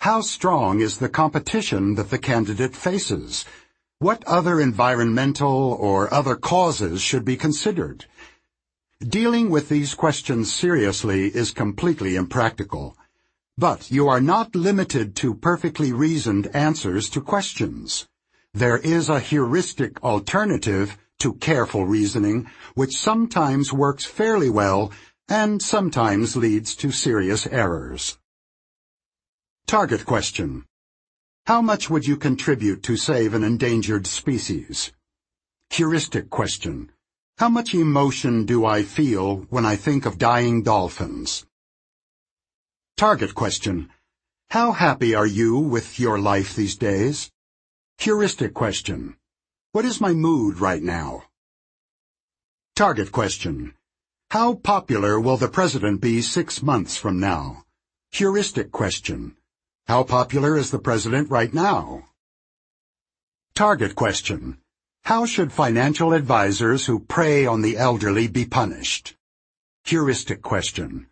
How 0.00 0.20
strong 0.20 0.80
is 0.80 0.98
the 0.98 1.08
competition 1.08 1.94
that 1.94 2.10
the 2.10 2.18
candidate 2.18 2.74
faces? 2.74 3.44
What 4.00 4.24
other 4.24 4.60
environmental 4.60 5.72
or 5.72 6.12
other 6.12 6.36
causes 6.36 7.00
should 7.00 7.24
be 7.24 7.36
considered? 7.36 8.06
Dealing 9.06 9.48
with 9.48 9.68
these 9.68 9.94
questions 9.94 10.52
seriously 10.52 11.28
is 11.28 11.52
completely 11.52 12.16
impractical. 12.16 12.96
But 13.56 13.92
you 13.92 14.08
are 14.08 14.20
not 14.20 14.56
limited 14.56 15.14
to 15.16 15.34
perfectly 15.34 15.92
reasoned 15.92 16.48
answers 16.48 17.08
to 17.10 17.20
questions. 17.20 18.08
There 18.54 18.78
is 18.78 19.08
a 19.08 19.20
heuristic 19.20 20.02
alternative 20.02 20.98
to 21.20 21.34
careful 21.34 21.86
reasoning, 21.86 22.50
which 22.74 22.96
sometimes 22.96 23.72
works 23.72 24.04
fairly 24.04 24.50
well 24.50 24.90
and 25.28 25.62
sometimes 25.62 26.34
leads 26.34 26.74
to 26.76 26.90
serious 26.90 27.46
errors. 27.46 28.18
Target 29.68 30.06
question. 30.06 30.64
How 31.46 31.62
much 31.62 31.88
would 31.88 32.04
you 32.04 32.16
contribute 32.16 32.82
to 32.82 32.96
save 32.96 33.32
an 33.32 33.44
endangered 33.44 34.08
species? 34.08 34.92
Heuristic 35.70 36.30
question. 36.30 36.90
How 37.38 37.48
much 37.48 37.72
emotion 37.72 38.46
do 38.46 38.66
I 38.66 38.82
feel 38.82 39.46
when 39.48 39.64
I 39.64 39.76
think 39.76 40.06
of 40.06 40.18
dying 40.18 40.64
dolphins? 40.64 41.46
Target 42.96 43.32
question. 43.32 43.90
How 44.50 44.72
happy 44.72 45.14
are 45.14 45.24
you 45.24 45.56
with 45.56 46.00
your 46.00 46.18
life 46.18 46.56
these 46.56 46.74
days? 46.74 47.30
Heuristic 47.98 48.54
question. 48.54 49.14
What 49.70 49.84
is 49.84 50.00
my 50.00 50.12
mood 50.12 50.58
right 50.58 50.82
now? 50.82 51.26
Target 52.74 53.12
question. 53.12 53.74
How 54.32 54.54
popular 54.54 55.20
will 55.20 55.36
the 55.36 55.46
president 55.46 56.00
be 56.00 56.20
six 56.22 56.60
months 56.60 56.96
from 56.96 57.20
now? 57.20 57.62
Heuristic 58.10 58.72
question. 58.72 59.36
How 59.86 60.02
popular 60.02 60.56
is 60.56 60.72
the 60.72 60.80
president 60.80 61.30
right 61.30 61.54
now? 61.54 62.08
Target 63.54 63.94
question. 63.94 64.58
How 65.08 65.24
should 65.24 65.54
financial 65.54 66.12
advisors 66.12 66.84
who 66.84 67.00
prey 67.00 67.46
on 67.46 67.62
the 67.62 67.78
elderly 67.78 68.28
be 68.28 68.44
punished? 68.44 69.16
Heuristic 69.84 70.42
question. 70.42 71.06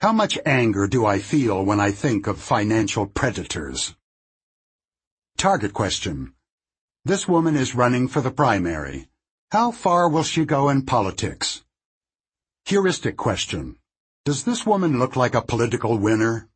How 0.00 0.12
much 0.12 0.38
anger 0.46 0.86
do 0.86 1.04
I 1.04 1.18
feel 1.18 1.64
when 1.64 1.80
I 1.80 1.90
think 1.90 2.28
of 2.28 2.40
financial 2.40 3.06
predators? 3.06 3.96
Target 5.36 5.72
question. 5.72 6.34
This 7.04 7.26
woman 7.26 7.56
is 7.56 7.74
running 7.74 8.06
for 8.06 8.20
the 8.20 8.30
primary. 8.30 9.08
How 9.50 9.72
far 9.72 10.08
will 10.08 10.22
she 10.22 10.44
go 10.44 10.68
in 10.68 10.86
politics? 10.86 11.64
Heuristic 12.66 13.16
question. 13.16 13.78
Does 14.24 14.44
this 14.44 14.64
woman 14.64 15.00
look 15.00 15.16
like 15.16 15.34
a 15.34 15.42
political 15.42 15.98
winner? 15.98 16.48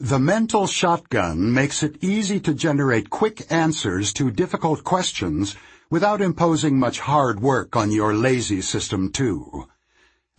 The 0.00 0.20
mental 0.20 0.68
shotgun 0.68 1.52
makes 1.52 1.82
it 1.82 1.96
easy 2.00 2.38
to 2.40 2.54
generate 2.54 3.10
quick 3.10 3.44
answers 3.50 4.12
to 4.12 4.30
difficult 4.30 4.84
questions 4.84 5.56
without 5.90 6.22
imposing 6.22 6.78
much 6.78 7.00
hard 7.00 7.40
work 7.40 7.74
on 7.74 7.90
your 7.90 8.14
lazy 8.14 8.60
System 8.60 9.10
2. 9.10 9.66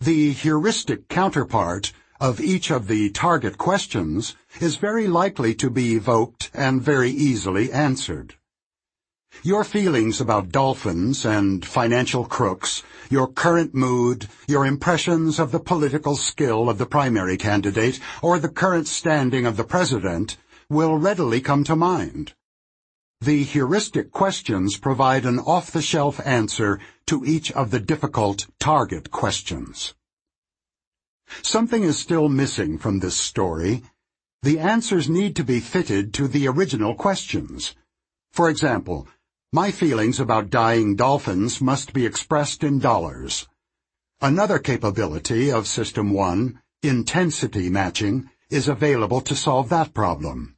The 0.00 0.32
heuristic 0.32 1.08
counterpart 1.08 1.92
of 2.18 2.40
each 2.40 2.70
of 2.70 2.88
the 2.88 3.10
target 3.10 3.58
questions 3.58 4.34
is 4.62 4.76
very 4.76 5.06
likely 5.06 5.54
to 5.56 5.68
be 5.68 5.94
evoked 5.94 6.50
and 6.54 6.80
very 6.80 7.10
easily 7.10 7.70
answered. 7.70 8.36
Your 9.42 9.64
feelings 9.64 10.20
about 10.20 10.52
dolphins 10.52 11.24
and 11.24 11.64
financial 11.64 12.26
crooks, 12.26 12.82
your 13.08 13.26
current 13.26 13.74
mood, 13.74 14.28
your 14.46 14.66
impressions 14.66 15.38
of 15.38 15.50
the 15.50 15.58
political 15.58 16.14
skill 16.14 16.68
of 16.68 16.76
the 16.76 16.84
primary 16.84 17.38
candidate, 17.38 18.00
or 18.20 18.38
the 18.38 18.50
current 18.50 18.86
standing 18.86 19.46
of 19.46 19.56
the 19.56 19.64
president 19.64 20.36
will 20.68 20.98
readily 20.98 21.40
come 21.40 21.64
to 21.64 21.74
mind. 21.74 22.34
The 23.22 23.42
heuristic 23.42 24.12
questions 24.12 24.76
provide 24.76 25.24
an 25.24 25.38
off-the-shelf 25.38 26.20
answer 26.26 26.78
to 27.06 27.24
each 27.24 27.50
of 27.52 27.70
the 27.70 27.80
difficult 27.80 28.46
target 28.58 29.10
questions. 29.10 29.94
Something 31.40 31.82
is 31.82 31.98
still 31.98 32.28
missing 32.28 32.76
from 32.76 32.98
this 32.98 33.16
story. 33.16 33.84
The 34.42 34.58
answers 34.58 35.08
need 35.08 35.34
to 35.36 35.44
be 35.44 35.60
fitted 35.60 36.12
to 36.14 36.28
the 36.28 36.46
original 36.46 36.94
questions. 36.94 37.74
For 38.32 38.50
example, 38.50 39.08
my 39.52 39.72
feelings 39.72 40.20
about 40.20 40.48
dying 40.48 40.94
dolphins 40.94 41.60
must 41.60 41.92
be 41.92 42.06
expressed 42.06 42.62
in 42.62 42.78
dollars. 42.78 43.48
Another 44.20 44.60
capability 44.60 45.50
of 45.50 45.66
System 45.66 46.12
1, 46.12 46.60
intensity 46.84 47.68
matching, 47.68 48.30
is 48.48 48.68
available 48.68 49.20
to 49.20 49.34
solve 49.34 49.68
that 49.68 49.92
problem. 49.92 50.54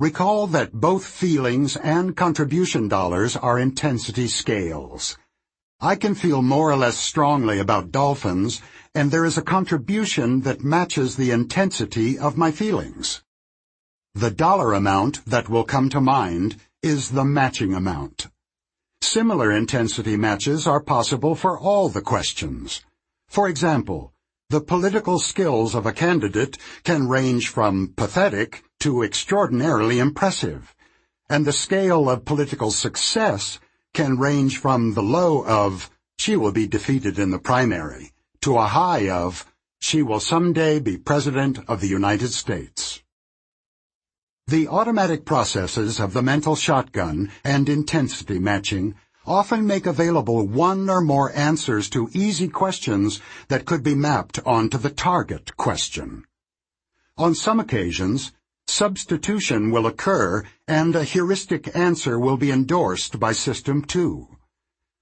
Recall 0.00 0.48
that 0.48 0.72
both 0.72 1.06
feelings 1.06 1.76
and 1.76 2.16
contribution 2.16 2.88
dollars 2.88 3.36
are 3.36 3.60
intensity 3.60 4.26
scales. 4.26 5.16
I 5.80 5.94
can 5.94 6.16
feel 6.16 6.42
more 6.42 6.72
or 6.72 6.76
less 6.76 6.98
strongly 6.98 7.60
about 7.60 7.92
dolphins, 7.92 8.60
and 8.92 9.12
there 9.12 9.24
is 9.24 9.38
a 9.38 9.42
contribution 9.42 10.40
that 10.40 10.64
matches 10.64 11.14
the 11.14 11.30
intensity 11.30 12.18
of 12.18 12.36
my 12.36 12.50
feelings. 12.50 13.22
The 14.16 14.32
dollar 14.32 14.72
amount 14.72 15.24
that 15.26 15.48
will 15.48 15.64
come 15.64 15.90
to 15.90 16.00
mind 16.00 16.56
is 16.86 17.10
the 17.10 17.24
matching 17.24 17.74
amount. 17.74 18.28
Similar 19.02 19.50
intensity 19.50 20.16
matches 20.16 20.68
are 20.68 20.80
possible 20.80 21.34
for 21.34 21.58
all 21.58 21.88
the 21.88 22.00
questions. 22.00 22.80
For 23.26 23.48
example, 23.48 24.12
the 24.50 24.60
political 24.60 25.18
skills 25.18 25.74
of 25.74 25.84
a 25.84 25.92
candidate 25.92 26.56
can 26.84 27.08
range 27.08 27.48
from 27.48 27.92
pathetic 27.96 28.62
to 28.78 29.02
extraordinarily 29.02 29.98
impressive, 29.98 30.76
and 31.28 31.44
the 31.44 31.52
scale 31.52 32.08
of 32.08 32.24
political 32.24 32.70
success 32.70 33.58
can 33.92 34.16
range 34.16 34.58
from 34.58 34.94
the 34.94 35.02
low 35.02 35.44
of, 35.44 35.90
she 36.18 36.36
will 36.36 36.52
be 36.52 36.68
defeated 36.68 37.18
in 37.18 37.32
the 37.32 37.40
primary, 37.40 38.12
to 38.42 38.56
a 38.58 38.66
high 38.66 39.10
of, 39.10 39.44
she 39.80 40.02
will 40.02 40.20
someday 40.20 40.78
be 40.78 40.96
President 40.96 41.58
of 41.66 41.80
the 41.80 41.88
United 41.88 42.32
States. 42.32 43.02
The 44.48 44.68
automatic 44.68 45.24
processes 45.24 45.98
of 45.98 46.12
the 46.12 46.22
mental 46.22 46.54
shotgun 46.54 47.32
and 47.42 47.68
intensity 47.68 48.38
matching 48.38 48.94
often 49.26 49.66
make 49.66 49.86
available 49.86 50.46
one 50.46 50.88
or 50.88 51.00
more 51.00 51.32
answers 51.32 51.90
to 51.90 52.08
easy 52.12 52.46
questions 52.46 53.20
that 53.48 53.64
could 53.64 53.82
be 53.82 53.96
mapped 53.96 54.38
onto 54.46 54.78
the 54.78 54.90
target 54.90 55.56
question. 55.56 56.22
On 57.18 57.34
some 57.34 57.58
occasions, 57.58 58.34
substitution 58.68 59.72
will 59.72 59.84
occur 59.84 60.44
and 60.68 60.94
a 60.94 61.02
heuristic 61.02 61.76
answer 61.76 62.16
will 62.16 62.36
be 62.36 62.52
endorsed 62.52 63.18
by 63.18 63.32
System 63.32 63.82
2. 63.82 64.28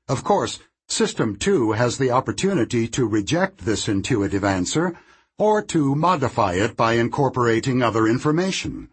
Of 0.08 0.24
course, 0.24 0.58
System 0.88 1.36
2 1.36 1.72
has 1.72 1.98
the 1.98 2.10
opportunity 2.10 2.88
to 2.88 3.06
reject 3.06 3.66
this 3.66 3.88
intuitive 3.88 4.42
answer 4.42 4.98
or 5.36 5.60
to 5.60 5.94
modify 5.94 6.54
it 6.54 6.78
by 6.78 6.94
incorporating 6.94 7.82
other 7.82 8.06
information. 8.06 8.88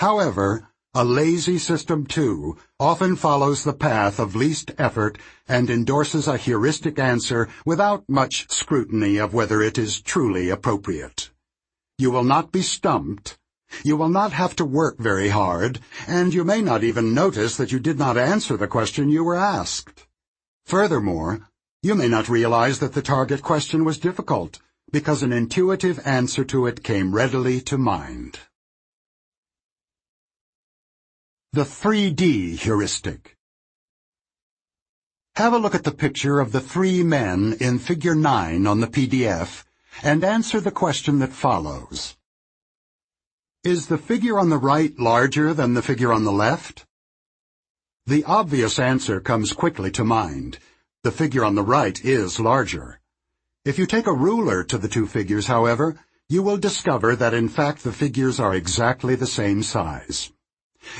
However, 0.00 0.66
a 0.94 1.04
lazy 1.04 1.58
system, 1.58 2.06
too, 2.06 2.56
often 2.80 3.16
follows 3.16 3.64
the 3.64 3.74
path 3.74 4.18
of 4.18 4.34
least 4.34 4.70
effort 4.78 5.18
and 5.46 5.68
endorses 5.68 6.26
a 6.26 6.38
heuristic 6.38 6.98
answer 6.98 7.50
without 7.66 8.08
much 8.08 8.50
scrutiny 8.50 9.18
of 9.18 9.34
whether 9.34 9.60
it 9.60 9.76
is 9.76 10.00
truly 10.00 10.48
appropriate. 10.48 11.28
You 11.98 12.10
will 12.10 12.24
not 12.24 12.50
be 12.50 12.62
stumped. 12.62 13.36
You 13.84 13.98
will 13.98 14.08
not 14.08 14.32
have 14.32 14.56
to 14.56 14.64
work 14.64 14.96
very 14.98 15.28
hard, 15.28 15.80
and 16.06 16.32
you 16.32 16.44
may 16.44 16.62
not 16.62 16.82
even 16.82 17.12
notice 17.12 17.58
that 17.58 17.70
you 17.70 17.78
did 17.78 17.98
not 17.98 18.16
answer 18.16 18.56
the 18.56 18.66
question 18.66 19.10
you 19.10 19.22
were 19.22 19.36
asked. 19.36 20.06
Furthermore, 20.64 21.46
you 21.82 21.94
may 21.94 22.08
not 22.08 22.30
realize 22.30 22.78
that 22.78 22.94
the 22.94 23.02
target 23.02 23.42
question 23.42 23.84
was 23.84 23.98
difficult, 23.98 24.60
because 24.90 25.22
an 25.22 25.34
intuitive 25.34 26.00
answer 26.06 26.42
to 26.44 26.66
it 26.66 26.82
came 26.82 27.14
readily 27.14 27.60
to 27.60 27.76
mind. 27.76 28.40
The 31.52 31.64
3D 31.64 32.60
heuristic. 32.60 33.36
Have 35.34 35.52
a 35.52 35.58
look 35.58 35.74
at 35.74 35.82
the 35.82 35.90
picture 35.90 36.38
of 36.38 36.52
the 36.52 36.60
three 36.60 37.02
men 37.02 37.56
in 37.58 37.80
Figure 37.80 38.14
9 38.14 38.68
on 38.68 38.78
the 38.78 38.86
PDF 38.86 39.64
and 40.00 40.22
answer 40.22 40.60
the 40.60 40.70
question 40.70 41.18
that 41.18 41.32
follows. 41.32 42.16
Is 43.64 43.88
the 43.88 43.98
figure 43.98 44.38
on 44.38 44.48
the 44.48 44.58
right 44.58 44.96
larger 44.96 45.52
than 45.52 45.74
the 45.74 45.82
figure 45.82 46.12
on 46.12 46.22
the 46.22 46.30
left? 46.30 46.86
The 48.06 48.22
obvious 48.22 48.78
answer 48.78 49.20
comes 49.20 49.52
quickly 49.52 49.90
to 49.90 50.04
mind. 50.04 50.60
The 51.02 51.10
figure 51.10 51.44
on 51.44 51.56
the 51.56 51.64
right 51.64 52.00
is 52.04 52.38
larger. 52.38 53.00
If 53.64 53.76
you 53.76 53.86
take 53.86 54.06
a 54.06 54.14
ruler 54.14 54.62
to 54.62 54.78
the 54.78 54.86
two 54.86 55.08
figures, 55.08 55.48
however, 55.48 55.98
you 56.28 56.44
will 56.44 56.58
discover 56.58 57.16
that 57.16 57.34
in 57.34 57.48
fact 57.48 57.82
the 57.82 57.92
figures 57.92 58.38
are 58.38 58.54
exactly 58.54 59.16
the 59.16 59.26
same 59.26 59.64
size. 59.64 60.30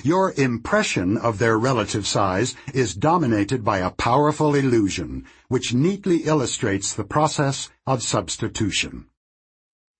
Your 0.02 0.32
impression 0.32 1.16
of 1.16 1.38
their 1.38 1.58
relative 1.58 2.06
size 2.06 2.54
is 2.74 2.94
dominated 2.94 3.64
by 3.64 3.78
a 3.78 3.90
powerful 3.90 4.54
illusion, 4.54 5.24
which 5.48 5.74
neatly 5.74 6.24
illustrates 6.24 6.92
the 6.92 7.04
process 7.04 7.70
of 7.86 8.02
substitution. 8.02 9.06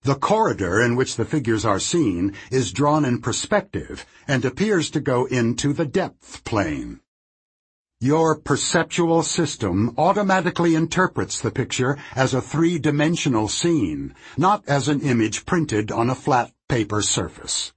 The 0.03 0.15
corridor 0.15 0.81
in 0.81 0.97
which 0.97 1.17
the 1.17 1.27
figures 1.27 1.65
are 1.65 1.79
seen 1.79 2.33
is 2.51 2.73
drawn 2.73 3.05
in 3.05 3.21
perspective 3.21 4.07
and 4.27 4.45
appears 4.45 4.91
to 4.91 5.01
go 5.01 5.27
into 5.27 5.75
the 5.75 5.85
depth 5.85 6.43
plane. 6.45 7.01
Your 8.01 8.35
perceptual 8.39 9.23
system 9.23 9.95
automatically 9.99 10.75
interprets 10.75 11.39
the 11.39 11.51
picture 11.51 11.99
as 12.17 12.33
a 12.33 12.41
three-dimensional 12.41 13.49
scene, 13.49 14.15
not 14.39 14.67
as 14.67 14.89
an 14.89 15.03
image 15.03 15.45
printed 15.45 15.93
on 15.93 16.09
a 16.09 16.15
flat 16.15 16.51
paper 16.67 17.03
surface. 17.03 17.75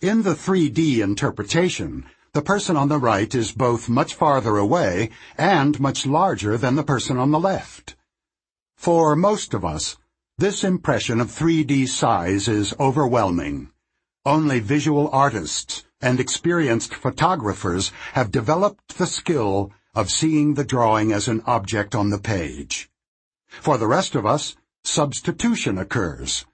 In 0.00 0.22
the 0.22 0.34
3D 0.34 0.98
interpretation, 1.02 2.04
the 2.32 2.42
person 2.42 2.76
on 2.76 2.88
the 2.88 2.98
right 2.98 3.32
is 3.32 3.52
both 3.52 3.88
much 3.88 4.14
farther 4.14 4.58
away 4.58 5.10
and 5.38 5.78
much 5.78 6.04
larger 6.04 6.58
than 6.58 6.74
the 6.74 6.82
person 6.82 7.16
on 7.16 7.30
the 7.30 7.38
left. 7.38 7.94
For 8.76 9.14
most 9.14 9.54
of 9.54 9.64
us, 9.64 9.96
this 10.36 10.64
impression 10.64 11.20
of 11.20 11.28
3D 11.28 11.88
size 11.88 12.48
is 12.48 12.74
overwhelming. 12.80 13.70
Only 14.26 14.58
visual 14.58 15.08
artists 15.10 15.84
and 16.00 16.18
experienced 16.18 16.92
photographers 16.92 17.92
have 18.14 18.32
developed 18.32 18.98
the 18.98 19.06
skill 19.06 19.72
of 19.94 20.10
seeing 20.10 20.54
the 20.54 20.64
drawing 20.64 21.12
as 21.12 21.28
an 21.28 21.40
object 21.46 21.94
on 21.94 22.10
the 22.10 22.18
page. 22.18 22.90
For 23.46 23.78
the 23.78 23.86
rest 23.86 24.16
of 24.16 24.26
us, 24.26 24.56
substitution 24.82 25.78
occurs 25.78 26.44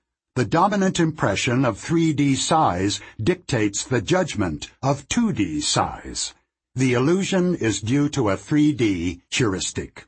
the 0.41 0.47
dominant 0.47 0.99
impression 0.99 1.67
of 1.67 1.77
3D 1.77 2.35
size 2.35 2.99
dictates 3.23 3.85
the 3.85 4.01
judgment 4.01 4.71
of 4.83 5.07
2D 5.11 5.61
size. 5.61 6.33
The 6.75 6.95
illusion 6.95 7.55
is 7.55 7.83
due 7.83 8.09
to 8.09 8.31
a 8.31 8.39
3D 8.39 9.21
heuristic. 9.29 10.07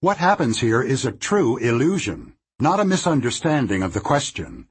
What 0.00 0.18
happens 0.18 0.60
here 0.60 0.82
is 0.82 1.06
a 1.06 1.12
true 1.12 1.56
illusion, 1.56 2.34
not 2.60 2.78
a 2.78 2.84
misunderstanding 2.84 3.82
of 3.82 3.94
the 3.94 4.00
question. 4.00 4.68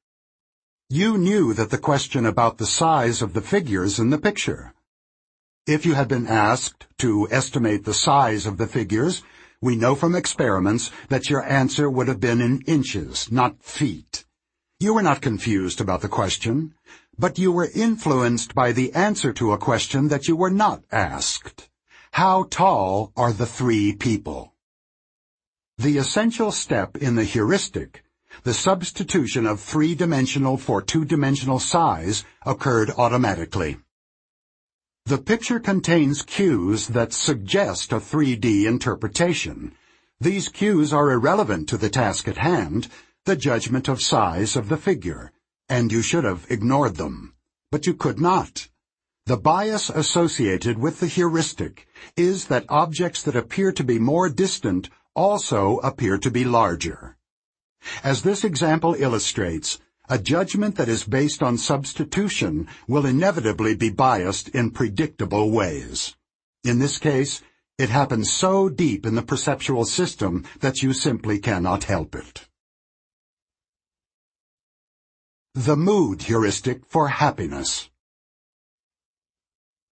You 0.91 1.17
knew 1.17 1.55
that 1.55 1.71
the 1.71 1.79
question 1.79 2.23
about 2.27 2.59
the 2.59 2.67
size 2.67 3.23
of 3.23 3.33
the 3.33 3.41
figures 3.41 3.97
in 3.97 4.11
the 4.11 4.19
picture. 4.19 4.75
If 5.65 5.87
you 5.87 5.95
had 5.95 6.07
been 6.07 6.27
asked 6.27 6.85
to 6.99 7.27
estimate 7.31 7.83
the 7.83 7.95
size 7.95 8.45
of 8.45 8.57
the 8.57 8.67
figures, 8.67 9.23
we 9.61 9.75
know 9.75 9.95
from 9.95 10.15
experiments 10.15 10.91
that 11.09 11.29
your 11.29 11.43
answer 11.43 11.89
would 11.89 12.07
have 12.07 12.19
been 12.19 12.41
in 12.41 12.61
inches, 12.67 13.31
not 13.31 13.63
feet. 13.63 14.25
You 14.79 14.93
were 14.93 15.01
not 15.01 15.21
confused 15.21 15.81
about 15.81 16.01
the 16.01 16.07
question, 16.07 16.75
but 17.17 17.39
you 17.39 17.51
were 17.51 17.69
influenced 17.73 18.53
by 18.53 18.71
the 18.71 18.93
answer 18.93 19.33
to 19.33 19.51
a 19.51 19.57
question 19.57 20.09
that 20.09 20.27
you 20.27 20.35
were 20.35 20.51
not 20.51 20.83
asked. 20.91 21.69
How 22.11 22.43
tall 22.43 23.11
are 23.15 23.33
the 23.33 23.47
three 23.47 23.93
people? 23.93 24.53
The 25.79 25.97
essential 25.97 26.51
step 26.51 26.95
in 26.97 27.15
the 27.15 27.23
heuristic, 27.23 28.03
the 28.43 28.53
substitution 28.53 29.47
of 29.47 29.59
three-dimensional 29.59 30.57
for 30.57 30.81
two-dimensional 30.81 31.59
size, 31.59 32.23
occurred 32.45 32.91
automatically. 32.91 33.77
The 35.07 35.17
picture 35.17 35.61
contains 35.61 36.21
cues 36.21 36.87
that 36.87 37.13
suggest 37.13 37.93
a 37.93 37.95
3D 37.95 38.65
interpretation. 38.65 39.71
These 40.19 40.49
cues 40.49 40.91
are 40.91 41.09
irrelevant 41.09 41.69
to 41.69 41.77
the 41.77 41.89
task 41.89 42.27
at 42.27 42.35
hand, 42.35 42.89
the 43.23 43.37
judgment 43.37 43.87
of 43.87 44.01
size 44.01 44.57
of 44.57 44.67
the 44.67 44.75
figure, 44.75 45.31
and 45.69 45.93
you 45.93 46.01
should 46.01 46.25
have 46.25 46.45
ignored 46.49 46.97
them. 46.97 47.35
But 47.71 47.87
you 47.87 47.93
could 47.93 48.19
not. 48.19 48.67
The 49.27 49.37
bias 49.37 49.89
associated 49.89 50.77
with 50.77 50.99
the 50.99 51.07
heuristic 51.07 51.87
is 52.17 52.47
that 52.47 52.65
objects 52.67 53.23
that 53.23 53.37
appear 53.37 53.71
to 53.71 53.85
be 53.85 53.99
more 53.99 54.27
distant 54.27 54.89
also 55.15 55.77
appear 55.77 56.17
to 56.17 56.29
be 56.29 56.43
larger. 56.43 57.15
As 58.03 58.23
this 58.23 58.43
example 58.43 58.93
illustrates, 58.93 59.79
a 60.09 60.17
judgment 60.17 60.75
that 60.75 60.87
is 60.87 61.03
based 61.03 61.43
on 61.43 61.57
substitution 61.57 62.67
will 62.87 63.05
inevitably 63.05 63.75
be 63.75 63.89
biased 63.89 64.47
in 64.49 64.71
predictable 64.71 65.51
ways. 65.51 66.15
In 66.63 66.79
this 66.79 66.97
case, 66.97 67.41
it 67.77 67.89
happens 67.89 68.31
so 68.31 68.69
deep 68.69 69.05
in 69.05 69.15
the 69.15 69.21
perceptual 69.21 69.85
system 69.85 70.45
that 70.61 70.81
you 70.81 70.93
simply 70.93 71.39
cannot 71.39 71.83
help 71.83 72.15
it. 72.15 72.47
The 75.53 75.75
mood 75.75 76.23
heuristic 76.23 76.85
for 76.85 77.09
happiness. 77.09 77.89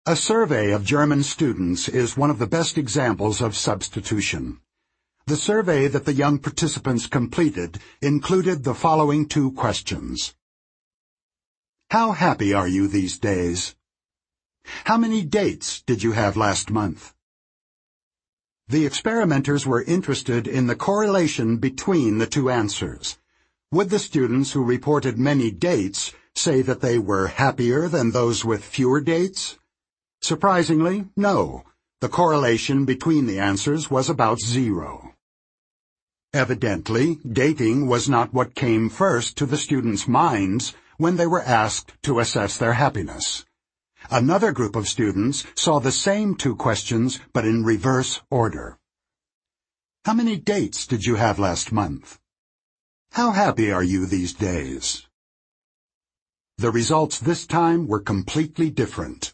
A 0.05 0.15
survey 0.15 0.71
of 0.71 0.83
German 0.83 1.23
students 1.23 1.87
is 1.87 2.17
one 2.17 2.29
of 2.29 2.37
the 2.37 2.47
best 2.47 2.77
examples 2.77 3.41
of 3.41 3.55
substitution. 3.55 4.59
The 5.25 5.37
survey 5.37 5.87
that 5.87 6.03
the 6.03 6.13
young 6.13 6.37
participants 6.37 7.07
completed 7.07 7.79
included 8.01 8.65
the 8.65 8.75
following 8.75 9.25
two 9.25 9.53
questions. 9.53 10.35
How 11.91 12.11
happy 12.11 12.53
are 12.53 12.67
you 12.67 12.89
these 12.89 13.19
days? 13.19 13.73
How 14.83 14.97
many 14.97 15.23
dates 15.23 15.81
did 15.81 16.03
you 16.03 16.11
have 16.11 16.35
last 16.35 16.71
month? 16.71 17.13
The 18.67 18.85
experimenters 18.85 19.65
were 19.65 19.83
interested 19.83 20.45
in 20.45 20.67
the 20.67 20.75
correlation 20.75 21.55
between 21.55 22.17
the 22.17 22.27
two 22.27 22.49
answers. 22.49 23.17
Would 23.71 23.91
the 23.91 23.99
students 23.99 24.51
who 24.51 24.63
reported 24.65 25.17
many 25.17 25.51
dates 25.51 26.11
say 26.35 26.61
that 26.63 26.81
they 26.81 26.99
were 26.99 27.27
happier 27.27 27.87
than 27.87 28.11
those 28.11 28.43
with 28.43 28.65
fewer 28.65 28.99
dates? 28.99 29.57
Surprisingly, 30.21 31.05
no. 31.15 31.63
The 32.01 32.09
correlation 32.09 32.83
between 32.83 33.25
the 33.25 33.39
answers 33.39 33.89
was 33.89 34.09
about 34.09 34.41
zero. 34.41 35.12
Evidently, 36.33 37.19
dating 37.31 37.85
was 37.85 38.09
not 38.09 38.33
what 38.33 38.55
came 38.55 38.89
first 38.89 39.37
to 39.37 39.45
the 39.45 39.57
students' 39.57 40.07
minds 40.07 40.73
when 40.97 41.15
they 41.15 41.27
were 41.27 41.43
asked 41.43 41.93
to 42.01 42.19
assess 42.19 42.57
their 42.57 42.73
happiness. 42.73 43.45
Another 44.09 44.51
group 44.51 44.75
of 44.75 44.87
students 44.87 45.45
saw 45.55 45.79
the 45.79 45.91
same 45.91 46.33
two 46.35 46.55
questions 46.55 47.19
but 47.33 47.45
in 47.45 47.63
reverse 47.63 48.21
order. 48.31 48.79
How 50.05 50.13
many 50.13 50.35
dates 50.35 50.87
did 50.87 51.05
you 51.05 51.15
have 51.15 51.37
last 51.37 51.71
month? 51.71 52.19
How 53.11 53.31
happy 53.31 53.71
are 53.71 53.83
you 53.83 54.07
these 54.07 54.33
days? 54.33 55.07
The 56.57 56.71
results 56.71 57.19
this 57.19 57.45
time 57.45 57.87
were 57.87 57.99
completely 57.99 58.71
different. 58.71 59.33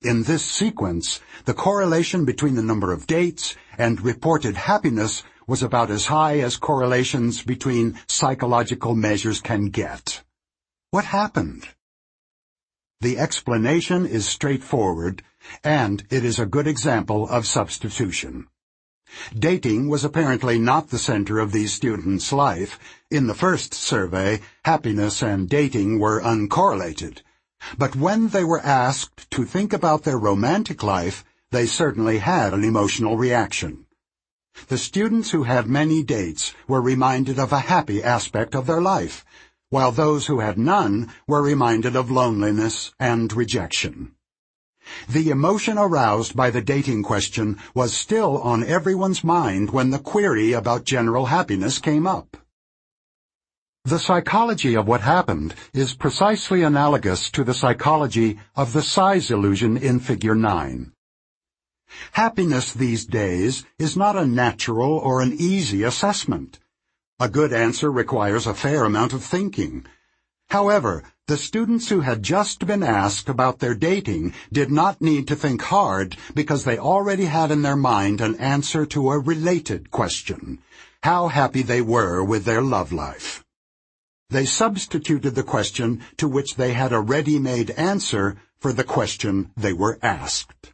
In 0.00 0.24
this 0.24 0.44
sequence, 0.44 1.20
the 1.44 1.54
correlation 1.54 2.24
between 2.24 2.54
the 2.54 2.62
number 2.62 2.92
of 2.92 3.06
dates 3.06 3.56
and 3.78 4.00
reported 4.00 4.56
happiness 4.56 5.22
was 5.46 5.62
about 5.62 5.90
as 5.90 6.06
high 6.06 6.40
as 6.40 6.56
correlations 6.56 7.42
between 7.42 7.98
psychological 8.06 8.94
measures 8.94 9.40
can 9.40 9.66
get. 9.66 10.22
What 10.90 11.04
happened? 11.04 11.68
The 13.00 13.18
explanation 13.18 14.06
is 14.06 14.26
straightforward, 14.26 15.22
and 15.62 16.06
it 16.10 16.24
is 16.24 16.38
a 16.38 16.46
good 16.46 16.66
example 16.66 17.28
of 17.28 17.46
substitution. 17.46 18.46
Dating 19.38 19.88
was 19.88 20.04
apparently 20.04 20.58
not 20.58 20.88
the 20.88 20.98
center 20.98 21.38
of 21.38 21.52
these 21.52 21.72
students' 21.72 22.32
life. 22.32 22.78
In 23.10 23.26
the 23.26 23.34
first 23.34 23.74
survey, 23.74 24.40
happiness 24.64 25.22
and 25.22 25.48
dating 25.48 25.98
were 25.98 26.22
uncorrelated. 26.22 27.20
But 27.76 27.94
when 27.94 28.28
they 28.28 28.44
were 28.44 28.60
asked 28.60 29.30
to 29.32 29.44
think 29.44 29.72
about 29.72 30.04
their 30.04 30.18
romantic 30.18 30.82
life, 30.82 31.24
they 31.50 31.66
certainly 31.66 32.18
had 32.18 32.52
an 32.52 32.64
emotional 32.64 33.16
reaction. 33.16 33.83
The 34.68 34.78
students 34.78 35.30
who 35.30 35.42
had 35.42 35.66
many 35.66 36.02
dates 36.02 36.54
were 36.66 36.80
reminded 36.80 37.38
of 37.38 37.52
a 37.52 37.60
happy 37.60 38.02
aspect 38.02 38.54
of 38.54 38.66
their 38.66 38.80
life, 38.80 39.24
while 39.68 39.92
those 39.92 40.26
who 40.26 40.40
had 40.40 40.56
none 40.56 41.12
were 41.26 41.42
reminded 41.42 41.96
of 41.96 42.10
loneliness 42.10 42.92
and 42.98 43.32
rejection. 43.32 44.12
The 45.08 45.30
emotion 45.30 45.76
aroused 45.78 46.36
by 46.36 46.50
the 46.50 46.62
dating 46.62 47.02
question 47.02 47.58
was 47.74 47.92
still 47.92 48.40
on 48.42 48.62
everyone's 48.62 49.24
mind 49.24 49.70
when 49.70 49.90
the 49.90 49.98
query 49.98 50.52
about 50.52 50.84
general 50.84 51.26
happiness 51.26 51.78
came 51.78 52.06
up. 52.06 52.36
The 53.86 53.98
psychology 53.98 54.74
of 54.76 54.86
what 54.88 55.02
happened 55.02 55.54
is 55.74 55.92
precisely 55.92 56.62
analogous 56.62 57.30
to 57.32 57.44
the 57.44 57.52
psychology 57.52 58.38
of 58.56 58.72
the 58.72 58.80
size 58.82 59.30
illusion 59.30 59.76
in 59.76 60.00
Figure 60.00 60.34
9. 60.34 60.93
Happiness 62.12 62.72
these 62.72 63.06
days 63.06 63.64
is 63.78 63.96
not 63.96 64.16
a 64.16 64.26
natural 64.26 64.98
or 64.98 65.20
an 65.20 65.32
easy 65.32 65.82
assessment. 65.82 66.60
A 67.20 67.28
good 67.28 67.52
answer 67.52 67.90
requires 67.90 68.46
a 68.46 68.54
fair 68.54 68.84
amount 68.84 69.12
of 69.12 69.22
thinking. 69.22 69.86
However, 70.50 71.02
the 71.26 71.36
students 71.36 71.88
who 71.88 72.00
had 72.00 72.22
just 72.22 72.66
been 72.66 72.82
asked 72.82 73.28
about 73.28 73.58
their 73.58 73.74
dating 73.74 74.34
did 74.52 74.70
not 74.70 75.00
need 75.00 75.26
to 75.28 75.36
think 75.36 75.62
hard 75.62 76.16
because 76.34 76.64
they 76.64 76.76
already 76.76 77.24
had 77.24 77.50
in 77.50 77.62
their 77.62 77.76
mind 77.76 78.20
an 78.20 78.34
answer 78.36 78.84
to 78.86 79.10
a 79.10 79.18
related 79.18 79.90
question, 79.90 80.58
how 81.02 81.28
happy 81.28 81.62
they 81.62 81.80
were 81.80 82.22
with 82.22 82.44
their 82.44 82.60
love 82.60 82.92
life. 82.92 83.44
They 84.28 84.44
substituted 84.44 85.34
the 85.34 85.42
question 85.42 86.02
to 86.18 86.28
which 86.28 86.56
they 86.56 86.72
had 86.72 86.92
a 86.92 87.00
ready-made 87.00 87.70
answer 87.70 88.36
for 88.58 88.72
the 88.72 88.84
question 88.84 89.50
they 89.56 89.72
were 89.72 89.98
asked. 90.02 90.73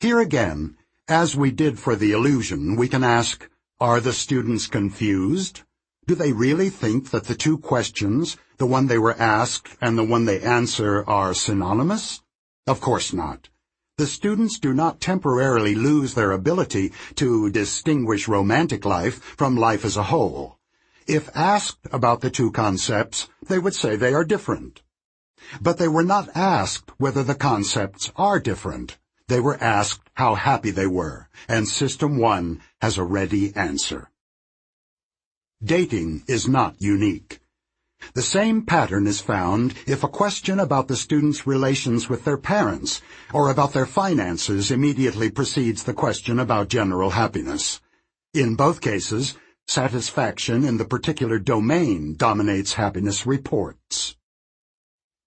Here 0.00 0.20
again, 0.20 0.76
as 1.08 1.34
we 1.34 1.50
did 1.50 1.76
for 1.76 1.96
the 1.96 2.12
illusion, 2.12 2.76
we 2.76 2.86
can 2.86 3.02
ask, 3.02 3.50
are 3.80 3.98
the 3.98 4.12
students 4.12 4.68
confused? 4.68 5.62
Do 6.06 6.14
they 6.14 6.30
really 6.30 6.70
think 6.70 7.10
that 7.10 7.24
the 7.24 7.34
two 7.34 7.58
questions, 7.58 8.36
the 8.58 8.66
one 8.66 8.86
they 8.86 8.98
were 8.98 9.20
asked 9.20 9.76
and 9.80 9.98
the 9.98 10.04
one 10.04 10.24
they 10.24 10.40
answer, 10.40 11.04
are 11.08 11.34
synonymous? 11.34 12.22
Of 12.64 12.80
course 12.80 13.12
not. 13.12 13.48
The 13.96 14.06
students 14.06 14.60
do 14.60 14.72
not 14.72 15.00
temporarily 15.00 15.74
lose 15.74 16.14
their 16.14 16.30
ability 16.30 16.92
to 17.16 17.50
distinguish 17.50 18.28
romantic 18.28 18.84
life 18.84 19.20
from 19.20 19.56
life 19.56 19.84
as 19.84 19.96
a 19.96 20.04
whole. 20.04 20.60
If 21.08 21.28
asked 21.36 21.88
about 21.90 22.20
the 22.20 22.30
two 22.30 22.52
concepts, 22.52 23.28
they 23.48 23.58
would 23.58 23.74
say 23.74 23.96
they 23.96 24.14
are 24.14 24.24
different. 24.24 24.80
But 25.60 25.78
they 25.78 25.88
were 25.88 26.04
not 26.04 26.28
asked 26.36 26.92
whether 26.98 27.24
the 27.24 27.34
concepts 27.34 28.12
are 28.14 28.38
different. 28.38 28.96
They 29.28 29.40
were 29.40 29.62
asked 29.62 30.08
how 30.14 30.34
happy 30.34 30.70
they 30.70 30.86
were, 30.86 31.28
and 31.48 31.68
System 31.68 32.18
1 32.18 32.60
has 32.80 32.98
a 32.98 33.04
ready 33.04 33.54
answer. 33.54 34.10
Dating 35.62 36.24
is 36.26 36.48
not 36.48 36.80
unique. 36.80 37.40
The 38.14 38.22
same 38.22 38.62
pattern 38.62 39.06
is 39.06 39.20
found 39.20 39.74
if 39.86 40.02
a 40.02 40.08
question 40.08 40.58
about 40.58 40.88
the 40.88 40.96
student's 40.96 41.46
relations 41.46 42.08
with 42.08 42.24
their 42.24 42.38
parents 42.38 43.02
or 43.32 43.50
about 43.50 43.72
their 43.72 43.86
finances 43.86 44.70
immediately 44.70 45.30
precedes 45.30 45.82
the 45.82 45.94
question 45.94 46.38
about 46.38 46.68
general 46.68 47.10
happiness. 47.10 47.80
In 48.32 48.54
both 48.54 48.80
cases, 48.80 49.36
satisfaction 49.66 50.64
in 50.64 50.78
the 50.78 50.84
particular 50.84 51.38
domain 51.38 52.14
dominates 52.16 52.74
happiness 52.74 53.26
reports. 53.26 54.16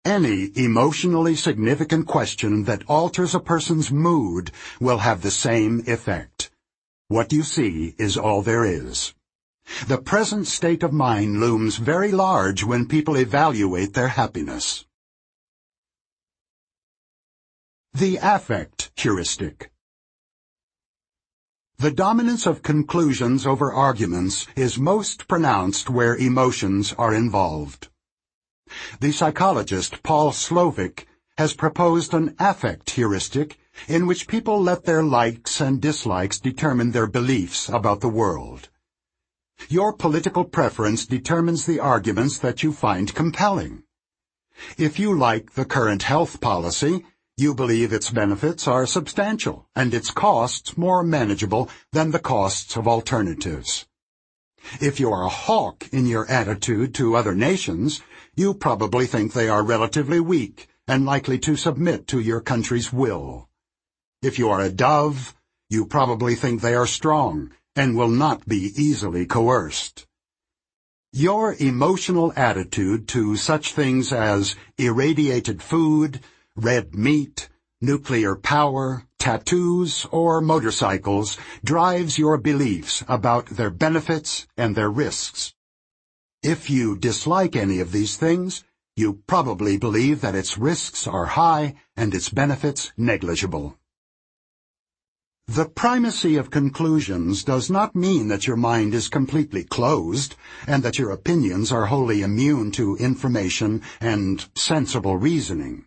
Any 0.03 0.51
emotionally 0.55 1.35
significant 1.35 2.07
question 2.07 2.63
that 2.63 2.83
alters 2.87 3.35
a 3.35 3.39
person's 3.39 3.91
mood 3.91 4.51
will 4.79 4.97
have 4.97 5.21
the 5.21 5.29
same 5.29 5.83
effect. 5.85 6.49
What 7.07 7.31
you 7.31 7.43
see 7.43 7.93
is 7.99 8.17
all 8.17 8.41
there 8.41 8.65
is. 8.65 9.13
The 9.87 9.99
present 9.99 10.47
state 10.47 10.81
of 10.81 10.91
mind 10.91 11.39
looms 11.39 11.77
very 11.77 12.11
large 12.11 12.63
when 12.63 12.87
people 12.87 13.15
evaluate 13.15 13.93
their 13.93 14.07
happiness. 14.07 14.85
The 17.93 18.17
affect 18.23 18.91
heuristic. 18.95 19.69
The 21.77 21.91
dominance 21.91 22.47
of 22.47 22.63
conclusions 22.63 23.45
over 23.45 23.71
arguments 23.71 24.47
is 24.55 24.79
most 24.79 25.27
pronounced 25.27 25.91
where 25.91 26.15
emotions 26.15 26.91
are 26.97 27.13
involved. 27.13 27.90
The 28.99 29.11
psychologist 29.11 30.03
Paul 30.03 30.31
Slovic 30.31 31.05
has 31.37 31.53
proposed 31.53 32.13
an 32.13 32.35
affect 32.39 32.91
heuristic 32.91 33.57
in 33.87 34.05
which 34.05 34.27
people 34.27 34.61
let 34.61 34.83
their 34.83 35.03
likes 35.03 35.59
and 35.59 35.81
dislikes 35.81 36.39
determine 36.39 36.91
their 36.91 37.07
beliefs 37.07 37.69
about 37.69 38.01
the 38.01 38.09
world. 38.09 38.69
Your 39.69 39.93
political 39.93 40.43
preference 40.43 41.05
determines 41.05 41.65
the 41.65 41.79
arguments 41.79 42.37
that 42.39 42.63
you 42.63 42.73
find 42.73 43.13
compelling. 43.13 43.83
If 44.77 44.99
you 44.99 45.17
like 45.17 45.53
the 45.53 45.65
current 45.65 46.03
health 46.03 46.41
policy, 46.41 47.05
you 47.37 47.55
believe 47.55 47.91
its 47.91 48.11
benefits 48.11 48.67
are 48.67 48.85
substantial 48.85 49.67
and 49.75 49.93
its 49.93 50.11
costs 50.11 50.77
more 50.77 51.03
manageable 51.03 51.69
than 51.91 52.11
the 52.11 52.19
costs 52.19 52.75
of 52.75 52.87
alternatives. 52.87 53.87
If 54.79 54.99
you 54.99 55.11
are 55.11 55.23
a 55.23 55.29
hawk 55.29 55.87
in 55.91 56.05
your 56.05 56.29
attitude 56.29 56.93
to 56.95 57.15
other 57.15 57.33
nations, 57.33 58.01
you 58.35 58.53
probably 58.53 59.05
think 59.05 59.33
they 59.33 59.49
are 59.49 59.63
relatively 59.63 60.19
weak 60.19 60.67
and 60.87 61.05
likely 61.05 61.37
to 61.39 61.55
submit 61.55 62.07
to 62.07 62.19
your 62.19 62.41
country's 62.41 62.93
will. 62.93 63.49
If 64.21 64.39
you 64.39 64.49
are 64.49 64.61
a 64.61 64.69
dove, 64.69 65.35
you 65.69 65.85
probably 65.85 66.35
think 66.35 66.61
they 66.61 66.75
are 66.75 66.87
strong 66.87 67.51
and 67.75 67.95
will 67.95 68.09
not 68.09 68.47
be 68.47 68.71
easily 68.75 69.25
coerced. 69.25 70.05
Your 71.13 71.55
emotional 71.55 72.31
attitude 72.35 73.07
to 73.09 73.35
such 73.35 73.73
things 73.73 74.13
as 74.13 74.55
irradiated 74.77 75.61
food, 75.61 76.21
red 76.55 76.95
meat, 76.95 77.49
nuclear 77.81 78.35
power, 78.35 79.05
tattoos, 79.19 80.05
or 80.11 80.39
motorcycles 80.39 81.37
drives 81.63 82.17
your 82.17 82.37
beliefs 82.37 83.03
about 83.07 83.45
their 83.47 83.69
benefits 83.69 84.47
and 84.55 84.75
their 84.75 84.89
risks. 84.89 85.53
If 86.43 86.71
you 86.71 86.97
dislike 86.97 87.55
any 87.55 87.79
of 87.79 87.91
these 87.91 88.17
things, 88.17 88.63
you 88.95 89.21
probably 89.27 89.77
believe 89.77 90.21
that 90.21 90.33
its 90.33 90.57
risks 90.57 91.05
are 91.05 91.27
high 91.27 91.75
and 91.95 92.15
its 92.15 92.29
benefits 92.29 92.91
negligible. 92.97 93.77
The 95.45 95.65
primacy 95.65 96.37
of 96.37 96.49
conclusions 96.49 97.43
does 97.43 97.69
not 97.69 97.95
mean 97.95 98.27
that 98.29 98.47
your 98.47 98.57
mind 98.57 98.95
is 98.95 99.07
completely 99.07 99.63
closed 99.63 100.35
and 100.65 100.81
that 100.81 100.97
your 100.97 101.11
opinions 101.11 101.71
are 101.71 101.85
wholly 101.85 102.23
immune 102.23 102.71
to 102.71 102.95
information 102.97 103.83
and 103.99 104.43
sensible 104.55 105.17
reasoning. 105.17 105.85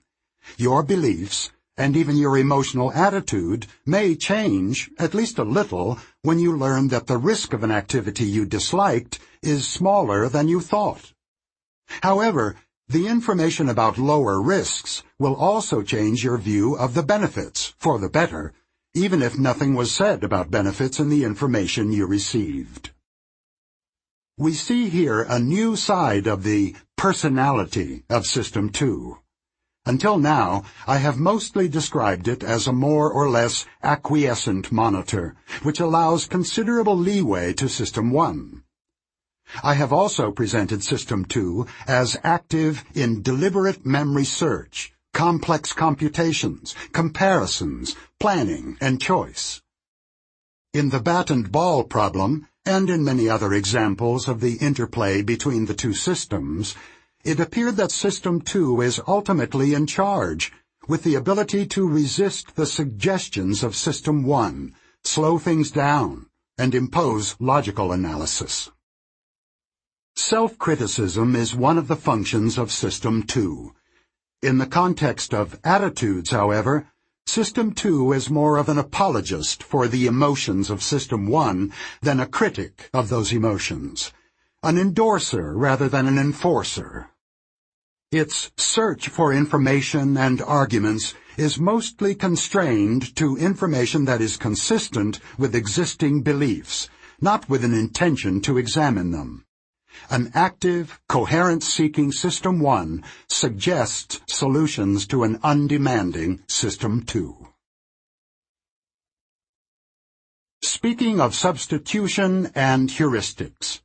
Your 0.57 0.85
beliefs 0.85 1.51
and 1.77 1.97
even 1.97 2.17
your 2.17 2.39
emotional 2.39 2.93
attitude 2.93 3.67
may 3.85 4.15
change, 4.15 4.91
at 4.99 5.15
least 5.15 5.39
a 5.39 5.45
little, 5.45 5.99
when 6.23 6.39
you 6.39 6.57
learn 6.57 6.89
that 6.89 7.07
the 7.07 7.19
risk 7.19 7.53
of 7.53 7.65
an 7.65 7.71
activity 7.71 8.25
you 8.25 8.45
disliked 8.45 9.19
is 9.43 9.67
smaller 9.67 10.29
than 10.29 10.49
you 10.49 10.61
thought. 10.61 11.13
However, 12.03 12.57
The 12.89 13.07
information 13.07 13.71
about 13.71 13.97
lower 13.97 14.43
risks 14.43 15.03
will 15.19 15.35
also 15.35 15.81
change 15.81 16.23
your 16.23 16.37
view 16.37 16.75
of 16.77 16.93
the 16.93 17.03
benefits 17.03 17.75
for 17.79 17.99
the 17.99 18.11
better, 18.11 18.53
even 18.93 19.23
if 19.23 19.39
nothing 19.39 19.75
was 19.75 19.91
said 19.91 20.23
about 20.23 20.51
benefits 20.51 21.01
in 21.01 21.09
the 21.09 21.25
information 21.25 21.93
you 21.93 22.07
received. 22.07 22.91
We 24.37 24.53
see 24.53 24.91
here 24.91 25.23
a 25.23 25.39
new 25.39 25.77
side 25.77 26.27
of 26.27 26.43
the 26.43 26.77
personality 26.97 28.05
of 28.11 28.27
System 28.27 28.69
2. 28.69 29.19
Until 29.87 30.19
now, 30.19 30.65
I 30.87 30.97
have 30.97 31.19
mostly 31.19 31.69
described 31.69 32.27
it 32.27 32.43
as 32.43 32.67
a 32.67 32.73
more 32.73 33.13
or 33.13 33.29
less 33.29 33.67
acquiescent 33.83 34.73
monitor, 34.73 35.35
which 35.63 35.79
allows 35.79 36.27
considerable 36.27 36.97
leeway 36.97 37.53
to 37.55 37.69
System 37.69 38.11
1. 38.11 38.63
I 39.63 39.75
have 39.75 39.93
also 39.93 40.33
presented 40.33 40.83
System 40.83 41.27
2 41.27 41.67
as 41.87 42.17
active 42.25 42.83
in 42.95 43.21
deliberate 43.21 43.85
memory 43.85 44.25
search, 44.25 44.95
complex 45.13 45.75
computations, 45.75 46.75
comparisons, 46.93 47.95
planning, 48.19 48.79
and 48.81 49.03
choice. 49.03 49.61
In 50.73 50.89
the 50.89 51.01
bat 51.01 51.31
and 51.31 51.53
ball 51.53 51.85
problem, 51.85 52.49
and 52.65 52.89
in 52.89 53.05
many 53.05 53.29
other 53.29 53.53
examples 53.53 54.29
of 54.29 54.41
the 54.41 54.55
interplay 54.55 55.21
between 55.21 55.67
the 55.67 55.75
two 55.75 55.93
systems, 55.93 56.75
it 57.25 57.41
appeared 57.41 57.77
that 57.77 57.91
System 57.91 58.41
2 58.41 58.83
is 58.83 59.01
ultimately 59.09 59.73
in 59.73 59.87
charge, 59.87 60.53
with 60.87 61.03
the 61.03 61.15
ability 61.15 61.65
to 61.67 61.89
resist 61.89 62.55
the 62.55 62.67
suggestions 62.67 63.63
of 63.63 63.75
System 63.75 64.25
1, 64.25 64.75
slow 65.03 65.39
things 65.39 65.71
down, 65.71 66.27
and 66.59 66.75
impose 66.75 67.35
logical 67.41 67.93
analysis. 67.93 68.71
Self-criticism 70.17 71.35
is 71.35 71.57
one 71.57 71.79
of 71.79 71.89
the 71.89 71.97
functions 71.97 72.59
of 72.59 72.71
System 72.71 73.23
2. 73.23 73.75
In 74.43 74.59
the 74.59 74.67
context 74.67 75.33
of 75.33 75.59
attitudes, 75.65 76.31
however, 76.31 76.89
System 77.27 77.73
2 77.73 78.13
is 78.13 78.29
more 78.29 78.59
of 78.59 78.69
an 78.69 78.77
apologist 78.77 79.63
for 79.63 79.89
the 79.89 80.07
emotions 80.07 80.69
of 80.69 80.83
System 80.83 81.27
1 81.27 81.73
than 82.03 82.21
a 82.21 82.27
critic 82.27 82.91
of 82.93 83.09
those 83.09 83.33
emotions, 83.33 84.13
an 84.63 84.77
endorser 84.77 85.57
rather 85.57 85.89
than 85.89 86.07
an 86.07 86.19
enforcer. 86.19 87.09
Its 88.15 88.53
search 88.57 89.09
for 89.09 89.33
information 89.33 90.17
and 90.17 90.41
arguments 90.41 91.15
is 91.37 91.59
mostly 91.59 92.15
constrained 92.15 93.17
to 93.17 93.37
information 93.37 94.05
that 94.05 94.21
is 94.21 94.37
consistent 94.37 95.19
with 95.37 95.53
existing 95.53 96.23
beliefs, 96.23 96.89
not 97.21 97.49
with 97.49 97.65
an 97.65 97.75
intention 97.75 98.41
to 98.41 98.57
examine 98.57 99.11
them. 99.11 99.45
An 100.11 100.31
active, 100.33 101.01
coherence-seeking 101.09 102.13
System 102.13 102.61
1 102.61 103.03
suggests 103.29 104.21
solutions 104.29 105.09
to 105.09 105.25
an 105.25 105.41
undemanding 105.43 106.41
System 106.47 107.03
2. 107.03 107.49
Speaking 110.63 111.21
of 111.21 111.35
substitution 111.35 112.53
and 112.55 112.91
heuristics, 112.91 113.81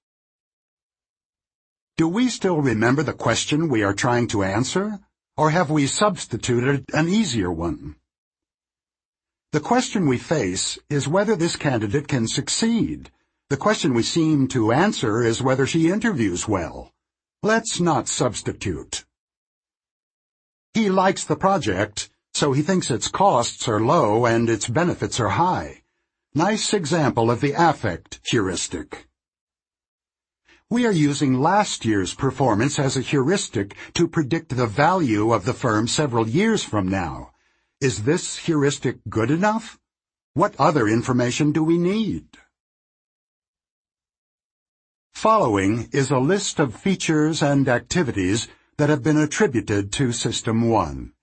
do 2.00 2.08
we 2.08 2.30
still 2.30 2.62
remember 2.62 3.04
the 3.04 3.12
question 3.12 3.68
we 3.68 3.84
are 3.84 3.94
trying 3.94 4.26
to 4.26 4.42
answer, 4.42 5.02
or 5.36 5.50
have 5.50 5.70
we 5.70 5.86
substituted 5.86 6.86
an 6.94 7.10
easier 7.10 7.52
one? 7.52 7.98
The 9.52 9.60
question 9.60 10.08
we 10.08 10.18
face 10.18 10.80
is 10.90 11.10
whether 11.10 11.36
this 11.36 11.58
candidate 11.58 12.08
can 12.08 12.26
succeed. 12.26 13.12
The 13.50 13.58
question 13.58 13.94
we 13.94 14.04
seem 14.04 14.48
to 14.48 14.72
answer 14.72 15.22
is 15.22 15.42
whether 15.42 15.68
she 15.68 15.92
interviews 15.92 16.48
well. 16.48 16.94
Let's 17.44 17.82
not 17.82 18.08
substitute. 18.08 19.04
He 20.74 20.90
likes 20.90 21.26
the 21.26 21.36
project, 21.36 22.10
so 22.34 22.54
he 22.54 22.62
thinks 22.62 22.90
its 22.90 23.10
costs 23.10 23.68
are 23.68 23.82
low 23.82 24.26
and 24.26 24.50
its 24.50 24.70
benefits 24.70 25.20
are 25.20 25.36
high. 25.36 25.84
Nice 26.34 26.74
example 26.74 27.30
of 27.30 27.42
the 27.42 27.52
affect 27.52 28.22
heuristic. 28.24 29.09
We 30.72 30.86
are 30.86 30.92
using 30.92 31.34
last 31.40 31.84
year's 31.84 32.14
performance 32.14 32.78
as 32.78 32.96
a 32.96 33.02
heuristic 33.02 33.76
to 33.96 34.08
predict 34.08 34.56
the 34.56 34.68
value 34.68 35.34
of 35.34 35.46
the 35.46 35.54
firm 35.54 35.88
several 35.88 36.30
years 36.30 36.64
from 36.64 36.88
now. 36.88 37.32
Is 37.82 38.04
this 38.04 38.38
heuristic 38.38 39.00
good 39.10 39.32
enough? 39.32 39.80
What 40.36 40.54
other 40.60 40.88
information 40.88 41.54
do 41.54 41.64
we 41.64 41.80
need? 41.80 42.26
Following 45.12 45.90
is 45.92 46.12
a 46.12 46.20
list 46.20 46.60
of 46.60 46.76
features 46.76 47.42
and 47.42 47.68
activities 47.68 48.48
that 48.78 48.90
have 48.90 49.02
been 49.02 49.18
attributed 49.18 49.92
to 49.94 50.12
System 50.12 50.70
1. 50.70 51.14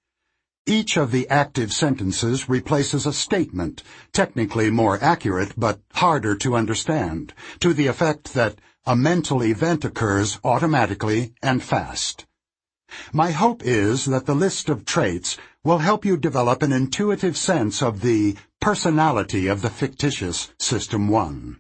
Each 0.67 0.97
of 0.97 1.13
the 1.13 1.29
active 1.29 1.73
sentences 1.73 2.49
replaces 2.49 3.07
a 3.07 3.13
statement, 3.13 3.85
technically 4.13 4.71
more 4.71 4.99
accurate 5.01 5.53
but 5.57 5.81
harder 5.93 6.35
to 6.35 6.57
understand, 6.57 7.33
to 7.61 7.73
the 7.73 7.87
effect 7.87 8.35
that 8.35 8.57
a 8.89 8.95
mental 8.95 9.43
event 9.43 9.85
occurs 9.85 10.39
automatically 10.45 11.35
and 11.43 11.61
fast. 11.61 12.25
My 13.13 13.33
hope 13.33 13.65
is 13.65 14.05
that 14.05 14.27
the 14.27 14.35
list 14.35 14.69
of 14.69 14.85
traits 14.85 15.37
will 15.65 15.79
help 15.79 16.05
you 16.05 16.17
develop 16.17 16.63
an 16.63 16.73
intuitive 16.73 17.37
sense 17.37 17.83
of 17.83 18.01
the 18.01 18.37
personality 18.61 19.49
of 19.49 19.61
the 19.61 19.71
fictitious 19.71 20.53
System 20.61 21.09
1. 21.09 21.59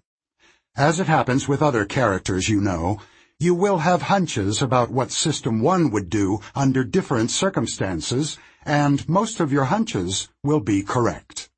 As 0.76 1.00
it 1.00 1.08
happens 1.08 1.48
with 1.48 1.62
other 1.62 1.84
characters 1.84 2.48
you 2.48 2.60
know, 2.60 3.00
you 3.40 3.56
will 3.56 3.78
have 3.78 4.02
hunches 4.02 4.62
about 4.62 4.92
what 4.92 5.10
System 5.10 5.60
1 5.60 5.90
would 5.90 6.08
do 6.08 6.38
under 6.54 6.84
different 6.84 7.32
circumstances, 7.32 8.38
and 8.64 9.08
most 9.08 9.40
of 9.40 9.50
your 9.52 9.64
hunches 9.64 10.28
will 10.44 10.60
be 10.60 10.84
correct. 10.84 11.50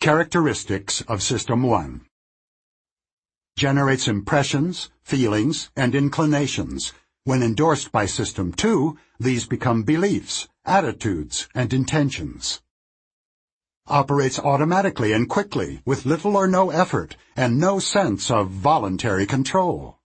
Characteristics 0.00 1.02
of 1.02 1.22
System 1.22 1.62
1 1.62 2.07
generates 3.58 4.06
impressions, 4.06 4.88
feelings, 5.02 5.70
and 5.76 5.94
inclinations. 5.94 6.92
When 7.24 7.42
endorsed 7.42 7.90
by 7.92 8.06
System 8.06 8.52
2, 8.52 8.96
these 9.18 9.46
become 9.46 9.82
beliefs, 9.82 10.48
attitudes, 10.64 11.48
and 11.54 11.74
intentions. 11.74 12.62
Operates 13.88 14.38
automatically 14.38 15.12
and 15.12 15.28
quickly, 15.28 15.82
with 15.84 16.06
little 16.06 16.36
or 16.36 16.46
no 16.46 16.70
effort, 16.70 17.16
and 17.36 17.58
no 17.58 17.78
sense 17.80 18.30
of 18.30 18.50
voluntary 18.50 19.26
control. 19.26 19.98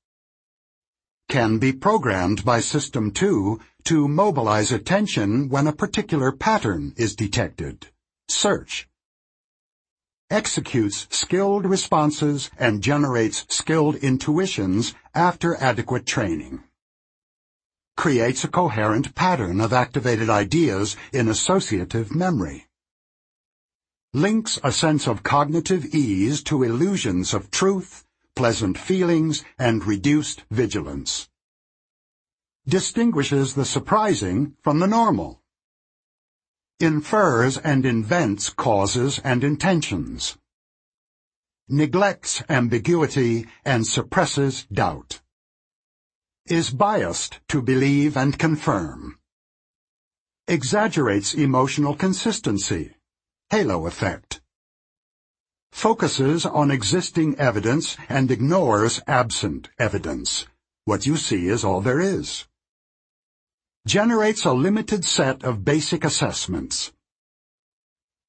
Can 1.29 1.59
be 1.59 1.71
programmed 1.71 2.43
by 2.43 2.59
System 2.59 3.11
2 3.11 3.59
to 3.85 4.07
mobilize 4.07 4.71
attention 4.71 5.47
when 5.49 5.67
a 5.67 5.73
particular 5.73 6.31
pattern 6.31 6.93
is 6.97 7.15
detected. 7.15 7.87
Search, 8.27 8.89
executes 10.33 11.07
skilled 11.11 11.63
responses 11.63 12.49
and 12.57 12.81
generates 12.81 13.45
skilled 13.49 13.95
intuitions 13.97 14.95
after 15.13 15.55
adequate 15.57 16.07
training. 16.07 16.63
Creates 17.95 18.43
a 18.43 18.47
coherent 18.47 19.13
pattern 19.13 19.61
of 19.61 19.71
activated 19.71 20.31
ideas 20.31 20.97
in 21.13 21.29
associative 21.29 22.15
memory. 22.15 22.65
Links 24.11 24.59
a 24.63 24.71
sense 24.71 25.07
of 25.07 25.21
cognitive 25.21 25.85
ease 25.93 26.41
to 26.41 26.63
illusions 26.63 27.35
of 27.35 27.51
truth, 27.51 28.03
pleasant 28.35 28.75
feelings, 28.75 29.43
and 29.59 29.85
reduced 29.85 30.43
vigilance. 30.49 31.29
Distinguishes 32.67 33.53
the 33.53 33.65
surprising 33.65 34.55
from 34.63 34.79
the 34.79 34.87
normal 34.87 35.42
infers 36.83 37.57
and 37.59 37.85
invents 37.85 38.49
causes 38.49 39.17
and 39.23 39.41
intentions, 39.41 40.37
neglects 41.69 42.43
ambiguity 42.49 43.47
and 43.63 43.87
suppresses 43.87 44.65
doubt, 44.65 45.21
is 46.45 46.71
biased 46.71 47.39
to 47.47 47.61
believe 47.61 48.17
and 48.17 48.37
confirm, 48.37 49.17
exaggerates 50.49 51.33
emotional 51.33 51.95
consistency, 51.95 52.93
halo 53.49 53.87
effect, 53.87 54.41
focuses 55.71 56.45
on 56.45 56.69
existing 56.69 57.33
evidence 57.39 57.95
and 58.09 58.29
ignores 58.29 58.99
absent 59.07 59.69
evidence. 59.79 60.47
What 60.83 61.05
you 61.05 61.15
see 61.15 61.47
is 61.47 61.63
all 61.63 61.79
there 61.79 62.01
is 62.01 62.45
generates 63.85 64.45
a 64.45 64.53
limited 64.53 65.03
set 65.03 65.43
of 65.43 65.65
basic 65.65 66.03
assessments, 66.03 66.93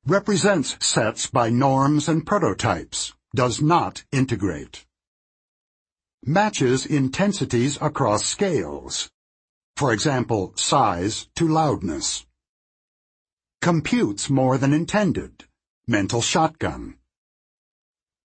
represents 0.06 0.76
sets 0.84 1.26
by 1.28 1.48
norms 1.48 2.08
and 2.08 2.26
prototypes, 2.26 3.14
does 3.34 3.62
not 3.62 4.04
integrate, 4.10 4.84
matches 6.24 6.86
intensities 6.86 7.78
across 7.80 8.24
scales, 8.24 9.10
for 9.76 9.92
example, 9.92 10.52
size 10.56 11.28
to 11.36 11.46
loudness, 11.46 12.26
computes 13.62 14.28
more 14.28 14.58
than 14.58 14.72
intended, 14.72 15.44
mental 15.86 16.20
shotgun, 16.20 16.96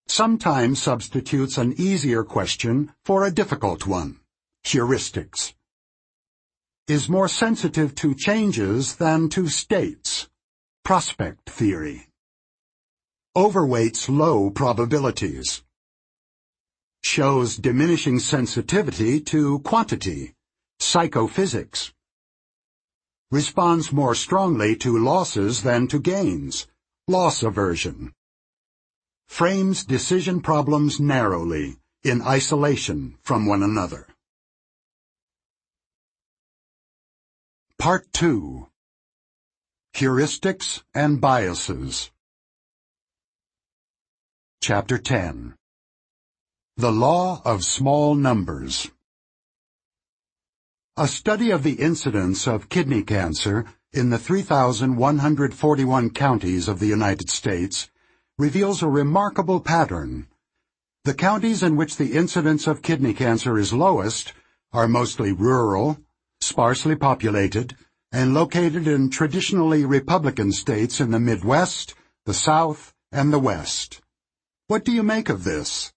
sometimes 0.08 0.82
substitutes 0.82 1.58
an 1.60 1.74
easier 1.78 2.24
question 2.24 2.92
for 3.06 3.24
a 3.24 3.32
difficult 3.32 3.86
one, 3.86 4.20
heuristics. 4.66 5.54
Is 6.90 7.08
more 7.08 7.28
sensitive 7.28 7.94
to 7.94 8.16
changes 8.16 8.96
than 8.96 9.30
to 9.30 9.48
states. 9.48 10.28
Prospect 10.84 11.48
theory. 11.48 12.08
Overweights 13.38 14.10
low 14.10 14.50
probabilities. 14.50 15.62
Shows 17.04 17.58
diminishing 17.58 18.18
sensitivity 18.20 19.22
to 19.22 19.60
quantity. 19.60 20.34
Psychophysics. 20.80 21.94
Responds 23.30 23.94
more 23.94 24.16
strongly 24.16 24.76
to 24.78 24.98
losses 24.98 25.62
than 25.62 25.88
to 25.90 26.00
gains. 26.00 26.66
Loss 27.08 27.44
aversion. 27.44 28.14
Frames 29.28 29.86
decision 29.86 30.42
problems 30.42 31.00
narrowly, 31.00 31.78
in 32.04 32.24
isolation 32.24 33.16
from 33.22 33.46
one 33.46 33.62
another. 33.62 34.08
Part 37.80 38.12
2 38.12 38.68
Heuristics 39.96 40.84
and 40.94 41.22
Biases. 41.22 42.12
Chapter 44.62 44.98
10 44.98 45.56
The 46.76 46.92
Law 46.92 47.42
of 47.46 47.64
Small 47.64 48.16
Numbers. 48.16 48.92
A 50.98 51.08
study 51.08 51.52
of 51.52 51.64
the 51.64 51.76
incidence 51.76 52.50
of 52.50 52.68
kidney 52.68 53.02
cancer 53.02 53.64
in 53.94 54.10
the 54.10 54.20
3,141 54.20 56.10
counties 56.10 56.68
of 56.68 56.80
the 56.80 56.88
United 56.88 57.30
States 57.30 57.90
reveals 58.38 58.84
a 58.84 58.90
remarkable 58.90 59.62
pattern. 59.62 60.28
The 61.06 61.14
counties 61.14 61.64
in 61.64 61.78
which 61.78 61.96
the 61.96 62.12
incidence 62.12 62.68
of 62.68 62.82
kidney 62.82 63.14
cancer 63.14 63.58
is 63.58 63.72
lowest 63.72 64.34
are 64.74 64.90
mostly 64.90 65.32
rural, 65.32 65.98
sparsely 66.42 66.96
populated, 66.96 67.76
and 68.12 68.34
located 68.34 68.88
in 68.88 69.10
traditionally 69.10 69.86
Republican 69.86 70.52
states 70.52 71.00
in 71.00 71.12
the 71.12 71.20
Midwest, 71.20 71.94
the 72.26 72.34
South, 72.34 72.94
and 73.12 73.32
the 73.32 73.40
West. 73.40 74.02
What 74.68 74.84
do 74.84 74.92
you 74.92 75.04
make 75.04 75.30
of 75.30 75.44
this? 75.44 75.94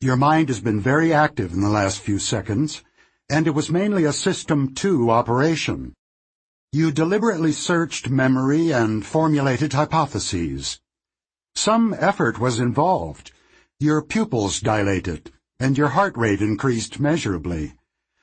Your 0.00 0.16
mind 0.16 0.48
has 0.48 0.60
been 0.60 0.80
very 0.80 1.12
active 1.12 1.52
in 1.52 1.60
the 1.60 1.68
last 1.68 2.00
few 2.00 2.18
seconds, 2.18 2.84
and 3.30 3.46
it 3.46 3.50
was 3.50 3.70
mainly 3.70 4.04
a 4.04 4.12
System 4.12 4.74
2 4.74 5.10
operation. 5.10 5.94
You 6.72 6.92
deliberately 6.92 7.52
searched 7.52 8.10
memory 8.10 8.72
and 8.72 9.04
formulated 9.04 9.72
hypotheses. 9.72 10.80
Some 11.54 11.94
effort 11.98 12.38
was 12.38 12.60
involved. 12.60 13.32
Your 13.80 14.02
pupils 14.02 14.60
dilated, 14.60 15.32
and 15.58 15.78
your 15.78 15.88
heart 15.88 16.16
rate 16.16 16.42
increased 16.42 17.00
measurably. 17.00 17.74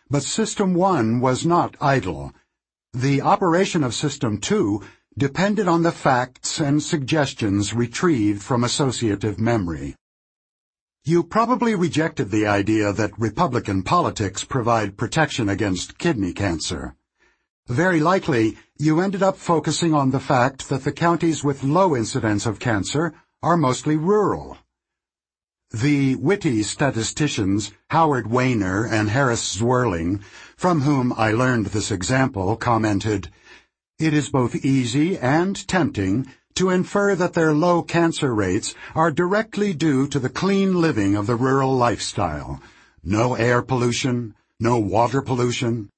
But 0.10 0.24
System 0.24 0.76
1 0.76 1.20
was 1.20 1.46
not 1.46 1.76
idle. 1.82 2.32
The 2.94 3.22
operation 3.22 3.84
of 3.84 3.96
System 3.96 4.40
2 4.40 4.82
depended 5.18 5.68
on 5.68 5.82
the 5.82 5.92
facts 5.92 6.60
and 6.60 6.84
suggestions 6.84 7.74
retrieved 7.74 8.44
from 8.44 8.64
associative 8.64 9.40
memory. 9.40 9.96
You 11.06 11.24
probably 11.24 11.74
rejected 11.74 12.30
the 12.30 12.46
idea 12.46 12.94
that 12.94 13.18
Republican 13.18 13.82
politics 13.82 14.44
provide 14.44 14.98
protection 14.98 15.50
against 15.50 15.98
kidney 15.98 16.34
cancer. 16.34 16.96
Very 17.68 18.00
likely, 18.00 18.58
you 18.78 19.00
ended 19.00 19.24
up 19.24 19.38
focusing 19.38 19.94
on 19.94 20.12
the 20.12 20.20
fact 20.20 20.70
that 20.70 20.84
the 20.84 20.92
counties 20.92 21.44
with 21.44 21.64
low 21.64 21.96
incidence 21.96 22.46
of 22.46 22.60
cancer 22.60 23.14
are 23.42 23.58
mostly 23.58 23.98
rural. 23.98 24.58
The 25.82 26.16
witty 26.16 26.64
statisticians 26.64 27.74
Howard 27.90 28.28
Wainer 28.28 28.90
and 28.90 29.10
Harris 29.10 29.58
Zwerling, 29.58 30.22
from 30.56 30.84
whom 30.84 31.12
I 31.18 31.34
learned 31.34 31.66
this 31.66 31.92
example, 31.92 32.56
commented, 32.56 33.30
It 34.00 34.14
is 34.14 34.30
both 34.30 34.56
easy 34.56 35.18
and 35.18 35.68
tempting 35.68 36.32
to 36.54 36.70
infer 36.70 37.14
that 37.16 37.34
their 37.34 37.54
low 37.54 37.82
cancer 37.82 38.34
rates 38.34 38.74
are 38.96 39.12
directly 39.12 39.74
due 39.74 40.08
to 40.08 40.18
the 40.18 40.30
clean 40.30 40.80
living 40.80 41.14
of 41.14 41.28
the 41.28 41.36
rural 41.36 41.76
lifestyle. 41.76 42.62
No 43.04 43.34
air 43.34 43.62
pollution, 43.62 44.34
no 44.62 44.80
water 44.80 45.22
pollution, 45.22 45.90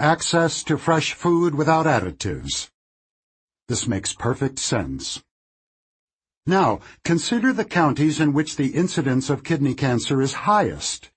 access 0.00 0.62
to 0.62 0.78
fresh 0.78 1.12
food 1.12 1.54
without 1.54 1.84
additives. 1.84 2.70
This 3.68 3.86
makes 3.86 4.14
perfect 4.14 4.58
sense. 4.58 5.22
Now, 6.48 6.80
consider 7.04 7.52
the 7.52 7.66
counties 7.66 8.20
in 8.20 8.32
which 8.32 8.56
the 8.56 8.68
incidence 8.68 9.28
of 9.28 9.44
kidney 9.44 9.74
cancer 9.74 10.22
is 10.22 10.48
highest. 10.48 11.10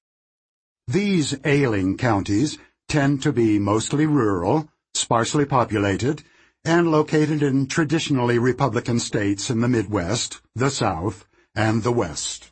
These 0.90 1.38
ailing 1.46 1.96
counties 1.96 2.58
tend 2.90 3.24
to 3.24 3.32
be 3.32 3.58
mostly 3.58 4.06
rural, 4.06 4.68
sparsely 4.94 5.46
populated, 5.46 6.24
and 6.66 6.92
located 6.92 7.42
in 7.42 7.68
traditionally 7.68 8.40
Republican 8.40 9.00
states 9.00 9.50
in 9.50 9.62
the 9.62 9.70
Midwest, 9.70 10.42
the 10.54 10.70
South, 10.70 11.26
and 11.56 11.84
the 11.84 11.94
West. 11.94 12.52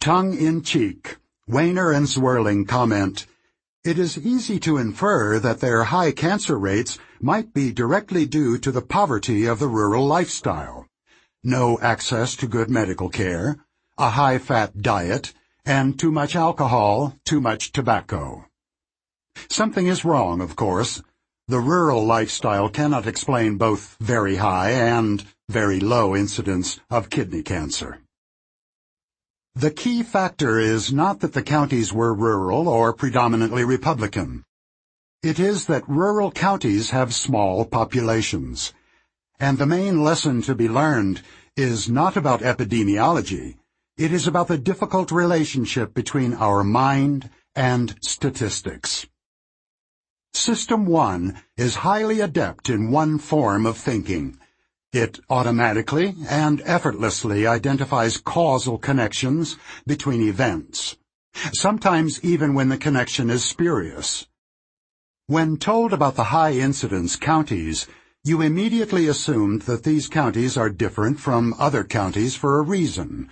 Tongue-in-cheek, 0.00 1.16
Wainer 1.48 1.96
and 1.96 2.06
Zwerling 2.06 2.66
comment, 2.66 3.28
It 3.84 4.00
is 4.00 4.18
easy 4.18 4.58
to 4.58 4.78
infer 4.78 5.38
that 5.38 5.60
their 5.60 5.84
high 5.84 6.10
cancer 6.10 6.58
rates 6.58 6.98
might 7.20 7.54
be 7.54 7.70
directly 7.70 8.26
due 8.26 8.58
to 8.58 8.72
the 8.72 8.82
poverty 8.82 9.46
of 9.46 9.60
the 9.60 9.68
rural 9.68 10.04
lifestyle 10.04 10.88
no 11.44 11.78
access 11.80 12.36
to 12.36 12.46
good 12.46 12.70
medical 12.70 13.08
care, 13.08 13.56
a 13.98 14.10
high-fat 14.10 14.80
diet, 14.80 15.32
and 15.64 15.98
too 15.98 16.10
much 16.10 16.36
alcohol, 16.36 17.16
too 17.24 17.40
much 17.40 17.72
tobacco. 17.72 18.46
Something 19.48 19.86
is 19.86 20.04
wrong, 20.04 20.40
of 20.40 20.56
course. 20.56 21.02
The 21.48 21.60
rural 21.60 22.04
lifestyle 22.04 22.68
cannot 22.68 23.06
explain 23.06 23.58
both 23.58 23.96
very 24.00 24.36
high 24.36 24.70
and 24.70 25.24
very 25.48 25.80
low 25.80 26.14
incidence 26.14 26.78
of 26.90 27.10
kidney 27.10 27.42
cancer. 27.42 28.00
The 29.54 29.70
key 29.70 30.02
factor 30.02 30.58
is 30.58 30.92
not 30.92 31.20
that 31.20 31.34
the 31.34 31.42
counties 31.42 31.92
were 31.92 32.14
rural 32.14 32.68
or 32.68 32.92
predominantly 32.92 33.64
Republican. 33.64 34.44
It 35.22 35.38
is 35.38 35.66
that 35.66 35.88
rural 35.88 36.30
counties 36.30 36.90
have 36.90 37.14
small 37.14 37.64
populations 37.64 38.72
and 39.42 39.58
the 39.58 39.66
main 39.66 40.04
lesson 40.04 40.40
to 40.40 40.54
be 40.54 40.68
learned 40.68 41.20
is 41.56 41.88
not 41.88 42.16
about 42.16 42.42
epidemiology. 42.42 43.56
It 43.98 44.12
is 44.12 44.28
about 44.28 44.46
the 44.46 44.56
difficult 44.56 45.10
relationship 45.10 45.94
between 45.94 46.32
our 46.34 46.62
mind 46.62 47.28
and 47.56 47.96
statistics. 48.00 49.04
System 50.32 50.86
1 50.86 51.42
is 51.56 51.82
highly 51.82 52.20
adept 52.20 52.70
in 52.70 52.92
one 52.92 53.18
form 53.18 53.66
of 53.66 53.76
thinking. 53.76 54.38
It 54.92 55.18
automatically 55.28 56.14
and 56.28 56.62
effortlessly 56.64 57.44
identifies 57.44 58.18
causal 58.18 58.78
connections 58.78 59.56
between 59.84 60.22
events, 60.22 60.96
sometimes 61.52 62.24
even 62.24 62.54
when 62.54 62.68
the 62.68 62.78
connection 62.78 63.28
is 63.28 63.44
spurious. 63.44 64.28
When 65.26 65.56
told 65.56 65.92
about 65.92 66.14
the 66.14 66.30
high 66.30 66.52
incidence 66.52 67.16
counties, 67.16 67.88
you 68.24 68.40
immediately 68.40 69.08
assumed 69.08 69.62
that 69.62 69.82
these 69.82 70.08
counties 70.08 70.56
are 70.56 70.70
different 70.70 71.18
from 71.18 71.54
other 71.58 71.82
counties 71.82 72.36
for 72.36 72.58
a 72.58 72.62
reason, 72.62 73.28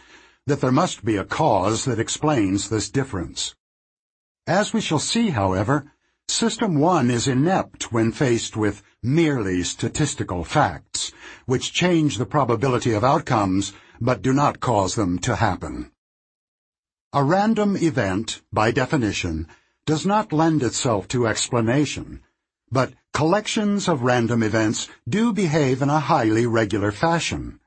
that 0.47 0.61
there 0.61 0.73
must 0.73 1.05
be 1.05 1.17
a 1.17 1.25
cause 1.25 1.85
that 1.85 2.01
explains 2.01 2.69
this 2.69 2.91
difference. 2.91 3.55
As 4.49 4.73
we 4.73 4.81
shall 4.81 4.99
see, 4.99 5.31
however, 5.31 5.93
System 6.29 6.79
1 6.79 7.11
is 7.11 7.29
inept 7.29 7.93
when 7.93 8.11
faced 8.11 8.57
with 8.57 8.83
merely 9.03 9.63
statistical 9.63 10.43
facts, 10.43 11.13
which 11.47 11.73
change 11.73 12.19
the 12.19 12.27
probability 12.27 12.93
of 12.93 13.05
outcomes 13.05 13.73
but 14.01 14.23
do 14.23 14.33
not 14.33 14.61
cause 14.61 14.95
them 14.95 15.19
to 15.21 15.37
happen. 15.37 15.93
A 17.13 17.23
random 17.23 17.77
event, 17.77 18.43
by 18.53 18.71
definition, 18.71 19.47
does 19.87 20.07
not 20.07 20.33
lend 20.33 20.63
itself 20.63 21.07
to 21.09 21.27
explanation, 21.27 22.23
but 22.71 22.93
collections 23.13 23.89
of 23.89 24.03
random 24.03 24.43
events 24.43 24.89
do 25.09 25.33
behave 25.33 25.83
in 25.83 25.91
a 25.91 26.01
highly 26.01 26.47
regular 26.47 26.93
fashion. 26.93 27.59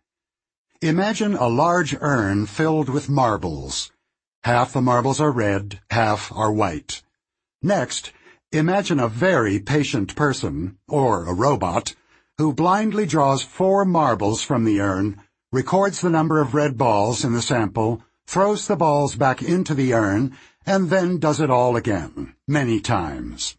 Imagine 0.82 1.36
a 1.36 1.48
large 1.48 1.96
urn 2.02 2.46
filled 2.46 2.90
with 2.90 3.10
marbles. 3.10 3.92
Half 4.44 4.74
the 4.74 4.82
marbles 4.82 5.22
are 5.22 5.32
red, 5.32 5.80
half 5.90 6.32
are 6.34 6.52
white. 6.52 7.02
Next, 7.62 8.12
imagine 8.52 9.00
a 9.00 9.08
very 9.08 9.60
patient 9.60 10.16
person, 10.16 10.78
or 10.88 11.26
a 11.26 11.34
robot, 11.34 11.96
who 12.38 12.54
blindly 12.54 13.06
draws 13.06 13.44
four 13.44 13.86
marbles 13.86 14.42
from 14.42 14.66
the 14.66 14.82
urn, 14.82 15.22
records 15.52 16.02
the 16.02 16.10
number 16.10 16.42
of 16.42 16.54
red 16.54 16.78
balls 16.78 17.24
in 17.24 17.34
the 17.34 17.42
sample, 17.42 18.04
throws 18.26 18.68
the 18.68 18.76
balls 18.76 19.16
back 19.16 19.42
into 19.42 19.74
the 19.74 19.94
urn, 19.94 20.36
and 20.66 20.90
then 20.90 21.20
does 21.20 21.40
it 21.40 21.50
all 21.50 21.76
again, 21.76 22.36
many 22.48 22.80
times. 22.80 23.56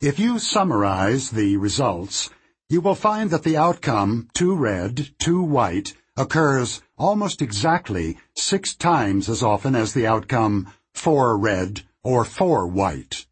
If 0.00 0.18
you 0.18 0.38
summarize 0.38 1.30
the 1.30 1.56
results, 1.56 2.28
you 2.68 2.82
will 2.82 2.94
find 2.94 3.30
that 3.30 3.44
the 3.44 3.56
outcome, 3.56 4.28
two 4.34 4.54
red, 4.54 5.08
two 5.18 5.40
white, 5.40 5.94
occurs 6.18 6.82
almost 6.98 7.40
exactly 7.40 8.18
six 8.34 8.74
times 8.74 9.30
as 9.30 9.42
often 9.42 9.74
as 9.74 9.94
the 9.94 10.06
outcome, 10.06 10.70
four 10.92 11.38
red 11.38 11.84
or 12.04 12.26
four 12.26 12.66
white. 12.66 13.24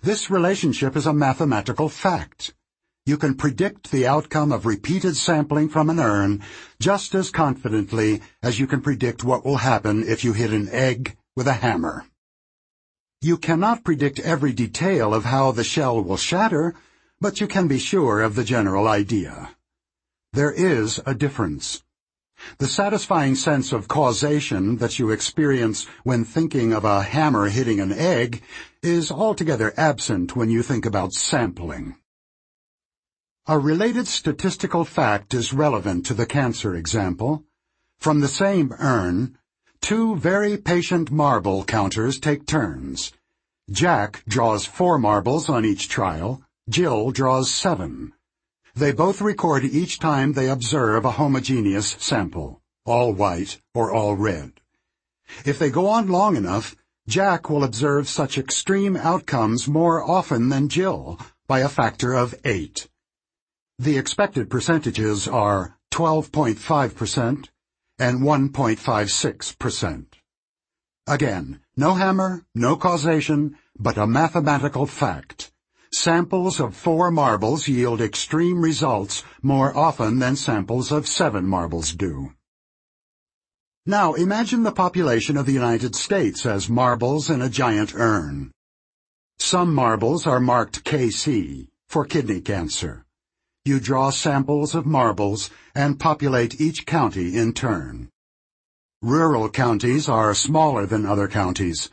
This 0.00 0.30
relationship 0.30 0.96
is 0.96 1.04
a 1.04 1.12
mathematical 1.12 1.90
fact. 1.90 2.54
You 3.04 3.18
can 3.18 3.34
predict 3.34 3.90
the 3.90 4.06
outcome 4.06 4.52
of 4.52 4.64
repeated 4.64 5.18
sampling 5.18 5.68
from 5.68 5.90
an 5.90 6.00
urn 6.00 6.42
just 6.80 7.14
as 7.14 7.30
confidently 7.30 8.22
as 8.42 8.58
you 8.58 8.66
can 8.66 8.80
predict 8.80 9.22
what 9.22 9.44
will 9.44 9.58
happen 9.58 10.02
if 10.02 10.24
you 10.24 10.32
hit 10.32 10.50
an 10.50 10.70
egg 10.70 11.18
with 11.36 11.46
a 11.46 11.52
hammer. 11.52 12.06
You 13.24 13.38
cannot 13.38 13.84
predict 13.84 14.20
every 14.20 14.52
detail 14.52 15.14
of 15.14 15.24
how 15.24 15.50
the 15.50 15.64
shell 15.64 15.98
will 16.04 16.18
shatter, 16.18 16.74
but 17.22 17.40
you 17.40 17.46
can 17.46 17.66
be 17.66 17.78
sure 17.78 18.20
of 18.20 18.34
the 18.34 18.44
general 18.44 18.86
idea. 18.86 19.56
There 20.34 20.52
is 20.52 21.00
a 21.06 21.14
difference. 21.14 21.82
The 22.58 22.66
satisfying 22.66 23.34
sense 23.34 23.72
of 23.72 23.88
causation 23.88 24.76
that 24.76 24.98
you 24.98 25.08
experience 25.08 25.86
when 26.02 26.26
thinking 26.26 26.74
of 26.74 26.84
a 26.84 27.00
hammer 27.00 27.48
hitting 27.48 27.80
an 27.80 27.92
egg 27.92 28.42
is 28.82 29.10
altogether 29.10 29.72
absent 29.74 30.36
when 30.36 30.50
you 30.50 30.62
think 30.62 30.84
about 30.84 31.14
sampling. 31.14 31.96
A 33.46 33.58
related 33.58 34.06
statistical 34.06 34.84
fact 34.84 35.32
is 35.32 35.54
relevant 35.54 36.04
to 36.04 36.12
the 36.12 36.26
cancer 36.26 36.74
example. 36.74 37.42
From 37.98 38.20
the 38.20 38.28
same 38.28 38.74
urn, 38.78 39.38
two 39.84 40.16
very 40.16 40.56
patient 40.56 41.10
marble 41.10 41.62
counters 41.62 42.18
take 42.18 42.46
turns. 42.46 43.12
Jack 43.70 44.22
draws 44.26 44.64
four 44.64 44.96
marbles 44.96 45.50
on 45.50 45.62
each 45.62 45.90
trial, 45.90 46.40
Jill 46.70 47.10
draws 47.10 47.50
seven. 47.50 48.14
They 48.74 48.92
both 48.92 49.20
record 49.20 49.62
each 49.62 49.98
time 49.98 50.32
they 50.32 50.48
observe 50.48 51.04
a 51.04 51.10
homogeneous 51.10 51.96
sample, 51.98 52.62
all 52.86 53.12
white 53.12 53.60
or 53.74 53.92
all 53.92 54.16
red. 54.16 54.52
If 55.44 55.58
they 55.58 55.68
go 55.68 55.88
on 55.88 56.08
long 56.08 56.34
enough, 56.34 56.74
Jack 57.06 57.50
will 57.50 57.62
observe 57.62 58.08
such 58.08 58.38
extreme 58.38 58.96
outcomes 58.96 59.68
more 59.68 60.02
often 60.02 60.48
than 60.48 60.70
Jill, 60.70 61.20
by 61.46 61.60
a 61.60 61.68
factor 61.68 62.14
of 62.14 62.34
eight. 62.46 62.88
The 63.78 63.98
expected 63.98 64.48
percentages 64.48 65.28
are 65.28 65.76
12.5% 65.92 67.48
and 67.98 68.20
1.56%. 68.20 70.06
Again, 71.06 71.60
no 71.76 71.94
hammer, 71.94 72.44
no 72.54 72.76
causation, 72.76 73.56
but 73.78 73.98
a 73.98 74.06
mathematical 74.06 74.86
fact. 74.86 75.52
Samples 75.92 76.60
of 76.60 76.74
four 76.74 77.10
marbles 77.10 77.68
yield 77.68 78.00
extreme 78.00 78.60
results 78.60 79.22
more 79.42 79.76
often 79.76 80.18
than 80.18 80.34
samples 80.34 80.90
of 80.90 81.06
seven 81.06 81.46
marbles 81.46 81.92
do. 81.92 82.32
Now 83.86 84.14
imagine 84.14 84.62
the 84.62 84.72
population 84.72 85.36
of 85.36 85.46
the 85.46 85.52
United 85.52 85.94
States 85.94 86.46
as 86.46 86.70
marbles 86.70 87.28
in 87.28 87.42
a 87.42 87.50
giant 87.50 87.94
urn. 87.94 88.50
Some 89.38 89.74
marbles 89.74 90.26
are 90.26 90.40
marked 90.40 90.84
KC, 90.84 91.68
for 91.86 92.06
kidney 92.06 92.40
cancer. 92.40 93.04
You 93.66 93.80
draw 93.80 94.10
samples 94.10 94.74
of 94.74 94.84
marbles 94.84 95.48
and 95.74 95.98
populate 95.98 96.60
each 96.60 96.84
county 96.84 97.38
in 97.38 97.54
turn. 97.54 98.10
Rural 99.00 99.48
counties 99.48 100.06
are 100.06 100.34
smaller 100.34 100.84
than 100.84 101.06
other 101.06 101.28
counties. 101.28 101.88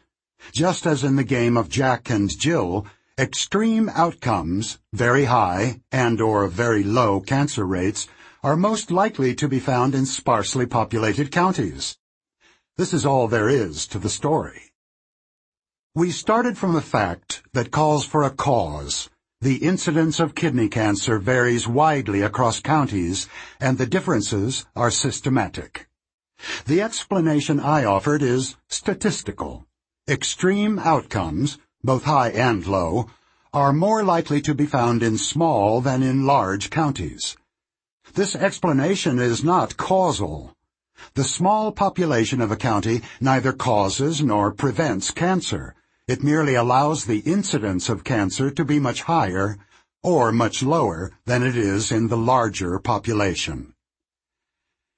Just 0.51 0.85
as 0.85 1.05
in 1.05 1.15
the 1.15 1.23
game 1.23 1.55
of 1.55 1.69
Jack 1.69 2.09
and 2.09 2.29
Jill, 2.29 2.85
extreme 3.17 3.87
outcomes, 3.87 4.79
very 4.91 5.23
high 5.23 5.79
and 5.93 6.19
or 6.19 6.45
very 6.49 6.83
low 6.83 7.21
cancer 7.21 7.65
rates, 7.65 8.05
are 8.43 8.57
most 8.57 8.91
likely 8.91 9.33
to 9.35 9.47
be 9.47 9.59
found 9.61 9.95
in 9.95 10.05
sparsely 10.05 10.65
populated 10.65 11.31
counties. 11.31 11.97
This 12.75 12.91
is 12.91 13.05
all 13.05 13.29
there 13.29 13.47
is 13.47 13.87
to 13.87 13.99
the 13.99 14.09
story. 14.09 14.73
We 15.95 16.11
started 16.11 16.57
from 16.57 16.75
a 16.75 16.81
fact 16.81 17.43
that 17.53 17.71
calls 17.71 18.05
for 18.05 18.23
a 18.23 18.29
cause, 18.29 19.09
the 19.41 19.57
incidence 19.57 20.19
of 20.19 20.35
kidney 20.35 20.69
cancer 20.69 21.17
varies 21.17 21.67
widely 21.67 22.21
across 22.21 22.59
counties, 22.59 23.27
and 23.59 23.79
the 23.79 23.87
differences 23.87 24.67
are 24.75 24.91
systematic. 24.91 25.87
The 26.67 26.81
explanation 26.81 27.59
I 27.59 27.83
offered 27.83 28.21
is 28.21 28.55
statistical. 28.67 29.65
Extreme 30.07 30.77
outcomes, 30.79 31.57
both 31.83 32.03
high 32.03 32.29
and 32.29 32.65
low, 32.67 33.09
are 33.51 33.73
more 33.73 34.03
likely 34.03 34.41
to 34.41 34.53
be 34.53 34.67
found 34.67 35.01
in 35.01 35.17
small 35.17 35.81
than 35.81 36.03
in 36.03 36.27
large 36.27 36.69
counties. 36.69 37.35
This 38.13 38.35
explanation 38.35 39.17
is 39.17 39.43
not 39.43 39.75
causal. 39.75 40.55
The 41.15 41.23
small 41.23 41.71
population 41.71 42.41
of 42.41 42.51
a 42.51 42.55
county 42.55 43.01
neither 43.19 43.53
causes 43.53 44.21
nor 44.21 44.51
prevents 44.51 45.09
cancer, 45.09 45.73
it 46.11 46.21
merely 46.21 46.55
allows 46.55 47.05
the 47.05 47.19
incidence 47.19 47.87
of 47.87 48.03
cancer 48.03 48.51
to 48.51 48.65
be 48.65 48.77
much 48.79 49.03
higher 49.03 49.57
or 50.03 50.29
much 50.29 50.61
lower 50.61 51.09
than 51.25 51.41
it 51.41 51.55
is 51.55 51.89
in 51.89 52.09
the 52.09 52.17
larger 52.17 52.77
population. 52.79 53.73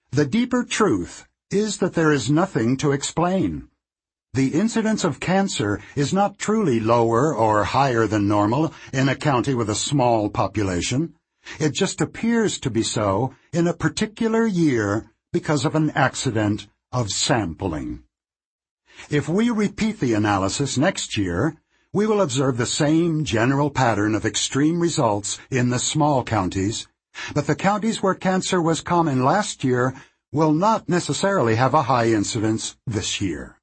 The 0.09 0.25
deeper 0.25 0.63
truth 0.63 1.27
is 1.51 1.77
that 1.77 1.93
there 1.93 2.11
is 2.11 2.31
nothing 2.31 2.77
to 2.77 2.91
explain. 2.91 3.67
The 4.33 4.55
incidence 4.55 5.03
of 5.03 5.19
cancer 5.19 5.79
is 5.95 6.13
not 6.13 6.39
truly 6.39 6.79
lower 6.79 7.35
or 7.35 7.63
higher 7.63 8.07
than 8.07 8.27
normal 8.27 8.73
in 8.91 9.07
a 9.07 9.15
county 9.15 9.53
with 9.53 9.69
a 9.69 9.75
small 9.75 10.31
population. 10.31 11.13
It 11.59 11.73
just 11.75 12.01
appears 12.01 12.57
to 12.61 12.71
be 12.71 12.81
so 12.81 13.35
in 13.51 13.67
a 13.67 13.79
particular 13.85 14.47
year 14.47 15.11
because 15.31 15.63
of 15.63 15.75
an 15.75 15.91
accident 15.91 16.65
of 16.91 17.11
sampling. 17.11 18.01
If 19.09 19.29
we 19.29 19.49
repeat 19.49 19.99
the 19.99 20.13
analysis 20.13 20.77
next 20.77 21.17
year, 21.17 21.55
we 21.91 22.07
will 22.07 22.21
observe 22.21 22.57
the 22.57 22.65
same 22.65 23.23
general 23.23 23.69
pattern 23.69 24.15
of 24.15 24.25
extreme 24.25 24.79
results 24.79 25.39
in 25.51 25.69
the 25.69 25.79
small 25.79 26.23
counties, 26.23 26.87
but 27.35 27.45
the 27.45 27.55
counties 27.55 28.01
where 28.01 28.15
cancer 28.15 28.61
was 28.61 28.81
common 28.81 29.23
last 29.23 29.63
year 29.63 29.93
will 30.31 30.53
not 30.53 30.89
necessarily 30.89 31.55
have 31.55 31.75
a 31.75 31.83
high 31.83 32.07
incidence 32.07 32.75
this 32.87 33.21
year. 33.21 33.59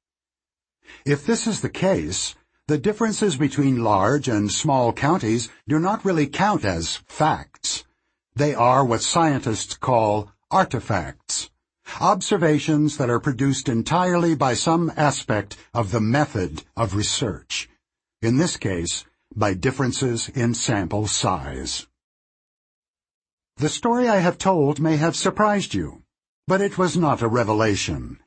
If 1.05 1.25
this 1.25 1.45
is 1.45 1.61
the 1.61 1.69
case, 1.69 2.35
the 2.67 2.77
differences 2.77 3.35
between 3.35 3.83
large 3.83 4.29
and 4.29 4.49
small 4.49 4.93
counties 4.93 5.49
do 5.67 5.77
not 5.77 6.05
really 6.05 6.27
count 6.27 6.63
as 6.63 7.01
facts. 7.07 7.83
They 8.33 8.55
are 8.55 8.85
what 8.85 9.01
scientists 9.01 9.75
call 9.75 10.31
artifacts 10.49 11.50
observations 11.99 12.97
that 12.97 13.09
are 13.09 13.19
produced 13.19 13.67
entirely 13.67 14.35
by 14.35 14.53
some 14.53 14.91
aspect 14.95 15.57
of 15.73 15.91
the 15.91 15.99
method 15.99 16.63
of 16.77 16.95
research, 16.95 17.69
in 18.21 18.37
this 18.37 18.55
case, 18.57 19.05
by 19.35 19.53
differences 19.53 20.29
in 20.29 20.53
sample 20.53 21.07
size. 21.07 21.87
The 23.57 23.69
story 23.69 24.07
I 24.07 24.17
have 24.17 24.37
told 24.37 24.79
may 24.79 24.97
have 24.97 25.15
surprised 25.15 25.73
you, 25.73 26.03
but 26.47 26.61
it 26.61 26.77
was 26.77 26.97
not 26.97 27.21
a 27.21 27.27
revelation. 27.27 28.19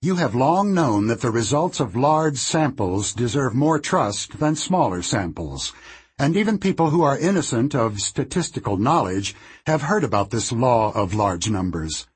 You 0.00 0.16
have 0.16 0.34
long 0.34 0.74
known 0.74 1.06
that 1.06 1.22
the 1.22 1.30
results 1.30 1.80
of 1.80 1.96
large 1.96 2.36
samples 2.36 3.14
deserve 3.14 3.54
more 3.54 3.78
trust 3.78 4.38
than 4.38 4.54
smaller 4.54 5.02
samples, 5.02 5.72
and 6.18 6.36
even 6.36 6.58
people 6.58 6.90
who 6.90 7.02
are 7.02 7.18
innocent 7.18 7.74
of 7.74 8.00
statistical 8.00 8.76
knowledge 8.76 9.34
have 9.66 9.82
heard 9.82 10.04
about 10.04 10.30
this 10.30 10.52
law 10.52 10.92
of 10.92 11.14
large 11.14 11.50
numbers. 11.50 12.06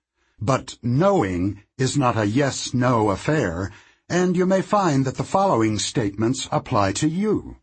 But 0.40 0.78
knowing 0.82 1.62
is 1.78 1.96
not 1.96 2.16
a 2.16 2.26
yes-no 2.26 3.10
affair, 3.10 3.72
and 4.08 4.36
you 4.36 4.46
may 4.46 4.62
find 4.62 5.04
that 5.04 5.16
the 5.16 5.24
following 5.24 5.78
statements 5.78 6.48
apply 6.52 6.92
to 6.92 7.08
you. 7.08 7.56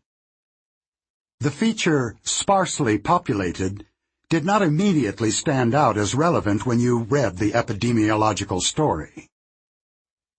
The 1.40 1.50
feature 1.50 2.16
sparsely 2.22 2.98
populated 2.98 3.86
did 4.28 4.44
not 4.44 4.62
immediately 4.62 5.30
stand 5.30 5.74
out 5.74 5.96
as 5.96 6.14
relevant 6.14 6.66
when 6.66 6.80
you 6.80 6.98
read 6.98 7.38
the 7.38 7.52
epidemiological 7.52 8.60
story. 8.60 9.28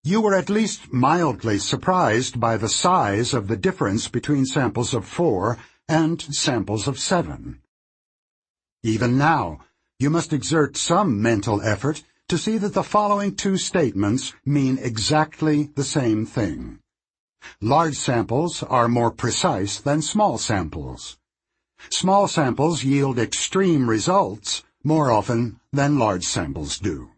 You 0.03 0.21
were 0.21 0.35
at 0.35 0.49
least 0.49 0.93
mildly 0.93 1.59
surprised 1.59 2.39
by 2.39 2.57
the 2.57 2.69
size 2.69 3.33
of 3.33 3.47
the 3.47 3.57
difference 3.57 4.07
between 4.07 4.45
samples 4.45 4.93
of 4.93 5.05
four 5.05 5.57
and 5.87 6.21
samples 6.21 6.87
of 6.87 6.99
seven. 6.99 7.61
Even 8.83 9.17
now, 9.17 9.59
you 9.99 10.09
must 10.09 10.33
exert 10.33 10.77
some 10.77 11.21
mental 11.21 11.61
effort 11.61 12.03
to 12.29 12.37
see 12.37 12.57
that 12.57 12.73
the 12.73 12.83
following 12.83 13.35
two 13.35 13.57
statements 13.57 14.33
mean 14.45 14.77
exactly 14.79 15.69
the 15.75 15.83
same 15.83 16.25
thing. 16.25 16.79
Large 17.61 17.95
samples 17.95 18.63
are 18.63 18.89
more 18.89 19.11
precise 19.11 19.79
than 19.79 20.01
small 20.01 20.37
samples. 20.37 21.17
Small 21.89 22.27
samples 22.27 22.83
yield 22.83 23.17
extreme 23.17 23.89
results 23.89 24.63
more 24.83 25.11
often 25.11 25.59
than 25.71 25.99
large 25.99 26.25
samples 26.25 26.79
do. 26.79 27.11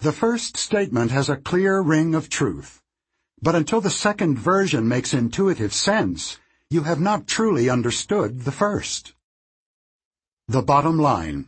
The 0.00 0.12
first 0.12 0.56
statement 0.56 1.10
has 1.10 1.28
a 1.28 1.36
clear 1.36 1.80
ring 1.80 2.14
of 2.14 2.28
truth, 2.28 2.80
but 3.42 3.56
until 3.56 3.80
the 3.80 3.90
second 3.90 4.38
version 4.38 4.86
makes 4.86 5.12
intuitive 5.12 5.74
sense, 5.74 6.38
you 6.70 6.82
have 6.82 7.00
not 7.00 7.26
truly 7.26 7.68
understood 7.68 8.42
the 8.42 8.52
first. 8.52 9.14
The 10.46 10.62
bottom 10.62 10.98
line. 10.98 11.47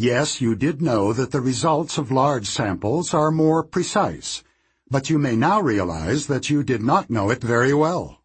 Yes, 0.00 0.40
you 0.40 0.54
did 0.54 0.80
know 0.80 1.12
that 1.12 1.30
the 1.30 1.42
results 1.42 1.98
of 1.98 2.10
large 2.10 2.46
samples 2.46 3.12
are 3.12 3.30
more 3.30 3.62
precise, 3.62 4.42
but 4.88 5.10
you 5.10 5.18
may 5.18 5.36
now 5.36 5.60
realize 5.60 6.26
that 6.26 6.48
you 6.48 6.62
did 6.62 6.80
not 6.80 7.10
know 7.10 7.28
it 7.28 7.42
very 7.42 7.74
well. 7.74 8.22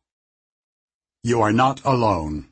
You 1.21 1.41
are 1.41 1.51
not 1.51 1.83
alone. 1.83 2.47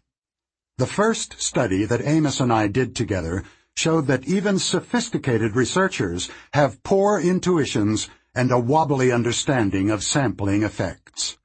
The 0.78 0.88
first 0.88 1.42
study 1.42 1.86
that 1.86 2.06
Amos 2.06 2.42
and 2.42 2.52
I 2.52 2.68
did 2.68 2.98
together 2.98 3.46
showed 3.78 4.08
that 4.08 4.28
even 4.28 4.60
sophisticated 4.60 5.56
researchers 5.56 6.30
have 6.54 6.84
poor 6.84 7.18
intuitions 7.18 8.10
and 8.36 8.52
a 8.52 8.60
wobbly 8.60 9.10
understanding 9.10 9.90
of 9.90 10.04
sampling 10.04 10.64
effects. 10.64 11.38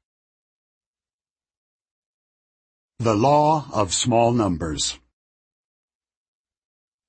The 2.98 3.15
Law 3.15 3.68
of 3.73 3.94
Small 3.94 4.32
Numbers 4.32 4.98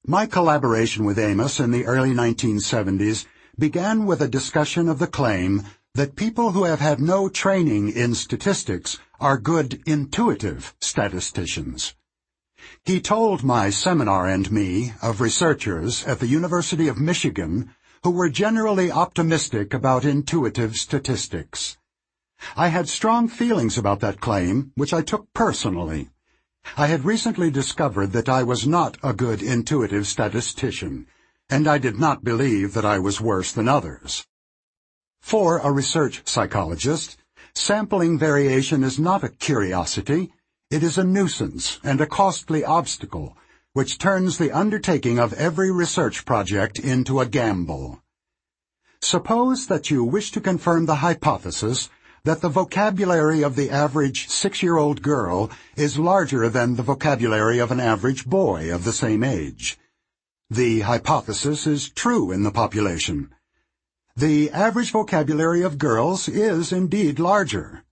My 0.10 0.26
collaboration 0.26 1.06
with 1.06 1.20
Amos 1.20 1.60
in 1.60 1.70
the 1.70 1.86
early 1.86 2.10
1970s 2.16 3.28
began 3.60 4.08
with 4.08 4.22
a 4.22 4.28
discussion 4.28 4.90
of 4.90 4.98
the 4.98 5.06
claim 5.06 5.62
that 5.94 6.16
people 6.16 6.54
who 6.54 6.64
have 6.64 6.80
had 6.80 7.00
no 7.00 7.30
training 7.30 7.90
in 7.90 8.16
statistics 8.16 8.98
are 9.20 9.38
good 9.38 9.84
intuitive 9.86 10.74
statisticians. 10.82 11.94
He 12.84 13.00
told 13.00 13.44
my 13.44 13.70
seminar 13.70 14.26
and 14.26 14.52
me 14.52 14.94
of 15.04 15.22
researchers 15.22 16.04
at 16.06 16.20
the 16.20 16.26
University 16.26 16.88
of 16.88 17.00
Michigan 17.00 17.70
who 18.04 18.10
were 18.10 18.30
generally 18.30 18.92
optimistic 18.92 19.76
about 19.76 20.06
intuitive 20.06 20.76
statistics. 20.76 21.78
I 22.58 22.70
had 22.70 22.90
strong 22.90 23.28
feelings 23.28 23.78
about 23.78 24.00
that 24.00 24.20
claim, 24.20 24.72
which 24.74 24.92
I 24.92 25.04
took 25.04 25.32
personally. 25.36 26.10
I 26.78 26.88
had 26.88 27.04
recently 27.04 27.52
discovered 27.52 28.12
that 28.14 28.30
I 28.30 28.44
was 28.44 28.68
not 28.68 28.98
a 29.04 29.14
good 29.14 29.42
intuitive 29.42 30.08
statistician, 30.08 31.08
and 31.50 31.68
I 31.68 31.78
did 31.78 32.00
not 32.00 32.24
believe 32.24 32.74
that 32.74 32.86
I 32.86 33.00
was 33.00 33.20
worse 33.20 33.52
than 33.52 33.68
others. 33.68 34.26
For 35.22 35.60
a 35.60 35.72
research 35.72 36.22
psychologist, 36.26 37.18
sampling 37.54 38.18
variation 38.18 38.84
is 38.84 39.00
not 39.00 39.24
a 39.24 39.30
curiosity, 39.30 40.32
it 40.70 40.84
is 40.84 40.98
a 40.98 41.04
nuisance 41.04 41.80
and 41.84 42.00
a 42.00 42.06
costly 42.06 42.64
obstacle, 42.64 43.36
which 43.74 43.98
turns 43.98 44.38
the 44.38 44.52
undertaking 44.52 45.20
of 45.20 45.34
every 45.34 45.72
research 45.72 46.26
project 46.26 46.80
into 46.80 47.20
a 47.20 47.26
gamble. 47.26 48.02
Suppose 49.02 49.68
that 49.68 49.90
you 49.90 50.04
wish 50.04 50.32
to 50.32 50.42
confirm 50.42 50.86
the 50.86 50.96
hypothesis 50.96 51.90
that 52.30 52.42
the 52.42 52.48
vocabulary 52.48 53.42
of 53.42 53.56
the 53.56 53.72
average 53.72 54.30
six-year-old 54.30 55.02
girl 55.02 55.50
is 55.76 55.98
larger 55.98 56.48
than 56.48 56.76
the 56.76 56.84
vocabulary 56.84 57.58
of 57.58 57.72
an 57.72 57.80
average 57.80 58.24
boy 58.28 58.72
of 58.72 58.84
the 58.84 58.94
same 58.94 59.24
age. 59.24 59.80
The 60.48 60.82
hypothesis 60.82 61.66
is 61.66 61.90
true 61.90 62.32
in 62.32 62.44
the 62.44 62.52
population. 62.52 63.34
The 64.16 64.52
average 64.52 64.92
vocabulary 64.92 65.64
of 65.64 65.80
girls 65.80 66.30
is 66.30 66.72
indeed 66.72 67.18
larger. 67.18 67.84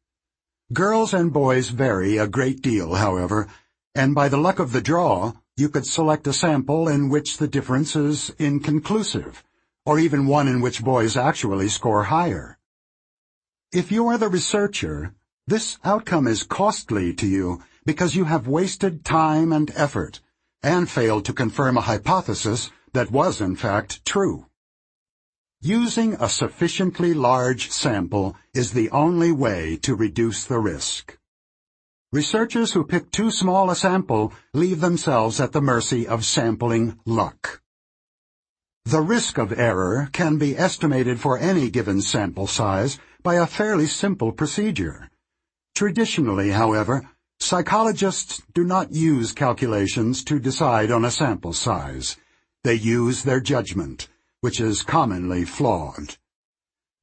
Girls 0.71 1.15
and 1.15 1.33
boys 1.33 1.69
vary 1.69 2.17
a 2.17 2.27
great 2.27 2.61
deal, 2.61 2.93
however, 2.93 3.47
and 3.95 4.13
by 4.13 4.29
the 4.29 4.37
luck 4.37 4.59
of 4.59 4.71
the 4.71 4.81
draw, 4.81 5.33
you 5.55 5.67
could 5.67 5.87
select 5.87 6.27
a 6.27 6.31
sample 6.31 6.87
in 6.87 7.09
which 7.09 7.37
the 7.37 7.47
difference 7.47 7.95
is 7.95 8.29
inconclusive, 8.37 9.43
or 9.83 9.97
even 9.97 10.27
one 10.27 10.47
in 10.47 10.61
which 10.61 10.83
boys 10.83 11.17
actually 11.17 11.69
score 11.69 12.03
higher. 12.03 12.56
If 13.73 13.91
you 13.91 14.07
are 14.07 14.17
the 14.17 14.29
researcher, 14.29 15.13
this 15.45 15.77
outcome 15.83 16.25
is 16.25 16.43
costly 16.43 17.13
to 17.15 17.27
you 17.27 17.61
because 17.85 18.15
you 18.15 18.23
have 18.23 18.47
wasted 18.47 19.03
time 19.03 19.51
and 19.51 19.69
effort, 19.75 20.21
and 20.63 20.89
failed 20.89 21.25
to 21.25 21.33
confirm 21.33 21.75
a 21.75 21.81
hypothesis 21.81 22.71
that 22.93 23.11
was 23.11 23.41
in 23.41 23.57
fact 23.57 24.05
true. 24.05 24.45
Using 25.59 26.13
a 26.13 26.29
sufficiently 26.29 27.13
large 27.13 27.69
sample 27.69 28.37
is 28.53 28.71
the 28.71 28.89
only 28.91 29.33
way 29.33 29.75
to 29.81 29.95
reduce 29.95 30.45
the 30.45 30.59
risk. 30.59 31.17
Researchers 32.13 32.71
who 32.71 32.85
pick 32.85 33.11
too 33.11 33.29
small 33.29 33.69
a 33.69 33.75
sample 33.75 34.31
leave 34.53 34.79
themselves 34.79 35.41
at 35.41 35.51
the 35.51 35.61
mercy 35.61 36.07
of 36.07 36.23
sampling 36.23 36.99
luck. 37.05 37.61
The 38.85 39.01
risk 39.01 39.37
of 39.37 39.51
error 39.51 40.07
can 40.13 40.37
be 40.37 40.57
estimated 40.57 41.19
for 41.19 41.37
any 41.37 41.69
given 41.69 42.01
sample 42.01 42.47
size 42.47 42.97
by 43.27 43.35
a 43.35 43.45
fairly 43.45 43.85
simple 43.85 44.31
procedure. 44.31 45.09
Traditionally, 45.75 46.51
however, 46.51 47.09
psychologists 47.41 48.41
do 48.53 48.63
not 48.63 48.93
use 48.93 49.33
calculations 49.33 50.23
to 50.23 50.39
decide 50.39 50.91
on 50.91 51.03
a 51.03 51.11
sample 51.11 51.51
size. 51.51 52.15
They 52.63 52.75
use 52.75 53.23
their 53.23 53.41
judgment 53.41 54.07
which 54.39 54.61
is 54.61 54.81
commonly 54.81 55.43
flawed. 55.43 56.15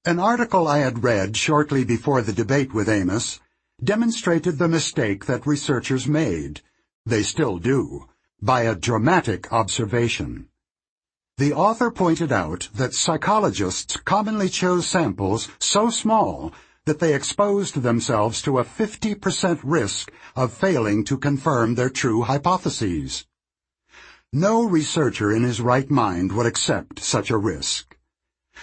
An 0.07 0.19
article 0.19 0.67
I 0.67 0.79
had 0.79 1.05
read 1.05 1.37
shortly 1.37 1.85
before 1.85 2.23
the 2.23 2.33
debate 2.33 2.73
with 2.73 2.89
Amos 2.89 3.39
demonstrated 3.83 4.57
the 4.57 4.69
mistake 4.69 5.27
that 5.27 5.47
researchers 5.47 6.09
made, 6.09 6.63
they 7.05 7.23
still 7.23 7.59
do, 7.59 8.09
by 8.41 8.63
a 8.63 8.75
dramatic 8.75 9.53
observation. 9.53 10.49
The 11.37 11.53
author 11.53 11.91
pointed 11.91 12.31
out 12.31 12.69
that 12.75 12.95
psychologists 12.95 13.97
commonly 13.97 14.49
chose 14.49 14.87
samples 14.87 15.49
so 15.59 15.91
small 15.91 16.53
that 16.85 17.01
they 17.01 17.13
exposed 17.13 17.83
themselves 17.83 18.41
to 18.43 18.61
a 18.61 18.65
50% 18.65 19.59
risk 19.65 20.13
of 20.37 20.53
failing 20.53 21.03
to 21.05 21.19
confirm 21.19 21.75
their 21.75 21.91
true 21.91 22.23
hypotheses. 22.23 23.27
No 24.33 24.63
researcher 24.63 25.33
in 25.33 25.43
his 25.43 25.61
right 25.61 25.91
mind 25.91 26.31
would 26.33 26.47
accept 26.47 27.01
such 27.01 27.31
a 27.31 27.37
risk. 27.37 27.97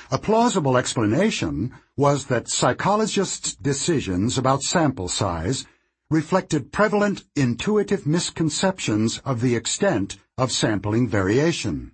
A 0.10 0.18
plausible 0.18 0.78
explanation 0.78 1.74
was 1.98 2.28
that 2.28 2.48
psychologists' 2.48 3.54
decisions 3.54 4.38
about 4.38 4.64
sample 4.64 5.10
size 5.10 5.66
reflected 6.10 6.72
prevalent 6.72 7.26
intuitive 7.36 8.08
misconceptions 8.08 9.20
of 9.26 9.42
the 9.42 9.58
extent 9.58 10.18
of 10.38 10.54
sampling 10.54 11.10
variation. 11.10 11.92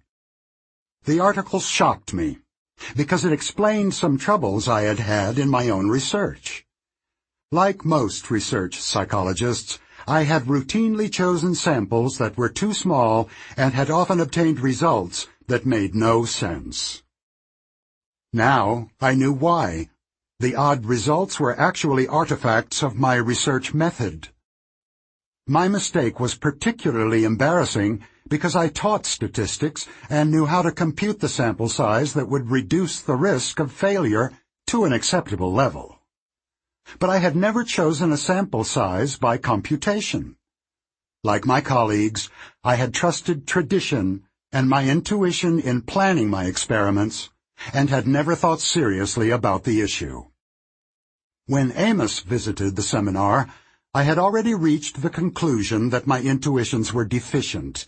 The 1.08 1.22
article 1.22 1.62
shocked 1.62 2.14
me, 2.14 2.40
because 2.98 3.24
it 3.24 3.32
explained 3.32 3.94
some 3.94 4.18
troubles 4.18 4.68
I 4.68 4.82
had 4.82 5.00
had 5.00 5.40
in 5.40 5.48
my 5.48 5.70
own 5.70 5.88
research. 5.88 6.66
Like 7.50 7.86
most 7.86 8.30
research 8.30 8.82
psychologists, 8.82 9.80
I 10.06 10.24
had 10.24 10.48
routinely 10.48 11.10
chosen 11.10 11.56
samples 11.56 12.18
that 12.18 12.36
were 12.36 12.50
too 12.50 12.74
small 12.74 13.30
and 13.56 13.74
had 13.74 13.90
often 13.90 14.20
obtained 14.20 14.60
results 14.60 15.28
that 15.48 15.66
made 15.66 15.96
no 15.96 16.26
sense. 16.26 17.04
Now 18.34 18.90
I 19.00 19.16
knew 19.16 19.32
why. 19.32 19.90
The 20.42 20.56
odd 20.56 20.86
results 20.86 21.40
were 21.40 21.58
actually 21.58 22.06
artifacts 22.06 22.84
of 22.84 22.98
my 22.98 23.16
research 23.16 23.74
method. 23.74 24.28
My 25.48 25.70
mistake 25.70 26.20
was 26.20 26.36
particularly 26.36 27.24
embarrassing 27.24 28.04
because 28.28 28.56
I 28.56 28.70
taught 28.70 29.06
statistics 29.06 29.88
and 30.10 30.32
knew 30.32 30.46
how 30.46 30.62
to 30.62 30.72
compute 30.72 31.20
the 31.20 31.30
sample 31.30 31.70
size 31.70 32.14
that 32.14 32.30
would 32.30 32.52
reduce 32.52 33.02
the 33.02 33.16
risk 33.16 33.60
of 33.60 33.72
failure 33.72 34.32
to 34.68 34.86
an 34.86 34.94
acceptable 34.94 35.54
level 35.54 35.98
but 37.00 37.10
I 37.10 37.18
had 37.18 37.36
never 37.36 37.64
chosen 37.64 38.12
a 38.12 38.18
sample 38.18 38.64
size 38.64 39.18
by 39.18 39.38
computation. 39.38 40.38
Like 41.24 41.46
my 41.46 41.62
colleagues, 41.62 42.30
I 42.64 42.76
had 42.76 42.94
trusted 42.94 43.46
tradition 43.46 44.24
and 44.52 44.70
my 44.70 44.88
intuition 44.88 45.60
in 45.60 45.82
planning 45.82 46.30
my 46.30 46.46
experiments, 46.46 47.30
and 47.74 47.90
had 47.90 48.08
never 48.08 48.34
thought 48.34 48.62
seriously 48.62 49.30
about 49.30 49.66
the 49.66 49.82
issue. 49.82 50.24
When 51.48 51.74
Amos 51.76 52.20
visited 52.22 52.76
the 52.76 52.82
seminar, 52.82 53.50
I 53.94 54.04
had 54.04 54.18
already 54.18 54.54
reached 54.54 55.02
the 55.02 55.10
conclusion 55.10 55.90
that 55.90 56.08
my 56.08 56.22
intuitions 56.22 56.94
were 56.94 57.06
deficient, 57.06 57.88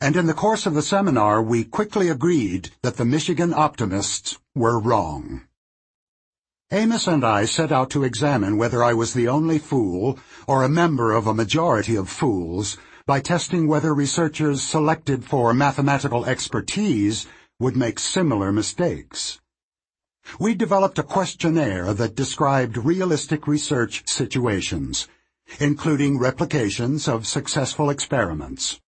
and 0.00 0.16
in 0.16 0.26
the 0.26 0.34
course 0.34 0.66
of 0.66 0.74
the 0.74 0.82
seminar 0.82 1.42
we 1.42 1.64
quickly 1.64 2.08
agreed 2.08 2.70
that 2.82 2.96
the 2.96 3.04
Michigan 3.04 3.54
optimists 3.54 4.38
were 4.54 4.78
wrong. 4.78 5.42
Amos 6.72 7.06
and 7.06 7.24
I 7.24 7.44
set 7.44 7.70
out 7.70 7.90
to 7.90 8.04
examine 8.04 8.56
whether 8.56 8.82
I 8.82 8.94
was 8.94 9.14
the 9.14 9.28
only 9.28 9.58
fool 9.58 10.18
or 10.46 10.64
a 10.64 10.68
member 10.68 11.12
of 11.12 11.26
a 11.26 11.34
majority 11.34 11.94
of 11.94 12.08
fools 12.08 12.76
by 13.06 13.20
testing 13.20 13.68
whether 13.68 13.94
researchers 13.94 14.62
selected 14.62 15.24
for 15.24 15.52
mathematical 15.52 16.24
expertise 16.24 17.26
would 17.60 17.76
make 17.76 17.98
similar 17.98 18.50
mistakes. 18.50 19.40
We 20.40 20.54
developed 20.54 20.98
a 20.98 21.02
questionnaire 21.02 21.92
that 21.92 22.14
described 22.14 22.78
realistic 22.78 23.46
research 23.46 24.02
situations, 24.08 25.06
including 25.60 26.18
replications 26.18 27.06
of 27.06 27.26
successful 27.26 27.90
experiments. 27.90 28.80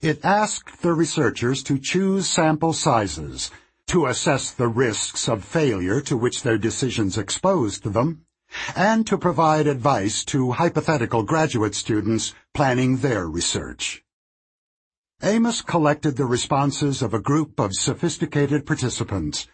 It 0.00 0.24
asked 0.24 0.82
the 0.82 0.94
researchers 0.94 1.64
to 1.64 1.76
choose 1.76 2.28
sample 2.28 2.72
sizes 2.72 3.50
to 3.88 4.06
assess 4.06 4.52
the 4.52 4.68
risks 4.68 5.28
of 5.28 5.42
failure 5.42 6.00
to 6.02 6.16
which 6.16 6.42
their 6.42 6.56
decisions 6.56 7.18
exposed 7.18 7.82
them, 7.82 8.24
and 8.76 9.04
to 9.08 9.18
provide 9.18 9.66
advice 9.66 10.24
to 10.26 10.52
hypothetical 10.52 11.24
graduate 11.24 11.74
students 11.74 12.32
planning 12.54 12.98
their 12.98 13.26
research. 13.26 14.04
Amos 15.20 15.62
collected 15.62 16.16
the 16.16 16.26
responses 16.26 17.02
of 17.02 17.12
a 17.12 17.18
group 17.18 17.58
of 17.58 17.74
sophisticated 17.74 18.66
participants, 18.66 19.48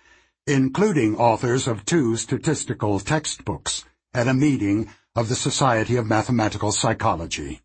including 0.47 1.16
authors 1.16 1.66
of 1.66 1.86
two 1.86 2.18
statistical 2.18 3.00
textbooks, 3.00 3.86
at 4.12 4.28
a 4.28 4.34
meeting 4.34 4.90
of 5.16 5.31
the 5.31 5.36
Society 5.36 5.97
of 5.97 6.05
Mathematical 6.05 6.70
Psychology. 6.70 7.62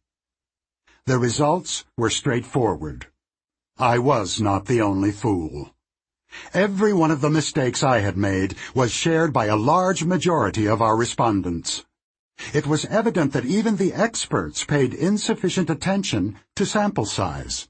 The 1.09 1.17
results 1.17 1.85
were 1.97 2.11
straightforward. 2.11 3.07
I 3.79 3.97
was 3.97 4.39
not 4.39 4.67
the 4.67 4.81
only 4.81 5.11
fool. 5.11 5.73
Every 6.53 6.93
one 6.93 7.09
of 7.09 7.21
the 7.21 7.31
mistakes 7.31 7.81
I 7.81 8.01
had 8.01 8.15
made 8.15 8.55
was 8.75 8.91
shared 8.91 9.33
by 9.33 9.47
a 9.47 9.55
large 9.55 10.03
majority 10.03 10.67
of 10.67 10.83
our 10.83 10.95
respondents. 10.95 11.83
It 12.53 12.67
was 12.67 12.85
evident 12.85 13.33
that 13.33 13.45
even 13.45 13.77
the 13.77 13.91
experts 13.91 14.63
paid 14.63 14.93
insufficient 14.93 15.71
attention 15.71 16.37
to 16.55 16.63
sample 16.63 17.07
size. 17.07 17.67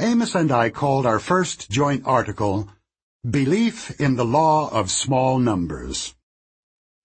Amos 0.00 0.34
and 0.34 0.50
I 0.50 0.70
called 0.70 1.04
our 1.04 1.18
first 1.18 1.70
joint 1.70 2.04
article 2.06 2.70
Belief 3.22 4.00
in 4.00 4.16
the 4.16 4.24
Law 4.24 4.70
of 4.70 4.90
Small 4.90 5.38
Numbers. 5.38 6.14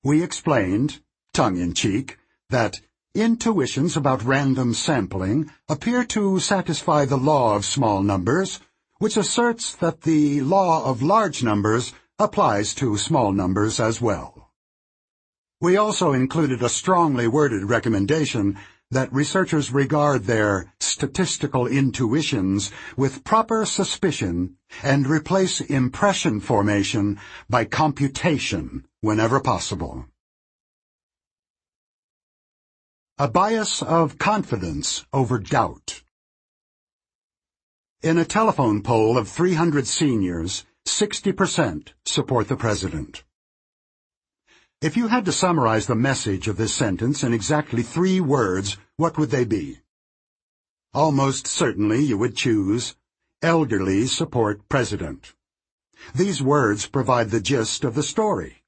We 0.01 0.23
explained, 0.23 1.01
tongue-in-cheek, 1.33 2.17
that 2.49 2.79
intuitions 3.17 3.97
about 3.97 4.23
random 4.23 4.73
sampling 4.73 5.51
appear 5.67 6.03
to 6.03 6.39
satisfy 6.39 7.03
the 7.03 7.17
law 7.17 7.55
of 7.55 7.65
small 7.65 8.03
numbers, 8.03 8.59
which 8.99 9.17
asserts 9.17 9.73
that 9.75 10.01
the 10.01 10.41
law 10.41 10.85
of 10.85 11.01
large 11.01 11.43
numbers 11.43 11.93
applies 12.19 12.75
to 12.75 12.97
small 12.97 13.31
numbers 13.31 13.79
as 13.79 13.99
well. 13.99 14.51
We 15.59 15.75
also 15.77 16.13
included 16.13 16.61
a 16.61 16.69
strongly 16.69 17.27
worded 17.27 17.63
recommendation 17.63 18.57
that 18.91 19.11
researchers 19.11 19.71
regard 19.71 20.23
their 20.23 20.71
statistical 20.79 21.67
intuitions 21.67 22.71
with 22.95 23.23
proper 23.23 23.65
suspicion 23.65 24.55
and 24.83 25.07
replace 25.07 25.59
impression 25.59 26.39
formation 26.39 27.19
by 27.49 27.65
computation 27.65 28.85
whenever 29.01 29.39
possible. 29.39 30.05
A 33.19 33.27
bias 33.27 33.81
of 33.81 34.19
confidence 34.19 35.03
over 35.11 35.39
doubt. 35.39 36.03
In 38.03 38.19
a 38.19 38.23
telephone 38.23 38.83
poll 38.83 39.17
of 39.17 39.27
300 39.27 39.87
seniors, 39.87 40.65
60% 40.85 41.93
support 42.05 42.47
the 42.47 42.55
president. 42.55 43.23
If 44.83 44.95
you 44.95 45.07
had 45.07 45.25
to 45.25 45.31
summarize 45.31 45.87
the 45.87 45.95
message 45.95 46.47
of 46.47 46.57
this 46.57 46.75
sentence 46.75 47.23
in 47.23 47.33
exactly 47.33 47.81
three 47.81 48.19
words, 48.19 48.77
what 48.97 49.17
would 49.17 49.31
they 49.31 49.45
be? 49.45 49.79
Almost 50.93 51.47
certainly 51.47 52.03
you 52.03 52.19
would 52.19 52.35
choose, 52.35 52.95
elderly 53.41 54.05
support 54.05 54.69
president. 54.69 55.33
These 56.13 56.43
words 56.43 56.85
provide 56.85 57.31
the 57.31 57.41
gist 57.41 57.83
of 57.83 57.95
the 57.95 58.03
story. 58.03 58.61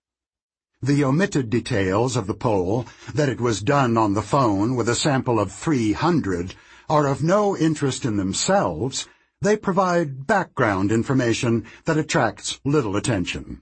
The 0.82 1.04
omitted 1.04 1.50
details 1.50 2.16
of 2.16 2.26
the 2.26 2.34
poll, 2.34 2.86
that 3.14 3.28
it 3.28 3.42
was 3.42 3.62
done 3.62 3.98
on 3.98 4.14
the 4.14 4.22
phone 4.22 4.78
with 4.78 4.88
a 4.88 4.96
sample 4.96 5.38
of 5.38 5.52
300, 5.52 6.56
are 6.90 7.06
of 7.06 7.22
no 7.22 7.58
interest 7.58 8.06
in 8.06 8.16
themselves, 8.16 9.06
they 9.42 9.58
provide 9.58 10.26
background 10.26 10.92
information 10.92 11.66
that 11.84 11.98
attracts 11.98 12.62
little 12.64 12.96
attention. 12.96 13.62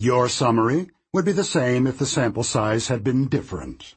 Your 0.00 0.28
summary 0.28 0.90
would 1.12 1.24
be 1.24 1.32
the 1.32 1.44
same 1.44 1.86
if 1.86 1.98
the 1.98 2.06
sample 2.06 2.42
size 2.42 2.88
had 2.88 3.04
been 3.04 3.28
different. 3.28 3.94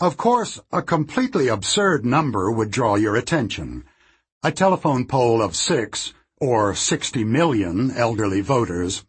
Of 0.00 0.18
course, 0.18 0.60
a 0.70 0.82
completely 0.82 1.48
absurd 1.48 2.04
number 2.04 2.50
would 2.50 2.70
draw 2.70 2.96
your 2.96 3.16
attention. 3.16 3.84
A 4.42 4.52
telephone 4.52 5.06
poll 5.06 5.40
of 5.40 5.56
six, 5.56 6.12
or 6.40 6.74
60 6.74 7.24
million 7.24 7.90
elderly 7.90 8.42
voters. 8.42 9.06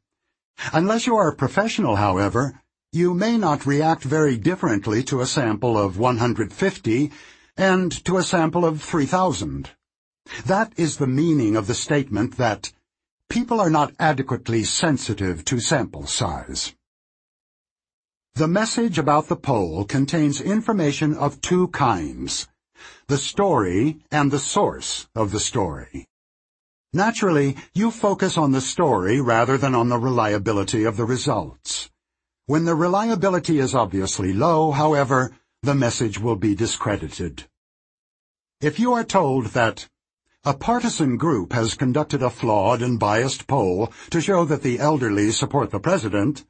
Unless 0.74 1.08
you 1.08 1.16
are 1.16 1.30
a 1.30 1.36
professional, 1.36 1.96
however, 1.96 2.62
you 2.92 3.14
may 3.14 3.38
not 3.38 3.66
react 3.66 4.04
very 4.04 4.36
differently 4.36 5.04
to 5.04 5.22
a 5.22 5.26
sample 5.26 5.78
of 5.78 5.98
150 5.98 7.12
and 7.56 7.92
to 8.06 8.18
a 8.18 8.24
sample 8.24 8.66
of 8.66 8.82
3,000. 8.82 9.70
That 10.46 10.74
is 10.76 10.98
the 10.98 11.08
meaning 11.08 11.56
of 11.56 11.68
the 11.68 11.74
statement 11.74 12.38
that 12.38 12.72
people 13.30 13.62
are 13.62 13.70
not 13.70 13.94
adequately 14.00 14.64
sensitive 14.64 15.46
to 15.46 15.60
sample 15.60 16.08
size. 16.08 16.74
The 18.36 18.48
message 18.48 18.98
about 18.98 19.28
the 19.28 19.36
poll 19.36 19.86
contains 19.86 20.42
information 20.42 21.16
of 21.16 21.42
two 21.42 21.70
kinds, 21.70 22.48
the 23.08 23.18
story 23.18 24.00
and 24.12 24.32
the 24.32 24.40
source 24.40 25.08
of 25.16 25.32
the 25.32 25.40
story. 25.40 26.09
Naturally, 26.94 27.56
you 27.76 27.92
focus 27.92 28.36
on 28.36 28.52
the 28.52 28.62
story 28.62 29.22
rather 29.22 29.58
than 29.60 29.76
on 29.76 29.90
the 29.90 30.00
reliability 30.00 30.86
of 30.86 30.98
the 30.98 31.06
results. 31.06 31.92
When 32.48 32.66
the 32.66 32.74
reliability 32.74 33.60
is 33.60 33.76
obviously 33.76 34.34
low, 34.34 34.72
however, 34.72 35.32
the 35.62 35.76
message 35.76 36.20
will 36.20 36.36
be 36.36 36.56
discredited. 36.56 37.46
If 38.60 38.80
you 38.80 38.94
are 38.94 39.04
told 39.04 39.48
that 39.48 39.88
a 40.44 40.56
partisan 40.56 41.18
group 41.18 41.54
has 41.54 41.76
conducted 41.76 42.24
a 42.24 42.30
flawed 42.32 42.82
and 42.82 43.00
biased 43.00 43.46
poll 43.46 43.94
to 44.10 44.20
show 44.20 44.44
that 44.46 44.64
the 44.64 44.80
elderly 44.80 45.30
support 45.30 45.70
the 45.70 45.80
president, 45.80 46.44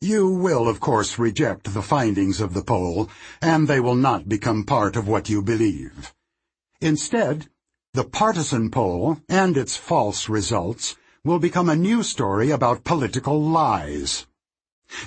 you 0.00 0.30
will, 0.30 0.68
of 0.68 0.78
course, 0.78 1.18
reject 1.18 1.74
the 1.74 1.82
findings 1.82 2.40
of 2.40 2.54
the 2.54 2.62
poll, 2.62 3.08
and 3.42 3.66
they 3.66 3.80
will 3.80 3.96
not 3.96 4.28
become 4.28 4.64
part 4.64 4.94
of 4.94 5.08
what 5.08 5.28
you 5.28 5.42
believe. 5.42 6.14
Instead, 6.80 7.48
the 7.96 8.04
partisan 8.04 8.70
poll 8.70 9.16
and 9.26 9.56
its 9.56 9.74
false 9.74 10.28
results 10.28 10.96
will 11.24 11.38
become 11.38 11.70
a 11.70 11.74
new 11.74 12.02
story 12.02 12.50
about 12.50 12.84
political 12.84 13.42
lies. 13.42 14.26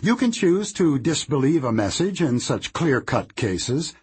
You 0.02 0.16
can 0.16 0.32
choose 0.32 0.74
to 0.74 0.98
disbelieve 0.98 1.64
a 1.64 1.72
message 1.72 2.20
in 2.20 2.40
such 2.40 2.74
clear-cut 2.74 3.36
cases, 3.36 3.94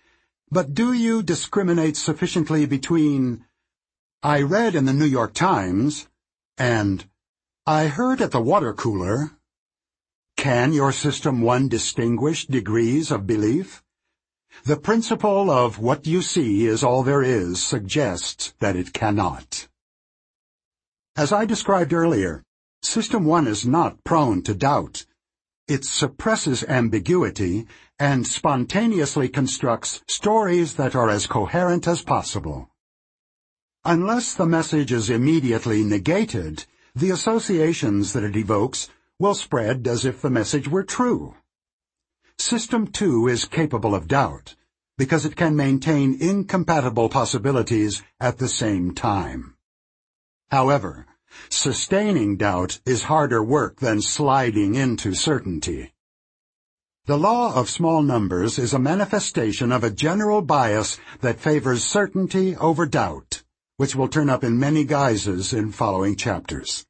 but 0.52 0.73
do 0.73 0.92
you 0.92 1.24
discriminate 1.24 1.97
sufficiently 1.97 2.65
between 2.65 3.44
I 4.23 4.42
read 4.42 4.76
in 4.76 4.84
the 4.84 4.92
New 4.92 5.10
York 5.18 5.34
Times 5.34 6.06
and 6.56 7.05
I 7.66 7.89
heard 7.89 8.23
at 8.23 8.31
the 8.31 8.40
water 8.40 8.73
cooler 8.73 9.32
can 10.36 10.73
your 10.73 10.92
System 10.92 11.40
1 11.40 11.66
distinguish 11.68 12.47
degrees 12.47 13.10
of 13.10 13.26
belief? 13.26 13.82
The 14.64 14.76
principle 14.76 15.50
of 15.50 15.78
what 15.78 16.06
you 16.06 16.22
see 16.22 16.66
is 16.66 16.82
all 16.82 17.02
there 17.02 17.22
is 17.22 17.62
suggests 17.62 18.54
that 18.58 18.76
it 18.76 18.92
cannot. 18.92 19.68
As 21.16 21.32
I 21.32 21.44
described 21.44 21.92
earlier, 21.92 22.42
System 22.82 23.24
1 23.24 23.48
is 23.48 23.66
not 23.66 24.04
prone 24.04 24.42
to 24.42 24.54
doubt. 24.54 25.06
It 25.66 25.84
suppresses 25.84 26.62
ambiguity 26.64 27.66
and 27.98 28.26
spontaneously 28.26 29.28
constructs 29.28 30.02
stories 30.06 30.74
that 30.74 30.94
are 30.94 31.08
as 31.08 31.26
coherent 31.26 31.88
as 31.88 32.02
possible. 32.02 32.70
Unless 33.84 34.34
the 34.34 34.46
message 34.46 34.92
is 34.92 35.10
immediately 35.10 35.82
negated, 35.82 36.66
the 36.94 37.10
associations 37.10 38.12
that 38.12 38.24
it 38.24 38.36
evokes 38.36 38.88
will 39.18 39.34
spread 39.34 39.86
as 39.88 40.04
if 40.04 40.22
the 40.22 40.30
message 40.30 40.68
were 40.68 40.84
true. 40.84 41.34
System 42.39 42.86
2 42.86 43.28
is 43.28 43.47
capable 43.47 43.94
of 43.94 44.08
doubt 44.08 44.55
because 44.98 45.24
it 45.24 45.36
can 45.36 45.56
maintain 45.56 46.16
incompatible 46.20 47.08
possibilities 47.08 48.02
at 48.20 48.39
the 48.39 48.48
same 48.48 48.94
time. 48.94 49.55
However, 50.50 51.06
sustaining 51.48 52.36
doubt 52.36 52.81
is 52.86 53.05
harder 53.05 53.42
work 53.42 53.81
than 53.81 54.00
sliding 54.00 54.74
into 54.74 55.15
certainty. 55.15 55.92
The 57.06 57.18
law 57.18 57.55
of 57.55 57.70
small 57.70 58.02
numbers 58.02 58.58
is 58.58 58.73
a 58.73 58.78
manifestation 58.78 59.73
of 59.73 59.84
a 59.84 59.90
general 59.90 60.42
bias 60.42 60.98
that 61.20 61.40
favors 61.40 61.84
certainty 61.84 62.56
over 62.56 62.86
doubt, 62.86 63.42
which 63.76 63.94
will 63.94 64.08
turn 64.08 64.31
up 64.31 64.44
in 64.44 64.58
many 64.58 64.84
guises 64.84 65.52
in 65.52 65.73
following 65.73 66.16
chapters. 66.16 66.86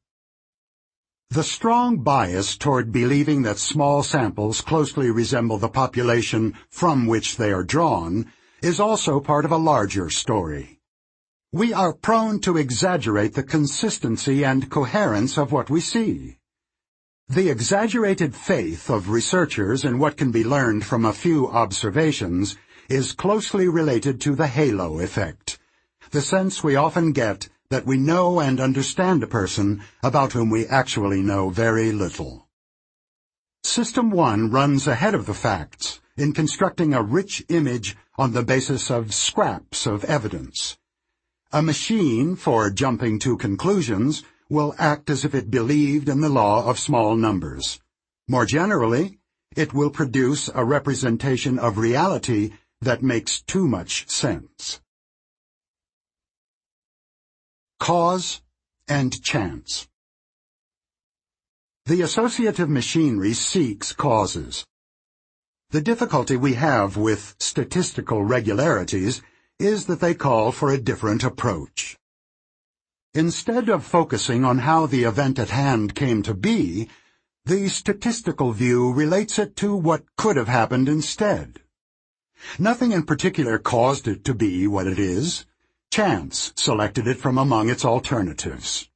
The 1.29 1.43
strong 1.43 1.97
bias 1.97 2.55
toward 2.55 2.93
believing 2.93 3.41
that 3.41 3.59
small 3.59 4.01
samples 4.01 4.61
closely 4.61 5.11
resemble 5.11 5.57
the 5.57 5.67
population 5.67 6.53
from 6.69 7.05
which 7.05 7.35
they 7.35 7.51
are 7.51 7.65
drawn 7.65 8.31
is 8.61 8.79
also 8.79 9.19
part 9.19 9.43
of 9.43 9.51
a 9.51 9.57
larger 9.57 10.09
story. 10.09 10.79
We 11.51 11.73
are 11.73 11.93
prone 11.93 12.39
to 12.41 12.55
exaggerate 12.55 13.33
the 13.33 13.43
consistency 13.43 14.45
and 14.45 14.69
coherence 14.69 15.37
of 15.37 15.51
what 15.51 15.69
we 15.69 15.81
see. 15.81 16.37
The 17.27 17.49
exaggerated 17.49 18.33
faith 18.33 18.89
of 18.89 19.09
researchers 19.09 19.83
in 19.83 19.99
what 19.99 20.15
can 20.15 20.31
be 20.31 20.45
learned 20.45 20.85
from 20.85 21.03
a 21.03 21.11
few 21.11 21.49
observations 21.49 22.55
is 22.89 23.11
closely 23.11 23.67
related 23.67 24.21
to 24.21 24.33
the 24.33 24.47
halo 24.47 24.99
effect, 24.99 25.59
the 26.11 26.21
sense 26.21 26.63
we 26.63 26.77
often 26.77 27.11
get 27.11 27.49
that 27.69 27.85
we 27.85 27.97
know 27.97 28.39
and 28.39 28.59
understand 28.59 29.21
a 29.21 29.27
person 29.27 29.83
about 30.01 30.33
whom 30.33 30.49
we 30.49 30.65
actually 30.67 31.21
know 31.21 31.49
very 31.49 31.91
little. 31.91 32.47
System 33.63 34.09
1 34.09 34.49
runs 34.51 34.87
ahead 34.87 35.13
of 35.13 35.25
the 35.25 35.33
facts 35.33 35.99
in 36.15 36.31
constructing 36.31 36.93
a 36.93 37.03
rich 37.03 37.43
image 37.49 37.97
on 38.17 38.31
the 38.31 38.43
basis 38.43 38.89
of 38.89 39.13
scraps 39.13 39.85
of 39.85 40.05
evidence. 40.05 40.77
A 41.51 41.61
machine 41.61 42.35
for 42.35 42.69
jumping 42.69 43.19
to 43.19 43.37
conclusions 43.37 44.23
will 44.49 44.73
act 44.77 45.09
as 45.09 45.25
if 45.25 45.35
it 45.35 45.51
believed 45.51 46.07
in 46.07 46.21
the 46.21 46.29
law 46.29 46.65
of 46.69 46.79
small 46.79 47.15
numbers. 47.15 47.79
More 48.27 48.45
generally, 48.45 49.19
it 49.55 49.73
will 49.73 49.89
produce 49.89 50.49
a 50.53 50.63
representation 50.63 51.59
of 51.59 51.77
reality 51.77 52.51
that 52.81 53.03
makes 53.03 53.41
too 53.41 53.67
much 53.67 54.09
sense. 54.09 54.79
Cause 57.79 58.41
and 58.87 59.21
chance. 59.21 59.87
The 61.85 62.01
associative 62.01 62.69
machinery 62.69 63.33
seeks 63.33 63.93
causes. 63.93 64.65
The 65.69 65.81
difficulty 65.81 66.35
we 66.37 66.53
have 66.53 66.97
with 66.97 67.35
statistical 67.39 68.23
regularities 68.23 69.21
is 69.59 69.85
that 69.85 69.99
they 69.99 70.13
call 70.13 70.51
for 70.51 70.71
a 70.71 70.77
different 70.77 71.23
approach. 71.23 71.97
Instead 73.13 73.69
of 73.69 73.83
focusing 73.83 74.45
on 74.45 74.59
how 74.59 74.85
the 74.85 75.03
event 75.03 75.39
at 75.39 75.49
hand 75.49 75.95
came 75.95 76.21
to 76.23 76.33
be, 76.33 76.89
the 77.45 77.67
statistical 77.67 78.51
view 78.51 78.91
relates 78.91 79.39
it 79.39 79.55
to 79.55 79.75
what 79.75 80.03
could 80.17 80.35
have 80.35 80.49
happened 80.49 80.89
instead. 80.89 81.61
Nothing 82.59 82.91
in 82.91 83.03
particular 83.03 83.57
caused 83.57 84.07
it 84.07 84.23
to 84.25 84.33
be 84.33 84.67
what 84.67 84.87
it 84.87 84.99
is. 84.99 85.45
Chance 85.91 86.53
selected 86.55 87.07
it 87.07 87.17
from 87.17 87.37
among 87.37 87.69
its 87.69 87.83
alternatives. 87.83 88.89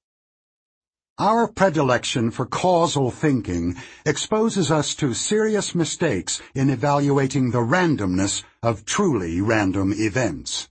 Our 1.18 1.48
predilection 1.48 2.32
for 2.32 2.45
causal 2.45 3.11
thinking 3.11 3.76
exposes 4.06 4.72
us 4.72 4.95
to 4.95 5.14
serious 5.14 5.76
mistakes 5.76 6.42
in 6.56 6.70
evaluating 6.70 7.52
the 7.52 7.60
randomness 7.60 8.44
of 8.64 8.86
truly 8.86 9.42
random 9.42 9.94
events. 9.94 10.70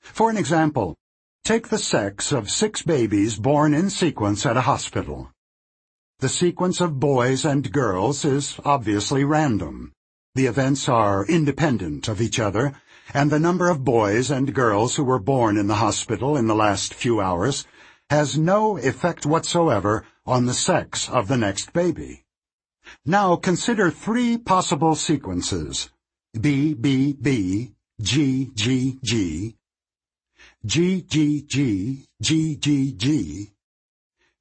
For 0.00 0.28
an 0.28 0.36
example, 0.36 0.96
take 1.44 1.68
the 1.68 1.78
sex 1.78 2.32
of 2.32 2.50
six 2.50 2.82
babies 2.82 3.36
born 3.38 3.72
in 3.72 3.88
sequence 3.90 4.44
at 4.44 4.56
a 4.56 4.62
hospital. 4.62 5.30
The 6.18 6.28
sequence 6.28 6.80
of 6.80 7.00
boys 7.00 7.44
and 7.44 7.70
girls 7.72 8.24
is 8.24 8.58
obviously 8.64 9.24
random. 9.24 9.92
The 10.34 10.46
events 10.46 10.88
are 10.88 11.26
independent 11.26 12.08
of 12.08 12.20
each 12.20 12.38
other, 12.38 12.74
and 13.14 13.30
the 13.30 13.38
number 13.38 13.68
of 13.68 13.84
boys 13.84 14.30
and 14.30 14.54
girls 14.54 14.96
who 14.96 15.04
were 15.04 15.18
born 15.18 15.56
in 15.56 15.66
the 15.66 15.76
hospital 15.76 16.36
in 16.36 16.46
the 16.46 16.54
last 16.54 16.94
few 16.94 17.20
hours 17.20 17.66
has 18.10 18.38
no 18.38 18.76
effect 18.78 19.26
whatsoever 19.26 20.04
on 20.24 20.46
the 20.46 20.54
sex 20.54 21.08
of 21.08 21.28
the 21.28 21.36
next 21.36 21.72
baby. 21.72 22.24
Now 23.04 23.36
consider 23.36 23.90
three 23.90 24.38
possible 24.38 24.94
sequences, 24.94 25.90
B 26.38 26.74
B 26.74 27.12
B 27.12 27.72
G 28.00 28.50
G 28.54 28.98
G, 29.02 29.56
G 30.64 31.02
G 31.02 31.42
G 31.42 32.06
G 32.20 32.56
G 32.56 32.92
G, 32.92 33.52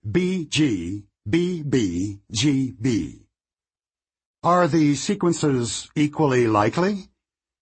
B 0.10 0.46
G 0.46 1.04
B 1.28 1.64
B 1.64 2.20
G 2.32 2.76
B. 2.80 3.28
Are 4.44 4.68
the 4.68 4.96
sequences 4.96 5.90
equally 5.96 6.48
likely? 6.48 7.10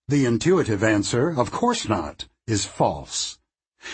The 0.07 0.25
intuitive 0.25 0.83
answer, 0.83 1.29
of 1.29 1.51
course 1.51 1.87
not, 1.87 2.27
is 2.45 2.65
false. 2.65 3.39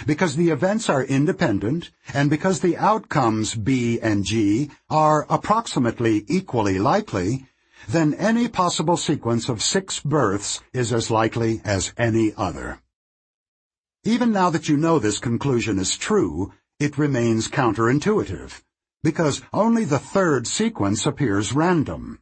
Because 0.06 0.36
the 0.36 0.50
events 0.50 0.90
are 0.90 1.04
independent, 1.04 1.92
and 2.14 2.30
because 2.30 2.60
the 2.60 2.78
outcomes 2.78 3.54
B 3.54 4.00
and 4.00 4.24
G 4.24 4.72
are 4.90 5.28
approximately 5.30 6.26
equally 6.28 6.80
likely, 6.80 7.46
then 7.88 8.14
any 8.16 8.48
possible 8.48 8.98
sequence 8.98 9.50
of 9.50 9.62
six 9.62 10.00
births 10.00 10.62
is 10.74 10.92
as 10.92 11.12
likely 11.12 11.62
as 11.64 11.94
any 11.98 12.34
other. 12.36 12.82
Even 14.04 14.32
now 14.32 14.50
that 14.50 14.68
you 14.68 14.78
know 14.78 14.98
this 14.98 15.20
conclusion 15.20 15.78
is 15.78 15.98
true, 15.98 16.54
it 16.80 16.98
remains 16.98 17.48
counterintuitive, 17.48 18.62
because 19.04 19.42
only 19.54 19.86
the 19.86 20.00
third 20.00 20.48
sequence 20.48 21.06
appears 21.06 21.54
random. 21.54 22.20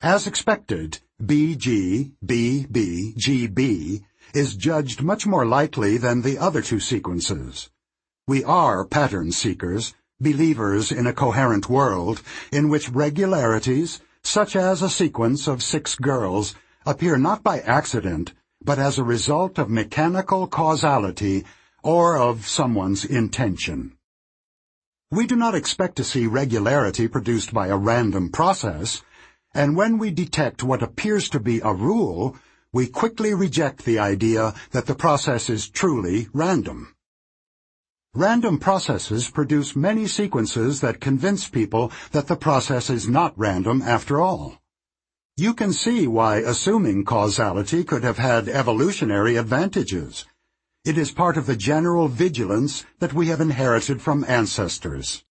As 0.00 0.26
expected, 0.26 0.98
BG, 1.22 2.12
BB, 2.22 3.16
GB 3.16 4.04
is 4.34 4.54
judged 4.54 5.00
much 5.00 5.26
more 5.26 5.46
likely 5.46 5.96
than 5.96 6.20
the 6.20 6.36
other 6.36 6.60
two 6.60 6.78
sequences. 6.78 7.70
We 8.28 8.44
are 8.44 8.84
pattern 8.84 9.32
seekers, 9.32 9.94
believers 10.20 10.92
in 10.92 11.06
a 11.06 11.14
coherent 11.14 11.70
world 11.70 12.20
in 12.52 12.68
which 12.68 12.90
regularities, 12.90 14.02
such 14.22 14.54
as 14.54 14.82
a 14.82 14.90
sequence 14.90 15.48
of 15.48 15.62
six 15.62 15.94
girls, 15.94 16.54
appear 16.84 17.16
not 17.16 17.42
by 17.42 17.60
accident, 17.60 18.34
but 18.62 18.78
as 18.78 18.98
a 18.98 19.04
result 19.04 19.58
of 19.58 19.70
mechanical 19.70 20.46
causality 20.46 21.46
or 21.82 22.18
of 22.18 22.46
someone's 22.46 23.06
intention. 23.06 23.96
We 25.10 25.26
do 25.26 25.36
not 25.36 25.54
expect 25.54 25.96
to 25.96 26.04
see 26.04 26.26
regularity 26.26 27.08
produced 27.08 27.54
by 27.54 27.68
a 27.68 27.76
random 27.76 28.28
process, 28.30 29.02
and 29.56 29.74
when 29.74 29.96
we 29.96 30.10
detect 30.10 30.62
what 30.62 30.82
appears 30.82 31.30
to 31.30 31.40
be 31.40 31.60
a 31.60 31.72
rule, 31.72 32.36
we 32.72 32.86
quickly 32.86 33.32
reject 33.32 33.84
the 33.84 33.98
idea 33.98 34.52
that 34.72 34.84
the 34.84 34.94
process 34.94 35.48
is 35.48 35.68
truly 35.68 36.28
random. 36.34 36.94
Random 38.14 38.58
processes 38.58 39.30
produce 39.30 39.74
many 39.74 40.06
sequences 40.06 40.80
that 40.82 41.00
convince 41.00 41.48
people 41.48 41.90
that 42.12 42.26
the 42.26 42.36
process 42.36 42.90
is 42.90 43.08
not 43.08 43.32
random 43.38 43.80
after 43.80 44.20
all. 44.20 44.58
You 45.38 45.54
can 45.54 45.72
see 45.72 46.06
why 46.06 46.38
assuming 46.38 47.04
causality 47.04 47.82
could 47.82 48.04
have 48.04 48.18
had 48.18 48.48
evolutionary 48.48 49.36
advantages. 49.36 50.26
It 50.84 50.98
is 50.98 51.12
part 51.12 51.36
of 51.38 51.46
the 51.46 51.56
general 51.56 52.08
vigilance 52.08 52.84
that 53.00 53.14
we 53.14 53.28
have 53.28 53.40
inherited 53.40 54.02
from 54.02 54.24
ancestors. 54.28 55.24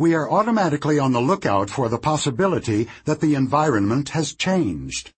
We 0.00 0.14
are 0.14 0.30
automatically 0.30 0.98
on 0.98 1.12
the 1.12 1.20
lookout 1.20 1.68
for 1.68 1.90
the 1.90 1.98
possibility 1.98 2.88
that 3.04 3.20
the 3.20 3.34
environment 3.34 4.08
has 4.16 4.32
changed. 4.32 5.12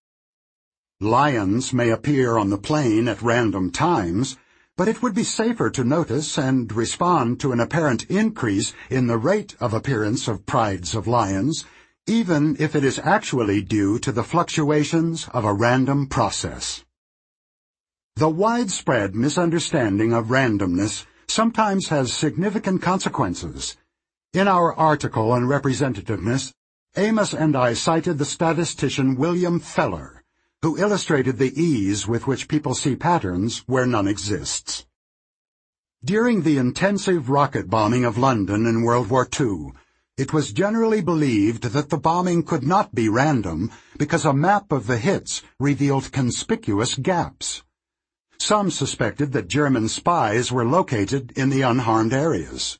Lions 1.00 1.72
may 1.72 1.90
appear 1.90 2.36
on 2.36 2.50
the 2.50 2.58
plain 2.58 3.06
at 3.06 3.22
random 3.22 3.70
times, 3.70 4.36
but 4.76 4.88
it 4.88 5.00
would 5.00 5.14
be 5.14 5.22
safer 5.22 5.70
to 5.70 5.84
notice 5.84 6.36
and 6.36 6.72
respond 6.72 7.38
to 7.38 7.52
an 7.52 7.60
apparent 7.60 8.10
increase 8.10 8.74
in 8.90 9.06
the 9.06 9.18
rate 9.18 9.54
of 9.60 9.72
appearance 9.72 10.26
of 10.26 10.46
prides 10.46 10.96
of 10.96 11.06
lions, 11.06 11.64
even 12.08 12.56
if 12.58 12.74
it 12.74 12.82
is 12.82 12.98
actually 13.04 13.62
due 13.62 14.00
to 14.00 14.10
the 14.10 14.24
fluctuations 14.24 15.28
of 15.28 15.44
a 15.44 15.54
random 15.54 16.08
process. 16.08 16.84
The 18.16 18.28
widespread 18.28 19.14
misunderstanding 19.14 20.12
of 20.12 20.26
randomness 20.26 21.06
sometimes 21.28 21.86
has 21.86 22.12
significant 22.12 22.82
consequences. 22.82 23.76
In 24.34 24.48
our 24.48 24.72
article 24.72 25.30
on 25.30 25.42
representativeness, 25.42 26.54
Amos 26.96 27.34
and 27.34 27.54
I 27.54 27.74
cited 27.74 28.16
the 28.16 28.24
statistician 28.24 29.14
William 29.14 29.60
Feller, 29.60 30.24
who 30.62 30.78
illustrated 30.78 31.36
the 31.36 31.52
ease 31.60 32.08
with 32.08 32.26
which 32.26 32.48
people 32.48 32.74
see 32.74 32.96
patterns 32.96 33.58
where 33.66 33.84
none 33.84 34.08
exists. 34.08 34.86
During 36.02 36.42
the 36.42 36.56
intensive 36.56 37.28
rocket 37.28 37.68
bombing 37.68 38.06
of 38.06 38.16
London 38.16 38.64
in 38.64 38.80
World 38.80 39.10
War 39.10 39.28
II, 39.38 39.72
it 40.16 40.32
was 40.32 40.54
generally 40.54 41.02
believed 41.02 41.64
that 41.64 41.90
the 41.90 41.98
bombing 41.98 42.42
could 42.42 42.62
not 42.62 42.94
be 42.94 43.10
random 43.10 43.70
because 43.98 44.24
a 44.24 44.32
map 44.32 44.72
of 44.72 44.86
the 44.86 44.96
hits 44.96 45.42
revealed 45.60 46.10
conspicuous 46.10 46.94
gaps. 46.94 47.64
Some 48.38 48.70
suspected 48.70 49.32
that 49.32 49.48
German 49.48 49.90
spies 49.90 50.50
were 50.50 50.64
located 50.64 51.32
in 51.36 51.50
the 51.50 51.60
unharmed 51.60 52.14
areas. 52.14 52.78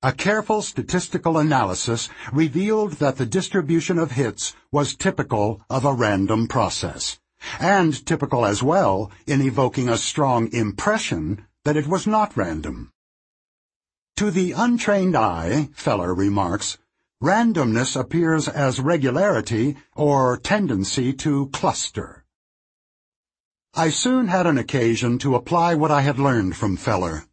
A 0.00 0.12
careful 0.12 0.62
statistical 0.62 1.38
analysis 1.38 2.08
revealed 2.32 2.92
that 2.94 3.16
the 3.16 3.26
distribution 3.26 3.98
of 3.98 4.12
hits 4.12 4.54
was 4.70 4.94
typical 4.94 5.60
of 5.68 5.84
a 5.84 5.92
random 5.92 6.46
process, 6.46 7.18
and 7.58 8.06
typical 8.06 8.46
as 8.46 8.62
well 8.62 9.10
in 9.26 9.42
evoking 9.42 9.88
a 9.88 9.98
strong 9.98 10.52
impression 10.52 11.44
that 11.64 11.76
it 11.76 11.88
was 11.88 12.06
not 12.06 12.36
random. 12.36 12.92
To 14.18 14.30
the 14.30 14.52
untrained 14.52 15.16
eye, 15.16 15.70
Feller 15.74 16.14
remarks, 16.14 16.78
randomness 17.20 17.98
appears 17.98 18.46
as 18.46 18.78
regularity 18.78 19.76
or 19.96 20.36
tendency 20.36 21.12
to 21.14 21.48
cluster. 21.48 22.24
I 23.74 23.90
soon 23.90 24.28
had 24.28 24.46
an 24.46 24.58
occasion 24.58 25.18
to 25.18 25.34
apply 25.34 25.74
what 25.74 25.90
I 25.90 26.02
had 26.02 26.20
learned 26.20 26.56
from 26.56 26.76
Feller. 26.76 27.24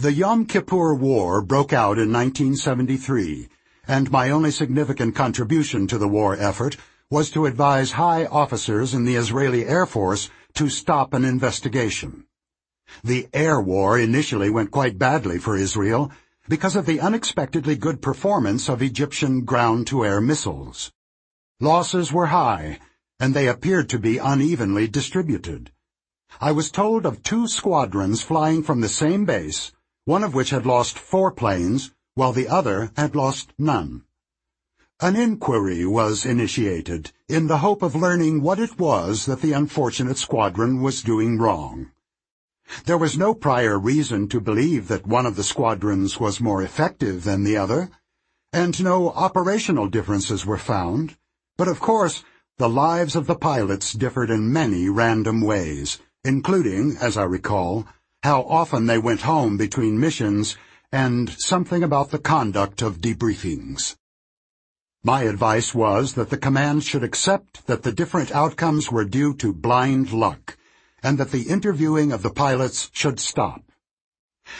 The 0.00 0.14
Yom 0.14 0.46
Kippur 0.46 0.94
War 0.94 1.42
broke 1.42 1.74
out 1.74 1.98
in 1.98 2.10
1973, 2.10 3.50
and 3.86 4.10
my 4.10 4.30
only 4.30 4.50
significant 4.50 5.14
contribution 5.14 5.86
to 5.88 5.98
the 5.98 6.08
war 6.08 6.34
effort 6.34 6.78
was 7.10 7.30
to 7.32 7.44
advise 7.44 7.92
high 7.92 8.24
officers 8.24 8.94
in 8.94 9.04
the 9.04 9.16
Israeli 9.16 9.66
Air 9.66 9.84
Force 9.84 10.30
to 10.54 10.70
stop 10.70 11.12
an 11.12 11.26
investigation. 11.26 12.24
The 13.04 13.28
air 13.34 13.60
war 13.60 13.98
initially 13.98 14.48
went 14.48 14.70
quite 14.70 14.98
badly 14.98 15.38
for 15.38 15.54
Israel 15.54 16.10
because 16.48 16.76
of 16.76 16.86
the 16.86 16.98
unexpectedly 16.98 17.76
good 17.76 18.00
performance 18.00 18.70
of 18.70 18.80
Egyptian 18.80 19.44
ground-to-air 19.44 20.22
missiles. 20.22 20.90
Losses 21.60 22.10
were 22.10 22.28
high, 22.28 22.78
and 23.18 23.34
they 23.34 23.48
appeared 23.48 23.90
to 23.90 23.98
be 23.98 24.16
unevenly 24.16 24.88
distributed. 24.88 25.72
I 26.40 26.52
was 26.52 26.70
told 26.70 27.04
of 27.04 27.22
two 27.22 27.46
squadrons 27.46 28.22
flying 28.22 28.62
from 28.62 28.80
the 28.80 28.88
same 28.88 29.26
base 29.26 29.72
one 30.04 30.24
of 30.24 30.34
which 30.34 30.50
had 30.50 30.66
lost 30.66 30.98
four 30.98 31.30
planes, 31.30 31.92
while 32.14 32.32
the 32.32 32.48
other 32.48 32.90
had 32.96 33.14
lost 33.14 33.52
none. 33.58 34.02
An 35.00 35.16
inquiry 35.16 35.86
was 35.86 36.26
initiated 36.26 37.12
in 37.28 37.46
the 37.46 37.58
hope 37.58 37.82
of 37.82 37.94
learning 37.94 38.42
what 38.42 38.58
it 38.58 38.78
was 38.78 39.24
that 39.26 39.40
the 39.40 39.52
unfortunate 39.52 40.18
squadron 40.18 40.82
was 40.82 41.02
doing 41.02 41.38
wrong. 41.38 41.90
There 42.84 42.98
was 42.98 43.16
no 43.16 43.34
prior 43.34 43.78
reason 43.78 44.28
to 44.28 44.40
believe 44.40 44.88
that 44.88 45.06
one 45.06 45.26
of 45.26 45.36
the 45.36 45.42
squadrons 45.42 46.20
was 46.20 46.40
more 46.40 46.62
effective 46.62 47.24
than 47.24 47.44
the 47.44 47.56
other, 47.56 47.90
and 48.52 48.82
no 48.82 49.10
operational 49.10 49.88
differences 49.88 50.44
were 50.44 50.58
found, 50.58 51.16
but 51.56 51.68
of 51.68 51.80
course 51.80 52.22
the 52.58 52.68
lives 52.68 53.16
of 53.16 53.26
the 53.26 53.34
pilots 53.34 53.92
differed 53.94 54.28
in 54.28 54.52
many 54.52 54.88
random 54.88 55.40
ways, 55.40 55.98
including, 56.24 56.96
as 57.00 57.16
I 57.16 57.24
recall, 57.24 57.86
how 58.22 58.42
often 58.42 58.86
they 58.86 58.98
went 58.98 59.22
home 59.22 59.56
between 59.56 59.98
missions 59.98 60.56
and 60.92 61.30
something 61.38 61.82
about 61.82 62.10
the 62.10 62.18
conduct 62.18 62.82
of 62.82 63.00
debriefings. 63.00 63.96
My 65.02 65.22
advice 65.22 65.74
was 65.74 66.14
that 66.14 66.28
the 66.28 66.36
command 66.36 66.84
should 66.84 67.02
accept 67.02 67.66
that 67.66 67.82
the 67.82 67.92
different 67.92 68.30
outcomes 68.32 68.92
were 68.92 69.06
due 69.06 69.32
to 69.36 69.54
blind 69.54 70.12
luck, 70.12 70.58
and 71.02 71.16
that 71.16 71.30
the 71.30 71.44
interviewing 71.44 72.12
of 72.12 72.22
the 72.22 72.28
pilots 72.28 72.90
should 72.92 73.18
stop. 73.18 73.62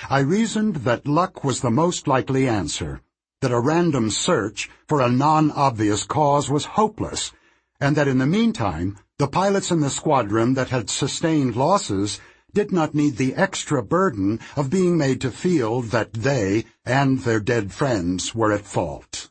I 0.09 0.21
reasoned 0.21 0.77
that 0.77 1.07
luck 1.07 1.45
was 1.45 1.61
the 1.61 1.71
most 1.71 2.09
likely 2.09 2.49
answer, 2.49 3.03
that 3.43 3.53
a 3.53 3.61
random 3.61 4.11
search 4.11 4.71
for 4.89 5.03
a 5.03 5.11
non-obvious 5.11 6.05
cause 6.05 6.49
was 6.49 6.65
hopeless, 6.65 7.33
and 7.79 7.97
that 7.97 8.09
in 8.09 8.17
the 8.17 8.27
meantime, 8.27 8.99
the 9.19 9.29
pilots 9.29 9.71
in 9.71 9.81
the 9.81 9.91
squadron 9.91 10.55
that 10.55 10.71
had 10.71 10.89
sustained 10.89 11.57
losses 11.57 12.19
did 12.53 12.73
not 12.73 12.95
need 12.95 13.17
the 13.17 13.35
extra 13.35 13.83
burden 13.83 14.41
of 14.57 14.71
being 14.71 14.97
made 14.97 15.21
to 15.21 15.31
feel 15.31 15.81
that 15.83 16.13
they 16.13 16.65
and 16.85 17.21
their 17.21 17.41
dead 17.41 17.73
friends 17.73 18.35
were 18.35 18.53
at 18.53 18.65
fault. 18.65 19.31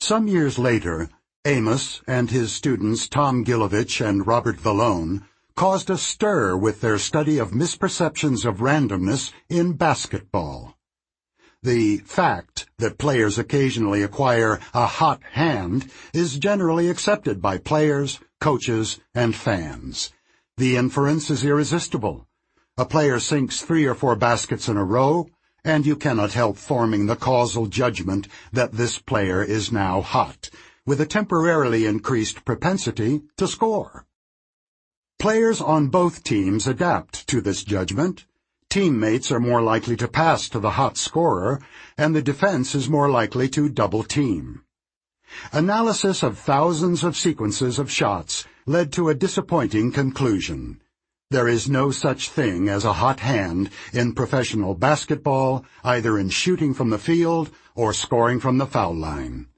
Some 0.00 0.28
years 0.28 0.58
later, 0.58 1.08
Amos 1.44 2.02
and 2.06 2.30
his 2.30 2.52
students 2.52 3.08
Tom 3.08 3.44
Gilovich 3.44 4.00
and 4.00 4.26
Robert 4.26 4.56
Vallone 4.56 5.22
caused 5.56 5.88
a 5.88 5.96
stir 5.96 6.56
with 6.56 6.80
their 6.80 6.98
study 6.98 7.38
of 7.38 7.50
misperceptions 7.50 8.44
of 8.44 8.58
randomness 8.58 9.32
in 9.48 9.74
basketball. 9.74 10.76
The 11.62 11.98
fact 11.98 12.66
that 12.78 12.98
players 12.98 13.38
occasionally 13.38 14.02
acquire 14.02 14.60
a 14.74 14.86
hot 14.86 15.22
hand 15.32 15.90
is 16.12 16.38
generally 16.38 16.90
accepted 16.90 17.40
by 17.40 17.58
players, 17.58 18.20
coaches, 18.40 19.00
and 19.14 19.34
fans. 19.34 20.12
The 20.56 20.76
inference 20.76 21.30
is 21.30 21.44
irresistible. 21.44 22.28
A 22.76 22.84
player 22.84 23.18
sinks 23.18 23.62
three 23.62 23.86
or 23.86 23.94
four 23.94 24.14
baskets 24.14 24.68
in 24.68 24.76
a 24.76 24.84
row, 24.84 25.28
and 25.64 25.84
you 25.84 25.96
cannot 25.96 26.34
help 26.34 26.58
forming 26.58 27.06
the 27.06 27.16
causal 27.16 27.66
judgment 27.66 28.28
that 28.52 28.70
this 28.70 28.98
player 28.98 29.42
is 29.42 29.72
now 29.72 30.00
hot, 30.00 30.50
with 30.86 31.00
a 31.00 31.06
temporarily 31.06 31.86
increased 31.86 32.44
propensity 32.44 33.22
to 33.36 33.48
score. 33.48 34.06
Players 35.18 35.60
on 35.60 35.88
both 35.88 36.22
teams 36.22 36.68
adapt 36.68 37.26
to 37.26 37.40
this 37.40 37.64
judgment. 37.64 38.24
Teammates 38.68 39.32
are 39.32 39.40
more 39.40 39.62
likely 39.62 39.96
to 39.96 40.06
pass 40.06 40.48
to 40.50 40.60
the 40.60 40.72
hot 40.72 40.96
scorer, 40.96 41.60
and 41.98 42.14
the 42.14 42.22
defense 42.22 42.76
is 42.76 42.88
more 42.88 43.10
likely 43.10 43.48
to 43.48 43.68
double-team. 43.68 44.62
Analysis 45.52 46.22
of 46.22 46.38
thousands 46.38 47.02
of 47.02 47.16
sequences 47.16 47.80
of 47.80 47.90
shots 47.90 48.44
led 48.66 48.92
to 48.92 49.08
a 49.08 49.14
disappointing 49.14 49.92
conclusion. 49.92 50.80
There 51.30 51.48
is 51.48 51.68
no 51.68 51.90
such 51.90 52.30
thing 52.30 52.68
as 52.68 52.84
a 52.84 52.94
hot 52.94 53.20
hand 53.20 53.70
in 53.92 54.14
professional 54.14 54.74
basketball, 54.74 55.64
either 55.82 56.18
in 56.18 56.30
shooting 56.30 56.74
from 56.74 56.90
the 56.90 56.98
field 56.98 57.50
or 57.74 57.92
scoring 57.92 58.40
from 58.40 58.58
the 58.58 58.66
foul 58.66 58.94
line. 58.94 59.48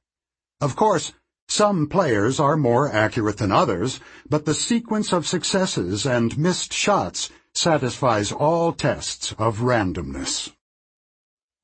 Of 0.60 0.74
course, 0.74 1.12
some 1.48 1.86
players 1.86 2.40
are 2.40 2.56
more 2.56 2.90
accurate 2.90 3.36
than 3.36 3.52
others, 3.52 4.00
but 4.28 4.44
the 4.44 4.54
sequence 4.54 5.12
of 5.12 5.26
successes 5.26 6.06
and 6.06 6.36
missed 6.36 6.72
shots 6.72 7.30
satisfies 7.54 8.32
all 8.32 8.72
tests 8.72 9.32
of 9.38 9.58
randomness. 9.58 10.52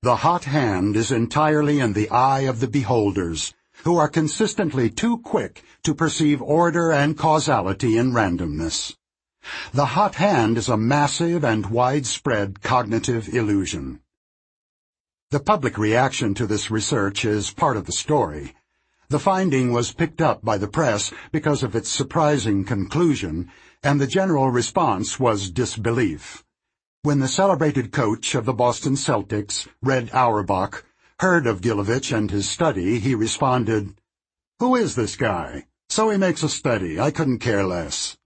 The 0.03 0.17
hot 0.17 0.45
hand 0.45 0.97
is 0.97 1.11
entirely 1.11 1.81
in 1.81 1.93
the 1.93 2.11
eye 2.11 2.41
of 2.41 2.61
the 2.61 2.69
beholders, 2.69 3.55
who 3.85 3.97
are 3.97 4.09
consistently 4.09 4.89
too 4.89 5.19
quick 5.19 5.63
to 5.83 5.95
perceive 5.95 6.41
order 6.41 6.93
and 6.93 7.19
causality 7.19 7.97
in 7.97 8.13
randomness. 8.13 8.97
The 9.73 9.87
hot 9.87 10.17
hand 10.17 10.57
is 10.57 10.69
a 10.69 10.77
massive 10.77 11.45
and 11.45 11.67
widespread 11.67 12.63
cognitive 12.63 13.29
illusion. 13.29 14.01
The 15.31 15.41
public 15.41 15.79
reaction 15.79 16.35
to 16.35 16.47
this 16.47 16.71
research 16.71 17.25
is 17.25 17.51
part 17.51 17.77
of 17.77 17.87
the 17.87 17.93
story. 17.93 18.55
The 19.09 19.19
finding 19.19 19.73
was 19.73 19.93
picked 19.93 20.23
up 20.23 20.45
by 20.45 20.59
the 20.59 20.69
press 20.69 21.13
because 21.33 21.63
of 21.63 21.75
its 21.75 21.89
surprising 21.89 22.65
conclusion, 22.65 23.51
and 23.83 24.01
the 24.01 24.07
general 24.07 24.51
response 24.51 25.19
was 25.19 25.51
disbelief. 25.51 26.45
When 27.03 27.19
the 27.19 27.29
celebrated 27.29 27.91
coach 27.91 28.37
of 28.37 28.45
the 28.45 28.53
Boston 28.53 28.95
Celtics, 28.95 29.67
Red 29.83 30.11
Auerbach, 30.13 30.85
heard 31.23 31.47
of 31.47 31.61
Gilovich 31.61 32.11
and 32.13 32.33
his 32.33 32.51
study, 32.51 32.99
he 32.99 33.15
responded, 33.15 33.95
Who 34.59 34.75
is 34.75 34.97
this 34.97 35.15
guy? 35.15 35.67
So 35.89 36.11
he 36.11 36.19
makes 36.19 36.43
a 36.43 36.49
study. 36.49 36.99
I 36.99 37.13
couldn't 37.13 37.39
care 37.39 37.63
less. 37.63 38.17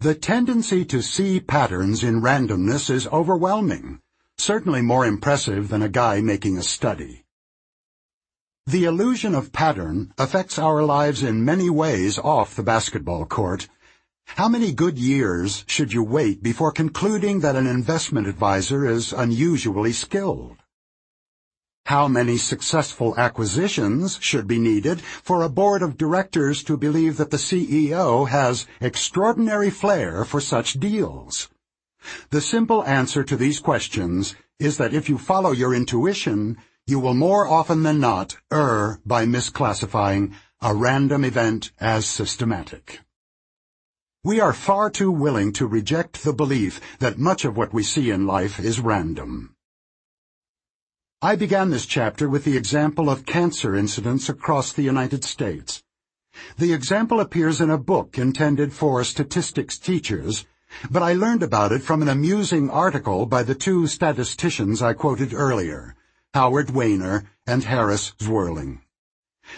The 0.00 0.16
tendency 0.16 0.84
to 0.86 1.00
see 1.00 1.38
patterns 1.38 2.02
in 2.02 2.20
randomness 2.20 2.90
is 2.90 3.06
overwhelming, 3.06 4.00
certainly 4.36 4.82
more 4.82 5.06
impressive 5.06 5.68
than 5.68 5.82
a 5.82 5.88
guy 5.88 6.20
making 6.20 6.58
a 6.58 6.64
study. 6.64 7.26
The 8.66 8.86
illusion 8.86 9.32
of 9.32 9.52
pattern 9.52 10.12
affects 10.18 10.58
our 10.58 10.82
lives 10.82 11.22
in 11.22 11.44
many 11.44 11.70
ways 11.70 12.18
off 12.18 12.56
the 12.56 12.64
basketball 12.64 13.24
court. 13.24 13.68
How 14.24 14.48
many 14.48 14.72
good 14.72 14.98
years 14.98 15.62
should 15.68 15.92
you 15.92 16.02
wait 16.02 16.42
before 16.42 16.72
concluding 16.72 17.38
that 17.42 17.54
an 17.54 17.68
investment 17.68 18.26
advisor 18.26 18.84
is 18.84 19.12
unusually 19.12 19.92
skilled? 19.92 20.56
How 21.86 22.08
many 22.08 22.38
successful 22.38 23.14
acquisitions 23.18 24.18
should 24.18 24.46
be 24.46 24.58
needed 24.58 25.02
for 25.02 25.42
a 25.42 25.50
board 25.50 25.82
of 25.82 25.98
directors 25.98 26.64
to 26.64 26.78
believe 26.78 27.18
that 27.18 27.30
the 27.30 27.36
CEO 27.36 28.26
has 28.26 28.66
extraordinary 28.80 29.68
flair 29.68 30.24
for 30.24 30.40
such 30.40 30.80
deals? 30.80 31.50
The 32.30 32.40
simple 32.40 32.82
answer 32.84 33.22
to 33.24 33.36
these 33.36 33.60
questions 33.60 34.34
is 34.58 34.78
that 34.78 34.94
if 34.94 35.10
you 35.10 35.18
follow 35.18 35.52
your 35.52 35.74
intuition, 35.74 36.56
you 36.86 36.98
will 36.98 37.12
more 37.12 37.46
often 37.46 37.82
than 37.82 38.00
not 38.00 38.38
err 38.50 38.98
by 39.04 39.26
misclassifying 39.26 40.32
a 40.62 40.74
random 40.74 41.22
event 41.22 41.70
as 41.78 42.06
systematic. 42.06 43.00
We 44.22 44.40
are 44.40 44.54
far 44.54 44.88
too 44.88 45.10
willing 45.10 45.52
to 45.54 45.66
reject 45.66 46.24
the 46.24 46.32
belief 46.32 46.80
that 46.98 47.18
much 47.18 47.44
of 47.44 47.58
what 47.58 47.74
we 47.74 47.82
see 47.82 48.10
in 48.10 48.26
life 48.26 48.58
is 48.58 48.80
random. 48.80 49.53
I 51.24 51.36
began 51.36 51.70
this 51.70 51.86
chapter 51.86 52.28
with 52.28 52.44
the 52.44 52.54
example 52.54 53.08
of 53.08 53.24
cancer 53.24 53.74
incidents 53.74 54.28
across 54.28 54.74
the 54.74 54.82
United 54.82 55.24
States. 55.24 55.82
The 56.58 56.74
example 56.74 57.18
appears 57.18 57.62
in 57.62 57.70
a 57.70 57.78
book 57.78 58.18
intended 58.18 58.74
for 58.74 59.02
statistics 59.04 59.78
teachers, 59.78 60.44
but 60.90 61.02
I 61.02 61.14
learned 61.14 61.42
about 61.42 61.72
it 61.72 61.80
from 61.80 62.02
an 62.02 62.10
amusing 62.10 62.68
article 62.68 63.24
by 63.24 63.42
the 63.42 63.54
two 63.54 63.86
statisticians 63.86 64.82
I 64.82 64.92
quoted 64.92 65.32
earlier, 65.32 65.96
Howard 66.34 66.66
Wainer 66.66 67.24
and 67.46 67.64
Harris 67.64 68.12
Zwerling. 68.18 68.80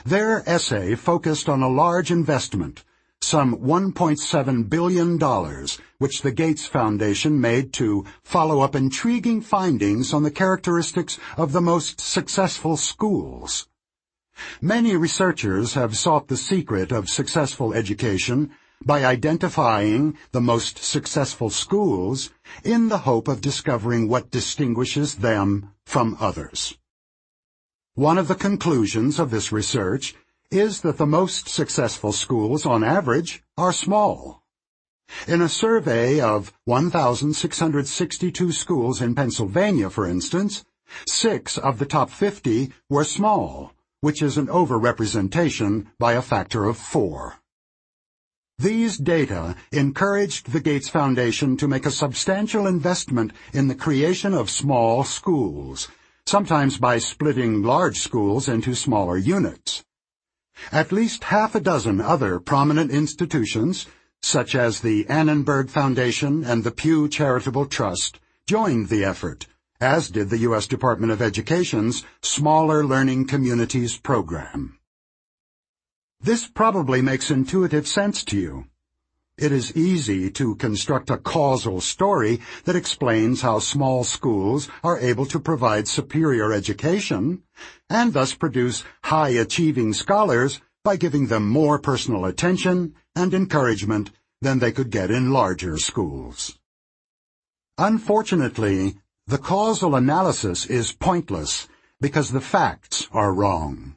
Their 0.05 0.49
essay 0.49 0.95
focused 0.95 1.49
on 1.49 1.63
a 1.63 1.69
large 1.69 2.13
investment 2.13 2.85
some 3.23 3.57
$1.7 3.57 4.71
billion, 4.71 5.19
which 5.99 6.23
the 6.23 6.31
Gates 6.31 6.67
Foundation 6.67 7.41
made 7.41 7.73
to 7.73 8.05
follow 8.23 8.61
up 8.61 8.77
intriguing 8.77 9.41
findings 9.41 10.13
on 10.13 10.23
the 10.23 10.31
characteristics 10.31 11.19
of 11.37 11.53
the 11.53 11.61
most 11.61 12.01
successful 12.01 12.77
schools. 12.77 13.69
Many 14.61 14.97
researchers 14.97 15.75
have 15.75 15.97
sought 15.97 16.29
the 16.29 16.37
secret 16.37 16.93
of 16.93 17.09
successful 17.09 17.75
education 17.75 18.51
by 18.85 19.05
identifying 19.05 20.17
the 20.33 20.41
most 20.41 20.79
successful 20.85 21.51
schools 21.51 22.31
in 22.63 22.89
the 22.89 22.99
hope 22.99 23.27
of 23.27 23.41
discovering 23.41 24.09
what 24.09 24.31
distinguishes 24.31 25.17
them 25.17 25.71
from 25.85 26.17
others. 26.21 26.79
One 27.95 28.19
of 28.19 28.29
the 28.29 28.35
conclusions 28.35 29.19
of 29.19 29.31
this 29.31 29.51
research 29.51 30.15
is 30.51 30.81
that 30.83 30.99
the 30.99 31.07
most 31.07 31.49
successful 31.49 32.13
schools, 32.13 32.65
on 32.65 32.85
average, 32.85 33.43
are 33.57 33.73
small. 33.73 34.43
In 35.29 35.41
a 35.41 35.49
survey 35.49 36.21
of 36.21 36.53
1,662 36.65 38.53
schools 38.53 39.01
in 39.01 39.15
Pennsylvania, 39.15 39.89
for 39.89 40.07
instance, 40.07 40.65
six 41.07 41.59
of 41.59 41.79
the 41.79 41.87
top 41.87 42.11
50 42.11 42.73
were 42.91 43.05
small, 43.05 43.73
which 44.01 44.23
is 44.23 44.37
an 44.37 44.47
overrepresentation 44.49 45.87
by 45.99 46.13
a 46.13 46.23
factor 46.23 46.65
of 46.65 46.77
four. 46.77 47.37
These 48.59 48.97
data 48.97 49.55
encouraged 49.71 50.51
the 50.51 50.61
Gates 50.61 50.89
Foundation 50.89 51.57
to 51.59 51.69
make 51.69 51.85
a 51.85 51.91
substantial 51.91 52.67
investment 52.67 53.33
in 53.53 53.69
the 53.69 53.75
creation 53.75 54.33
of 54.33 54.49
small 54.49 55.05
schools, 55.05 55.89
sometimes 56.25 56.79
by 56.79 56.99
splitting 56.99 57.63
large 57.63 57.99
schools 57.99 58.49
into 58.49 58.75
smaller 58.75 59.19
units. 59.19 59.85
At 60.73 60.93
least 60.93 61.25
half 61.25 61.55
a 61.55 61.61
dozen 61.61 62.01
other 62.01 62.41
prominent 62.41 62.91
institutions, 62.91 63.87
such 64.23 64.55
as 64.55 64.81
the 64.81 65.07
Annenberg 65.09 65.71
Foundation 65.71 66.45
and 66.45 66.65
the 66.65 66.71
Pew 66.71 67.09
Charitable 67.09 67.67
Trust, 67.67 68.19
joined 68.47 68.89
the 68.89 69.05
effort, 69.05 69.47
as 69.81 70.09
did 70.09 70.31
the 70.31 70.39
U.S. 70.39 70.67
Department 70.67 71.13
of 71.13 71.21
Education's 71.21 72.05
Smaller 72.23 72.85
Learning 72.85 73.27
Communities 73.27 73.99
program. 73.99 74.79
This 76.21 76.47
probably 76.47 77.03
makes 77.03 77.31
intuitive 77.31 77.87
sense 77.87 78.25
to 78.25 78.39
you. 78.39 78.65
It 79.39 79.53
is 79.53 79.77
easy 79.77 80.31
to 80.31 80.55
construct 80.55 81.11
a 81.11 81.19
causal 81.19 81.83
story 81.83 82.41
that 82.65 82.75
explains 82.75 83.43
how 83.43 83.59
small 83.59 84.03
schools 84.03 84.71
are 84.83 84.99
able 84.99 85.27
to 85.27 85.39
provide 85.39 85.89
superior 85.89 86.55
education 86.55 87.43
and 87.91 88.15
thus 88.15 88.33
produce 88.33 88.83
high-achieving 89.05 89.93
scholars 89.93 90.63
by 90.83 90.97
giving 90.97 91.27
them 91.27 91.47
more 91.49 91.79
personal 91.79 92.25
attention 92.25 92.95
and 93.15 93.35
encouragement 93.35 94.11
than 94.41 94.59
they 94.59 94.73
could 94.73 94.89
get 94.89 95.11
in 95.11 95.31
larger 95.33 95.77
schools. 95.77 96.59
Unfortunately, 97.77 98.97
the 99.27 99.39
causal 99.39 99.97
analysis 99.97 100.65
is 100.65 100.93
pointless 100.93 101.69
because 102.01 102.31
the 102.31 102.41
facts 102.41 103.07
are 103.13 103.35
wrong. 103.35 103.96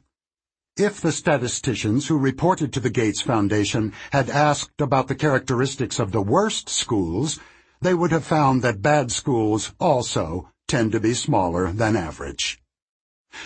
If 0.76 1.00
the 1.00 1.12
statisticians 1.12 2.06
who 2.06 2.16
reported 2.16 2.72
to 2.72 2.80
the 2.80 2.90
Gates 2.90 3.20
Foundation 3.20 3.92
had 4.12 4.30
asked 4.30 4.80
about 4.80 5.08
the 5.08 5.14
characteristics 5.14 5.98
of 5.98 6.12
the 6.12 6.22
worst 6.22 6.68
schools, 6.68 7.38
they 7.80 7.92
would 7.92 8.12
have 8.12 8.24
found 8.24 8.62
that 8.62 8.80
bad 8.80 9.10
schools 9.10 9.72
also 9.78 10.50
tend 10.68 10.92
to 10.92 11.00
be 11.00 11.14
smaller 11.14 11.72
than 11.72 11.96
average. 11.96 12.62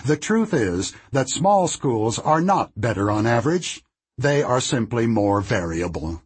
The 0.04 0.16
truth 0.16 0.54
is 0.54 0.92
that 1.12 1.28
small 1.28 1.68
schools 1.68 2.18
are 2.18 2.40
not 2.40 2.72
better 2.76 3.10
on 3.10 3.26
average. 3.26 3.82
They 4.16 4.42
are 4.42 4.60
simply 4.60 5.06
more 5.06 5.40
variable. 5.40 6.22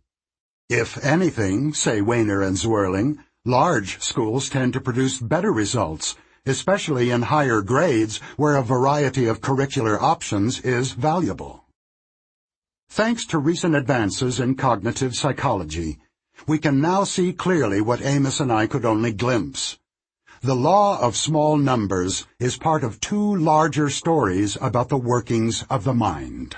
If 0.68 1.02
anything, 1.04 1.72
say 1.74 2.00
Wainer 2.00 2.46
and 2.46 2.56
Zwerling, 2.56 3.18
large 3.44 4.00
schools 4.00 4.50
tend 4.50 4.74
to 4.74 4.80
produce 4.80 5.18
better 5.18 5.52
results 5.52 6.16
especially 6.48 7.10
in 7.10 7.22
higher 7.22 7.60
grades 7.60 8.18
where 8.36 8.56
a 8.56 8.62
variety 8.62 9.26
of 9.26 9.40
curricular 9.40 10.00
options 10.00 10.60
is 10.60 10.92
valuable. 10.92 11.64
Thanks 12.90 13.26
to 13.26 13.38
recent 13.38 13.74
advances 13.74 14.40
in 14.40 14.54
cognitive 14.54 15.14
psychology, 15.14 15.98
we 16.46 16.58
can 16.58 16.80
now 16.80 17.04
see 17.04 17.32
clearly 17.32 17.80
what 17.80 18.02
Amos 18.02 18.40
and 18.40 18.50
I 18.50 18.66
could 18.66 18.84
only 18.84 19.12
glimpse. 19.12 19.78
The 20.40 20.56
law 20.56 21.00
of 21.00 21.16
small 21.16 21.58
numbers 21.58 22.26
is 22.38 22.56
part 22.56 22.84
of 22.84 23.00
two 23.00 23.36
larger 23.36 23.90
stories 23.90 24.56
about 24.60 24.88
the 24.88 24.96
workings 24.96 25.64
of 25.68 25.84
the 25.84 25.94
mind. 25.94 26.56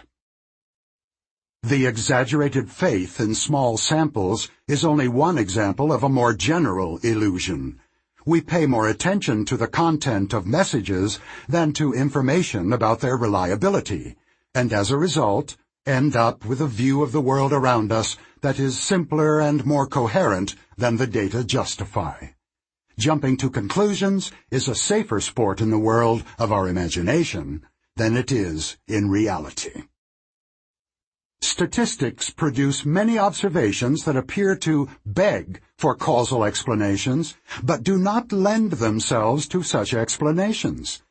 The 1.63 1.87
exaggerated 1.87 2.71
faith 2.71 3.19
in 3.19 3.35
small 3.35 3.77
samples 3.77 4.51
is 4.69 4.85
only 4.85 5.09
one 5.09 5.37
example 5.37 5.93
of 5.93 6.03
a 6.03 6.09
more 6.09 6.35
general 6.35 6.99
illusion 6.99 7.80
we 8.27 8.41
pay 8.41 8.67
more 8.67 8.89
attention 8.89 9.45
to 9.47 9.57
the 9.57 9.67
content 9.67 10.33
of 10.33 10.47
messages 10.47 11.19
than 11.49 11.73
to 11.73 11.93
information 11.93 12.73
about 12.73 13.01
their 13.01 13.17
reliability, 13.17 14.17
and 14.55 14.73
as 14.73 14.91
a 14.91 14.97
result, 14.99 15.57
end 15.87 16.15
up 16.15 16.45
with 16.45 16.61
a 16.61 16.67
view 16.67 17.03
of 17.03 17.13
the 17.13 17.21
world 17.21 17.53
around 17.53 17.91
us 17.91 18.17
that 18.43 18.59
is 18.59 18.79
simpler 18.79 19.41
and 19.41 19.65
more 19.65 19.87
coherent 19.87 20.55
than 20.77 20.97
the 20.97 21.07
data 21.07 21.45
justify. 21.45 22.27
Jumping 22.99 23.37
to 23.39 23.49
conclusions 23.49 24.31
is 24.51 24.69
a 24.69 24.75
safer 24.75 25.21
sport 25.21 25.61
in 25.61 25.71
the 25.71 25.79
world 25.79 26.23
of 26.39 26.53
our 26.53 26.69
imagination 26.69 27.65
than 27.97 28.17
it 28.17 28.31
is 28.31 28.77
in 28.87 29.11
reality. 29.11 29.85
Statistics 31.41 32.29
produce 32.29 32.85
many 32.85 33.19
observations 33.19 34.05
that 34.05 34.17
appear 34.17 34.55
to 34.57 34.89
beg 35.07 35.61
for 35.81 35.95
causal 35.95 36.45
explanations, 36.45 37.37
but 37.63 37.83
do 37.83 37.97
not 37.97 38.33
lend 38.33 38.73
themselves 38.73 39.49
to 39.49 39.63
such 39.63 39.95
explanations. 39.95 41.03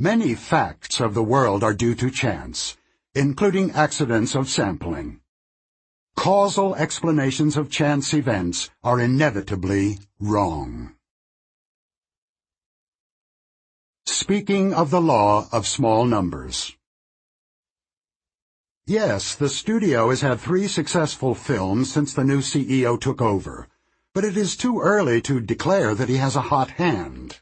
Many 0.00 0.34
facts 0.34 0.98
of 0.98 1.14
the 1.14 1.22
world 1.22 1.62
are 1.62 1.72
due 1.72 1.94
to 1.94 2.10
chance, 2.10 2.76
including 3.14 3.70
accidents 3.70 4.34
of 4.34 4.48
sampling. 4.48 5.20
Causal 6.16 6.74
explanations 6.74 7.56
of 7.56 7.70
chance 7.70 8.12
events 8.12 8.68
are 8.82 8.98
inevitably 8.98 10.00
wrong. 10.18 10.96
Speaking 14.06 14.74
of 14.74 14.90
the 14.90 15.00
law 15.00 15.46
of 15.52 15.68
small 15.68 16.04
numbers. 16.04 16.76
Yes, 18.86 19.36
the 19.36 19.48
studio 19.48 20.10
has 20.10 20.22
had 20.22 20.40
three 20.40 20.66
successful 20.66 21.36
films 21.36 21.92
since 21.92 22.12
the 22.12 22.24
new 22.24 22.40
CEO 22.40 23.00
took 23.00 23.22
over, 23.22 23.68
but 24.14 24.24
it 24.24 24.36
is 24.36 24.56
too 24.56 24.80
early 24.80 25.20
to 25.22 25.40
declare 25.40 25.94
that 25.94 26.08
he 26.08 26.16
has 26.16 26.36
a 26.36 26.40
hot 26.40 26.70
hand. 26.70 27.40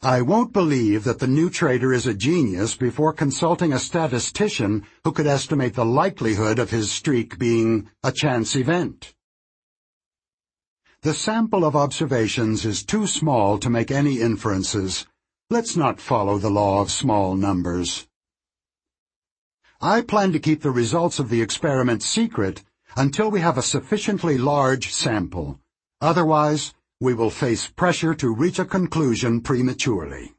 I 0.00 0.22
won't 0.22 0.52
believe 0.52 1.04
that 1.04 1.20
the 1.20 1.28
new 1.28 1.48
trader 1.48 1.92
is 1.92 2.06
a 2.06 2.14
genius 2.14 2.74
before 2.74 3.12
consulting 3.12 3.72
a 3.72 3.78
statistician 3.78 4.84
who 5.04 5.12
could 5.12 5.26
estimate 5.26 5.74
the 5.74 5.84
likelihood 5.84 6.58
of 6.58 6.70
his 6.70 6.90
streak 6.90 7.38
being 7.38 7.88
a 8.02 8.10
chance 8.10 8.56
event. 8.56 9.14
The 11.02 11.14
sample 11.14 11.64
of 11.64 11.76
observations 11.76 12.64
is 12.64 12.84
too 12.84 13.06
small 13.06 13.58
to 13.58 13.70
make 13.70 13.90
any 13.90 14.20
inferences. 14.20 15.06
Let's 15.50 15.76
not 15.76 16.00
follow 16.00 16.38
the 16.38 16.50
law 16.50 16.80
of 16.80 16.90
small 16.90 17.36
numbers. 17.36 18.08
I 19.80 20.00
plan 20.00 20.32
to 20.32 20.38
keep 20.38 20.62
the 20.62 20.70
results 20.70 21.18
of 21.18 21.28
the 21.28 21.42
experiment 21.42 22.02
secret 22.02 22.64
until 22.96 23.30
we 23.30 23.40
have 23.40 23.58
a 23.58 23.62
sufficiently 23.62 24.38
large 24.38 24.92
sample. 24.92 25.58
Otherwise, 26.00 26.74
we 27.00 27.14
will 27.14 27.30
face 27.30 27.68
pressure 27.68 28.14
to 28.14 28.34
reach 28.34 28.58
a 28.58 28.64
conclusion 28.64 29.40
prematurely. 29.40 30.34